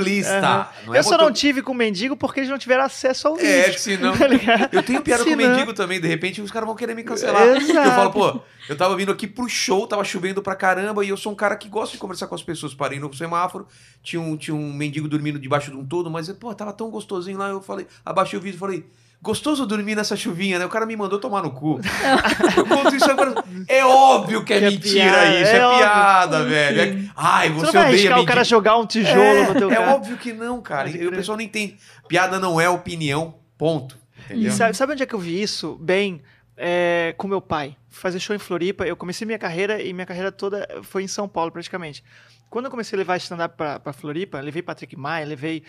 [0.87, 3.39] Não é eu só não moto- tive com mendigo porque eles não tiveram acesso ao
[3.39, 3.75] É, vídeo.
[3.75, 4.17] que senão.
[4.21, 4.75] Tá ligado?
[4.75, 7.03] Eu tenho piada com Se não- mendigo também, de repente os caras vão querer me
[7.03, 7.47] cancelar.
[7.57, 7.89] Exato.
[7.89, 11.17] Eu falo, pô, eu tava vindo aqui pro show, tava chovendo pra caramba, e eu
[11.17, 12.75] sou um cara que gosta de conversar com as pessoas.
[12.75, 13.67] Parei no semáforo,
[14.03, 17.39] tinha um, tinha um mendigo dormindo debaixo de um todo, mas, pô, tava tão gostosinho
[17.39, 18.85] lá, eu falei, abaixei o vídeo e falei,
[19.23, 20.65] Gostoso dormir nessa chuvinha, né?
[20.65, 21.79] O cara me mandou tomar no cu.
[22.57, 23.35] Eu conto isso agora.
[23.69, 25.79] É óbvio que é, Que é mentira piada, isso, é, é óbvio.
[25.79, 26.81] piada, velho.
[26.81, 29.55] É- Ai, Você você, não vai odeia arriscar o cara jogar um tijolo é, no
[29.55, 29.93] teu é carro.
[29.97, 30.89] óbvio que não, cara.
[30.89, 31.77] E o pessoal não entende.
[32.09, 33.99] Piada não é opinião, ponto.
[34.25, 34.49] Entendeu?
[34.49, 35.77] E sabe, sabe onde é que eu vi isso?
[35.83, 36.23] Bem,
[36.57, 37.77] é, com meu pai.
[37.91, 38.87] Fui Fazer show em Floripa.
[38.87, 42.03] Eu comecei minha carreira e minha carreira toda foi em São Paulo, praticamente.
[42.49, 45.63] Quando eu comecei a levar stand-up pra, pra Floripa, levei Patrick Maia, levei.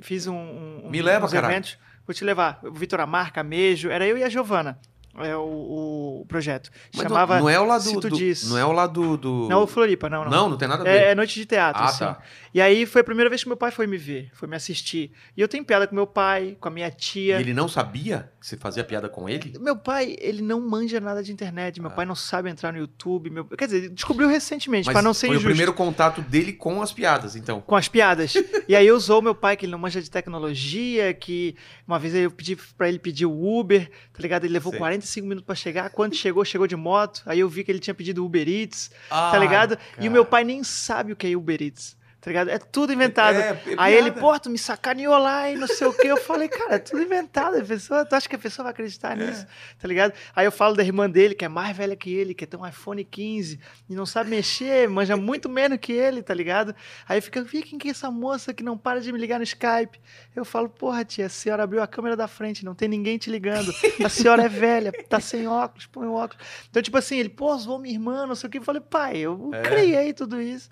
[0.00, 0.34] Fiz um.
[0.84, 1.78] um Me leva, eventos.
[2.08, 2.58] Vou te levar.
[2.62, 3.90] O Vitor Amar, Camejo.
[3.90, 4.78] Era eu e a Giovana.
[5.20, 6.70] É o, o projeto.
[6.94, 7.38] Mas não- Chamava.
[7.40, 8.48] não, é o lado do, Diz.
[8.48, 9.48] não é o lado do.
[9.48, 10.30] Não, o Floripa, não, não.
[10.30, 10.90] Não, não tem nada a ver.
[10.90, 11.98] É, é noite de teatro, Ah, assim.
[12.04, 12.18] tá.
[12.54, 15.10] E aí foi a primeira vez que meu pai foi me ver, foi me assistir.
[15.36, 17.40] E eu tenho piada com meu pai, com a minha E tia.
[17.40, 19.52] ele não sabia você fazia piada com ele?
[19.60, 21.78] Meu pai, ele não manja nada de internet.
[21.78, 21.82] Ah.
[21.82, 23.30] Meu pai não sabe entrar no YouTube.
[23.30, 23.44] Meu...
[23.44, 25.48] Quer dizer, descobriu recentemente, Mas pra não ser foi injusto.
[25.48, 27.60] o primeiro contato dele com as piadas, então.
[27.60, 28.34] Com as piadas.
[28.66, 31.54] e aí usou meu pai, que ele não manja de tecnologia, que
[31.86, 34.44] uma vez eu pedi pra ele pedir o Uber, tá ligado?
[34.44, 34.78] Ele levou Sei.
[34.78, 35.90] 45 minutos pra chegar.
[35.90, 37.22] Quando chegou, chegou de moto.
[37.26, 39.74] Aí eu vi que ele tinha pedido Uber Eats, tá Ai, ligado?
[39.74, 40.08] E cara.
[40.08, 41.97] o meu pai nem sabe o que é Uber Eats.
[42.28, 42.50] Tá ligado?
[42.50, 43.36] É tudo inventado.
[43.38, 46.08] É, é Aí ele, pô, tu me sacaneou lá e não sei o quê.
[46.08, 47.56] Eu falei, cara, é tudo inventado.
[47.56, 49.24] A pessoa, tu acha que a pessoa vai acreditar É.
[49.24, 49.46] nisso?
[49.80, 50.12] Tá ligado?
[50.36, 52.66] Aí eu falo da irmã dele, que é mais velha que ele, que tem um
[52.66, 56.74] iPhone 15 e não sabe mexer, manja muito menos que ele, tá ligado?
[57.08, 59.44] Aí fica, vi quem que é essa moça que não para de me ligar no
[59.44, 59.98] Skype.
[60.36, 63.30] Eu falo, porra, tia, a senhora abriu a câmera da frente, não tem ninguém te
[63.30, 63.72] ligando.
[64.04, 66.44] A senhora é velha, tá sem óculos, põe o óculos.
[66.68, 68.58] Então, tipo assim, ele, pô, zoou minha irmã, não sei o que.
[68.58, 69.62] Eu falei, pai, eu É.
[69.62, 70.68] criei tudo isso,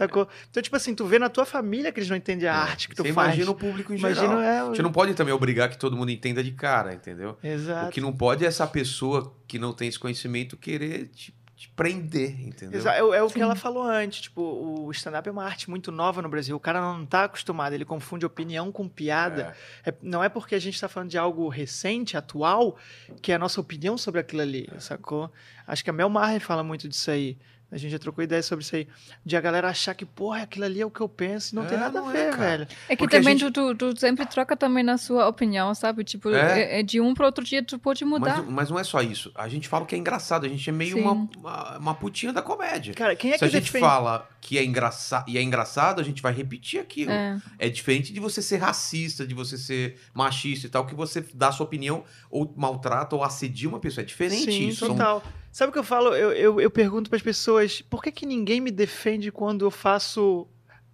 [0.00, 0.28] sacou?
[0.50, 2.94] Então, tipo assim, tu vê na tua família que eles não entendem a arte que
[2.94, 3.28] tu Você faz.
[3.34, 4.40] imagina o público em Imagina, geral.
[4.40, 7.36] é, A gente não pode também obrigar que todo mundo entenda de cara, entendeu?
[7.42, 7.88] Exato.
[7.88, 11.68] O que não pode é essa pessoa que não tem esse conhecimento querer te, te
[11.76, 12.78] prender, entendeu?
[12.80, 13.42] Exa- É, é o que Sim.
[13.42, 16.56] ela falou antes, tipo, o stand-up é uma arte muito nova no Brasil.
[16.56, 19.54] O cara não tá acostumado, ele confunde opinião com piada.
[19.84, 22.76] É, não é porque a gente tá falando de algo recente, atual,
[23.20, 25.30] que é a nossa opinião sobre aquilo ali, sacou?
[25.66, 27.36] Acho que a Mel Maher fala muito disso aí.
[27.72, 28.88] A gente já trocou ideias sobre isso aí.
[29.24, 31.64] De a galera achar que, porra, aquilo ali é o que eu penso e não
[31.64, 32.42] É, tem nada não a é, ver, cara.
[32.58, 32.68] velho.
[32.88, 36.02] É que Porque também gente- tu, tu, sempre troca também na sua opinião, sabe?
[36.02, 36.60] Tipo, É.
[36.60, 38.38] é- é de um para outro dia tu pode mudar.
[38.42, 39.30] Mas, mas não é só isso.
[39.34, 40.44] A gente fala que é engraçado.
[40.46, 42.92] A gente é meio uma, uma, uma putinha da comédia.
[42.94, 43.84] Cara, quem é Se que a gente defende...
[43.84, 47.10] fala que é engraçado e é engraçado, a gente vai repetir aquilo.
[47.12, 47.38] É.
[47.58, 51.48] É diferente de você ser racista, de você ser machista e tal, que você dá
[51.48, 54.02] a sua opinião ou maltrata ou assedia uma pessoa.
[54.02, 54.80] É diferente Sim, isso.
[54.86, 55.22] São- total.
[55.52, 56.14] Sabe o que eu falo?
[56.14, 59.70] Eu, eu, eu pergunto para as pessoas, por que, que ninguém me defende quando eu
[59.70, 60.46] faço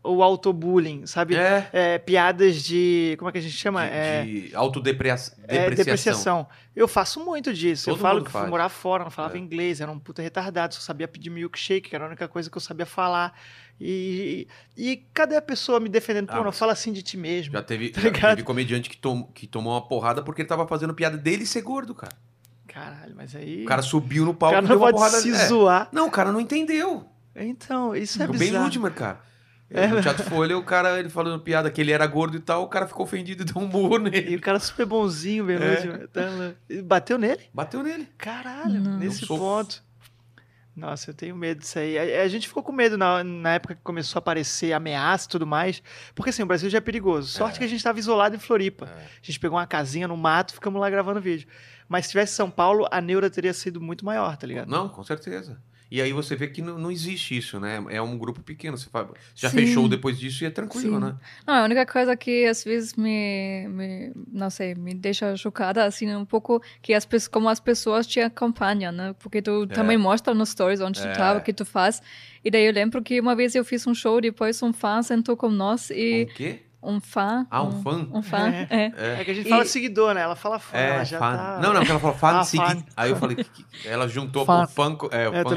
[0.03, 1.35] o autobullying, sabe?
[1.35, 1.69] É.
[1.73, 3.17] É, piadas de.
[3.19, 3.85] Como é que a gente chama?
[3.85, 5.35] é, De, de autodepreciação.
[5.49, 6.47] é, depreciação.
[6.77, 7.91] Eu faço muito disso.
[7.91, 8.51] eu Todo falo mundo que fui faz.
[8.51, 9.41] morar fora, não falava É.
[9.41, 12.57] inglês, era um puta retardado, só sabia pedir milkshake, que era a única coisa que
[12.57, 13.37] eu sabia falar.
[13.81, 14.47] E,
[14.77, 16.29] e cadê a pessoa me defendendo?
[16.29, 17.53] Pô, Ah, não fala assim de ti mesmo.
[17.53, 20.67] Já teve, Tá já teve comediante que, tom- que tomou uma porrada porque ele tava
[20.67, 22.17] fazendo piada dele ser gordo, cara.
[22.77, 23.63] Caralho, mas aí.
[23.65, 25.47] O cara subiu no o palco cara e deu não uma pode porrada se é.
[25.47, 25.89] zoar.
[25.91, 27.09] Não, o cara não entendeu.
[27.35, 28.65] Então, isso é o Ben bizarro.
[28.65, 29.21] Ludmer, cara.
[29.71, 32.63] É, no Teatro Folha, o cara, ele falando piada que ele era gordo e tal,
[32.63, 34.33] o cara ficou ofendido e deu um murro nele.
[34.33, 35.59] E o cara super bonzinho, Ben É.
[35.81, 36.09] Ludmer.
[36.09, 36.23] Tá.
[36.69, 37.43] E Bateu nele?
[37.53, 38.09] Bateu nele.
[38.19, 38.99] Caralho, Não.
[38.99, 39.83] nesse sou- ponto.
[40.77, 41.99] Nossa, eu tenho medo disso aí.
[42.19, 45.31] A, a gente ficou com medo na, na época que começou a aparecer ameaça e
[45.31, 45.83] tudo mais.
[46.15, 47.29] Porque assim, o Brasil já é perigoso.
[47.31, 48.85] Sorte que a gente estava isolado em Floripa.
[48.87, 49.01] É.
[49.01, 51.49] A gente pegou uma casinha no mato e ficamos lá gravando vídeo.
[51.89, 54.69] Mas se tivesse São Paulo, a neura teria sido muito maior, tá ligado?
[54.69, 55.61] Não, com certeza.
[55.89, 57.81] E aí você vê que não, não existe isso, né?
[57.91, 58.77] É um grupo pequeno.
[58.77, 59.07] Você faz-
[59.37, 59.59] já Sim.
[59.59, 61.01] fechou depois disso e é tranquilo, Sim.
[61.05, 61.15] né?
[61.47, 66.13] Não, a única coisa que às vezes me, me não sei, me deixa chocada, assim,
[66.13, 69.15] um pouco, que as pessoas, como as pessoas te acompanham, né?
[69.21, 71.13] Porque tu também mostra nos stories onde É.
[71.13, 72.03] tu tá, o que tu faz.
[72.45, 75.37] E daí eu lembro que uma vez eu fiz um show, depois um fã sentou
[75.37, 76.27] com nós e...
[76.29, 76.63] Um quê?
[76.83, 77.45] Um fã.
[77.51, 78.07] Ah, um fã?
[78.13, 78.67] Um fã, É.
[78.71, 79.21] é.
[79.21, 80.21] É, que a gente E- fala seguidor, né?
[80.21, 81.37] Ela fala fã, É, ela já fã.
[81.37, 81.59] tá...
[81.61, 82.65] Não, não, porque ela falou fã Ah, de seguir.
[82.65, 82.85] fã.
[82.97, 84.61] Aí eu falei, que, que- ela juntou Fã.
[84.67, 84.95] com fã.
[84.95, 85.51] co- É, É, fã.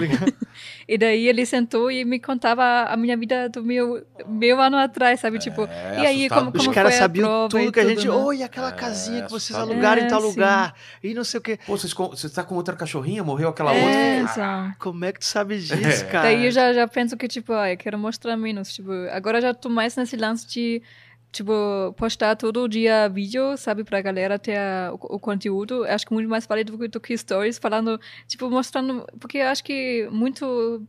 [0.88, 5.20] E daí ele sentou e me contava a minha vida do meu, meu ano atrás,
[5.20, 5.38] sabe?
[5.38, 6.40] Tipo, É, e aí assustado.
[6.46, 8.08] como, Os como caras sabiam tudo que a gente.
[8.08, 8.14] né?
[8.16, 10.28] Oi, aquela É, casinha que vocês alugaram em tal É, sim.
[10.30, 10.74] lugar.
[11.04, 11.60] E não sei o quê.
[11.68, 13.24] Pô, vocês você tá com outra cachorrinha?
[13.24, 13.80] Morreu aquela É,
[14.24, 14.32] outra?
[14.34, 14.76] exato.
[14.80, 15.74] Como é que tu sabe disso,
[16.06, 16.08] É.
[16.08, 16.24] cara?
[16.24, 18.74] Daí eu já, já penso que, tipo, ah, eu quero mostrar menos.
[18.74, 20.82] Tipo, agora já tô mais nesse lance de,
[21.32, 21.54] tipo,
[21.98, 25.84] postar todo dia vídeo, sabe, pra galera ter a- o, o conteúdo.
[25.86, 29.06] Acho que muito mais válido do, que- stories, falando, tipo, mostrando.
[29.20, 30.86] Porque acho que muito.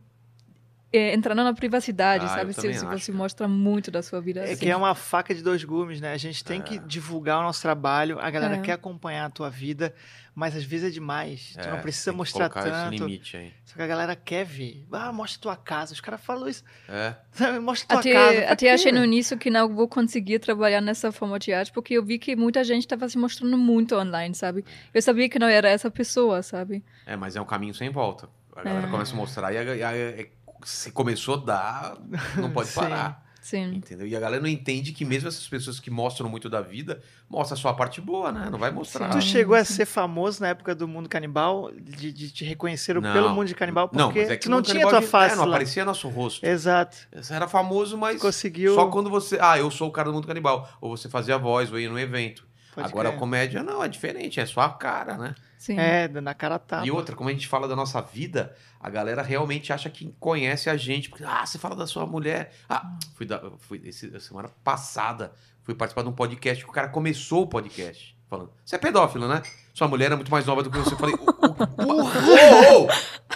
[0.93, 2.53] É, entrando na privacidade, Ah, sabe?
[2.53, 4.41] Se, se você mostra muito da sua vida.
[4.41, 4.65] É assim.
[4.65, 6.11] que é uma faca de dois gumes, né?
[6.11, 8.61] A gente tem que divulgar o nosso trabalho, a galera É.
[8.61, 9.93] quer acompanhar a tua vida,
[10.35, 11.53] mas às vezes é demais.
[11.53, 13.05] tu É, não precisa mostrar colocar esse tanto.
[13.05, 13.53] limite aí.
[13.65, 14.85] Só que a galera quer ver.
[14.91, 15.93] Ah, mostra tua casa.
[15.93, 16.63] Os caras falam isso.
[16.89, 17.15] É.
[17.31, 17.59] Sabe?
[17.59, 18.39] Mostra tua Até, casa.
[18.51, 21.93] Até quê, achei no início que não vou conseguir trabalhar nessa forma de arte, porque
[21.93, 24.65] eu vi que muita gente estava se mostrando muito online, sabe?
[24.93, 26.83] Eu sabia que não era essa pessoa, sabe?
[27.05, 28.27] É, mas é um caminho sem volta.
[28.53, 28.91] A galera É.
[28.91, 30.27] começa a mostrar e a- e a- é-
[30.65, 31.97] se começou a dar,
[32.37, 32.75] não pode Sim.
[32.79, 33.31] parar.
[33.41, 33.73] Sim.
[33.73, 34.05] Entendeu?
[34.05, 37.57] E a galera não entende que mesmo essas pessoas que mostram muito da vida, mostra
[37.57, 38.47] só a parte boa, né?
[38.51, 39.09] Não vai mostrar.
[39.09, 39.73] Tu Ah, chegou a sim.
[39.73, 43.11] ser famoso na época do Mundo Canibal, de, de te reconheceram Não.
[43.11, 45.45] pelo Mundo de Canibal, porque Não, mas é tu não tinha tua face é, não
[45.45, 45.49] lá.
[45.55, 46.45] aparecia nosso rosto.
[46.45, 46.95] Exato.
[47.15, 48.75] Você era famoso, mas Conseguiu.
[48.75, 49.39] só quando você.
[49.41, 50.69] Ah, eu sou o cara do mundo canibal.
[50.79, 52.45] Ou você fazia voz, ou ia no evento.
[52.73, 53.19] Pode Agora a crer.
[53.19, 55.35] comédia não, é diferente, é só a cara, né?
[55.57, 55.77] Sim.
[55.77, 56.85] É, na cara tapa.
[56.85, 60.69] E outra, como a gente fala da nossa vida, a galera realmente acha que conhece
[60.69, 61.09] a gente.
[61.09, 62.51] Porque, ah, você fala da sua mulher.
[62.67, 65.33] Ah, fui, da, fui esse, semana passada,
[65.63, 68.49] fui participar de um podcast que o cara começou o podcast falando.
[68.65, 69.43] Você é pedófilo, né?
[69.73, 70.93] Sua mulher é muito mais nova do que você.
[70.93, 72.21] Eu falei, "Ô, ô, porra!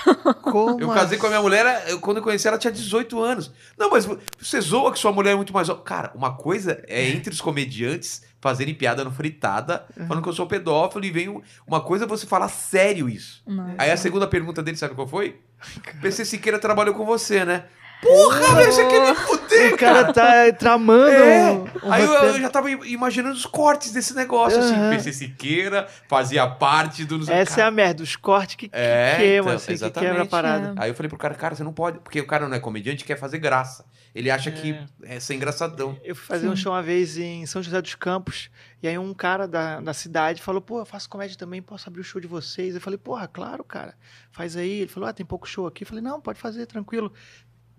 [0.07, 2.71] Ô, ô!" Como Eu casei com a minha mulher, eu- quando eu conheci ela tinha
[2.71, 3.51] 18 anos.
[3.77, 4.07] Não, mas
[4.39, 5.67] você zoa que sua mulher é muito mais.
[5.83, 10.45] Cara, uma coisa é entre os comediantes fazerem piada no fritada, falando que eu sou
[10.45, 13.41] pedófilo, e vem um- uma coisa é você falar sério isso.
[13.47, 13.73] Não.
[13.77, 15.39] Aí a segunda pergunta dele, sabe qual foi?
[16.01, 17.65] PC Siqueira trabalhou com você, né?
[18.05, 21.51] Porra, velho, você quer me fuder, O cara tá tramando É.
[21.51, 24.73] um, um Aí eu, eu já tava im- imaginando os cortes desse negócio, assim.
[24.75, 24.91] Aham.
[24.91, 27.29] PC Siqueira fazia parte do...
[27.31, 30.25] Essa é a merda, os cortes que, que É, queimam, então, assim, que quebra a
[30.25, 30.73] parada.
[30.77, 31.99] Aí eu falei pro cara, cara, você não pode.
[31.99, 33.85] Porque o cara não é comediante quer fazer graça.
[34.13, 35.97] Ele acha que é ser engraçadão.
[36.03, 36.63] Eu fui fazer um Sim.
[36.63, 38.49] show uma vez em São José dos Campos,
[38.81, 41.99] e aí um cara da, da cidade falou, pô, eu faço comédia também, posso abrir
[41.99, 42.75] o show de vocês?
[42.75, 43.93] Eu falei, porra, claro, cara,
[44.31, 44.81] faz aí.
[44.81, 45.83] Ele falou, ah, tem pouco show aqui.
[45.83, 47.11] Eu falei, não, pode fazer, tranquilo.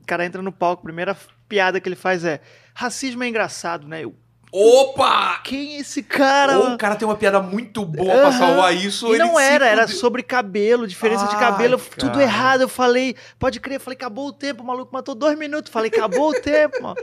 [0.06, 1.16] O cara entra no palco, a primeira
[1.48, 2.40] piada que ele faz é,
[2.72, 4.04] racismo é engraçado, né?
[4.04, 4.14] Eu,
[4.52, 5.40] Opa!
[5.42, 6.60] quem é esse cara?
[6.60, 8.38] Ou o cara tem uma piada muito boa pra Aham.
[8.38, 9.08] salvar isso.
[9.08, 12.22] E ele não era, era sobre cabelo, diferença de Ai, cabelo, tudo cara.
[12.22, 12.60] errado.
[12.60, 15.72] Eu falei, pode crer, eu falei, acabou o tempo, o maluco matou dois minutos.
[15.72, 16.96] Falei, acabou o tempo, mano.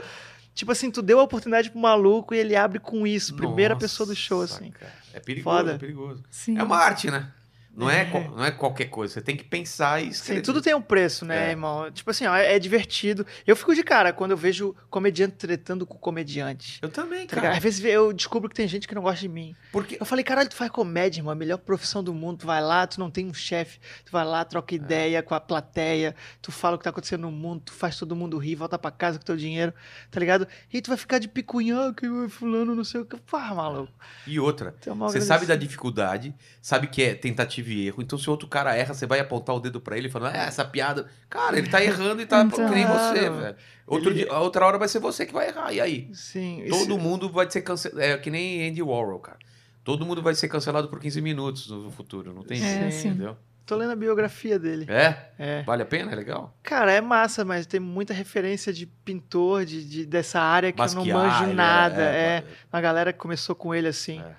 [0.54, 3.84] Tipo assim, tu deu a oportunidade pro maluco e ele abre com isso, primeira Nossa,
[3.86, 4.70] pessoa do show, assim.
[4.70, 4.92] cara.
[5.12, 5.72] É perigoso, Foda.
[5.72, 6.24] é perigoso.
[6.30, 6.56] Sim.
[6.58, 7.28] É uma arte, né?
[7.76, 8.28] Não é, É.
[8.28, 9.14] não é qualquer coisa.
[9.14, 10.42] Você tem que pensar e Sim, escrever.
[10.42, 11.50] tudo tem um preço, né, É.
[11.50, 11.90] irmão?
[11.90, 13.26] Tipo assim, ó, é, é divertido.
[13.46, 16.78] Eu fico de cara quando eu vejo comediante tretando com comediante.
[16.80, 17.42] Eu também, Tá ligado?
[17.42, 17.56] cara.
[17.56, 19.56] Às vezes eu descubro que tem gente que não gosta de mim.
[19.72, 22.38] Porque Eu falei, caralho, tu faz comédia, irmão, a melhor profissão do mundo.
[22.40, 24.44] Tu vai lá, tu não tem um chefe, tu vai lá, É.
[24.44, 27.98] troca ideia com a plateia, tu fala o que tá acontecendo no mundo, tu faz
[27.98, 29.72] todo mundo rir, volta pra casa com teu dinheiro,
[30.10, 30.46] tá ligado?
[30.72, 33.16] E tu vai ficar de picuinha, ah, que fulano, não sei o que.
[33.16, 33.92] Pá, maluco.
[34.26, 38.02] E outra, é você sabe da dificuldade, sabe que é tentativa e erro.
[38.02, 40.64] Então, se outro cara erra, você vai apontar o dedo pra ele falando, é, essa
[40.64, 41.06] piada.
[41.30, 42.68] Cara, ele tá errando e tá Então.
[42.68, 43.56] que nem você, velho.
[43.86, 45.72] Outro Ele- dia, a outra hora vai ser você que vai errar.
[45.72, 46.08] E aí?
[46.14, 46.64] Sim.
[46.68, 48.00] Todo isso- mundo vai ser cancelado.
[48.00, 49.38] É que nem Andy Warhol, cara.
[49.82, 52.32] Todo mundo vai ser cancelado por 15 minutos no futuro.
[52.32, 53.36] Não tem É, jeito, entendeu?
[53.66, 54.86] Tô lendo a biografia dele.
[54.90, 55.16] É?
[55.38, 55.62] É.
[55.62, 56.12] Vale a pena?
[56.12, 56.54] É legal?
[56.62, 60.86] Cara, é massa, mas tem muita referência de pintor, de, de- dessa área que eu
[60.94, 62.02] não manjo ele nada.
[62.02, 62.06] é-
[62.38, 64.20] É, uma galera que começou com ele assim.
[64.20, 64.32] É.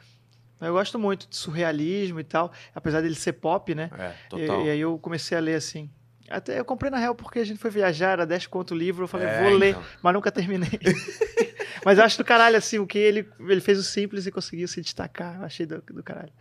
[0.62, 3.90] Eu gosto muito de surrealismo e tal, apesar dele ser pop, né?
[3.98, 4.66] É, E, total.
[4.66, 5.90] e aí eu comecei a ler assim.
[6.30, 9.04] Até eu comprei na real porque a gente foi viajar, era 10 conto o livro,
[9.04, 9.84] eu falei, É, vou ler, então.
[10.02, 10.80] mas nunca terminei.
[11.86, 14.68] mas eu acho do caralho, assim, o que ele, ele fez o simples e conseguiu
[14.68, 15.36] se destacar.
[15.40, 16.32] Eu achei do, do caralho.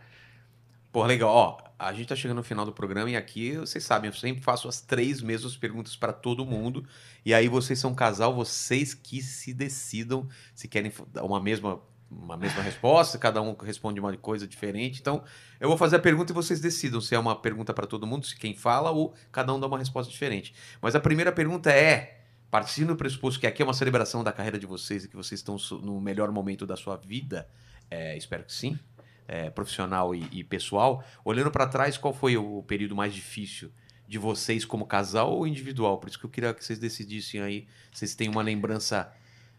[0.91, 1.29] Pô, legal.
[1.29, 4.41] Ó, a gente tá chegando no final do programa e aqui, vocês sabem, eu sempre
[4.41, 6.87] faço as três mesmas perguntas pra todo mundo.
[7.25, 11.79] E aí vocês são um casal, vocês que se decidam se querem uma mesma,
[12.09, 14.99] uma mesma resposta, cada um responde uma coisa diferente.
[15.01, 15.23] Então,
[15.59, 18.25] eu vou fazer a pergunta e vocês decidam se é uma pergunta pra todo mundo,
[18.25, 20.53] se quem fala ou cada um dá uma resposta diferente.
[20.81, 24.57] Mas a primeira pergunta é, partindo do pressuposto que aqui é uma celebração da carreira
[24.57, 27.49] de vocês e que vocês estão no melhor momento da sua vida,
[27.89, 28.79] é, espero que sim,
[29.27, 33.71] é, profissional e, e pessoal, olhando pra trás, qual foi o período mais difícil
[34.07, 35.97] de vocês como casal ou individual?
[35.97, 39.11] Por isso que eu queria que vocês decidissem aí, vocês têm uma lembrança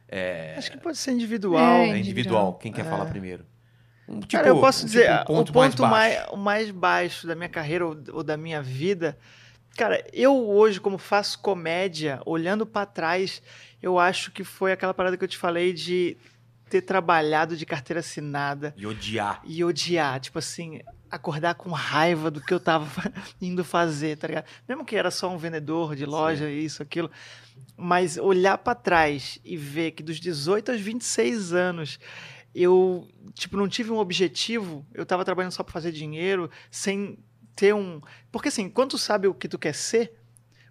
[0.09, 1.59] é, Acho que pode ser individual.
[1.63, 2.01] É, individual.
[2.01, 2.55] individual.
[2.55, 3.45] Quem quer falar primeiro?
[4.09, 6.31] Um, tipo- Cara, eu posso um dizer, tipo, um o ponto mais, baixo.
[6.33, 9.19] o mais baixo da minha carreira ou, ou da minha vida.
[9.77, 13.43] Cara, eu hoje, como faço comédia, olhando pra trás,
[13.83, 16.17] eu acho que foi aquela parada que eu te falei de
[16.71, 19.43] ter trabalhado de carteira assinada E odiar.
[19.45, 20.19] e odiar.
[20.21, 20.81] Tipo assim,
[21.11, 22.89] acordar com raiva do que eu tava
[23.43, 24.47] indo fazer, tá ligado?
[24.69, 27.11] Mesmo que era só um vendedor de loja, isso, aquilo.
[27.77, 31.99] Mas olhar pra trás e ver que dos 18 aos 26 anos
[32.55, 37.19] eu, tipo, não tive um objetivo, eu tava trabalhando só pra fazer dinheiro, sem
[37.55, 38.01] ter um.
[38.33, 40.15] Porque assim, quando tu sabe o que tu quer ser,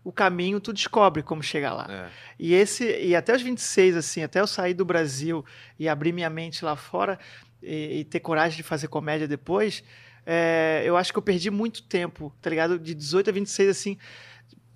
[0.03, 1.87] o caminho, tu descobre como chegar lá.
[1.89, 2.09] É.
[2.39, 5.45] E esse e até os 26 assim, até eu sair do Brasil
[5.77, 7.19] e abrir minha mente lá fora
[7.61, 9.83] e, e ter coragem de fazer comédia depois,
[10.25, 12.79] é, eu acho que eu perdi muito tempo, tá ligado?
[12.79, 13.97] De 18 a 26 assim,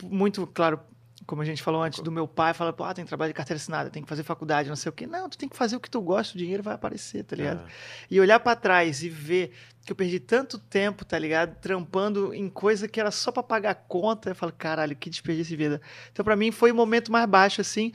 [0.04, 0.80] muito claro,
[1.30, 3.58] como a gente falou antes, do meu pai, fala, pô, ah, tem trabalho de carteira
[3.58, 5.06] assinada, tem que fazer faculdade, não sei o quê.
[5.06, 7.68] Não, tu tem que fazer o que tu gosta, o dinheiro vai aparecer, tá ligado?
[7.68, 7.72] É.
[8.10, 9.52] E olhar pra trás e ver
[9.86, 11.56] que eu perdi tanto tempo, tá ligado?
[11.62, 14.32] Trampando em coisa que era só pra pagar conta.
[14.32, 15.80] Eu falo, caralho, que desperdício de vida.
[16.12, 17.92] Então, pra mim, foi o momento mais baixo, assim.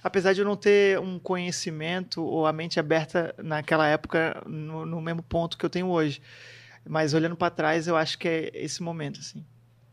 [0.00, 5.00] Apesar de eu não ter um conhecimento ou a mente aberta naquela época no, no
[5.00, 6.22] mesmo ponto que eu tenho hoje.
[6.88, 9.44] Mas olhando pra trás, eu acho que é esse momento, assim.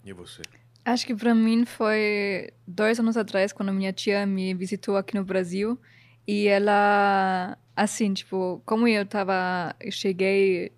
[0.06, 0.44] E você?
[0.86, 5.24] Acho que para mim foi dois anos atrás, quando minha tia me visitou aqui no
[5.24, 5.80] Brasil.
[6.28, 10.72] E ela, assim, tipo, como eu tava, eu cheguei,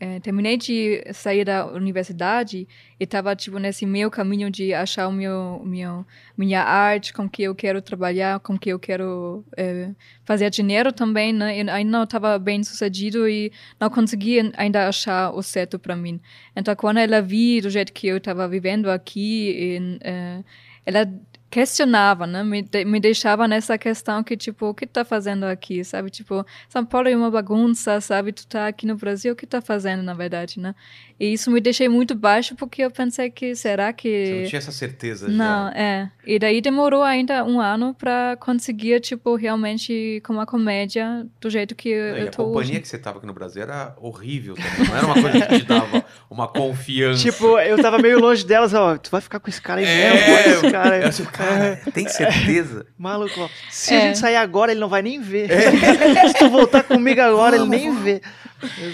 [0.00, 2.66] eh, terminei de sair da universidade
[2.98, 6.06] e tava, tipo, nesse meu caminho de achar o meu, meu
[6.36, 9.90] minha arte, com que eu quero trabalhar, com que eu quero eh,
[10.24, 11.58] fazer dinheiro também, né?
[11.58, 16.18] E ainda não estava bem sucedido e não conseguia ainda achar o certo para mim.
[16.56, 20.42] Então, quando ela viu do jeito que eu estava vivendo aqui, eh,
[20.86, 21.06] ela
[21.50, 22.42] questionava, né?
[22.44, 26.10] Me, de- me deixava nessa questão que, tipo, o que tá fazendo aqui, sabe?
[26.10, 28.32] Tipo, São Paulo é uma bagunça, sabe?
[28.32, 30.74] Tu tá aqui no Brasil, o que tá fazendo, na verdade, né?
[31.20, 34.08] E isso me deixei muito baixo porque eu pensei que, será que...
[34.26, 35.74] Você não tinha essa certeza Não, já?
[35.78, 36.10] é.
[36.26, 41.74] E daí demorou ainda um ano pra conseguir, tipo, realmente com uma comédia do jeito
[41.74, 42.80] que eu, Não, e eu a tô companhia hoje.
[42.80, 44.88] que você tava aqui no Brasil era horrível também.
[44.88, 47.20] Não era uma coisa que te dava uma confiança.
[47.22, 50.10] Tipo, eu tava meio longe delas, ó, tu vai ficar com esse cara aí É,
[50.14, 51.02] mesmo, olha esse cara aí.
[51.02, 52.86] Eu assim, cara, tem certeza?
[52.96, 53.48] Maluco, ó.
[53.68, 53.98] Se É.
[53.98, 55.50] a gente sair agora, ele não vai nem ver.
[56.28, 58.22] Se tu voltar comigo agora, ele nem vê.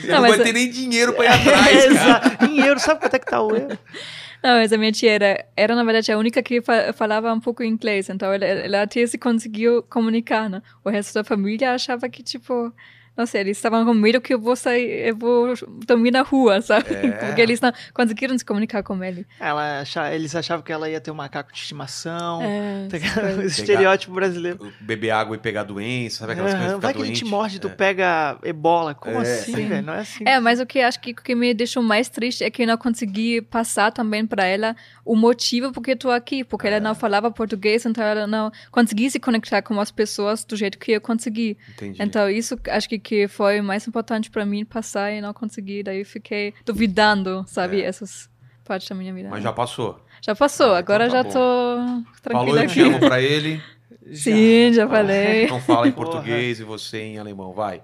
[0.04, 2.15] Não, não, vai é- ter nem dinheiro pra ir atrás, É, cara.
[2.48, 3.78] Em euro, sabe quanto é que tá o euro?
[4.42, 7.40] Não, mas a minha tia era, era, na verdade, a única que fa- falava um
[7.40, 8.08] pouco inglês.
[8.08, 10.62] Então, ela, ela até se conseguiu comunicar, né?
[10.84, 12.72] O resto da família achava que, tipo...
[13.16, 15.54] Não sei, eles estavam com medo que eu vou sair, eu vou
[15.86, 16.92] dormir na rua, sabe?
[16.94, 17.10] É.
[17.26, 19.26] Porque eles não conseguiram se comunicar com ele.
[19.40, 22.42] Ela acha- eles achavam que ela ia ter um macaco de estimação.
[22.42, 22.88] É,
[23.46, 24.72] estereótipo brasileiro.
[24.80, 26.80] Beber água e pegar doença, sabe aquelas Aham, coisas?
[26.80, 27.70] vai que ele te morde, tu É.
[27.70, 28.94] pega ebola.
[28.94, 29.22] Como É.
[29.22, 29.68] assim, Sim.
[29.68, 29.86] velho?
[29.86, 30.24] Não é assim.
[30.26, 32.76] É, mas o que acho que, que me deixou mais triste é que eu não
[32.76, 37.30] consegui passar também para ela o motivo porque eu tô aqui, porque ela não falava
[37.30, 41.56] português, então ela não conseguia se conectar com as pessoas do jeito que eu consegui.
[41.70, 42.02] Entendi.
[42.02, 46.04] Então isso acho que, que foi mais importante para mim passar e não consegui, daí
[46.04, 47.84] fiquei duvidando, sabe, É.
[47.84, 48.28] essas
[48.64, 49.28] partes da minha vida.
[49.30, 50.00] Mas já passou.
[50.20, 51.30] Já passou, Ah, então agora tá já bom.
[51.30, 52.88] tô Falou tranquila eu te aqui.
[52.88, 53.62] amo pra ele.
[54.12, 55.44] Sim, já falei.
[55.44, 56.06] Então fala em Porra.
[56.10, 57.80] português e você em alemão, vai.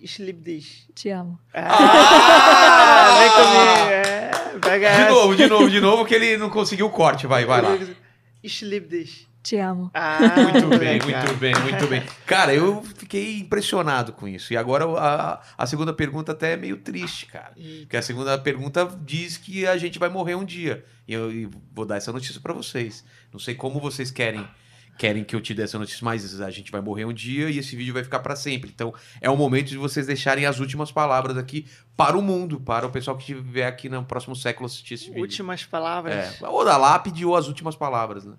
[0.00, 0.86] Ich liebe dich.
[0.94, 1.36] Te amo.
[1.52, 3.90] Ah, vem comigo.
[3.90, 5.10] É, pega De essa.
[5.10, 7.26] novo, de novo, de novo, que ele não conseguiu o corte.
[7.26, 7.76] Vai, vai lá.
[8.42, 9.26] Ich liebe dich.
[9.44, 9.90] Te amo.
[9.92, 10.18] Ah,
[10.52, 12.02] Muito bem, muito bem, muito bem.
[12.26, 14.54] Cara, eu fiquei impressionado com isso.
[14.54, 17.52] E agora a, a segunda pergunta até é meio triste, cara.
[17.80, 20.82] Porque a segunda pergunta diz que a gente vai morrer um dia.
[21.06, 23.04] E eu e vou dar essa notícia pra vocês.
[23.30, 24.48] Não sei como vocês querem
[24.96, 27.58] querem que eu te dê essa notícia, mas a gente vai morrer um dia e
[27.58, 28.70] esse vídeo vai ficar pra sempre.
[28.74, 31.66] Então é o momento de vocês deixarem as últimas palavras aqui
[31.96, 35.20] para o mundo, para o pessoal que estiver aqui no próximo século assistir esse vídeo.
[35.20, 36.40] Últimas palavras.
[36.40, 38.34] É, ou da lápide ou as últimas palavras, né?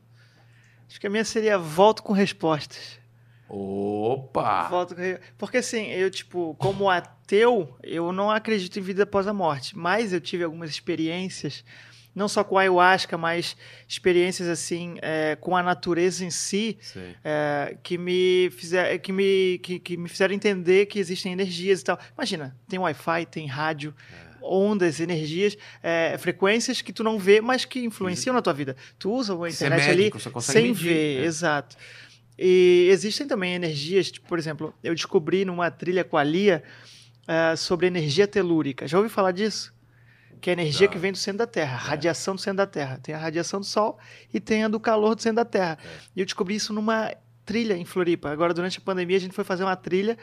[0.88, 3.00] Acho que a minha seria volto com respostas.
[3.48, 4.68] Opa!
[4.70, 5.02] Volto com
[5.38, 9.78] Porque assim, eu, tipo, como ateu, eu não acredito em vida após a morte.
[9.78, 11.64] Mas eu tive algumas experiências,
[12.14, 13.56] não só com a ayahuasca, mas
[13.88, 16.78] experiências assim, é, com a natureza em si,
[17.24, 21.84] é, que me fizer, que me que, que me fizeram entender que existem energias e
[21.84, 22.00] tal.
[22.18, 23.94] Imagina, tem Wi-Fi, tem rádio,
[24.45, 28.75] ondas, energias, é, frequências que tu não vê, mas que influenciam na tua vida.
[28.99, 31.25] Tu usa a é internet médico, ali sem medir, ver, é.
[31.25, 31.75] exato.
[32.38, 36.64] E existem também energias, tipo, por exemplo, eu descobri numa trilha com a Lia
[37.27, 38.88] é, sobre energia telúrica.
[38.88, 39.74] Já ouviu falar disso?
[40.41, 42.99] Que é a energia que vem do centro da Terra, radiação do centro da Terra.
[43.01, 43.98] Tem a radiação do Sol
[44.33, 45.77] e tem a do calor do centro da Terra.
[46.15, 47.11] E eu descobri isso numa
[47.45, 48.30] trilha em Floripa.
[48.30, 50.17] Agora, durante a pandemia, a gente foi fazer uma trilha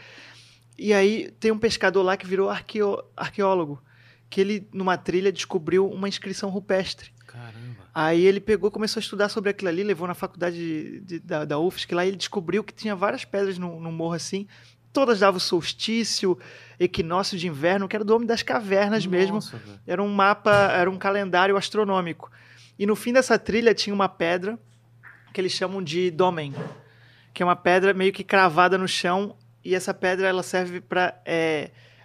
[0.78, 3.82] e aí tem um pescador lá que virou arqueo- arqueólogo.
[4.32, 7.10] Que ele, numa trilha, descobriu uma inscrição rupestre.
[7.26, 7.82] Caramba.
[7.94, 11.44] Aí ele pegou, começou a estudar sobre aquilo ali, levou na faculdade de- de- da,
[11.44, 14.46] da UFSC, lá ele descobriu que tinha várias pedras no, no morro assim,
[14.90, 16.38] todas davam solstício,
[16.80, 19.34] equinócio de inverno, que era do homem das cavernas mesmo.
[19.34, 19.80] Nossa, velho.
[19.86, 22.30] Era um mapa, era um calendário astronômico.
[22.78, 24.58] E no fim dessa trilha tinha uma pedra
[25.34, 26.54] que eles chamam de domen,
[27.34, 31.20] que é uma pedra meio que cravada no chão, e essa pedra ela serve para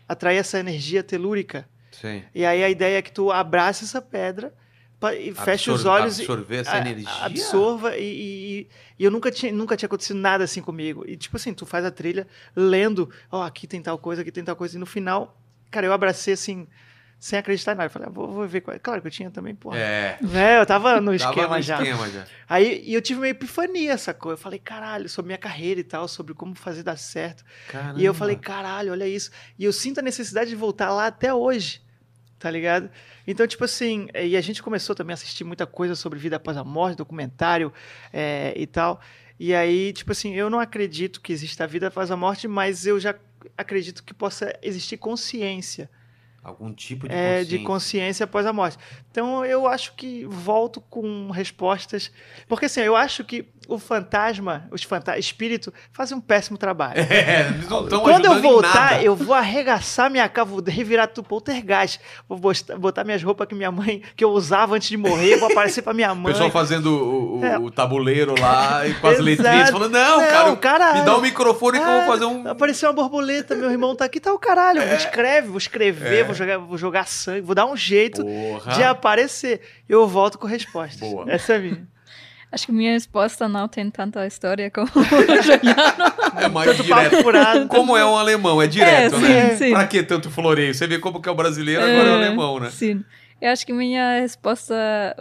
[0.09, 1.65] atrair essa energia telúrica.
[2.01, 2.23] Sim.
[2.33, 4.53] E aí a ideia é que tu abrace essa pedra
[5.19, 7.09] e feche os olhos e Absorver essa a- energia.
[7.21, 8.67] absorva e, e-
[8.97, 11.03] e eu nunca tinha, nunca tinha acontecido nada assim comigo.
[11.07, 14.43] E tipo assim, tu faz a trilha lendo, ó, aqui tem tal coisa, aqui tem
[14.43, 14.75] tal coisa.
[14.75, 16.67] E no final, cara, eu abracei assim,
[17.19, 17.85] sem acreditar em nada.
[17.85, 18.75] Eu falei, ah, vou, vou ver qual.
[18.79, 19.77] Claro que eu tinha também, porra.
[19.77, 20.17] É.
[20.33, 21.77] É, eu tava no Tava esquema no já.
[21.83, 22.25] esquema já.
[22.49, 24.31] Aí e eu tive uma epifania, sacou?
[24.31, 27.43] Eu falei, caralho, sobre minha carreira e tal, sobre como fazer dar certo.
[27.95, 29.29] E eu falei, caralho, olha isso.
[29.59, 31.81] E eu sinto a necessidade de voltar lá até hoje,
[32.39, 32.89] tá ligado?
[33.25, 36.35] Então, tipo assim, eh, e a gente começou também a assistir muita coisa sobre vida
[36.35, 37.71] após a morte, documentário
[38.13, 39.01] eh, e tal.
[39.39, 42.99] E aí, tipo assim, eu não acredito que exista vida após a morte, mas eu
[42.99, 43.15] já
[43.57, 45.89] acredito que possa existir consciência,
[46.47, 47.45] Algum tipo de é, consciência.
[47.57, 48.77] de consciência após a morte.
[49.11, 52.09] Então, eu acho que volto com respostas.
[52.47, 57.01] Porque assim, eu acho que o fantasma, os fanta espírito, fazem um péssimo trabalho.
[57.11, 61.27] É, eles não estão Quando eu voltar, eu vou arregaçar minha cara, vou revirar tudo
[61.27, 61.99] poltergeist.
[62.29, 62.39] Vou
[62.79, 65.93] botar, minhas roupas que minha mãe, que eu usava antes de morrer, vou aparecer pra
[65.93, 66.31] minha O mãe.
[66.31, 67.57] pessoal fazendo o, o- É.
[67.57, 70.99] o tabuleiro lá e com as letrinhas falando: não, Não, cara, caralho.
[70.99, 72.47] me dá o microfone que eu vou fazer um.
[72.47, 74.79] Apareceu uma borboleta, meu irmão tá aqui, tá o caralho.
[74.81, 74.85] É.
[74.87, 76.23] Vou escrever, vou escrever, É.
[76.23, 78.73] vou, jogar, vou jogar sangue, vou dar um jeito Porra.
[78.73, 79.61] de aparecer.
[79.87, 80.99] Eu volto com respostas.
[81.09, 81.29] Boa.
[81.31, 81.87] Essa é a minha.
[82.49, 86.13] Acho que minha resposta não tem tanta história como o Juliano.
[86.39, 87.21] É mais direto.
[87.21, 87.67] furado.
[87.67, 89.49] Como é um alemão, é direto, É, né?
[89.49, 89.71] sim, sim.
[89.71, 90.73] Pra que tanto floreio?
[90.73, 92.69] Você vê como que é o brasileiro, agora é o alemão, né?
[92.69, 93.03] Sim.
[93.41, 94.73] Eu acho que minha resposta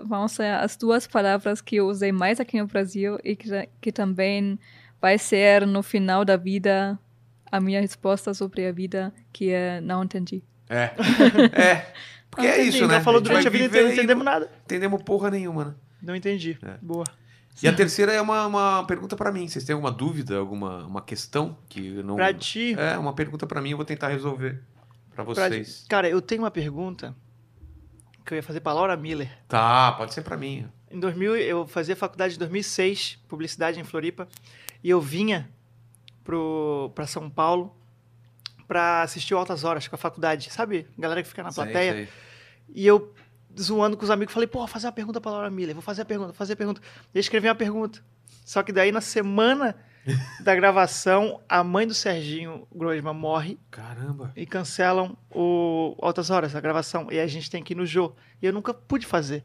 [0.07, 3.49] vão ser as duas palavras que eu usei mais aqui no Brasil e que,
[3.81, 4.59] que também
[5.03, 6.99] vai ser no final da vida
[7.51, 10.43] a minha resposta sobre a vida, que é não entendi.
[10.69, 10.91] É.
[11.53, 11.93] É.
[12.31, 13.01] Porque é isso, né?
[13.01, 14.51] Falou durante a vida inteira, não entendemos nada.
[14.65, 15.75] Entendemos porra nenhuma, né?
[16.03, 16.59] Não entendi.
[16.62, 16.77] É.
[16.83, 17.05] Boa.
[17.62, 19.49] E a terceira é uma, uma pergunta pra mim.
[19.49, 22.17] Vocês têm alguma dúvida, alguma uma questão que eu não.
[22.17, 24.61] Pra ti, É, uma pergunta pra mim, eu vou tentar resolver
[25.15, 25.86] pra pra- vocês.
[25.89, 27.15] cara, eu tenho uma pergunta
[28.27, 29.31] que eu ia fazer pra Laura Miller.
[29.49, 30.69] Tá, pode ser pra mim.
[30.91, 34.28] Em 2000, eu fazia faculdade em 2006, publicidade em Floripa,
[34.85, 35.49] e eu vinha
[36.23, 37.75] pro, pra São Paulo
[38.67, 40.86] pra assistir o Altas Horas com a faculdade, sabe?
[40.99, 41.93] Galera que fica na Sei, plateia.
[41.93, 42.09] sei.
[42.75, 43.12] E eu,
[43.59, 46.03] zoando com os amigos, falei, pô, vou fazer uma pergunta pra Laura Miller, vou fazer
[46.03, 46.81] a pergunta, vou fazer a pergunta.
[47.15, 48.01] E eu escrevi uma pergunta.
[48.45, 49.77] Só que daí, na semana
[50.43, 54.33] da gravação, a mãe do Serginho Groisman morre Caramba.
[54.36, 57.09] e cancelam o Altas Horas, a gravação.
[57.11, 58.12] E a gente tem que ir no Jô.
[58.41, 59.45] E eu nunca pude fazer.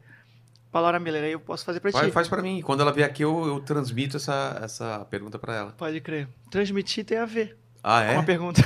[0.70, 2.12] Pra Laura Miller, aí eu posso fazer pra Faz, ti.
[2.12, 2.62] faz pra mim.
[2.62, 5.72] Quando ela vier aqui, eu, eu transmito essa, essa pergunta pra ela.
[5.72, 6.28] Pode crer.
[6.50, 8.12] Transmitir tem a ver Ah, é?
[8.14, 8.60] uma pergunta.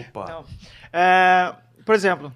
[0.00, 0.26] Opa.
[0.28, 0.44] Não.
[0.92, 2.34] É, por exemplo,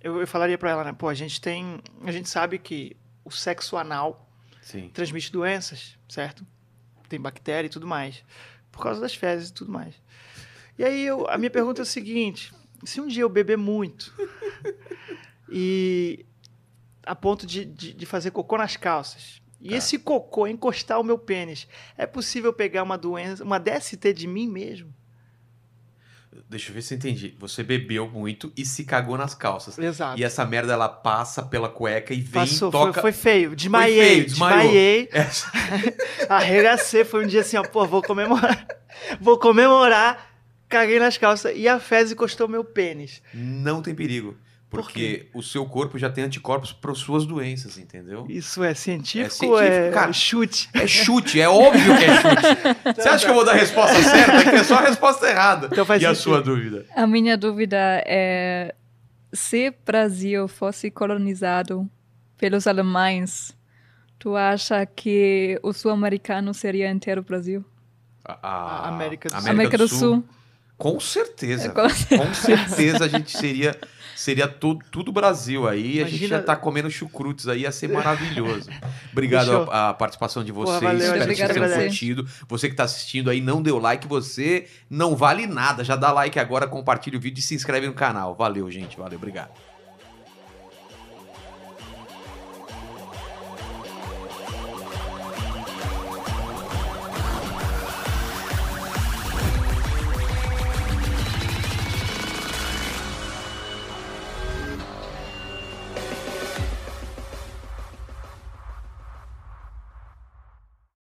[0.00, 0.92] eu, eu falaria pra ela, né?
[0.92, 1.80] Pô, a gente tem.
[2.04, 4.30] A gente sabe que o sexo anal
[4.62, 4.88] Sim.
[4.90, 6.46] transmite doenças, certo?
[7.08, 8.22] Tem bactéria e tudo mais.
[8.70, 9.94] Por causa das fezes e tudo mais.
[10.78, 12.52] E aí eu, a minha pergunta é a seguinte:
[12.84, 14.12] se um dia eu beber muito
[15.50, 16.24] e
[17.04, 19.76] a ponto de, de, de fazer cocô nas calças, e Tá.
[19.76, 24.46] esse cocô encostar o meu pênis, é possível pegar uma doença, uma DST de mim
[24.48, 24.92] mesmo?
[26.48, 27.34] Deixa eu ver se eu entendi.
[27.40, 29.76] Você bebeu muito e se cagou nas calças.
[29.78, 30.18] Exato.
[30.18, 32.92] E essa merda ela passa pela cueca e vem Passou, toca.
[32.92, 33.56] foi, foi feio.
[33.56, 34.58] Desmaiei, feio, desmaiou.
[34.62, 35.08] desmaiei.
[35.12, 35.50] Essa-
[36.30, 38.66] Arregacei, foi um dia assim, ó, pô, vou comemorar.
[39.20, 40.30] Vou comemorar.
[40.68, 43.22] Caguei nas calças e a fezes encostou meu pênis.
[43.32, 44.36] Não tem perigo.
[44.76, 48.26] Por Porque o seu corpo já tem anticorpos para suas doenças, entendeu?
[48.28, 50.12] Isso é científico, É científico, ou é cara.
[50.12, 50.68] chute?
[50.74, 52.94] É chute, é óbvio que é chute.
[53.02, 54.32] Você acha que eu vou dar a resposta certa?
[54.36, 55.68] É que é só a resposta errada.
[55.72, 56.22] Então faz e a sentido.
[56.22, 56.86] sua dúvida?
[56.94, 58.74] A minha dúvida é
[59.32, 61.88] se Brasil fosse colonizado
[62.38, 63.56] pelos alemães,
[64.18, 67.64] tu acha que o sul-americano seria inteiro Brasil?
[68.24, 69.50] A, A América do Sul.
[69.50, 70.24] América do Sul.
[70.78, 71.68] Com certeza.
[71.68, 73.74] É, com- Com certeza a gente seria
[74.16, 76.00] seria tudo, tudo Brasil aí.
[76.00, 78.68] A gente Imagina- ia estar comendo chucrutes aí, ia ser maravilhoso.
[79.12, 79.70] Obrigado Fechou.
[79.70, 80.80] a, a participação de vocês.
[80.80, 82.28] valeu, Espero que vocês tenham curtido.
[82.48, 85.84] Você que está assistindo aí, não deu like, você não vale nada.
[85.84, 88.34] Já dá like agora, compartilha o vídeo e se inscreve no canal.
[88.34, 88.96] Valeu, gente.
[88.96, 89.50] Valeu, obrigado.